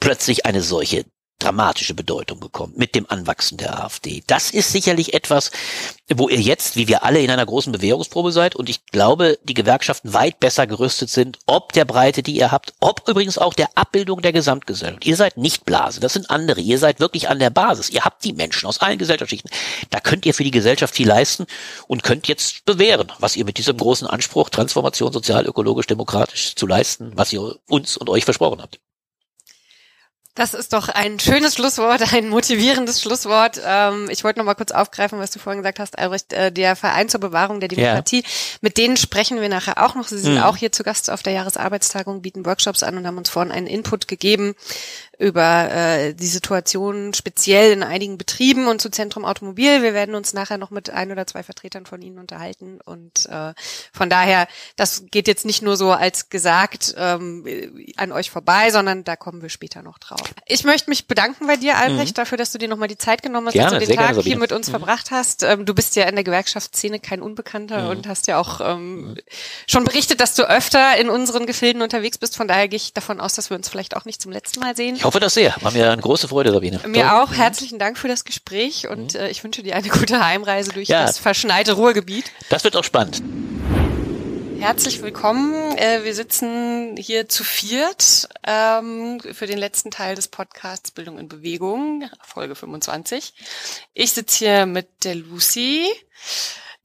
plötzlich 0.00 0.46
eine 0.46 0.62
solche 0.62 1.04
dramatische 1.38 1.94
Bedeutung 1.94 2.40
bekommt 2.40 2.78
mit 2.78 2.94
dem 2.94 3.06
Anwachsen 3.08 3.58
der 3.58 3.84
AfD. 3.84 4.22
Das 4.26 4.50
ist 4.50 4.72
sicherlich 4.72 5.14
etwas, 5.14 5.50
wo 6.14 6.28
ihr 6.28 6.40
jetzt, 6.40 6.76
wie 6.76 6.88
wir 6.88 7.04
alle, 7.04 7.20
in 7.20 7.30
einer 7.30 7.44
großen 7.44 7.72
Bewährungsprobe 7.72 8.32
seid 8.32 8.56
und 8.56 8.68
ich 8.68 8.86
glaube, 8.86 9.38
die 9.42 9.54
Gewerkschaften 9.54 10.12
weit 10.12 10.40
besser 10.40 10.66
gerüstet 10.66 11.10
sind, 11.10 11.38
ob 11.46 11.72
der 11.72 11.84
Breite, 11.84 12.22
die 12.22 12.36
ihr 12.36 12.52
habt, 12.52 12.74
ob 12.80 13.08
übrigens 13.08 13.38
auch 13.38 13.54
der 13.54 13.68
Abbildung 13.76 14.22
der 14.22 14.32
Gesamtgesellschaft. 14.32 15.06
Ihr 15.06 15.16
seid 15.16 15.36
nicht 15.36 15.64
Blase, 15.64 16.00
das 16.00 16.14
sind 16.14 16.30
andere. 16.30 16.60
Ihr 16.60 16.78
seid 16.78 17.00
wirklich 17.00 17.28
an 17.28 17.38
der 17.38 17.50
Basis. 17.50 17.90
Ihr 17.90 18.04
habt 18.04 18.24
die 18.24 18.32
Menschen 18.32 18.66
aus 18.66 18.80
allen 18.80 18.98
Gesellschaftsschichten. 18.98 19.50
Da 19.90 20.00
könnt 20.00 20.26
ihr 20.26 20.34
für 20.34 20.44
die 20.44 20.50
Gesellschaft 20.50 20.94
viel 20.94 21.08
leisten 21.08 21.46
und 21.86 22.02
könnt 22.02 22.28
jetzt 22.28 22.64
bewähren, 22.64 23.12
was 23.18 23.36
ihr 23.36 23.44
mit 23.44 23.58
diesem 23.58 23.76
großen 23.76 24.06
Anspruch, 24.06 24.50
Transformation 24.50 25.12
sozial, 25.12 25.46
ökologisch, 25.46 25.86
demokratisch 25.86 26.54
zu 26.54 26.66
leisten, 26.66 27.12
was 27.16 27.32
ihr 27.32 27.56
uns 27.68 27.96
und 27.96 28.08
euch 28.08 28.24
versprochen 28.24 28.62
habt. 28.62 28.80
Das 30.34 30.52
ist 30.52 30.72
doch 30.72 30.88
ein 30.88 31.20
schönes 31.20 31.54
Schlusswort, 31.54 32.12
ein 32.12 32.28
motivierendes 32.28 33.00
Schlusswort. 33.00 33.60
Ähm, 33.64 34.08
ich 34.10 34.24
wollte 34.24 34.40
noch 34.40 34.46
mal 34.46 34.54
kurz 34.54 34.72
aufgreifen, 34.72 35.20
was 35.20 35.30
du 35.30 35.38
vorhin 35.38 35.62
gesagt 35.62 35.78
hast, 35.78 35.98
Albrecht, 35.98 36.32
äh, 36.32 36.50
der 36.50 36.74
Verein 36.74 37.08
zur 37.08 37.20
Bewahrung 37.20 37.60
der 37.60 37.68
Demokratie. 37.68 38.22
Ja. 38.22 38.28
Mit 38.60 38.76
denen 38.76 38.96
sprechen 38.96 39.40
wir 39.40 39.48
nachher 39.48 39.84
auch 39.84 39.94
noch. 39.94 40.08
Sie 40.08 40.18
sind 40.18 40.34
mhm. 40.34 40.42
auch 40.42 40.56
hier 40.56 40.72
zu 40.72 40.82
Gast 40.82 41.10
auf 41.10 41.22
der 41.22 41.34
Jahresarbeitstagung, 41.34 42.22
bieten 42.22 42.44
Workshops 42.44 42.82
an 42.82 42.96
und 42.96 43.06
haben 43.06 43.18
uns 43.18 43.30
vorhin 43.30 43.52
einen 43.52 43.68
Input 43.68 44.08
gegeben 44.08 44.56
über 45.18 45.70
äh, 45.70 46.14
die 46.14 46.26
Situation 46.26 47.14
speziell 47.14 47.72
in 47.72 47.82
einigen 47.82 48.18
Betrieben 48.18 48.66
und 48.66 48.80
zu 48.80 48.90
Zentrum 48.90 49.24
Automobil. 49.24 49.82
Wir 49.82 49.94
werden 49.94 50.14
uns 50.14 50.32
nachher 50.32 50.58
noch 50.58 50.70
mit 50.70 50.90
ein 50.90 51.10
oder 51.12 51.26
zwei 51.26 51.42
Vertretern 51.42 51.86
von 51.86 52.02
Ihnen 52.02 52.18
unterhalten 52.18 52.80
und 52.84 53.26
äh, 53.26 53.54
von 53.92 54.10
daher, 54.10 54.48
das 54.76 55.04
geht 55.10 55.28
jetzt 55.28 55.44
nicht 55.44 55.62
nur 55.62 55.76
so 55.76 55.92
als 55.92 56.28
gesagt 56.30 56.94
ähm, 56.96 57.44
an 57.96 58.12
euch 58.12 58.30
vorbei, 58.30 58.70
sondern 58.70 59.04
da 59.04 59.16
kommen 59.16 59.42
wir 59.42 59.48
später 59.48 59.82
noch 59.82 59.98
drauf. 59.98 60.20
Ich 60.46 60.64
möchte 60.64 60.90
mich 60.90 61.06
bedanken 61.06 61.46
bei 61.46 61.56
dir, 61.56 61.76
Albrecht, 61.76 62.16
mhm. 62.16 62.20
dafür, 62.20 62.38
dass 62.38 62.52
du 62.52 62.58
dir 62.58 62.68
nochmal 62.68 62.88
die 62.88 62.98
Zeit 62.98 63.22
genommen 63.22 63.48
hast, 63.48 63.54
gerne, 63.54 63.78
dass 63.78 63.80
du 63.80 63.86
den 63.86 63.96
Tag 63.96 64.08
gerne, 64.08 64.22
hier 64.22 64.38
mit 64.38 64.52
uns 64.52 64.68
mhm. 64.68 64.72
verbracht 64.72 65.10
hast. 65.10 65.42
Ähm, 65.42 65.64
du 65.66 65.74
bist 65.74 65.96
ja 65.96 66.04
in 66.04 66.14
der 66.14 66.24
Gewerkschaftsszene 66.24 67.00
kein 67.00 67.22
Unbekannter 67.22 67.82
mhm. 67.82 67.90
und 67.90 68.08
hast 68.08 68.26
ja 68.26 68.38
auch 68.38 68.60
ähm, 68.60 69.10
mhm. 69.10 69.16
schon 69.66 69.84
berichtet, 69.84 70.20
dass 70.20 70.34
du 70.34 70.48
öfter 70.48 70.96
in 70.96 71.08
unseren 71.08 71.46
Gefilden 71.46 71.82
unterwegs 71.82 72.18
bist. 72.18 72.36
Von 72.36 72.48
daher 72.48 72.68
gehe 72.68 72.76
ich 72.76 72.92
davon 72.92 73.20
aus, 73.20 73.34
dass 73.34 73.50
wir 73.50 73.56
uns 73.56 73.68
vielleicht 73.68 73.96
auch 73.96 74.04
nicht 74.04 74.20
zum 74.20 74.32
letzten 74.32 74.60
Mal 74.60 74.76
sehen. 74.76 74.98
Ich 75.04 75.06
hoffe 75.06 75.20
das 75.20 75.34
sehr. 75.34 75.54
War 75.60 75.70
mir 75.70 75.92
eine 75.92 76.00
große 76.00 76.28
Freude, 76.28 76.50
Sabine. 76.50 76.80
Mir 76.86 77.20
auch. 77.20 77.30
Herzlichen 77.30 77.78
Dank 77.78 77.98
für 77.98 78.08
das 78.08 78.24
Gespräch 78.24 78.88
und 78.88 79.12
mhm. 79.12 79.20
äh, 79.20 79.28
ich 79.28 79.44
wünsche 79.44 79.62
dir 79.62 79.76
eine 79.76 79.90
gute 79.90 80.24
Heimreise 80.24 80.72
durch 80.72 80.88
ja. 80.88 81.04
das 81.04 81.18
verschneite 81.18 81.74
Ruhrgebiet. 81.74 82.32
Das 82.48 82.64
wird 82.64 82.74
auch 82.74 82.84
spannend. 82.84 83.22
Herzlich 84.60 85.02
willkommen. 85.02 85.76
Äh, 85.76 86.04
wir 86.04 86.14
sitzen 86.14 86.96
hier 86.96 87.28
zu 87.28 87.44
viert 87.44 88.30
ähm, 88.46 89.20
für 89.20 89.46
den 89.46 89.58
letzten 89.58 89.90
Teil 89.90 90.14
des 90.14 90.28
Podcasts 90.28 90.90
Bildung 90.90 91.18
in 91.18 91.28
Bewegung, 91.28 92.08
Folge 92.22 92.54
25. 92.54 93.34
Ich 93.92 94.12
sitze 94.12 94.38
hier 94.38 94.64
mit 94.64 94.88
der 95.04 95.16
Lucy 95.16 95.86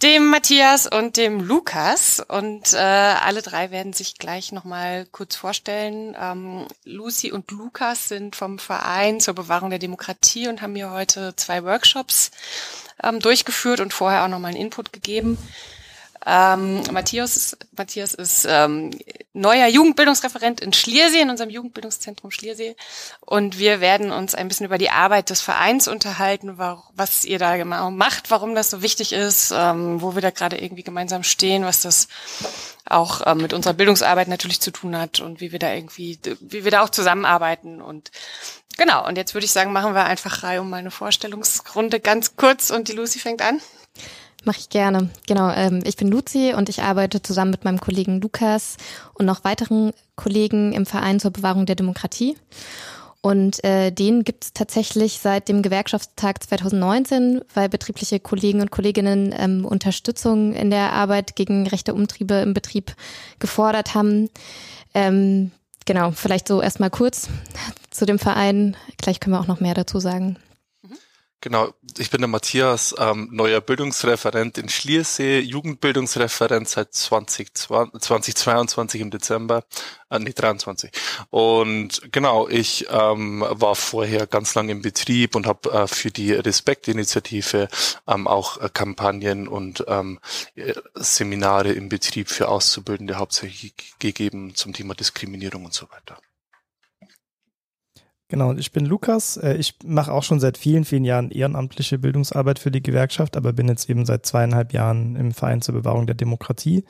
dem 0.02 0.28
Matthias 0.30 0.88
und 0.88 1.18
dem 1.18 1.41
Lukas. 1.41 2.24
Und 2.26 2.74
äh, 2.74 2.78
alle 2.78 3.41
drei 3.41 3.72
werden 3.72 3.93
sich 3.93 4.16
gleich 4.18 4.52
nochmal 4.52 5.06
kurz 5.12 5.36
vorstellen. 5.36 6.16
Ähm, 6.20 6.68
Lucy 6.86 7.32
und 7.32 7.52
Lukas 7.52 8.08
sind 8.08 8.36
vom 8.36 8.60
Verein 8.60 9.20
zur 9.20 9.34
Bewahrung 9.34 9.70
der 9.70 9.80
Demokratie 9.80 10.47
und 10.47 10.62
haben 10.62 10.74
mir 10.74 10.91
heute 10.91 11.36
zwei 11.36 11.64
Workshops 11.64 12.32
ähm, 13.04 13.20
durchgeführt 13.20 13.80
und 13.80 13.93
vorher 13.93 14.24
auch 14.24 14.30
nochmal 14.30 14.52
einen 14.52 14.62
Input 14.62 14.93
gegeben. 14.93 15.38
Ähm, 16.26 16.84
Matthias 16.91 17.36
ist, 17.36 17.57
Matthias 17.78 18.13
ist 18.13 18.45
ähm, 18.49 18.91
neuer 19.34 19.67
Jugendbildungsreferent 19.67 20.59
in 20.59 20.74
Schliersee, 20.74 21.22
in 21.22 21.30
unserem 21.30 21.49
Jugendbildungszentrum 21.49 22.32
Schliersee. 22.32 22.76
Und 23.22 23.57
wir 23.57 23.80
werden 23.80 24.11
uns 24.11 24.36
ein 24.36 24.47
bisschen 24.47 24.65
über 24.65 24.78
die 24.78 24.89
Arbeit 24.89 25.30
des 25.30 25.41
Vereins 25.41 25.88
unterhalten, 25.88 26.57
was 26.57 27.26
ihr 27.26 27.39
da 27.39 27.57
genau 27.57 27.91
macht, 27.91 28.32
warum 28.32 28.55
das 28.55 28.70
so 28.70 28.82
wichtig 28.82 29.13
ist, 29.13 29.53
ähm, 29.55 30.01
wo 30.01 30.15
wir 30.15 30.22
da 30.22 30.32
gerade 30.32 30.57
irgendwie 30.57 30.84
gemeinsam 30.84 31.24
stehen, 31.24 31.63
was 31.63 31.82
das 31.82 32.07
auch 32.86 33.22
ähm, 33.26 33.38
mit 33.38 33.53
unserer 33.53 33.74
Bildungsarbeit 33.74 34.28
natürlich 34.28 34.59
zu 34.59 34.72
tun 34.72 34.97
hat 34.97 35.20
und 35.20 35.41
wie 35.41 35.51
wir 35.51 35.59
da 35.59 35.74
irgendwie, 35.74 36.20
wie 36.41 36.63
wir 36.63 36.72
da 36.72 36.84
auch 36.84 36.89
zusammenarbeiten 36.89 37.82
und 37.82 38.11
Genau, 38.78 39.05
und 39.05 39.17
jetzt 39.17 39.34
würde 39.34 39.43
ich 39.43 39.51
sagen, 39.51 39.74
machen 39.74 39.93
wir 39.93 40.05
einfach 40.05 40.41
Reihe 40.41 40.61
um 40.61 40.70
meine 40.70 40.89
Vorstellungsrunde 40.89 41.99
ganz 41.99 42.38
kurz 42.38 42.70
und 42.70 42.88
die 42.88 42.93
Lucy 42.93 43.20
fängt 43.20 43.41
an. 43.41 43.59
Mache 44.45 44.59
ich 44.59 44.69
gerne. 44.69 45.09
Genau, 45.27 45.49
ähm, 45.51 45.81
ich 45.83 45.97
bin 45.97 46.07
Luzi 46.07 46.53
und 46.55 46.69
ich 46.69 46.81
arbeite 46.81 47.21
zusammen 47.21 47.51
mit 47.51 47.65
meinem 47.65 47.81
Kollegen 47.81 48.21
Lukas 48.21 48.77
und 49.13 49.25
noch 49.25 49.43
weiteren 49.43 49.91
Kollegen 50.15 50.71
im 50.73 50.85
Verein 50.85 51.19
zur 51.19 51.31
Bewahrung 51.31 51.65
der 51.65 51.75
Demokratie. 51.75 52.35
Und 53.21 53.61
äh, 53.65 53.91
den 53.91 54.23
gibt 54.23 54.45
es 54.45 54.53
tatsächlich 54.53 55.19
seit 55.19 55.49
dem 55.49 55.61
Gewerkschaftstag 55.61 56.41
2019, 56.41 57.41
weil 57.53 57.67
betriebliche 57.67 58.21
Kollegen 58.21 58.61
und 58.61 58.71
Kolleginnen 58.71 59.35
ähm, 59.37 59.65
Unterstützung 59.65 60.53
in 60.53 60.69
der 60.69 60.93
Arbeit 60.93 61.35
gegen 61.35 61.67
rechte 61.67 61.93
Umtriebe 61.93 62.35
im 62.35 62.53
Betrieb 62.53 62.95
gefordert 63.39 63.93
haben. 63.93 64.29
Ähm, 64.93 65.51
genau, 65.85 66.11
vielleicht 66.11 66.47
so 66.47 66.61
erstmal 66.61 66.89
kurz 66.89 67.27
zu 67.91 68.05
dem 68.05 68.19
Verein. 68.19 68.77
Gleich 68.97 69.19
können 69.19 69.35
wir 69.35 69.41
auch 69.41 69.47
noch 69.47 69.59
mehr 69.59 69.73
dazu 69.73 69.99
sagen. 69.99 70.37
Genau, 71.41 71.73
ich 71.97 72.09
bin 72.09 72.19
der 72.19 72.27
Matthias, 72.27 72.93
ähm, 72.99 73.29
neuer 73.31 73.61
Bildungsreferent 73.61 74.57
in 74.57 74.67
Schliersee, 74.67 75.39
Jugendbildungsreferent 75.39 76.67
seit 76.67 76.93
2020, 76.93 78.01
2022 78.01 78.99
im 78.99 79.09
Dezember, 79.09 79.63
äh, 80.09 80.19
nee, 80.19 80.33
23. 80.33 80.91
Und 81.29 82.11
genau, 82.11 82.49
ich 82.49 82.87
ähm, 82.89 83.45
war 83.47 83.75
vorher 83.75 84.27
ganz 84.27 84.53
lange 84.53 84.73
im 84.73 84.81
Betrieb 84.81 85.33
und 85.37 85.47
habe 85.47 85.71
äh, 85.71 85.87
für 85.87 86.11
die 86.11 86.33
Respektinitiative 86.33 87.69
ähm, 88.05 88.27
auch 88.27 88.59
äh, 88.59 88.67
Kampagnen 88.73 89.47
und 89.47 89.85
ähm, 89.87 90.19
äh, 90.55 90.73
Seminare 90.95 91.71
im 91.71 91.87
Betrieb 91.87 92.27
für 92.27 92.49
Auszubildende 92.49 93.15
hauptsächlich 93.15 93.73
gegeben 93.99 94.55
zum 94.55 94.73
Thema 94.73 94.93
Diskriminierung 94.93 95.63
und 95.63 95.73
so 95.73 95.89
weiter. 95.89 96.17
Genau, 98.30 98.53
ich 98.53 98.71
bin 98.71 98.86
Lukas. 98.86 99.38
Äh, 99.38 99.55
ich 99.55 99.75
mache 99.84 100.13
auch 100.13 100.23
schon 100.23 100.39
seit 100.39 100.57
vielen, 100.57 100.86
vielen 100.86 101.03
Jahren 101.03 101.32
ehrenamtliche 101.32 101.97
Bildungsarbeit 101.97 102.59
für 102.59 102.71
die 102.71 102.84
Gewerkschaft, 102.84 103.36
aber 103.36 103.53
bin 103.53 103.67
jetzt 103.67 103.89
eben 103.89 104.05
seit 104.05 104.25
zweieinhalb 104.25 104.71
Jahren 104.71 105.15
im 105.15 105.34
Verein 105.34 105.61
zur 105.61 105.73
Bewahrung 105.73 106.05
der 106.05 106.15
Demokratie. 106.15 106.86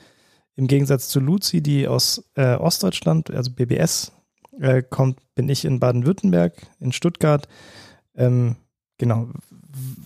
Im 0.54 0.66
Gegensatz 0.66 1.08
zu 1.08 1.18
Luzi, 1.18 1.62
die 1.62 1.88
aus 1.88 2.30
äh, 2.34 2.56
Ostdeutschland, 2.56 3.30
also 3.30 3.50
BBS, 3.52 4.12
äh, 4.60 4.82
kommt, 4.82 5.18
bin 5.34 5.48
ich 5.48 5.64
in 5.64 5.80
Baden-Württemberg, 5.80 6.54
in 6.78 6.92
Stuttgart. 6.92 7.48
Ähm, 8.14 8.56
genau, 8.98 9.28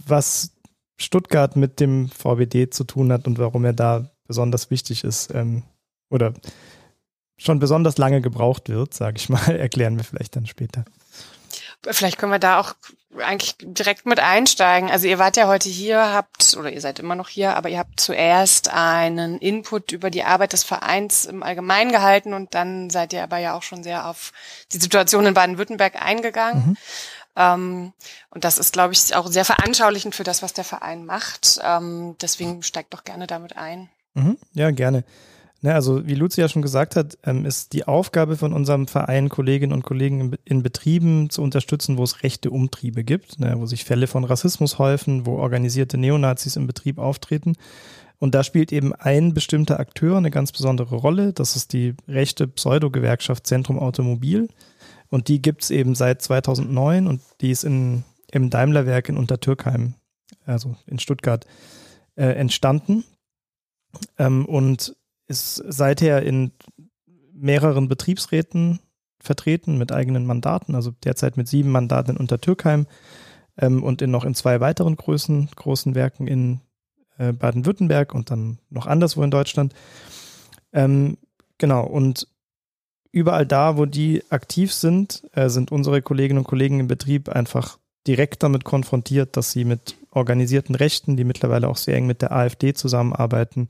was 0.07 0.53
Stuttgart 0.97 1.57
mit 1.57 1.81
dem 1.81 2.09
VBD 2.09 2.71
zu 2.71 2.85
tun 2.85 3.11
hat 3.11 3.27
und 3.27 3.39
warum 3.39 3.65
er 3.65 3.73
da 3.73 4.09
besonders 4.29 4.71
wichtig 4.71 5.03
ist 5.03 5.35
ähm, 5.35 5.65
oder 6.11 6.35
schon 7.37 7.59
besonders 7.59 7.99
lange 7.99 8.21
gebraucht 8.21 8.69
wird, 8.69 8.95
sage 8.95 9.17
ich 9.17 9.29
mal, 9.29 9.57
erklären 9.57 9.97
wir 9.97 10.05
vielleicht 10.05 10.37
dann 10.37 10.47
später. 10.47 10.85
Vielleicht 11.91 12.19
können 12.19 12.33
wir 12.33 12.39
da 12.39 12.61
auch 12.61 12.75
eigentlich 13.19 13.57
direkt 13.61 14.07
mit 14.07 14.21
einsteigen. 14.21 14.91
Also 14.91 15.07
ihr 15.07 15.19
wart 15.19 15.37
ja 15.37 15.47
heute 15.47 15.69
hier, 15.69 16.13
habt, 16.13 16.57
oder 16.59 16.73
ihr 16.73 16.81
seid 16.81 16.99
immer 16.99 17.15
noch 17.15 17.29
hier, 17.29 17.57
aber 17.57 17.69
ihr 17.69 17.79
habt 17.79 18.01
zuerst 18.01 18.73
einen 18.73 19.39
Input 19.39 19.93
über 19.93 20.11
die 20.11 20.25
Arbeit 20.25 20.53
des 20.53 20.65
Vereins 20.65 21.25
im 21.25 21.43
Allgemeinen 21.43 21.93
gehalten 21.93 22.35
und 22.35 22.55
dann 22.55 22.91
seid 22.91 23.13
ihr 23.13 23.23
aber 23.23 23.39
ja 23.39 23.55
auch 23.55 23.63
schon 23.63 23.83
sehr 23.83 24.09
auf 24.09 24.33
die 24.73 24.79
Situation 24.79 25.27
in 25.27 25.35
Baden-Württemberg 25.35 26.01
eingegangen. 26.03 26.67
Mhm. 26.67 26.77
Ähm, 27.37 27.93
und 28.31 28.45
das 28.45 28.59
ist, 28.59 28.73
glaube 28.73 28.95
ich, 28.95 29.15
auch 29.15 29.27
sehr 29.27 29.45
veranschaulichend 29.45 30.15
für 30.15 30.25
das, 30.25 30.43
was 30.43 30.53
der 30.53 30.65
Verein 30.65 31.05
macht. 31.05 31.61
Ähm, 31.63 32.17
deswegen 32.21 32.63
steigt 32.63 32.95
doch 32.95 33.05
gerne 33.05 33.27
damit 33.27 33.57
ein. 33.57 33.91
Mhm. 34.15 34.39
Ja, 34.53 34.71
gerne. 34.71 35.05
Ne, 35.65 35.75
also 35.75 36.07
wie 36.07 36.15
Lucia 36.15 36.47
schon 36.47 36.61
gesagt 36.61 36.95
hat, 36.95 37.17
ähm, 37.25 37.47
ist 37.47 37.73
die 37.73 37.89
Aufgabe 37.89 38.37
von 38.37 38.53
unserem 38.53 38.87
Verein, 38.87 39.31
Kolleginnen 39.31 39.73
und 39.73 39.83
Kollegen 39.83 40.21
in, 40.21 40.37
in 40.45 40.63
Betrieben 40.63 41.31
zu 41.31 41.41
unterstützen, 41.41 41.97
wo 41.97 42.03
es 42.03 42.23
rechte 42.23 42.51
Umtriebe 42.51 43.03
gibt, 43.03 43.41
ne, 43.41 43.55
wo 43.57 43.65
sich 43.65 43.87
Fälle 43.87 44.07
von 44.07 44.25
Rassismus 44.25 44.79
häufen, 44.79 45.25
wo 45.25 45.39
organisierte 45.39 45.97
Neonazis 45.97 46.57
im 46.57 46.67
Betrieb 46.67 46.99
auftreten. 46.99 47.55
Und 48.19 48.35
da 48.35 48.45
spielt 48.45 48.73
eben 48.73 48.93
ein 48.93 49.33
bestimmter 49.33 49.81
Akteur 49.81 50.19
eine 50.19 50.31
ganz 50.31 50.53
besondere 50.53 50.97
Rolle. 50.97 51.33
Das 51.33 51.57
ist 51.57 51.73
die 51.73 51.95
rechte 52.07 52.47
Pseudo-Gewerkschaft 52.47 53.47
Zentrum 53.47 53.79
Automobil. 53.79 54.49
Und 55.09 55.29
die 55.29 55.41
gibt's 55.41 55.71
eben 55.71 55.95
seit 55.95 56.21
2009 56.21 57.07
und 57.07 57.23
die 57.41 57.51
ist 57.51 57.65
in, 57.65 58.05
im 58.31 58.51
Daimlerwerk 58.51 59.09
in 59.09 59.17
Untertürkheim, 59.17 59.95
also 60.45 60.77
in 60.87 60.99
Stuttgart, 60.99 61.47
äh, 62.17 62.35
entstanden. 62.35 63.05
Ähm, 64.19 64.45
und 64.45 64.95
ist 65.27 65.63
seither 65.69 66.23
in 66.23 66.53
mehreren 67.33 67.89
Betriebsräten 67.89 68.81
vertreten 69.19 69.79
mit 69.79 69.91
eigenen 69.93 70.27
Mandaten, 70.27 70.75
also 70.75 70.93
derzeit 71.05 71.37
mit 71.37 71.49
sieben 71.49 71.71
Mandaten 71.71 72.13
in 72.13 72.17
Untertürkheim 72.19 72.87
ähm, 73.57 73.83
und 73.83 74.03
in 74.03 74.11
noch 74.11 74.25
in 74.25 74.35
zwei 74.35 74.61
weiteren 74.61 74.97
Größen, 74.97 75.49
großen 75.57 75.95
Werken 75.95 76.27
in 76.27 76.61
äh, 77.19 77.33
Baden-Württemberg 77.33 78.15
und 78.15 78.31
dann 78.31 78.59
noch 78.71 78.87
anderswo 78.87 79.23
in 79.23 79.31
Deutschland. 79.31 79.73
Ähm, 80.73 81.17
genau, 81.59 81.87
und 81.87 82.29
überall 83.13 83.47
da, 83.47 83.77
wo 83.77 83.87
die 83.87 84.23
aktiv 84.31 84.73
sind, 84.73 85.23
äh, 85.33 85.49
sind 85.49 85.73
unsere 85.73 86.03
Kolleginnen 86.03 86.39
und 86.39 86.47
Kollegen 86.47 86.81
im 86.81 86.89
Betrieb 86.89 87.29
einfach 87.29 87.79
direkt 88.07 88.43
damit 88.43 88.65
konfrontiert, 88.65 89.37
dass 89.37 89.53
sie 89.53 89.65
mit 89.65 89.97
organisierten 90.11 90.75
Rechten, 90.75 91.17
die 91.17 91.25
mittlerweile 91.25 91.69
auch 91.69 91.77
sehr 91.77 91.97
eng 91.97 92.07
mit 92.07 92.21
der 92.21 92.33
AfD 92.33 92.75
zusammenarbeiten, 92.75 93.69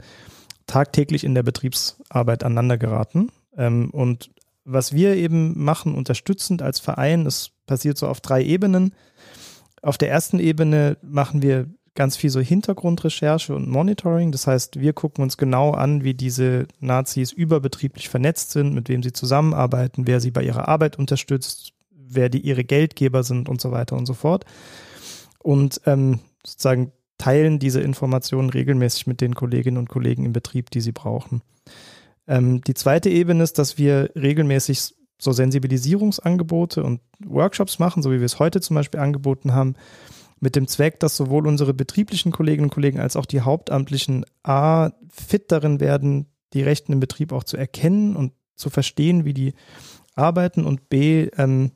tagtäglich 0.67 1.25
in 1.25 1.35
der 1.35 1.43
Betriebsarbeit 1.43 2.45
aneinander 2.45 2.79
geraten. 2.79 3.31
Ähm, 3.57 3.91
und 3.91 4.31
was 4.65 4.93
wir 4.93 5.15
eben 5.17 5.63
machen, 5.63 5.95
unterstützend 5.95 6.63
als 6.63 6.81
Verein, 6.81 7.27
es 7.27 7.51
passiert 7.67 7.99
so 7.99 8.09
auf 8.09 8.21
drei 8.21 8.43
Ebenen. 8.43 8.95
Auf 9.83 9.99
der 9.99 10.11
ersten 10.11 10.39
Ebene 10.39 10.97
machen 11.03 11.43
wir 11.43 11.69
ganz 11.95 12.17
viel 12.17 12.31
so 12.31 12.41
Hintergrundrecherche 12.41 13.55
und 13.55 13.69
Monitoring. 13.69 14.33
Das 14.33 14.47
heißt, 14.47 14.81
wir 14.81 14.93
gucken 14.93 15.23
uns 15.23 15.37
genau 15.37 15.73
an, 15.73 16.03
wie 16.03 16.15
diese 16.15 16.67
Nazis 16.81 17.31
überbetrieblich 17.31 18.09
vernetzt 18.09 18.51
sind, 18.51 18.75
mit 18.75 18.89
wem 18.89 19.03
sie 19.03 19.13
zusammenarbeiten, 19.13 20.07
wer 20.07 20.21
sie 20.21 20.31
bei 20.31 20.43
ihrer 20.43 20.69
Arbeit 20.69 20.99
unterstützt, 20.99 21.73
wer 21.91 22.29
die 22.29 22.41
ihre 22.41 22.65
Geldgeber 22.65 23.23
sind 23.23 23.49
und 23.49 23.61
so 23.61 23.71
weiter 23.71 23.97
und 23.97 24.07
so 24.07 24.15
fort. 24.15 24.45
Und 25.39 25.81
ähm, 25.87 26.21
sozusagen 26.45 26.93
teilen 27.19 27.59
diese 27.59 27.81
Informationen 27.81 28.51
regelmäßig 28.51 29.07
mit 29.07 29.21
den 29.21 29.35
Kolleginnen 29.35 29.79
und 29.79 29.89
Kollegen 29.89 30.25
im 30.25 30.33
Betrieb, 30.33 30.71
die 30.71 30.81
sie 30.81 30.93
brauchen. 30.93 31.43
Ähm, 32.27 32.63
die 32.63 32.75
zweite 32.75 33.11
Ebene 33.11 33.43
ist, 33.43 33.59
dass 33.59 33.79
wir 33.79 34.11
regelmäßig 34.17 34.95
so 35.19 35.33
Sensibilisierungsangebote 35.33 36.83
und 36.83 37.01
Workshops 37.25 37.79
machen, 37.79 38.03
so 38.03 38.11
wie 38.11 38.19
wir 38.19 38.27
es 38.27 38.39
heute 38.39 38.61
zum 38.61 38.75
Beispiel 38.75 39.01
angeboten 39.01 39.53
haben, 39.53 39.75
mit 40.41 40.57
dem 40.57 40.69
Zweck, 40.69 41.01
dass 41.01 41.17
sowohl 41.17 41.47
unsere 41.47 41.73
betrieblichen 41.73 42.33
Kolleginnen 42.33 42.67
und 42.67 42.75
Kollegen 42.75 43.01
als 43.01 43.17
auch 43.17 43.27
die 43.27 43.41
Hauptamtlichen 43.41 44.27
A 44.43 44.91
fit 45.09 45.51
darin 45.51 45.81
werden, 45.81 46.27
die 46.53 46.63
Rechten 46.63 46.93
im 46.93 47.01
Betrieb 47.01 47.33
auch 47.33 47.45
zu 47.45 47.57
erkennen 47.57 48.17
und 48.17 48.33
zu 48.55 48.71
verstehen, 48.71 49.25
wie 49.25 49.35
die 49.35 49.55
arbeiten 50.15 50.65
und 50.65 50.89
B, 50.89 51.29
ähm, 51.37 51.73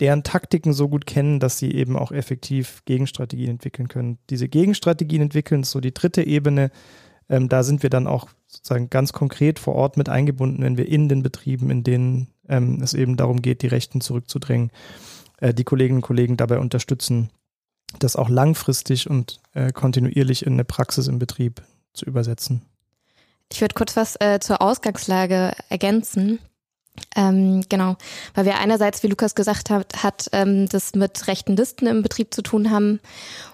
deren 0.00 0.22
Taktiken 0.22 0.72
so 0.72 0.88
gut 0.88 1.06
kennen, 1.06 1.40
dass 1.40 1.58
sie 1.58 1.72
eben 1.72 1.96
auch 1.96 2.10
effektiv 2.10 2.82
Gegenstrategien 2.86 3.50
entwickeln 3.50 3.88
können. 3.88 4.18
Diese 4.30 4.48
Gegenstrategien 4.48 5.22
entwickeln 5.22 5.62
ist 5.62 5.70
so 5.70 5.80
die 5.80 5.94
dritte 5.94 6.26
Ebene. 6.26 6.70
Ähm, 7.28 7.48
da 7.48 7.62
sind 7.62 7.82
wir 7.82 7.90
dann 7.90 8.06
auch 8.06 8.28
sozusagen 8.46 8.90
ganz 8.90 9.12
konkret 9.12 9.58
vor 9.58 9.74
Ort 9.74 9.96
mit 9.96 10.08
eingebunden, 10.08 10.62
wenn 10.62 10.78
wir 10.78 10.88
in 10.88 11.08
den 11.08 11.22
Betrieben, 11.22 11.70
in 11.70 11.84
denen 11.84 12.28
ähm, 12.48 12.80
es 12.82 12.94
eben 12.94 13.16
darum 13.16 13.42
geht, 13.42 13.62
die 13.62 13.68
Rechten 13.68 14.00
zurückzudrängen, 14.00 14.70
äh, 15.38 15.54
die 15.54 15.64
Kolleginnen 15.64 15.98
und 15.98 16.02
Kollegen 16.02 16.36
dabei 16.36 16.58
unterstützen, 16.58 17.30
das 17.98 18.16
auch 18.16 18.28
langfristig 18.28 19.08
und 19.08 19.40
äh, 19.54 19.72
kontinuierlich 19.72 20.46
in 20.46 20.54
eine 20.54 20.64
Praxis 20.64 21.08
im 21.08 21.18
Betrieb 21.18 21.62
zu 21.92 22.06
übersetzen. 22.06 22.62
Ich 23.52 23.60
würde 23.60 23.74
kurz 23.74 23.96
was 23.96 24.16
äh, 24.20 24.38
zur 24.40 24.62
Ausgangslage 24.62 25.52
ergänzen. 25.68 26.38
Ähm, 27.16 27.62
genau, 27.68 27.96
weil 28.34 28.44
wir 28.44 28.58
einerseits, 28.58 29.02
wie 29.02 29.08
Lukas 29.08 29.34
gesagt 29.34 29.68
hat, 29.70 30.02
hat 30.02 30.28
ähm, 30.32 30.68
das 30.68 30.94
mit 30.94 31.26
rechten 31.26 31.56
Listen 31.56 31.86
im 31.86 32.02
Betrieb 32.02 32.32
zu 32.32 32.42
tun 32.42 32.70
haben. 32.70 33.00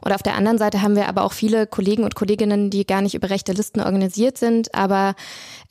Und 0.03 0.13
auf 0.13 0.23
der 0.23 0.35
anderen 0.35 0.59
Seite 0.59 0.83
haben 0.83 0.95
wir 0.95 1.09
aber 1.09 1.23
auch 1.23 1.33
viele 1.33 1.67
Kollegen 1.67 2.05
und 2.05 2.15
Kolleginnen, 2.15 2.69
die 2.71 2.87
gar 2.87 3.01
nicht 3.01 3.15
über 3.15 3.31
rechte 3.31 3.53
Listen 3.53 3.81
organisiert 3.81 4.37
sind, 4.37 4.75
aber 4.75 5.15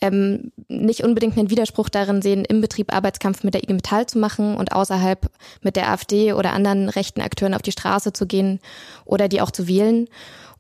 ähm, 0.01 0.51
nicht 0.67 1.03
unbedingt 1.03 1.37
einen 1.37 1.51
Widerspruch 1.51 1.89
darin 1.89 2.21
sehen, 2.21 2.43
im 2.43 2.61
Betrieb 2.61 2.93
Arbeitskampf 2.93 3.43
mit 3.43 3.53
der 3.53 3.63
IG 3.63 3.73
Metall 3.73 4.07
zu 4.07 4.17
machen 4.17 4.55
und 4.55 4.71
außerhalb 4.71 5.29
mit 5.61 5.75
der 5.75 5.91
AfD 5.91 6.33
oder 6.33 6.53
anderen 6.53 6.89
rechten 6.89 7.21
Akteuren 7.21 7.53
auf 7.53 7.61
die 7.61 7.71
Straße 7.71 8.13
zu 8.13 8.25
gehen 8.25 8.59
oder 9.05 9.27
die 9.27 9.41
auch 9.41 9.51
zu 9.51 9.67
wählen. 9.67 10.07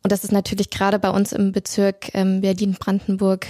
Und 0.03 0.11
das 0.11 0.23
ist 0.23 0.31
natürlich 0.31 0.69
gerade 0.69 0.99
bei 0.99 1.09
uns 1.09 1.31
im 1.31 1.51
Bezirk 1.51 2.13
ähm, 2.13 2.41
Berlin-Brandenburg 2.41 3.47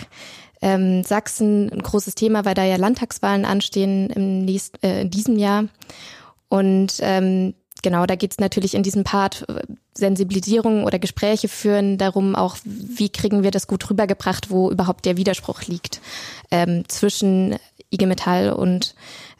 ähm, 0.65 1.03
Sachsen 1.03 1.69
ein 1.71 1.83
großes 1.83 2.15
Thema, 2.15 2.43
weil 2.43 2.55
da 2.55 2.63
ja 2.63 2.75
Landtagswahlen 2.75 3.45
anstehen 3.45 4.09
im 4.09 4.45
nächsten, 4.45 4.83
äh, 4.83 5.01
in 5.01 5.11
diesem 5.11 5.37
Jahr. 5.37 5.65
Und 6.49 6.95
ähm, 7.01 7.53
genau, 7.83 8.07
da 8.07 8.15
geht 8.15 8.31
es 8.31 8.39
natürlich 8.39 8.73
in 8.73 8.81
diesem 8.81 9.03
Part 9.03 9.47
äh, 9.47 9.61
Sensibilisierung 9.93 10.83
oder 10.83 10.97
Gespräche 10.97 11.49
führen 11.49 11.99
darum, 11.99 12.35
auch 12.35 12.57
wie 12.63 13.09
kriegen 13.09 13.43
wir 13.43 13.51
das 13.51 13.67
gut 13.67 13.87
rübergebracht, 13.87 14.49
wo 14.49 14.71
überhaupt 14.71 15.05
der 15.05 15.17
Widerspruch 15.17 15.61
liegt 15.63 16.01
ähm, 16.49 16.83
zwischen 16.87 17.57
IG 17.91 18.07
Metall 18.07 18.51
und 18.51 18.95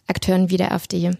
Akteuren 0.06 0.52
wie 0.52 0.58
der 0.58 0.74
AfD. 0.74 1.12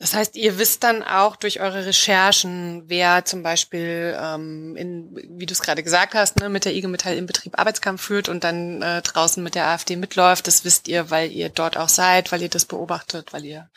Das 0.00 0.14
heißt, 0.14 0.36
ihr 0.36 0.58
wisst 0.58 0.84
dann 0.84 1.02
auch 1.02 1.34
durch 1.34 1.60
eure 1.60 1.84
Recherchen, 1.84 2.84
wer 2.86 3.24
zum 3.24 3.42
Beispiel, 3.42 4.16
ähm, 4.20 4.76
in, 4.76 5.10
wie 5.38 5.46
du 5.46 5.52
es 5.52 5.60
gerade 5.60 5.82
gesagt 5.82 6.14
hast, 6.14 6.38
ne, 6.38 6.48
mit 6.48 6.64
der 6.64 6.74
IG 6.74 6.86
Metall 6.86 7.16
im 7.16 7.26
Betrieb 7.26 7.58
Arbeitskampf 7.58 8.02
führt 8.02 8.28
und 8.28 8.44
dann 8.44 8.80
äh, 8.80 9.02
draußen 9.02 9.42
mit 9.42 9.56
der 9.56 9.66
AfD 9.66 9.96
mitläuft. 9.96 10.46
Das 10.46 10.64
wisst 10.64 10.86
ihr, 10.86 11.10
weil 11.10 11.32
ihr 11.32 11.48
dort 11.48 11.76
auch 11.76 11.88
seid, 11.88 12.30
weil 12.30 12.42
ihr 12.42 12.48
das 12.48 12.64
beobachtet, 12.64 13.32
weil 13.32 13.44
ihr 13.44 13.68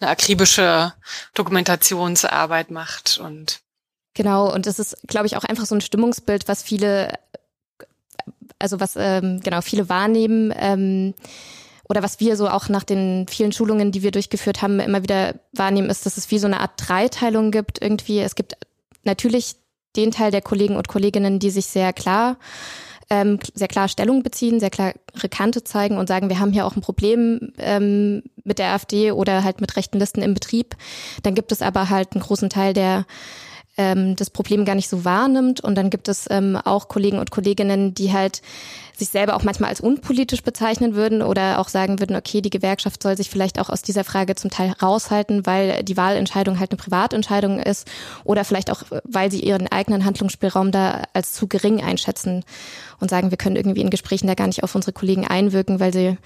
eine 0.00 0.10
akribische 0.10 0.94
Dokumentationsarbeit 1.34 2.70
macht 2.70 3.18
und 3.18 3.60
Genau, 4.14 4.52
und 4.52 4.66
das 4.66 4.80
ist, 4.80 4.96
glaube 5.06 5.26
ich, 5.26 5.36
auch 5.36 5.44
einfach 5.44 5.66
so 5.66 5.76
ein 5.76 5.80
Stimmungsbild, 5.80 6.48
was 6.48 6.62
viele, 6.62 7.16
also 8.58 8.80
was 8.80 8.96
ähm, 8.96 9.40
genau 9.40 9.60
viele 9.60 9.88
wahrnehmen. 9.88 10.52
Ähm, 10.56 11.14
oder 11.90 12.02
was 12.02 12.20
wir 12.20 12.36
so 12.36 12.48
auch 12.48 12.68
nach 12.68 12.84
den 12.84 13.26
vielen 13.28 13.52
Schulungen, 13.52 13.90
die 13.90 14.02
wir 14.02 14.12
durchgeführt 14.12 14.62
haben, 14.62 14.78
immer 14.78 15.02
wieder 15.02 15.34
wahrnehmen, 15.52 15.90
ist, 15.90 16.06
dass 16.06 16.16
es 16.16 16.30
wie 16.30 16.38
so 16.38 16.46
eine 16.46 16.60
Art 16.60 16.72
Dreiteilung 16.76 17.50
gibt 17.50 17.82
irgendwie. 17.82 18.20
Es 18.20 18.36
gibt 18.36 18.56
natürlich 19.02 19.56
den 19.96 20.12
Teil 20.12 20.30
der 20.30 20.40
Kollegen 20.40 20.76
und 20.76 20.86
Kolleginnen, 20.86 21.40
die 21.40 21.50
sich 21.50 21.66
sehr 21.66 21.92
klar 21.92 22.36
ähm, 23.10 23.40
sehr 23.54 23.66
klar 23.66 23.88
Stellung 23.88 24.22
beziehen, 24.22 24.60
sehr 24.60 24.70
klare 24.70 24.94
Kante 25.30 25.64
zeigen 25.64 25.98
und 25.98 26.06
sagen, 26.06 26.28
wir 26.28 26.38
haben 26.38 26.52
hier 26.52 26.64
auch 26.64 26.76
ein 26.76 26.80
Problem 26.80 27.52
ähm, 27.58 28.22
mit 28.44 28.60
der 28.60 28.72
AfD 28.72 29.10
oder 29.10 29.42
halt 29.42 29.60
mit 29.60 29.76
rechten 29.76 29.98
Listen 29.98 30.22
im 30.22 30.32
Betrieb. 30.32 30.76
Dann 31.24 31.34
gibt 31.34 31.50
es 31.50 31.60
aber 31.60 31.90
halt 31.90 32.12
einen 32.12 32.22
großen 32.22 32.50
Teil, 32.50 32.72
der 32.72 33.04
ähm, 33.80 34.14
das 34.14 34.28
Problem 34.28 34.66
gar 34.66 34.74
nicht 34.74 34.90
so 34.90 35.06
wahrnimmt. 35.06 35.62
Und 35.62 35.74
dann 35.74 35.88
gibt 35.88 36.08
es 36.08 36.26
ähm, 36.30 36.56
auch 36.56 36.88
Kollegen 36.88 37.18
und 37.18 37.30
Kolleginnen, 37.30 37.94
die 37.94 38.12
halt 38.12 38.42
sich 38.94 39.08
selber 39.08 39.34
auch 39.34 39.42
manchmal 39.42 39.70
als 39.70 39.80
unpolitisch 39.80 40.42
bezeichnen 40.42 40.94
würden 40.94 41.22
oder 41.22 41.58
auch 41.58 41.68
sagen 41.68 41.98
würden, 41.98 42.14
okay, 42.14 42.42
die 42.42 42.50
Gewerkschaft 42.50 43.02
soll 43.02 43.16
sich 43.16 43.30
vielleicht 43.30 43.58
auch 43.58 43.70
aus 43.70 43.80
dieser 43.80 44.04
Frage 44.04 44.34
zum 44.34 44.50
Teil 44.50 44.74
raushalten, 44.82 45.46
weil 45.46 45.82
die 45.82 45.96
Wahlentscheidung 45.96 46.60
halt 46.60 46.72
eine 46.72 46.76
Privatentscheidung 46.76 47.58
ist 47.58 47.88
oder 48.24 48.44
vielleicht 48.44 48.70
auch, 48.70 48.82
weil 49.04 49.30
sie 49.30 49.40
ihren 49.40 49.68
eigenen 49.68 50.04
Handlungsspielraum 50.04 50.72
da 50.72 51.04
als 51.14 51.32
zu 51.32 51.48
gering 51.48 51.82
einschätzen 51.82 52.44
und 52.98 53.08
sagen, 53.08 53.30
wir 53.30 53.38
können 53.38 53.56
irgendwie 53.56 53.80
in 53.80 53.88
Gesprächen 53.88 54.26
da 54.26 54.34
gar 54.34 54.48
nicht 54.48 54.62
auf 54.62 54.74
unsere 54.74 54.92
Kollegen 54.92 55.26
einwirken, 55.26 55.80
weil 55.80 55.94
sie 55.94 56.18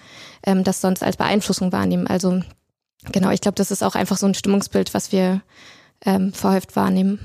ähm, 0.44 0.64
das 0.64 0.80
sonst 0.80 1.04
als 1.04 1.16
Beeinflussung 1.16 1.70
wahrnehmen. 1.70 2.08
Also 2.08 2.40
genau, 3.12 3.30
ich 3.30 3.40
glaube, 3.40 3.54
das 3.54 3.70
ist 3.70 3.84
auch 3.84 3.94
einfach 3.94 4.16
so 4.16 4.26
ein 4.26 4.34
Stimmungsbild, 4.34 4.92
was 4.92 5.12
wir 5.12 5.42
ähm, 6.04 6.32
verhäuft 6.32 6.74
wahrnehmen. 6.74 7.20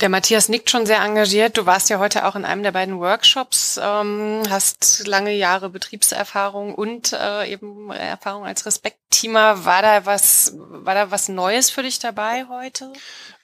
Der 0.00 0.08
Matthias 0.08 0.48
nickt 0.48 0.70
schon 0.70 0.86
sehr 0.86 1.02
engagiert. 1.02 1.58
Du 1.58 1.66
warst 1.66 1.90
ja 1.90 1.98
heute 1.98 2.24
auch 2.24 2.34
in 2.34 2.46
einem 2.46 2.62
der 2.62 2.72
beiden 2.72 2.98
Workshops, 3.00 3.78
ähm, 3.82 4.42
hast 4.48 5.06
lange 5.06 5.32
Jahre 5.34 5.68
Betriebserfahrung 5.68 6.74
und 6.74 7.12
äh, 7.12 7.52
eben 7.52 7.90
Erfahrung 7.90 8.46
als 8.46 8.64
Respektteamer. 8.64 9.66
War 9.66 9.82
da 9.82 10.06
was, 10.06 10.54
war 10.56 10.94
da 10.94 11.10
was 11.10 11.28
Neues 11.28 11.68
für 11.68 11.82
dich 11.82 11.98
dabei 11.98 12.46
heute? 12.48 12.92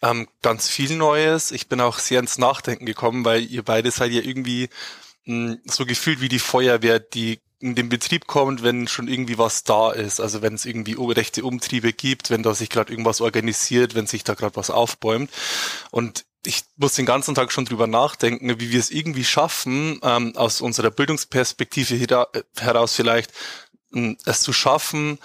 Ähm, 0.01 0.29
ganz 0.41 0.69
viel 0.69 0.97
Neues. 0.97 1.51
Ich 1.51 1.69
bin 1.69 1.81
auch 1.83 1.99
sehr 1.99 2.21
ins 2.21 2.39
Nachdenken 2.39 2.87
gekommen, 2.87 3.27
weil 3.27 3.45
ihr 3.45 3.63
beide 3.63 3.91
seid 3.91 4.13
ja 4.13 4.23
irgendwie 4.23 4.71
mh, 5.27 5.53
hm, 5.53 5.61
so 5.67 5.85
gefühlt 5.85 6.23
wie 6.23 6.31
die 6.31 6.39
Feuerwehr, 6.39 7.01
die 7.01 7.39
in 7.61 7.75
den 7.75 7.91
Betrieb 7.91 8.27
kommt, 8.27 8.63
wenn 8.63 8.89
schon 8.89 9.09
irgendwie 9.09 9.39
was 9.39 9.65
da 9.65 9.91
ist. 9.91 10.21
Also 10.21 10.41
wenn 10.41 10.55
es 10.55 10.65
irgendwie 10.65 10.97
rechte 10.99 11.45
Umtriebe 11.45 11.93
gibt, 11.93 12.31
wenn 12.31 12.43
da 12.43 12.55
sich 12.55 12.71
gerade 12.71 12.93
irgendwas 12.93 13.21
organisiert, 13.21 13.95
wenn 13.95 14.07
sich 14.07 14.25
da 14.25 14.35
gerade 14.35 14.57
was 14.57 14.71
aufbäumt. 14.71 15.31
Und 15.91 16.25
ich 16.47 16.65
muss 16.77 16.95
den 16.95 17.07
ganzen 17.07 17.35
Tag 17.35 17.53
schon 17.53 17.65
drüber 17.65 17.87
nachdenken, 17.87 18.61
wie 18.61 18.71
wir 18.71 18.81
es 18.81 18.91
irgendwie 18.91 19.25
schaffen, 19.25 20.01
ähm, 20.03 20.37
aus 20.37 20.61
unserer 20.61 20.91
Bildungsperspektive 20.91 22.27
heraus 22.59 22.95
vielleicht 22.95 23.33
ähm, 23.95 24.17
es 24.25 24.41
zu 24.43 24.53
schaffen, 24.53 25.19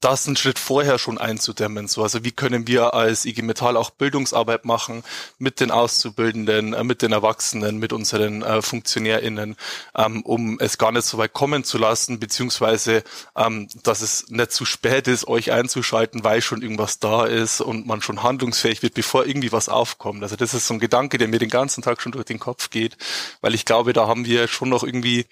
das 0.00 0.26
einen 0.26 0.36
Schritt 0.36 0.58
vorher 0.58 0.98
schon 0.98 1.18
einzudämmen. 1.18 1.88
So, 1.88 2.02
also 2.02 2.22
wie 2.22 2.32
können 2.32 2.66
wir 2.66 2.92
als 2.94 3.24
IG 3.24 3.42
Metall 3.42 3.76
auch 3.76 3.90
Bildungsarbeit 3.90 4.64
machen 4.64 5.02
mit 5.38 5.58
den 5.58 5.70
Auszubildenden, 5.70 6.74
äh, 6.74 6.84
mit 6.84 7.02
den 7.02 7.12
Erwachsenen, 7.12 7.78
mit 7.78 7.92
unseren 7.92 8.42
äh, 8.42 8.60
FunktionärInnen, 8.60 9.56
ähm, 9.96 10.22
um 10.22 10.58
es 10.60 10.76
gar 10.76 10.92
nicht 10.92 11.06
so 11.06 11.16
weit 11.18 11.32
kommen 11.32 11.64
zu 11.64 11.78
lassen, 11.78 12.20
beziehungsweise 12.20 13.04
ähm, 13.36 13.68
dass 13.82 14.02
es 14.02 14.28
nicht 14.28 14.52
zu 14.52 14.66
spät 14.66 15.08
ist, 15.08 15.26
euch 15.28 15.50
einzuschalten, 15.50 16.24
weil 16.24 16.42
schon 16.42 16.62
irgendwas 16.62 16.98
da 16.98 17.24
ist 17.24 17.62
und 17.62 17.86
man 17.86 18.02
schon 18.02 18.22
handlungsfähig 18.22 18.82
wird, 18.82 18.94
bevor 18.94 19.26
irgendwie 19.26 19.52
was 19.52 19.68
aufkommt. 19.70 20.22
Also 20.22 20.36
das 20.36 20.52
ist 20.52 20.66
so 20.66 20.74
ein 20.74 20.80
Gedanke, 20.80 21.16
der 21.16 21.28
mir 21.28 21.38
den 21.38 21.50
ganzen 21.50 21.82
Tag 21.82 22.02
schon 22.02 22.12
durch 22.12 22.26
den 22.26 22.38
Kopf 22.38 22.68
geht, 22.68 22.98
weil 23.40 23.54
ich 23.54 23.64
glaube, 23.64 23.94
da 23.94 24.06
haben 24.06 24.26
wir 24.26 24.46
schon 24.46 24.68
noch 24.68 24.84
irgendwie 24.84 25.26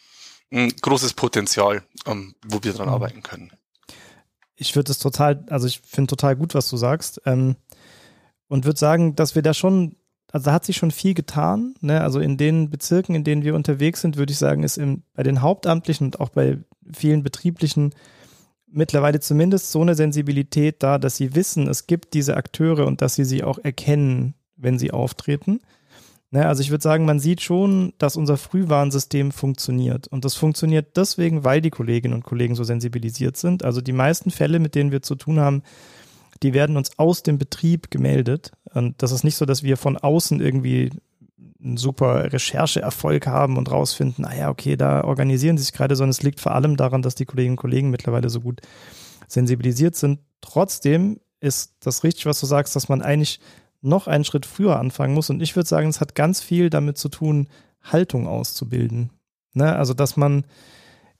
ein 0.50 0.70
großes 0.70 1.12
Potenzial, 1.12 1.82
ähm, 2.06 2.34
wo 2.46 2.62
wir 2.62 2.72
dran 2.72 2.88
mhm. 2.88 2.94
arbeiten 2.94 3.22
können 3.22 3.52
ich 4.56 4.76
würde 4.76 4.92
es 4.92 4.98
total, 4.98 5.44
also 5.48 5.66
ich 5.66 5.80
finde 5.80 6.08
total 6.08 6.36
gut, 6.36 6.54
was 6.54 6.68
du 6.68 6.76
sagst. 6.76 7.20
Ähm, 7.26 7.56
und 8.48 8.64
würde 8.64 8.78
sagen, 8.78 9.16
dass 9.16 9.34
wir 9.34 9.42
da 9.42 9.54
schon 9.54 9.96
also 10.34 10.46
da 10.46 10.52
hat 10.52 10.64
sich 10.64 10.76
schon 10.76 10.90
viel 10.90 11.14
getan. 11.14 11.76
Ne? 11.80 12.00
Also 12.00 12.18
in 12.18 12.36
den 12.36 12.68
Bezirken, 12.68 13.14
in 13.14 13.22
denen 13.22 13.44
wir 13.44 13.54
unterwegs 13.54 14.00
sind, 14.00 14.16
würde 14.16 14.32
ich 14.32 14.38
sagen, 14.38 14.64
ist 14.64 14.78
im, 14.78 15.04
bei 15.14 15.22
den 15.22 15.42
Hauptamtlichen 15.42 16.08
und 16.08 16.18
auch 16.18 16.30
bei 16.30 16.58
vielen 16.92 17.22
betrieblichen 17.22 17.94
mittlerweile 18.66 19.20
zumindest 19.20 19.70
so 19.70 19.80
eine 19.80 19.94
Sensibilität 19.94 20.82
da, 20.82 20.98
dass 20.98 21.16
sie 21.16 21.36
wissen, 21.36 21.68
es 21.68 21.86
gibt 21.86 22.14
diese 22.14 22.36
Akteure 22.36 22.86
und 22.86 23.00
dass 23.00 23.14
sie 23.14 23.24
sie 23.24 23.44
auch 23.44 23.58
erkennen, 23.58 24.34
wenn 24.56 24.76
sie 24.76 24.90
auftreten. 24.90 25.60
Ne, 26.34 26.48
also 26.48 26.62
ich 26.62 26.70
würde 26.72 26.82
sagen, 26.82 27.04
man 27.04 27.20
sieht 27.20 27.42
schon, 27.42 27.92
dass 27.98 28.16
unser 28.16 28.36
Frühwarnsystem 28.36 29.30
funktioniert. 29.30 30.08
Und 30.08 30.24
das 30.24 30.34
funktioniert 30.34 30.96
deswegen, 30.96 31.44
weil 31.44 31.60
die 31.60 31.70
Kolleginnen 31.70 32.12
und 32.12 32.24
Kollegen 32.24 32.56
so 32.56 32.64
sensibilisiert 32.64 33.36
sind. 33.36 33.62
Also 33.64 33.80
die 33.80 33.92
meisten 33.92 34.32
Fälle, 34.32 34.58
mit 34.58 34.74
denen 34.74 34.90
wir 34.90 35.00
zu 35.00 35.14
tun 35.14 35.38
haben, 35.38 35.62
die 36.42 36.52
werden 36.52 36.76
uns 36.76 36.98
aus 36.98 37.22
dem 37.22 37.38
Betrieb 37.38 37.88
gemeldet. 37.88 38.50
Und 38.72 39.00
das 39.00 39.12
ist 39.12 39.22
nicht 39.22 39.36
so, 39.36 39.44
dass 39.46 39.62
wir 39.62 39.76
von 39.76 39.96
außen 39.96 40.40
irgendwie 40.40 40.90
einen 41.62 41.76
super 41.76 42.32
Rechercheerfolg 42.32 43.28
haben 43.28 43.56
und 43.56 43.70
rausfinden, 43.70 44.24
ah 44.24 44.34
ja, 44.34 44.50
okay, 44.50 44.76
da 44.76 45.04
organisieren 45.04 45.56
sie 45.56 45.62
sich 45.62 45.72
gerade, 45.72 45.94
sondern 45.94 46.10
es 46.10 46.24
liegt 46.24 46.40
vor 46.40 46.56
allem 46.56 46.76
daran, 46.76 47.02
dass 47.02 47.14
die 47.14 47.26
Kolleginnen 47.26 47.52
und 47.52 47.60
Kollegen 47.60 47.90
mittlerweile 47.90 48.28
so 48.28 48.40
gut 48.40 48.60
sensibilisiert 49.28 49.94
sind. 49.94 50.18
Trotzdem 50.40 51.20
ist 51.38 51.76
das 51.78 52.02
richtig, 52.02 52.26
was 52.26 52.40
du 52.40 52.46
sagst, 52.46 52.74
dass 52.74 52.88
man 52.88 53.02
eigentlich 53.02 53.38
noch 53.84 54.06
einen 54.06 54.24
Schritt 54.24 54.46
früher 54.46 54.78
anfangen 54.78 55.14
muss. 55.14 55.30
Und 55.30 55.42
ich 55.42 55.56
würde 55.56 55.68
sagen, 55.68 55.88
es 55.88 56.00
hat 56.00 56.14
ganz 56.14 56.40
viel 56.40 56.70
damit 56.70 56.98
zu 56.98 57.08
tun, 57.08 57.48
Haltung 57.82 58.26
auszubilden. 58.26 59.10
Ne? 59.52 59.74
Also, 59.76 59.94
dass 59.94 60.16
man, 60.16 60.44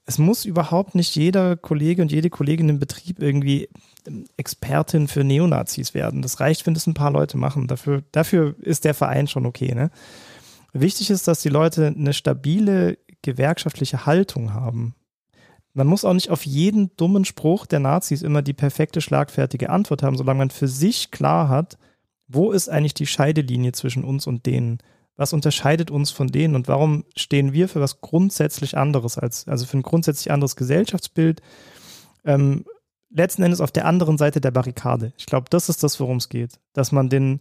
es 0.05 0.17
muss 0.17 0.45
überhaupt 0.45 0.95
nicht 0.95 1.15
jeder 1.15 1.55
Kollege 1.55 2.01
und 2.01 2.11
jede 2.11 2.29
Kollegin 2.29 2.69
im 2.69 2.79
Betrieb 2.79 3.21
irgendwie 3.21 3.69
Expertin 4.37 5.07
für 5.07 5.23
Neonazis 5.23 5.93
werden. 5.93 6.21
Das 6.21 6.39
reicht, 6.39 6.65
wenn 6.65 6.73
das 6.73 6.87
ein 6.87 6.93
paar 6.93 7.11
Leute 7.11 7.37
machen. 7.37 7.67
Dafür, 7.67 8.03
dafür 8.11 8.55
ist 8.61 8.85
der 8.85 8.93
Verein 8.93 9.27
schon 9.27 9.45
okay. 9.45 9.73
Ne? 9.73 9.89
Wichtig 10.73 11.09
ist, 11.09 11.27
dass 11.27 11.41
die 11.41 11.49
Leute 11.49 11.87
eine 11.87 12.13
stabile 12.13 12.97
gewerkschaftliche 13.21 14.05
Haltung 14.05 14.53
haben. 14.53 14.95
Man 15.73 15.87
muss 15.87 16.05
auch 16.05 16.13
nicht 16.13 16.29
auf 16.29 16.45
jeden 16.45 16.95
dummen 16.95 17.25
Spruch 17.25 17.65
der 17.65 17.79
Nazis 17.79 18.21
immer 18.21 18.41
die 18.41 18.53
perfekte, 18.53 19.01
schlagfertige 19.01 19.69
Antwort 19.69 20.03
haben, 20.03 20.17
solange 20.17 20.37
man 20.37 20.49
für 20.49 20.67
sich 20.67 21.11
klar 21.11 21.49
hat, 21.49 21.77
wo 22.27 22.51
ist 22.51 22.69
eigentlich 22.69 22.93
die 22.93 23.05
Scheidelinie 23.05 23.71
zwischen 23.71 24.03
uns 24.03 24.27
und 24.27 24.45
denen? 24.45 24.79
Was 25.15 25.31
unterscheidet 25.31 25.91
uns 25.91 26.11
von 26.11 26.27
denen 26.27 26.55
und 26.55 26.67
warum 26.67 27.05
stehen 27.15 27.53
wir 27.53 27.69
für 27.69 27.79
was 27.79 28.01
grundsätzlich 28.01 28.77
anderes 28.77 29.17
als, 29.17 29.47
also 29.47 29.65
für 29.65 29.77
ein 29.77 29.83
grundsätzlich 29.83 30.31
anderes 30.31 30.55
Gesellschaftsbild? 30.55 31.41
Ähm, 32.25 32.65
letzten 33.09 33.43
Endes 33.43 33.61
auf 33.61 33.71
der 33.71 33.85
anderen 33.85 34.17
Seite 34.17 34.41
der 34.41 34.51
Barrikade. 34.51 35.13
Ich 35.17 35.25
glaube, 35.25 35.47
das 35.49 35.69
ist 35.69 35.83
das, 35.83 35.99
worum 35.99 36.17
es 36.17 36.27
geht. 36.27 36.59
Dass 36.73 36.91
man 36.91 37.09
den, 37.09 37.39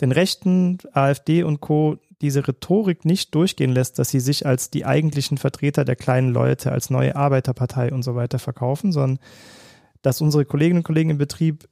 den 0.00 0.12
Rechten, 0.12 0.78
AfD 0.92 1.42
und 1.42 1.60
Co. 1.60 1.96
diese 2.20 2.46
Rhetorik 2.46 3.04
nicht 3.04 3.34
durchgehen 3.34 3.72
lässt, 3.72 3.98
dass 3.98 4.10
sie 4.10 4.20
sich 4.20 4.46
als 4.46 4.70
die 4.70 4.84
eigentlichen 4.84 5.38
Vertreter 5.38 5.84
der 5.84 5.96
kleinen 5.96 6.32
Leute, 6.32 6.70
als 6.70 6.88
neue 6.90 7.16
Arbeiterpartei 7.16 7.92
und 7.92 8.02
so 8.02 8.14
weiter 8.14 8.38
verkaufen, 8.38 8.92
sondern 8.92 9.18
dass 10.02 10.20
unsere 10.20 10.44
Kolleginnen 10.44 10.78
und 10.78 10.84
Kollegen 10.84 11.10
im 11.10 11.18
Betrieb 11.18 11.68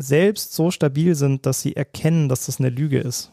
selbst 0.00 0.54
so 0.54 0.70
stabil 0.70 1.14
sind, 1.14 1.46
dass 1.46 1.60
sie 1.60 1.76
erkennen, 1.76 2.28
dass 2.28 2.46
das 2.46 2.58
eine 2.58 2.70
Lüge 2.70 2.98
ist. 2.98 3.30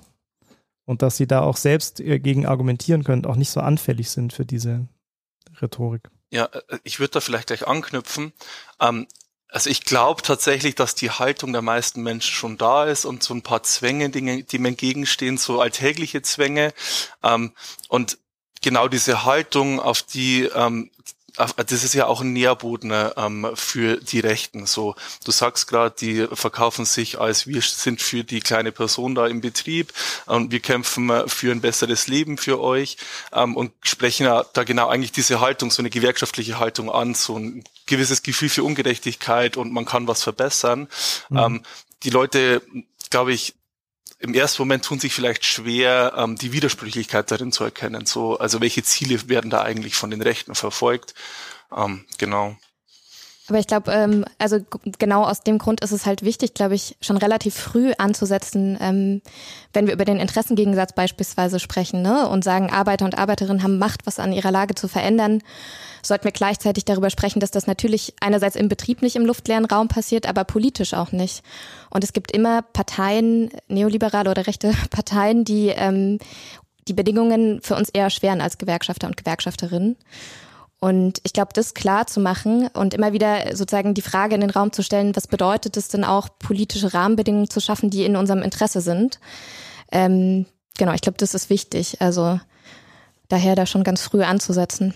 Und 0.86 1.01
dass 1.01 1.18
sie 1.18 1.28
da 1.28 1.41
auch 1.41 1.57
selbst 1.57 1.99
äh, 1.99 2.20
gegen 2.20 2.45
argumentieren 2.45 3.03
können, 3.03 3.26
auch 3.26 3.36
nicht 3.36 3.49
so 3.49 3.59
anfällig 3.59 4.09
sind 4.09 4.32
für 4.32 4.45
diese 4.45 4.88
Rhetorik. 5.61 6.09
Ja, 6.32 6.45
äh, 6.45 6.80
ich 6.84 6.99
würde 6.99 7.11
da 7.11 7.20
vielleicht 7.20 7.47
gleich 7.47 7.68
anknüpfen. 7.68 8.32
Ähm, 8.80 9.07
also 9.49 9.70
ich 9.70 9.84
glaube 9.84 10.22
tatsächlich, 10.22 10.76
dass 10.76 10.95
die 10.95 11.09
Haltung 11.09 11.53
der 11.53 11.61
meisten 11.61 12.03
Menschen 12.03 12.34
schon 12.34 12.57
da 12.57 12.86
ist 12.86 13.05
und 13.05 13.24
so 13.24 13.34
ein 13.34 13.41
paar 13.41 13.63
Zwänge, 13.63 14.09
die, 14.09 14.43
die 14.43 14.59
mir 14.59 14.70
entgegenstehen, 14.70 15.38
so 15.38 15.61
alltägliche 15.61 16.22
Zwänge. 16.22 16.74
Ähm, 17.24 17.53
und 17.89 18.18
genau 18.61 18.88
diese 18.88 19.26
Haltung, 19.26 19.80
auf 19.80 20.03
die 20.03 20.43
ähm, 20.43 20.91
das 21.38 21.83
ist 21.83 21.93
ja 21.93 22.07
auch 22.07 22.21
ein 22.21 22.33
Nährboden 22.33 22.91
ähm, 23.15 23.47
für 23.55 23.97
die 23.97 24.19
Rechten. 24.19 24.65
So, 24.65 24.95
du 25.23 25.31
sagst 25.31 25.67
gerade, 25.67 25.95
die 25.99 26.27
verkaufen 26.31 26.85
sich 26.85 27.19
als 27.19 27.47
wir 27.47 27.61
sind 27.61 28.01
für 28.01 28.23
die 28.23 28.39
kleine 28.39 28.71
Person 28.71 29.15
da 29.15 29.27
im 29.27 29.41
Betrieb 29.41 29.93
und 30.25 30.51
wir 30.51 30.59
kämpfen 30.59 31.09
äh, 31.09 31.27
für 31.27 31.51
ein 31.51 31.61
besseres 31.61 32.07
Leben 32.07 32.38
für 32.38 32.59
euch 32.59 32.97
ähm, 33.33 33.55
und 33.55 33.71
sprechen 33.81 34.25
da 34.25 34.63
genau 34.63 34.88
eigentlich 34.88 35.11
diese 35.11 35.39
Haltung, 35.39 35.71
so 35.71 35.81
eine 35.81 35.89
gewerkschaftliche 35.89 36.59
Haltung 36.59 36.91
an, 36.91 37.13
so 37.13 37.38
ein 37.38 37.63
gewisses 37.85 38.23
Gefühl 38.23 38.49
für 38.49 38.63
Ungerechtigkeit 38.63 39.57
und 39.57 39.71
man 39.71 39.85
kann 39.85 40.07
was 40.07 40.23
verbessern. 40.23 40.88
Mhm. 41.29 41.38
Ähm, 41.38 41.63
die 42.03 42.09
Leute, 42.09 42.61
glaube 43.09 43.33
ich, 43.33 43.55
im 44.20 44.34
ersten 44.34 44.61
Moment 44.61 44.86
tun 44.86 44.99
sich 44.99 45.13
vielleicht 45.13 45.45
schwer, 45.45 46.13
ähm, 46.18 46.36
die 46.36 46.51
Widersprüchlichkeit 46.51 47.30
darin 47.30 47.51
zu 47.51 47.63
erkennen. 47.63 48.05
So, 48.05 48.38
also 48.38 48.61
welche 48.61 48.84
Ziele 48.84 49.30
werden 49.30 49.49
da 49.49 49.61
eigentlich 49.61 49.95
von 49.95 50.09
den 50.09 50.22
Rechten 50.22 50.55
verfolgt? 50.55 51.13
Ähm, 51.76 52.05
genau. 52.18 52.57
Aber 53.49 53.59
ich 53.59 53.67
glaube, 53.67 53.91
ähm, 53.91 54.25
also 54.39 54.59
genau 54.99 55.23
aus 55.23 55.41
dem 55.41 55.57
Grund 55.57 55.81
ist 55.81 55.93
es 55.93 56.05
halt 56.05 56.21
wichtig, 56.21 56.53
glaube 56.53 56.75
ich, 56.75 56.97
schon 56.99 57.15
relativ 57.15 57.55
früh 57.55 57.93
anzusetzen, 57.97 58.77
ähm, 58.81 59.21
wenn 59.71 59.87
wir 59.87 59.93
über 59.93 60.03
den 60.03 60.19
Interessengegensatz 60.19 60.93
beispielsweise 60.93 61.59
sprechen 61.59 62.01
ne, 62.01 62.27
und 62.27 62.43
sagen, 62.43 62.69
Arbeiter 62.69 63.05
und 63.05 63.17
Arbeiterinnen 63.17 63.63
haben 63.63 63.77
Macht, 63.77 64.05
was 64.05 64.19
an 64.19 64.33
ihrer 64.33 64.51
Lage 64.51 64.75
zu 64.75 64.89
verändern, 64.89 65.41
sollten 66.03 66.25
wir 66.25 66.31
gleichzeitig 66.31 66.83
darüber 66.83 67.09
sprechen, 67.09 67.39
dass 67.39 67.51
das 67.51 67.67
natürlich 67.67 68.15
einerseits 68.19 68.57
im 68.57 68.67
Betrieb 68.67 69.01
nicht 69.01 69.15
im 69.15 69.25
luftleeren 69.25 69.65
Raum 69.65 69.87
passiert, 69.87 70.27
aber 70.27 70.43
politisch 70.43 70.93
auch 70.93 71.13
nicht. 71.13 71.41
Und 71.89 72.03
es 72.03 72.11
gibt 72.11 72.31
immer 72.31 72.61
Parteien, 72.61 73.49
neoliberale 73.69 74.29
oder 74.29 74.45
rechte 74.45 74.73
Parteien, 74.89 75.45
die 75.45 75.69
ähm, 75.69 76.19
die 76.87 76.93
Bedingungen 76.93 77.61
für 77.61 77.75
uns 77.75 77.89
eher 77.89 78.09
schweren 78.09 78.41
als 78.41 78.57
Gewerkschafter 78.57 79.07
und 79.07 79.17
Gewerkschafterinnen. 79.17 79.97
Und 80.80 81.19
ich 81.23 81.34
glaube, 81.34 81.53
das 81.53 81.73
klar 81.73 82.05
zu 82.05 82.19
machen 82.19 82.67
und 82.73 82.93
immer 82.93 83.11
wieder 83.11 83.55
sozusagen 83.55 83.95
die 83.95 84.03
Frage 84.03 84.36
in 84.36 84.41
den 84.41 84.51
Raum 84.51 84.71
zu 84.71 84.84
stellen, 84.84 85.15
was 85.15 85.28
bedeutet 85.28 85.75
es 85.75 85.88
denn 85.88 86.03
auch, 86.03 86.30
politische 86.38 86.93
Rahmenbedingungen 86.93 87.49
zu 87.49 87.59
schaffen, 87.59 87.89
die 87.89 88.05
in 88.05 88.15
unserem 88.15 88.43
Interesse 88.43 88.82
sind. 88.82 89.19
Ähm, 89.91 90.45
genau, 90.78 90.93
ich 90.93 91.01
glaube, 91.01 91.17
das 91.17 91.34
ist 91.34 91.49
wichtig. 91.49 91.99
Also 91.99 92.39
daher 93.28 93.55
da 93.55 93.65
schon 93.65 93.84
ganz 93.84 94.03
früh 94.03 94.21
anzusetzen. 94.21 94.93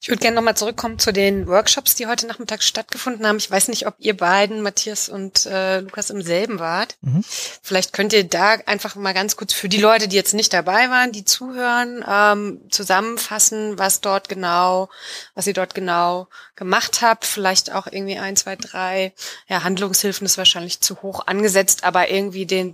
Ich 0.00 0.08
würde 0.08 0.20
gerne 0.20 0.36
nochmal 0.36 0.56
zurückkommen 0.56 1.00
zu 1.00 1.12
den 1.12 1.48
Workshops, 1.48 1.96
die 1.96 2.06
heute 2.06 2.28
Nachmittag 2.28 2.62
stattgefunden 2.62 3.26
haben. 3.26 3.38
Ich 3.38 3.50
weiß 3.50 3.66
nicht, 3.66 3.88
ob 3.88 3.96
ihr 3.98 4.16
beiden, 4.16 4.62
Matthias 4.62 5.08
und 5.08 5.44
äh, 5.46 5.80
Lukas, 5.80 6.10
im 6.10 6.22
selben 6.22 6.60
wart. 6.60 6.96
Mhm. 7.00 7.24
Vielleicht 7.62 7.92
könnt 7.92 8.12
ihr 8.12 8.22
da 8.22 8.58
einfach 8.66 8.94
mal 8.94 9.12
ganz 9.12 9.36
kurz 9.36 9.52
für 9.52 9.68
die 9.68 9.80
Leute, 9.80 10.06
die 10.06 10.14
jetzt 10.14 10.34
nicht 10.34 10.52
dabei 10.52 10.88
waren, 10.88 11.10
die 11.10 11.24
zuhören, 11.24 12.04
ähm, 12.08 12.60
zusammenfassen, 12.70 13.76
was 13.76 14.00
dort 14.00 14.28
genau, 14.28 14.88
was 15.34 15.48
ihr 15.48 15.54
dort 15.54 15.74
genau 15.74 16.28
gemacht 16.54 17.02
habt. 17.02 17.26
Vielleicht 17.26 17.72
auch 17.72 17.88
irgendwie 17.88 18.18
ein, 18.18 18.36
zwei, 18.36 18.54
drei. 18.54 19.12
Ja, 19.48 19.64
Handlungshilfen 19.64 20.26
ist 20.26 20.38
wahrscheinlich 20.38 20.80
zu 20.80 21.02
hoch 21.02 21.26
angesetzt, 21.26 21.82
aber 21.82 22.08
irgendwie 22.08 22.46
den, 22.46 22.72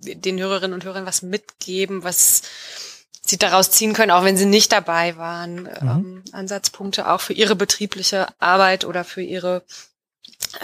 den 0.00 0.40
Hörerinnen 0.40 0.72
und 0.72 0.84
Hörern 0.84 1.04
was 1.04 1.20
mitgeben, 1.20 2.04
was 2.04 2.40
sie 3.26 3.38
daraus 3.38 3.70
ziehen 3.70 3.92
können, 3.92 4.10
auch 4.10 4.24
wenn 4.24 4.36
sie 4.36 4.46
nicht 4.46 4.72
dabei 4.72 5.16
waren. 5.16 5.62
Mhm. 5.62 5.68
Ähm, 5.80 6.22
Ansatzpunkte 6.32 7.10
auch 7.10 7.20
für 7.20 7.32
ihre 7.32 7.56
betriebliche 7.56 8.28
Arbeit 8.38 8.84
oder 8.84 9.04
für 9.04 9.22
ihre 9.22 9.62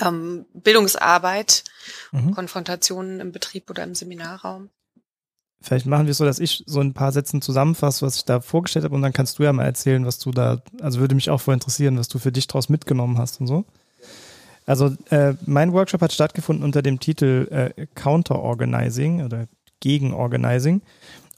ähm, 0.05 0.47
Bildungsarbeit, 0.55 1.65
mhm. 2.13 2.35
Konfrontationen 2.35 3.21
im 3.21 3.33
Betrieb 3.33 3.71
oder 3.71 3.85
im 3.85 3.95
Seminarraum. 3.95 4.71
Vielleicht 5.63 5.85
machen 5.85 6.07
wir 6.07 6.13
es 6.13 6.19
so, 6.19 6.25
dass 6.25 6.39
ich 6.39 6.65
so 6.67 6.81
ein 6.81 6.95
paar 6.95 7.13
Sätzen 7.13 7.43
zusammenfasse, 7.43 8.07
was 8.07 8.17
ich 8.17 8.25
da 8.25 8.41
vorgestellt 8.41 8.85
habe 8.85 8.95
und 8.95 9.03
dann 9.03 9.13
kannst 9.13 9.39
du 9.39 9.43
ja 9.43 9.53
mal 9.53 9.65
erzählen, 9.65 10.07
was 10.07 10.19
du 10.19 10.31
da, 10.31 10.63
also 10.81 11.01
würde 11.01 11.15
mich 11.15 11.29
auch 11.29 11.41
voll 11.41 11.55
interessieren, 11.55 11.99
was 11.99 12.09
du 12.09 12.19
für 12.19 12.33
dich 12.33 12.47
daraus 12.47 12.71
mitgenommen 12.71 13.19
hast 13.19 13.41
und 13.41 13.47
so. 13.47 13.67
Also 14.65 14.97
äh, 15.11 15.35
mein 15.45 15.73
Workshop 15.73 16.01
hat 16.01 16.13
stattgefunden 16.13 16.65
unter 16.65 16.81
dem 16.81 16.99
Titel 16.99 17.49
äh, 17.51 17.87
Counter 17.95 18.39
Organizing 18.39 19.23
oder 19.23 19.49
Gegen 19.81 20.15
Organizing. 20.15 20.83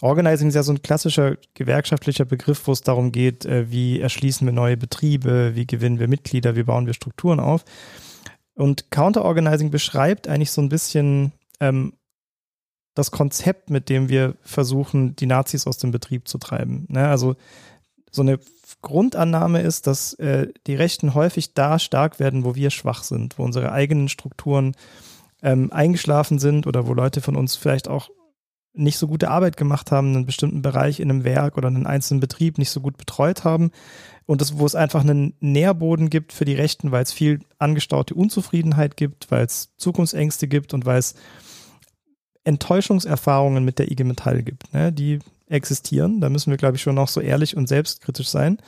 Organizing 0.02 0.48
ist 0.48 0.56
ja 0.56 0.64
so 0.64 0.72
ein 0.72 0.82
klassischer 0.82 1.36
gewerkschaftlicher 1.54 2.24
Begriff, 2.24 2.66
wo 2.66 2.72
es 2.72 2.80
darum 2.80 3.12
geht, 3.12 3.44
äh, 3.46 3.70
wie 3.70 4.00
erschließen 4.00 4.46
wir 4.46 4.52
neue 4.52 4.76
Betriebe, 4.76 5.52
wie 5.54 5.64
gewinnen 5.64 6.00
wir 6.00 6.08
Mitglieder, 6.08 6.56
wie 6.56 6.64
bauen 6.64 6.86
wir 6.86 6.92
Strukturen 6.92 7.38
auf. 7.38 7.64
Und 8.54 8.90
Counter-Organizing 8.90 9.70
beschreibt 9.70 10.26
eigentlich 10.26 10.50
so 10.50 10.60
ein 10.60 10.68
bisschen 10.68 11.32
ähm, 11.60 11.92
das 12.94 13.12
Konzept, 13.12 13.70
mit 13.70 13.88
dem 13.88 14.08
wir 14.08 14.34
versuchen, 14.42 15.14
die 15.14 15.26
Nazis 15.26 15.68
aus 15.68 15.78
dem 15.78 15.92
Betrieb 15.92 16.26
zu 16.26 16.38
treiben. 16.38 16.86
Ne? 16.88 17.06
Also 17.06 17.36
so 18.10 18.22
eine 18.22 18.40
Grundannahme 18.82 19.62
ist, 19.62 19.86
dass 19.86 20.14
äh, 20.14 20.48
die 20.66 20.74
Rechten 20.74 21.14
häufig 21.14 21.54
da 21.54 21.78
stark 21.78 22.18
werden, 22.18 22.44
wo 22.44 22.56
wir 22.56 22.70
schwach 22.70 23.04
sind, 23.04 23.38
wo 23.38 23.44
unsere 23.44 23.70
eigenen 23.70 24.08
Strukturen 24.08 24.74
ähm, 25.42 25.72
eingeschlafen 25.72 26.40
sind 26.40 26.66
oder 26.66 26.88
wo 26.88 26.92
Leute 26.92 27.20
von 27.20 27.36
uns 27.36 27.54
vielleicht 27.54 27.86
auch 27.86 28.10
nicht 28.74 28.98
so 28.98 29.06
gute 29.06 29.30
Arbeit 29.30 29.56
gemacht 29.56 29.90
haben, 29.90 30.14
einen 30.14 30.26
bestimmten 30.26 30.62
Bereich 30.62 31.00
in 31.00 31.10
einem 31.10 31.24
Werk 31.24 31.58
oder 31.58 31.68
einen 31.68 31.86
einzelnen 31.86 32.20
Betrieb 32.20 32.58
nicht 32.58 32.70
so 32.70 32.80
gut 32.80 32.96
betreut 32.96 33.44
haben 33.44 33.70
und 34.26 34.40
das, 34.40 34.58
wo 34.58 34.64
es 34.64 34.74
einfach 34.74 35.02
einen 35.02 35.34
Nährboden 35.40 36.08
gibt 36.10 36.32
für 36.32 36.44
die 36.44 36.54
Rechten, 36.54 36.90
weil 36.90 37.02
es 37.02 37.12
viel 37.12 37.40
angestaute 37.58 38.14
Unzufriedenheit 38.14 38.96
gibt, 38.96 39.30
weil 39.30 39.44
es 39.44 39.74
Zukunftsängste 39.76 40.48
gibt 40.48 40.74
und 40.74 40.86
weil 40.86 40.98
es 40.98 41.14
Enttäuschungserfahrungen 42.44 43.64
mit 43.64 43.78
der 43.78 43.90
IG 43.90 44.04
Metall 44.04 44.42
gibt. 44.42 44.72
Ne? 44.72 44.92
Die 44.92 45.18
existieren. 45.48 46.20
Da 46.20 46.30
müssen 46.30 46.50
wir, 46.50 46.56
glaube 46.56 46.76
ich, 46.76 46.82
schon 46.82 46.94
noch 46.94 47.08
so 47.08 47.20
ehrlich 47.20 47.56
und 47.56 47.68
selbstkritisch 47.68 48.28
sein. 48.28 48.58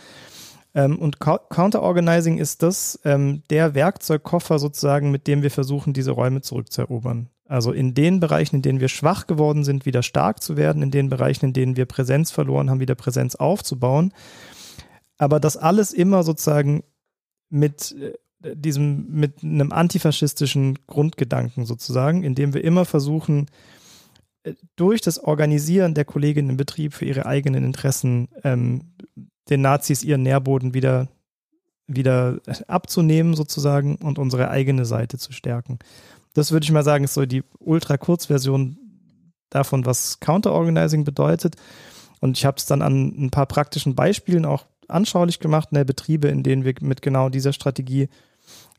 Ähm, 0.74 0.98
und 0.98 1.18
Counter-Organizing 1.20 2.38
ist 2.38 2.62
das 2.62 3.00
ähm, 3.04 3.42
der 3.50 3.74
Werkzeugkoffer 3.74 4.58
sozusagen, 4.58 5.10
mit 5.10 5.26
dem 5.26 5.42
wir 5.42 5.50
versuchen, 5.50 5.92
diese 5.92 6.10
Räume 6.10 6.42
zurückzuerobern. 6.42 7.30
Also 7.46 7.72
in 7.72 7.94
den 7.94 8.20
Bereichen, 8.20 8.56
in 8.56 8.62
denen 8.62 8.80
wir 8.80 8.88
schwach 8.88 9.26
geworden 9.26 9.64
sind, 9.64 9.84
wieder 9.84 10.02
stark 10.02 10.42
zu 10.42 10.56
werden, 10.56 10.82
in 10.82 10.90
den 10.90 11.10
Bereichen, 11.10 11.46
in 11.46 11.52
denen 11.52 11.76
wir 11.76 11.84
Präsenz 11.84 12.30
verloren 12.30 12.70
haben, 12.70 12.80
wieder 12.80 12.94
Präsenz 12.94 13.34
aufzubauen. 13.34 14.12
Aber 15.18 15.40
das 15.40 15.56
alles 15.56 15.92
immer 15.92 16.22
sozusagen 16.22 16.84
mit 17.50 17.94
äh, 18.00 18.14
diesem, 18.56 19.10
mit 19.10 19.42
einem 19.42 19.72
antifaschistischen 19.72 20.78
Grundgedanken 20.86 21.66
sozusagen, 21.66 22.22
indem 22.24 22.54
wir 22.54 22.64
immer 22.64 22.84
versuchen, 22.84 23.46
äh, 24.42 24.54
durch 24.76 25.00
das 25.00 25.18
Organisieren 25.18 25.94
der 25.94 26.04
Kolleginnen 26.04 26.50
im 26.50 26.56
Betrieb 26.56 26.94
für 26.94 27.04
ihre 27.04 27.26
eigenen 27.26 27.64
Interessen 27.64 28.28
ähm, 28.42 28.94
den 29.50 29.60
Nazis 29.60 30.02
ihren 30.02 30.22
Nährboden 30.22 30.74
wieder, 30.74 31.08
wieder 31.86 32.40
abzunehmen 32.66 33.34
sozusagen 33.34 33.96
und 33.96 34.18
unsere 34.18 34.50
eigene 34.50 34.86
Seite 34.86 35.18
zu 35.18 35.32
stärken. 35.32 35.78
Das 36.34 36.52
würde 36.52 36.64
ich 36.64 36.72
mal 36.72 36.84
sagen, 36.84 37.04
ist 37.04 37.14
so 37.14 37.26
die 37.26 37.42
ultra-Kurzversion 37.58 38.78
davon, 39.50 39.86
was 39.86 40.20
Counter-Organizing 40.20 41.04
bedeutet. 41.04 41.56
Und 42.20 42.36
ich 42.36 42.44
habe 42.44 42.56
es 42.58 42.66
dann 42.66 42.82
an 42.82 43.14
ein 43.16 43.30
paar 43.30 43.46
praktischen 43.46 43.94
Beispielen 43.94 44.44
auch 44.44 44.66
anschaulich 44.88 45.40
gemacht, 45.40 45.68
in 45.70 45.76
der 45.76 45.84
Betriebe, 45.84 46.28
in 46.28 46.42
denen 46.42 46.64
wir 46.64 46.74
mit 46.80 47.02
genau 47.02 47.28
dieser 47.28 47.52
Strategie 47.52 48.08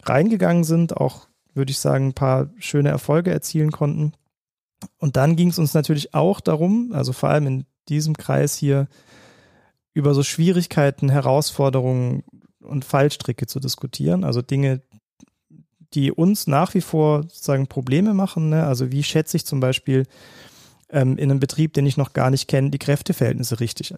reingegangen 0.03 0.63
sind, 0.63 0.97
auch 0.97 1.27
würde 1.53 1.71
ich 1.71 1.79
sagen, 1.79 2.09
ein 2.09 2.13
paar 2.13 2.49
schöne 2.59 2.89
Erfolge 2.89 3.31
erzielen 3.31 3.71
konnten. 3.71 4.13
Und 4.97 5.15
dann 5.15 5.35
ging 5.35 5.49
es 5.49 5.57
uns 5.57 5.73
natürlich 5.73 6.13
auch 6.13 6.41
darum, 6.41 6.91
also 6.93 7.13
vor 7.13 7.29
allem 7.29 7.47
in 7.47 7.65
diesem 7.87 8.15
Kreis 8.17 8.55
hier, 8.55 8.87
über 9.93 10.13
so 10.13 10.23
Schwierigkeiten, 10.23 11.09
Herausforderungen 11.09 12.23
und 12.59 12.83
Fallstricke 12.83 13.47
zu 13.47 13.61
diskutieren. 13.61 14.25
Also 14.25 14.41
Dinge, 14.41 14.81
die 15.95 16.11
uns 16.11 16.45
nach 16.45 16.73
wie 16.73 16.81
vor 16.81 17.23
sozusagen 17.23 17.67
Probleme 17.67 18.13
machen. 18.13 18.49
Ne? 18.49 18.65
Also 18.65 18.91
wie 18.91 19.03
schätze 19.03 19.37
ich 19.37 19.45
zum 19.45 19.59
Beispiel 19.59 20.03
ähm, 20.89 21.17
in 21.17 21.31
einem 21.31 21.39
Betrieb, 21.39 21.73
den 21.73 21.85
ich 21.85 21.97
noch 21.97 22.13
gar 22.13 22.29
nicht 22.29 22.47
kenne, 22.47 22.69
die 22.69 22.77
Kräfteverhältnisse 22.77 23.59
richtig, 23.59 23.95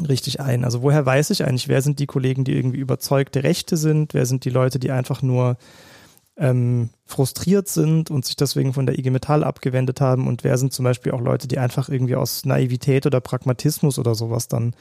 richtig 0.00 0.40
ein? 0.40 0.64
Also 0.64 0.82
woher 0.82 1.04
weiß 1.04 1.30
ich 1.30 1.44
eigentlich, 1.44 1.68
wer 1.68 1.82
sind 1.82 1.98
die 1.98 2.06
Kollegen, 2.06 2.44
die 2.44 2.56
irgendwie 2.56 2.78
überzeugte 2.78 3.44
Rechte 3.44 3.76
sind? 3.76 4.14
Wer 4.14 4.26
sind 4.26 4.44
die 4.44 4.50
Leute, 4.50 4.78
die 4.78 4.90
einfach 4.90 5.20
nur 5.20 5.58
ähm, 6.36 6.88
frustriert 7.04 7.68
sind 7.68 8.10
und 8.10 8.24
sich 8.24 8.36
deswegen 8.36 8.72
von 8.72 8.86
der 8.86 8.98
IG 8.98 9.10
Metall 9.10 9.44
abgewendet 9.44 10.00
haben? 10.00 10.26
Und 10.26 10.44
wer 10.44 10.56
sind 10.56 10.72
zum 10.72 10.84
Beispiel 10.84 11.12
auch 11.12 11.20
Leute, 11.20 11.46
die 11.46 11.58
einfach 11.58 11.90
irgendwie 11.90 12.16
aus 12.16 12.46
Naivität 12.46 13.04
oder 13.04 13.20
Pragmatismus 13.20 13.98
oder 13.98 14.14
sowas 14.14 14.48
dann 14.48 14.74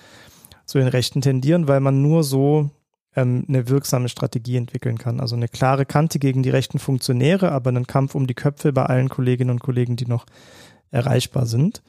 zu 0.66 0.78
den 0.78 0.88
Rechten 0.88 1.20
tendieren, 1.20 1.68
weil 1.68 1.82
man 1.82 2.02
nur 2.02 2.24
so 2.24 2.70
ähm, 3.16 3.46
eine 3.48 3.70
wirksame 3.70 4.10
Strategie 4.10 4.58
entwickeln 4.58 4.98
kann. 4.98 5.20
Also 5.20 5.36
eine 5.36 5.48
klare 5.48 5.86
Kante 5.86 6.20
gegen 6.20 6.44
die 6.44 6.50
rechten 6.50 6.80
Funktionäre, 6.80 7.52
aber 7.52 7.70
einen 7.70 7.88
Kampf 7.88 8.16
um 8.16 8.28
die 8.28 8.34
Köpfe 8.34 8.74
bei 8.74 8.86
allen 8.86 9.10
Kolleginnen 9.10 9.52
und 9.52 9.60
Kollegen, 9.60 9.96
die 9.96 10.08
noch 10.08 10.26
erreichbar 10.92 11.46
sind. 11.46 11.82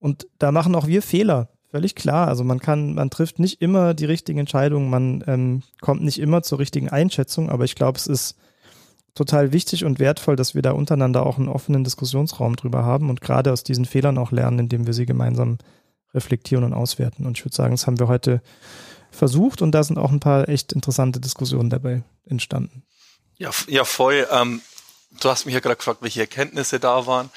Und 0.00 0.26
da 0.38 0.52
machen 0.52 0.74
auch 0.74 0.86
wir 0.86 1.02
Fehler. 1.02 1.48
Völlig 1.70 1.94
klar. 1.94 2.28
Also 2.28 2.44
man 2.44 2.60
kann, 2.60 2.94
man 2.94 3.10
trifft 3.10 3.38
nicht 3.38 3.60
immer 3.60 3.92
die 3.92 4.06
richtigen 4.06 4.38
Entscheidungen, 4.38 4.88
man 4.88 5.22
ähm, 5.26 5.62
kommt 5.80 6.02
nicht 6.02 6.18
immer 6.18 6.42
zur 6.42 6.58
richtigen 6.58 6.88
Einschätzung, 6.88 7.50
aber 7.50 7.64
ich 7.64 7.74
glaube, 7.74 7.98
es 7.98 8.06
ist 8.06 8.36
total 9.14 9.52
wichtig 9.52 9.84
und 9.84 9.98
wertvoll, 9.98 10.36
dass 10.36 10.54
wir 10.54 10.62
da 10.62 10.72
untereinander 10.72 11.26
auch 11.26 11.38
einen 11.38 11.48
offenen 11.48 11.84
Diskussionsraum 11.84 12.56
drüber 12.56 12.84
haben 12.84 13.10
und 13.10 13.20
gerade 13.20 13.52
aus 13.52 13.64
diesen 13.64 13.84
Fehlern 13.84 14.16
auch 14.16 14.32
lernen, 14.32 14.60
indem 14.60 14.86
wir 14.86 14.94
sie 14.94 15.06
gemeinsam 15.06 15.58
reflektieren 16.14 16.64
und 16.64 16.72
auswerten. 16.72 17.26
Und 17.26 17.36
ich 17.36 17.44
würde 17.44 17.56
sagen, 17.56 17.72
das 17.72 17.86
haben 17.86 17.98
wir 17.98 18.08
heute 18.08 18.40
versucht 19.10 19.62
und 19.62 19.72
da 19.72 19.82
sind 19.82 19.98
auch 19.98 20.10
ein 20.10 20.20
paar 20.20 20.48
echt 20.48 20.72
interessante 20.72 21.20
Diskussionen 21.20 21.70
dabei 21.70 22.02
entstanden. 22.26 22.84
Ja, 23.36 23.50
ja 23.66 23.84
voll. 23.84 24.26
Ähm, 24.30 24.60
du 25.20 25.28
hast 25.28 25.46
mich 25.46 25.54
ja 25.54 25.60
gerade 25.60 25.76
gefragt, 25.76 26.02
welche 26.02 26.20
Erkenntnisse 26.20 26.80
da 26.80 27.06
waren. 27.06 27.30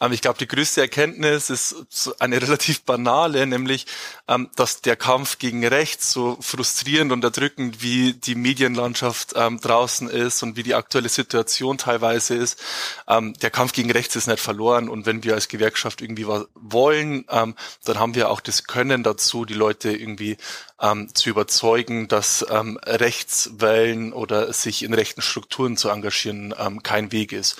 Ähm, 0.00 0.12
ich 0.12 0.20
glaube, 0.20 0.38
die 0.38 0.46
größte 0.46 0.80
Erkenntnis 0.80 1.50
ist 1.50 2.14
eine 2.18 2.40
relativ 2.42 2.82
banale, 2.82 3.46
nämlich, 3.46 3.86
ähm, 4.28 4.50
dass 4.56 4.80
der 4.80 4.96
Kampf 4.96 5.38
gegen 5.38 5.66
rechts 5.66 6.12
so 6.12 6.38
frustrierend 6.40 7.12
und 7.12 7.24
erdrückend 7.24 7.82
wie 7.82 8.14
die 8.14 8.34
Medienlandschaft 8.34 9.34
ähm, 9.36 9.60
draußen 9.60 10.08
ist 10.08 10.42
und 10.42 10.56
wie 10.56 10.62
die 10.62 10.74
aktuelle 10.74 11.08
Situation 11.08 11.78
teilweise 11.78 12.34
ist. 12.34 12.60
Ähm, 13.06 13.34
der 13.34 13.50
Kampf 13.50 13.72
gegen 13.72 13.90
rechts 13.90 14.16
ist 14.16 14.26
nicht 14.26 14.40
verloren 14.40 14.88
und 14.88 15.06
wenn 15.06 15.24
wir 15.24 15.34
als 15.34 15.48
Gewerkschaft 15.48 16.00
irgendwie 16.00 16.26
was 16.26 16.46
wollen, 16.54 17.24
dann 17.28 17.54
haben 17.98 18.14
wir 18.14 18.30
auch 18.30 18.40
das 18.40 18.64
Können 18.64 19.02
dazu, 19.02 19.44
die 19.44 19.54
Leute 19.54 19.90
irgendwie 19.90 20.36
zu 21.14 21.28
überzeugen, 21.28 22.08
dass 22.08 22.44
Rechtswellen 22.48 24.12
oder 24.12 24.52
sich 24.52 24.82
in 24.82 24.94
rechten 24.94 25.22
Strukturen 25.22 25.76
zu 25.76 25.88
engagieren 25.88 26.54
kein 26.82 27.12
Weg 27.12 27.32
ist. 27.32 27.56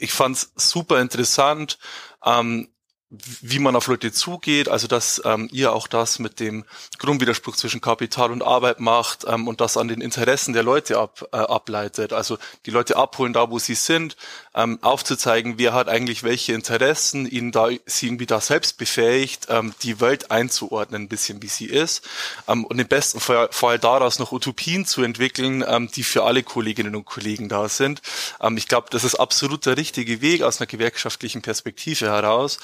Ich 0.00 0.12
fand's 0.12 0.52
super 0.56 1.00
interessant. 1.00 1.78
Ähm, 2.24 2.68
wie 3.10 3.58
man 3.58 3.74
auf 3.74 3.88
Leute 3.88 4.12
zugeht, 4.12 4.68
also 4.68 4.86
dass 4.86 5.20
ähm, 5.24 5.48
ihr 5.50 5.72
auch 5.72 5.88
das 5.88 6.20
mit 6.20 6.38
dem 6.38 6.64
Grundwiderspruch 6.98 7.56
zwischen 7.56 7.80
Kapital 7.80 8.30
und 8.30 8.44
Arbeit 8.44 8.78
macht 8.78 9.24
ähm, 9.26 9.48
und 9.48 9.60
das 9.60 9.76
an 9.76 9.88
den 9.88 10.00
Interessen 10.00 10.52
der 10.52 10.62
Leute 10.62 10.98
ab, 10.98 11.26
äh, 11.32 11.36
ableitet. 11.36 12.12
Also 12.12 12.38
die 12.66 12.70
Leute 12.70 12.96
abholen 12.96 13.32
da, 13.32 13.50
wo 13.50 13.58
sie 13.58 13.74
sind, 13.74 14.16
ähm, 14.54 14.78
aufzuzeigen, 14.82 15.58
wer 15.58 15.72
hat 15.72 15.88
eigentlich 15.88 16.22
welche 16.22 16.52
Interessen, 16.52 17.26
ihnen 17.26 17.52
da 17.52 17.68
sie 17.86 18.06
irgendwie 18.06 18.26
da 18.26 18.40
selbst 18.40 18.78
befähigt, 18.78 19.46
ähm, 19.48 19.74
die 19.82 20.00
Welt 20.00 20.30
einzuordnen, 20.30 21.02
ein 21.02 21.08
bisschen 21.08 21.42
wie 21.42 21.48
sie 21.48 21.66
ist 21.66 22.08
ähm, 22.48 22.64
und 22.64 22.78
im 22.78 22.88
besten 22.88 23.20
Fall, 23.20 23.48
Fall 23.52 23.78
daraus 23.78 24.18
noch 24.18 24.32
Utopien 24.32 24.86
zu 24.86 25.02
entwickeln, 25.02 25.64
ähm, 25.66 25.88
die 25.94 26.02
für 26.02 26.24
alle 26.24 26.42
Kolleginnen 26.42 26.96
und 26.96 27.04
Kollegen 27.04 27.48
da 27.48 27.68
sind. 27.68 28.02
Ähm, 28.40 28.56
ich 28.56 28.66
glaube, 28.66 28.88
das 28.90 29.04
ist 29.04 29.14
absolut 29.14 29.66
der 29.66 29.76
richtige 29.76 30.20
Weg 30.20 30.42
aus 30.42 30.60
einer 30.60 30.66
gewerkschaftlichen 30.66 31.42
Perspektive 31.42 32.06
heraus. 32.06 32.58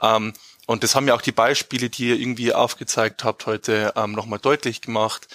Ähm, 0.00 0.32
und 0.66 0.84
das 0.84 0.94
haben 0.94 1.08
ja 1.08 1.14
auch 1.14 1.22
die 1.22 1.32
Beispiele, 1.32 1.90
die 1.90 2.08
ihr 2.08 2.20
irgendwie 2.20 2.54
aufgezeigt 2.54 3.24
habt, 3.24 3.46
heute 3.46 3.94
ähm, 3.96 4.12
nochmal 4.12 4.38
deutlich 4.38 4.80
gemacht, 4.80 5.26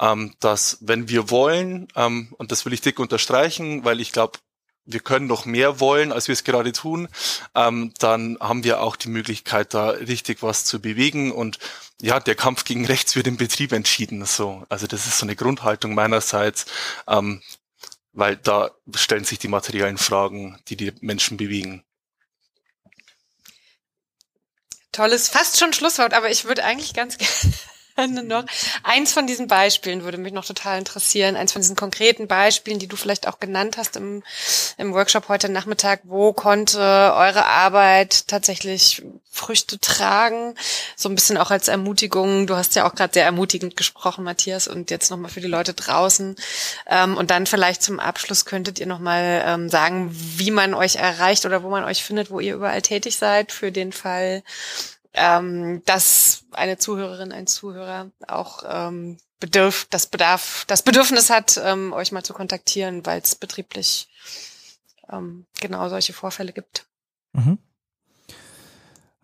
ähm, 0.00 0.34
dass 0.38 0.78
wenn 0.80 1.08
wir 1.08 1.28
wollen, 1.28 1.88
ähm, 1.96 2.32
und 2.38 2.52
das 2.52 2.64
will 2.64 2.72
ich 2.72 2.82
dick 2.82 3.00
unterstreichen, 3.00 3.84
weil 3.84 4.00
ich 4.00 4.12
glaube, 4.12 4.38
wir 4.86 5.00
können 5.00 5.26
noch 5.26 5.44
mehr 5.44 5.80
wollen, 5.80 6.12
als 6.12 6.28
wir 6.28 6.32
es 6.32 6.44
gerade 6.44 6.72
tun, 6.72 7.08
ähm, 7.54 7.92
dann 7.98 8.38
haben 8.40 8.64
wir 8.64 8.80
auch 8.80 8.96
die 8.96 9.08
Möglichkeit, 9.08 9.74
da 9.74 9.90
richtig 9.90 10.42
was 10.42 10.64
zu 10.64 10.80
bewegen. 10.80 11.32
Und 11.32 11.58
ja, 12.00 12.20
der 12.20 12.36
Kampf 12.36 12.64
gegen 12.64 12.86
rechts 12.86 13.16
wird 13.16 13.26
im 13.26 13.36
Betrieb 13.36 13.72
entschieden. 13.72 14.24
So, 14.24 14.64
also 14.68 14.86
das 14.86 15.06
ist 15.06 15.18
so 15.18 15.26
eine 15.26 15.36
Grundhaltung 15.36 15.94
meinerseits, 15.94 16.66
ähm, 17.08 17.42
weil 18.12 18.36
da 18.36 18.70
stellen 18.94 19.24
sich 19.24 19.38
die 19.38 19.48
materiellen 19.48 19.98
Fragen, 19.98 20.58
die 20.68 20.76
die 20.76 20.92
Menschen 21.00 21.36
bewegen. 21.36 21.84
Tolles, 24.92 25.28
fast 25.28 25.58
schon 25.58 25.74
Schlusswort, 25.74 26.14
aber 26.14 26.30
ich 26.30 26.46
würde 26.46 26.64
eigentlich 26.64 26.94
ganz 26.94 27.18
gerne 27.96 28.22
noch 28.22 28.44
eins 28.82 29.12
von 29.12 29.26
diesen 29.26 29.48
Beispielen 29.48 30.04
würde 30.04 30.18
mich 30.18 30.32
noch 30.32 30.44
total 30.44 30.78
interessieren, 30.78 31.36
eins 31.36 31.52
von 31.52 31.62
diesen 31.62 31.76
konkreten 31.76 32.28
Beispielen, 32.28 32.78
die 32.78 32.86
du 32.86 32.96
vielleicht 32.96 33.26
auch 33.26 33.40
genannt 33.40 33.76
hast 33.76 33.96
im, 33.96 34.22
im 34.76 34.92
Workshop 34.92 35.28
heute 35.28 35.48
Nachmittag. 35.48 36.00
Wo 36.04 36.32
konnte 36.32 36.78
eure 36.78 37.46
Arbeit 37.46 38.28
tatsächlich 38.28 39.02
Früchte 39.30 39.78
tragen? 39.78 40.54
So 40.96 41.08
ein 41.08 41.14
bisschen 41.14 41.38
auch 41.38 41.50
als 41.50 41.68
Ermutigung. 41.68 42.46
Du 42.46 42.56
hast 42.56 42.74
ja 42.74 42.86
auch 42.86 42.94
gerade 42.94 43.14
sehr 43.14 43.24
ermutigend 43.24 43.76
gesprochen, 43.76 44.24
Matthias, 44.24 44.68
und 44.68 44.90
jetzt 44.90 45.10
nochmal 45.10 45.30
für 45.30 45.40
die 45.40 45.46
Leute 45.46 45.72
draußen. 45.72 46.36
Ähm, 46.86 47.16
und 47.16 47.30
dann 47.30 47.46
vielleicht 47.46 47.82
zum 47.82 48.00
Abschluss 48.00 48.44
könntet 48.44 48.78
ihr 48.78 48.86
nochmal 48.86 49.42
ähm, 49.46 49.68
sagen, 49.70 50.10
wie 50.12 50.50
man 50.50 50.74
euch 50.74 50.96
erreicht 50.96 51.46
oder 51.46 51.62
wo 51.62 51.70
man 51.70 51.84
euch 51.84 52.04
findet, 52.04 52.30
wo 52.30 52.40
ihr 52.40 52.54
überall 52.54 52.82
tätig 52.82 53.16
seid, 53.16 53.52
für 53.52 53.72
den 53.72 53.92
Fall, 53.92 54.42
ähm, 55.14 55.82
dass 55.86 56.44
eine 56.52 56.76
Zuhörerin, 56.76 57.32
ein 57.32 57.46
Zuhörer 57.46 58.10
auch 58.28 58.62
ähm, 58.68 59.18
bedürf, 59.40 59.86
das 59.90 60.06
Bedarf, 60.06 60.64
das 60.66 60.82
Bedürfnis 60.82 61.30
hat, 61.30 61.60
ähm, 61.62 61.92
euch 61.92 62.12
mal 62.12 62.22
zu 62.22 62.34
kontaktieren, 62.34 63.04
weil 63.06 63.20
es 63.20 63.34
betrieblich 63.34 64.08
ähm, 65.10 65.46
genau 65.60 65.88
solche 65.88 66.12
Vorfälle 66.12 66.52
gibt. 66.52 66.86
Mhm. 67.32 67.58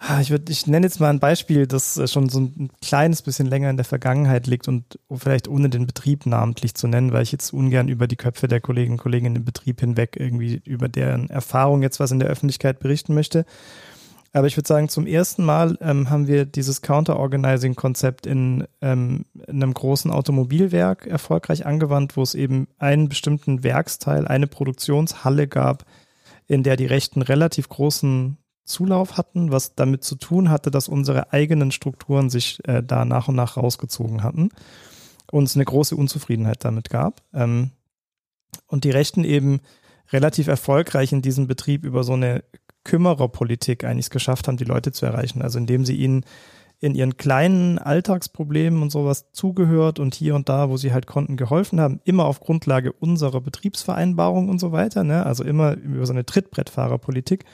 Ah, 0.05 0.20
ich, 0.20 0.30
würde, 0.30 0.51
ich 0.51 0.66
nenne 0.66 0.87
jetzt 0.87 0.99
mal 0.99 1.11
ein 1.11 1.20
Beispiel, 1.20 1.68
das 1.68 1.97
äh, 1.97 2.09
schon 2.09 2.28
so 2.28 2.41
ein 2.41 2.70
kleines 2.80 3.22
bisschen 3.22 3.47
länger 3.47 3.70
in 3.70 3.76
der 3.76 3.85
Vergangenheit 3.85 4.49
liegt 4.49 4.66
und 4.66 4.99
vielleicht 5.14 5.47
ohne 5.47 5.70
den 5.70 5.87
Betrieb 5.87 6.26
namentlich 6.26 6.74
zu 6.74 6.89
nennen, 6.89 7.12
weil 7.12 7.22
ich 7.22 7.30
jetzt 7.30 7.53
ungern 7.53 7.87
über 7.87 8.09
die 8.09 8.16
Köpfe 8.16 8.49
der 8.49 8.61
Kolleginnen 8.61 8.95
und 8.95 9.03
Kollegen 9.03 9.37
im 9.37 9.45
Betrieb 9.45 9.78
hinweg 9.78 10.16
irgendwie 10.18 10.61
über 10.64 10.89
deren 10.89 11.30
Erfahrung 11.30 11.83
jetzt 11.83 12.01
was 12.01 12.11
in 12.11 12.18
der 12.18 12.28
Öffentlichkeit 12.28 12.80
berichten 12.80 13.14
möchte. 13.14 13.47
Aber 14.35 14.47
ich 14.47 14.57
würde 14.57 14.68
sagen, 14.68 14.89
zum 14.89 15.07
ersten 15.07 15.45
Mal 15.45 15.76
ähm, 15.83 16.09
haben 16.09 16.26
wir 16.26 16.47
dieses 16.47 16.80
Counter-Organizing-Konzept 16.80 18.26
in, 18.26 18.66
ähm, 18.80 19.26
in 19.47 19.62
einem 19.62 19.74
großen 19.74 20.11
Automobilwerk 20.11 21.07
erfolgreich 21.07 21.66
angewandt, 21.66 22.16
wo 22.16 22.22
es 22.22 22.35
eben 22.35 22.66
einen 22.78 23.11
bestimmten 23.11 23.62
Werksteil, 23.62 24.26
eine 24.26 24.47
Produktionshalle 24.47 25.49
gab, 25.49 25.85
in 26.47 26.62
der 26.62 26.76
die 26.76 26.87
Rechten 26.87 27.20
relativ 27.20 27.68
großen 27.68 28.39
Zulauf 28.64 29.18
hatten, 29.18 29.53
was 29.53 29.74
damit 29.74 30.03
zu 30.05 30.14
tun 30.14 30.49
hatte, 30.49 30.70
dass 30.70 30.89
unsere 30.89 31.33
eigenen 31.33 31.70
Strukturen 31.70 32.30
sich 32.30 32.66
äh, 32.66 32.83
da 32.83 33.05
nach 33.05 33.28
und 33.28 33.35
nach 33.35 33.59
rausgezogen 33.59 34.22
hatten 34.22 34.49
und 35.30 35.45
es 35.45 35.57
eine 35.57 35.64
große 35.64 35.95
Unzufriedenheit 35.95 36.64
damit 36.64 36.89
gab. 36.89 37.22
Ähm, 37.35 37.72
und 38.66 38.85
die 38.85 38.91
Rechten 38.91 39.24
eben 39.24 39.61
relativ 40.11 40.47
erfolgreich 40.47 41.12
in 41.12 41.22
diesem 41.22 41.47
Betrieb 41.47 41.85
über 41.85 42.05
so 42.05 42.12
eine 42.12 42.45
Kümmererpolitik 42.85 43.85
eigentlich 43.85 44.11
geschafft 44.11 44.49
haben, 44.49 44.57
die 44.57 44.64
Leute 44.64 44.93
zu 44.93 45.07
erreichen. 45.07 45.43
Also 45.43 45.59
indem 45.59 45.85
sie 45.85 45.97
ihnen 45.97 46.24
in 46.83 46.97
ihren 46.97 47.16
kleinen 47.16 47.78
Alltagsproblemen 47.78 48.83
und 48.83 48.91
sowas 48.91 49.30
zugehört 49.33 50.01
und 50.01 50.16
hier 50.16 50.35
und 50.35 50.49
da, 50.49 50.68
wo 50.68 50.76
sie 50.76 50.93
halt 50.93 51.07
konnten, 51.07 51.37
geholfen 51.37 51.80
haben, 51.80 52.01
immer 52.05 52.24
auf 52.24 52.41
Grundlage 52.41 52.93
unserer 52.93 53.41
Betriebsvereinbarung 53.41 54.49
und 54.49 54.59
so 54.59 54.72
weiter, 54.72 55.05
ne? 55.05 55.24
also 55.24 55.45
immer 55.45 55.74
über 55.74 56.05
so 56.07 56.12
eine 56.12 56.26
Trittbrettfahrerpolitik. 56.26 57.45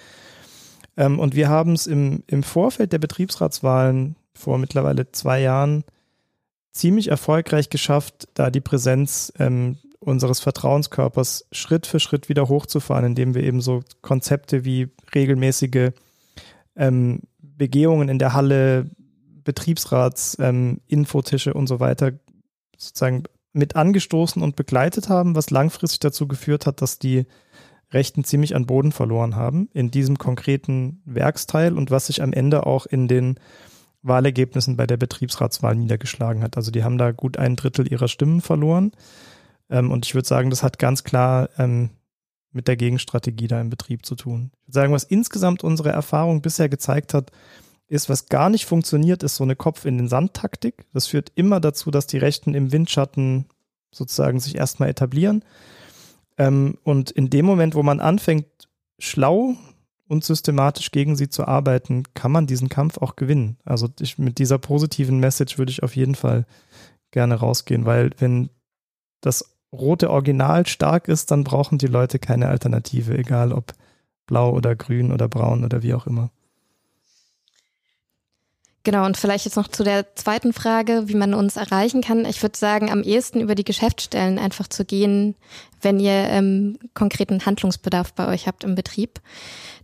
Ähm, 0.97 1.19
und 1.19 1.37
wir 1.37 1.51
haben 1.51 1.75
es 1.75 1.87
im, 1.87 2.23
im 2.27 2.43
Vorfeld 2.43 2.93
der 2.93 2.99
Betriebsratswahlen 2.99 4.17
vor 4.33 4.57
mittlerweile 4.57 5.13
zwei 5.13 5.43
Jahren 5.43 5.85
ziemlich 6.73 7.09
erfolgreich 7.09 7.69
geschafft, 7.69 8.29
da 8.33 8.51
die 8.51 8.63
Präsenz 8.63 9.31
ähm, 9.39 9.77
unseres 10.01 10.41
Vertrauenskörpers 10.41 11.47
Schritt 11.53 11.87
für 11.87 12.01
Schritt 12.01 12.29
wieder 12.29 12.49
hochzufahren, 12.49 13.05
indem 13.05 13.35
wir 13.35 13.43
eben 13.43 13.61
so 13.61 13.83
Konzepte 14.01 14.65
wie 14.65 14.89
regelmäßige 15.15 15.91
ähm, 16.77 17.21
Begehungen 17.41 18.09
in 18.09 18.19
der 18.19 18.35
Halle, 18.35 18.89
Betriebsrats, 19.45 20.37
ähm, 20.41 20.81
Infotische 20.87 21.55
und 21.55 21.67
so 21.67 21.81
weiter 21.81 22.13
sozusagen 22.77 23.25
mit 23.53 23.77
angestoßen 23.77 24.43
und 24.43 24.57
begleitet 24.57 25.09
haben, 25.09 25.35
was 25.35 25.51
langfristig 25.51 26.01
dazu 26.01 26.29
geführt 26.29 26.67
hat, 26.67 26.81
dass 26.81 26.99
die 26.99 27.27
Rechten 27.91 28.23
ziemlich 28.23 28.55
an 28.55 28.67
Boden 28.67 28.93
verloren 28.93 29.35
haben 29.35 29.69
in 29.73 29.91
diesem 29.91 30.19
konkreten 30.19 31.01
Werksteil 31.05 31.77
und 31.77 31.91
was 31.91 32.07
sich 32.07 32.23
am 32.23 32.33
Ende 32.33 32.67
auch 32.67 32.87
in 32.87 33.09
den 33.09 33.41
Wahlergebnissen 34.03 34.77
bei 34.77 34.87
der 34.87 34.97
Betriebsratswahl 34.97 35.75
niedergeschlagen 35.75 36.43
hat. 36.43 36.57
Also 36.57 36.71
die 36.71 36.85
haben 36.85 36.99
da 36.99 37.11
gut 37.13 37.37
ein 37.37 37.57
Drittel 37.57 37.91
ihrer 37.91 38.09
Stimmen 38.09 38.41
verloren. 38.41 38.93
Ähm, 39.71 39.91
und 39.91 40.07
ich 40.07 40.15
würde 40.15 40.29
sagen, 40.29 40.51
das 40.51 40.63
hat 40.63 40.79
ganz 40.79 41.05
klar 41.05 41.49
ähm, 41.59 41.91
mit 42.53 42.69
der 42.69 42.77
Gegenstrategie 42.77 43.47
da 43.47 43.61
im 43.61 43.71
Betrieb 43.71 44.07
zu 44.07 44.15
tun. 44.15 44.51
Ich 44.53 44.69
würde 44.69 44.75
sagen, 44.75 44.93
was 44.93 45.05
insgesamt 45.05 45.65
unsere 45.65 45.91
Erfahrung 45.91 46.43
bisher 46.43 46.69
gezeigt 46.69 47.15
hat, 47.15 47.31
ist, 47.89 48.09
was 48.09 48.27
gar 48.27 48.51
nicht 48.51 48.67
funktioniert, 48.67 49.23
ist 49.23 49.37
so 49.37 49.45
eine 49.45 49.57
Kopf 49.57 49.85
in 49.85 49.97
den 49.97 50.09
Sand 50.09 50.35
Taktik. 50.35 50.87
Das 50.93 51.07
führt 51.07 51.33
immer 51.35 51.61
dazu, 51.61 51.91
dass 51.91 52.07
die 52.07 52.19
Rechten 52.19 52.55
im 52.55 52.71
Windschatten 52.71 53.47
sozusagen 53.91 54.41
sich 54.41 54.57
erstmal 54.57 54.91
etablieren. 54.91 55.43
Ähm, 56.37 56.79
und 56.85 57.11
in 57.11 57.31
dem 57.31 57.47
Moment, 57.47 57.75
wo 57.75 57.83
man 57.83 58.01
anfängt, 58.01 58.47
schlau 58.99 59.55
und 60.07 60.25
systematisch 60.25 60.91
gegen 60.91 61.17
sie 61.17 61.29
zu 61.29 61.47
arbeiten, 61.47 62.05
kann 62.15 62.33
man 62.33 62.47
diesen 62.47 62.69
Kampf 62.69 62.99
auch 62.99 63.17
gewinnen. 63.17 63.59
Also 63.65 63.89
ich, 64.01 64.19
mit 64.19 64.39
dieser 64.39 64.59
positiven 64.59 65.19
Message 65.19 65.59
würde 65.59 65.71
ich 65.71 65.83
auf 65.83 65.97
jeden 65.97 66.15
Fall 66.15 66.47
gerne 67.11 67.37
rausgehen, 67.37 67.85
weil 67.85 68.11
wenn 68.19 68.51
das 69.21 69.58
rote 69.73 70.11
Original 70.11 70.67
stark 70.67 71.09
ist, 71.09 71.31
dann 71.31 71.45
brauchen 71.45 71.79
die 71.79 71.87
Leute 71.87 72.19
keine 72.19 72.49
Alternative, 72.49 73.17
egal 73.17 73.53
ob 73.53 73.73
blau 74.27 74.53
oder 74.53 74.77
grün 74.77 75.13
oder 75.13 75.29
braun 75.29 75.65
oder 75.65 75.83
wie 75.83 75.95
auch 75.95 76.07
immer. 76.07 76.31
Genau, 78.85 79.05
und 79.05 79.19
vielleicht 79.19 79.45
jetzt 79.45 79.57
noch 79.57 79.69
zu 79.69 79.85
der 79.85 80.15
zweiten 80.15 80.55
Frage, 80.55 81.09
wie 81.09 81.15
man 81.15 81.35
uns 81.35 81.57
erreichen 81.57 82.01
kann. 82.01 82.25
Ich 82.25 82.43
würde 82.43 82.57
sagen, 82.57 82.91
am 82.91 83.03
ehesten 83.03 83.41
über 83.41 83.55
die 83.55 83.65
Geschäftsstellen 83.65 84.39
einfach 84.39 84.67
zu 84.67 84.85
gehen, 84.85 85.35
wenn 85.83 86.01
ihr 86.01 86.13
ähm, 86.13 86.79
konkreten 86.95 87.45
Handlungsbedarf 87.45 88.15
bei 88.15 88.29
euch 88.29 88.47
habt 88.47 88.65
im 88.65 88.75
Betrieb. 88.75 89.21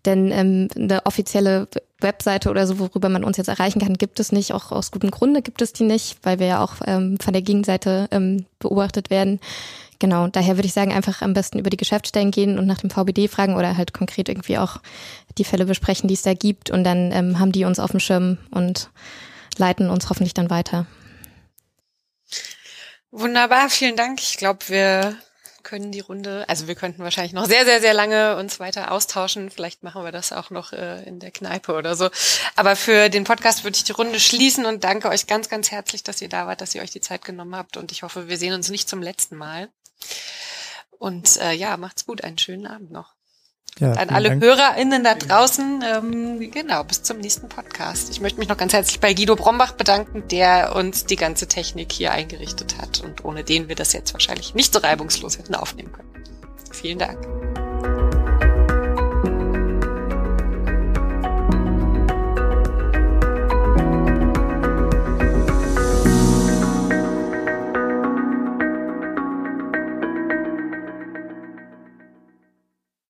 Denn 0.04 0.30
ähm, 0.30 0.68
eine 0.76 1.06
offizielle 1.06 1.68
Webseite 2.00 2.50
oder 2.50 2.66
so, 2.66 2.78
worüber 2.78 3.08
man 3.08 3.24
uns 3.24 3.36
jetzt 3.36 3.48
erreichen 3.48 3.80
kann, 3.80 3.94
gibt 3.94 4.20
es 4.20 4.32
nicht. 4.32 4.52
Auch 4.52 4.70
aus 4.70 4.90
gutem 4.90 5.10
Grunde 5.10 5.42
gibt 5.42 5.62
es 5.62 5.72
die 5.72 5.84
nicht, 5.84 6.18
weil 6.22 6.38
wir 6.38 6.46
ja 6.46 6.62
auch 6.62 6.74
ähm, 6.86 7.18
von 7.20 7.32
der 7.32 7.42
Gegenseite 7.42 8.08
ähm, 8.10 8.44
beobachtet 8.58 9.10
werden. 9.10 9.40
Genau, 9.98 10.28
daher 10.28 10.56
würde 10.56 10.66
ich 10.66 10.74
sagen, 10.74 10.92
einfach 10.92 11.22
am 11.22 11.32
besten 11.32 11.58
über 11.58 11.70
die 11.70 11.76
Geschäftsstellen 11.76 12.30
gehen 12.30 12.58
und 12.58 12.66
nach 12.66 12.78
dem 12.78 12.90
VBD 12.90 13.28
fragen 13.28 13.56
oder 13.56 13.76
halt 13.76 13.94
konkret 13.94 14.28
irgendwie 14.28 14.58
auch 14.58 14.78
die 15.38 15.44
Fälle 15.44 15.64
besprechen, 15.64 16.08
die 16.08 16.14
es 16.14 16.22
da 16.22 16.34
gibt. 16.34 16.70
Und 16.70 16.84
dann 16.84 17.10
ähm, 17.12 17.38
haben 17.38 17.52
die 17.52 17.64
uns 17.64 17.78
auf 17.78 17.92
dem 17.92 18.00
Schirm 18.00 18.38
und 18.50 18.90
leiten 19.56 19.88
uns 19.88 20.10
hoffentlich 20.10 20.34
dann 20.34 20.50
weiter. 20.50 20.86
Wunderbar, 23.10 23.70
vielen 23.70 23.96
Dank. 23.96 24.20
Ich 24.20 24.36
glaube, 24.36 24.58
wir 24.66 25.16
können 25.64 25.90
die 25.90 26.00
Runde, 26.00 26.44
also 26.48 26.68
wir 26.68 26.74
könnten 26.74 27.02
wahrscheinlich 27.02 27.32
noch 27.32 27.46
sehr, 27.46 27.64
sehr, 27.64 27.80
sehr 27.80 27.94
lange 27.94 28.36
uns 28.36 28.60
weiter 28.60 28.92
austauschen. 28.92 29.50
Vielleicht 29.50 29.82
machen 29.82 30.04
wir 30.04 30.12
das 30.12 30.32
auch 30.32 30.50
noch 30.50 30.72
äh, 30.72 31.02
in 31.04 31.18
der 31.18 31.30
Kneipe 31.30 31.74
oder 31.74 31.96
so. 31.96 32.10
Aber 32.54 32.76
für 32.76 33.08
den 33.08 33.24
Podcast 33.24 33.64
würde 33.64 33.76
ich 33.76 33.84
die 33.84 33.92
Runde 33.92 34.20
schließen 34.20 34.66
und 34.66 34.84
danke 34.84 35.08
euch 35.08 35.26
ganz, 35.26 35.48
ganz 35.48 35.70
herzlich, 35.70 36.02
dass 36.02 36.22
ihr 36.22 36.28
da 36.28 36.46
wart, 36.46 36.60
dass 36.60 36.74
ihr 36.74 36.82
euch 36.82 36.90
die 36.90 37.00
Zeit 37.00 37.24
genommen 37.24 37.56
habt. 37.56 37.76
Und 37.76 37.90
ich 37.90 38.02
hoffe, 38.02 38.28
wir 38.28 38.38
sehen 38.38 38.54
uns 38.54 38.68
nicht 38.68 38.88
zum 38.88 39.02
letzten 39.02 39.36
Mal. 39.36 39.68
Und 40.98 41.38
äh, 41.38 41.52
ja, 41.52 41.76
macht's 41.76 42.06
gut, 42.06 42.22
einen 42.22 42.38
schönen 42.38 42.66
Abend 42.66 42.92
noch. 42.92 43.13
Ja, 43.80 43.92
an 43.92 44.10
alle 44.10 44.28
Dank. 44.28 44.44
HörerInnen 44.44 45.02
da 45.02 45.14
draußen, 45.14 45.82
ähm, 45.84 46.50
genau, 46.50 46.84
bis 46.84 47.02
zum 47.02 47.18
nächsten 47.18 47.48
Podcast. 47.48 48.08
Ich 48.10 48.20
möchte 48.20 48.38
mich 48.38 48.48
noch 48.48 48.56
ganz 48.56 48.72
herzlich 48.72 49.00
bei 49.00 49.14
Guido 49.14 49.34
Brombach 49.34 49.72
bedanken, 49.72 50.22
der 50.28 50.76
uns 50.76 51.06
die 51.06 51.16
ganze 51.16 51.48
Technik 51.48 51.90
hier 51.90 52.12
eingerichtet 52.12 52.78
hat 52.78 53.00
und 53.00 53.24
ohne 53.24 53.42
den 53.42 53.68
wir 53.68 53.74
das 53.74 53.92
jetzt 53.92 54.12
wahrscheinlich 54.12 54.54
nicht 54.54 54.72
so 54.72 54.78
reibungslos 54.78 55.38
hätten 55.38 55.56
aufnehmen 55.56 55.92
können. 55.92 56.10
Vielen 56.70 56.98
Dank. 56.98 57.63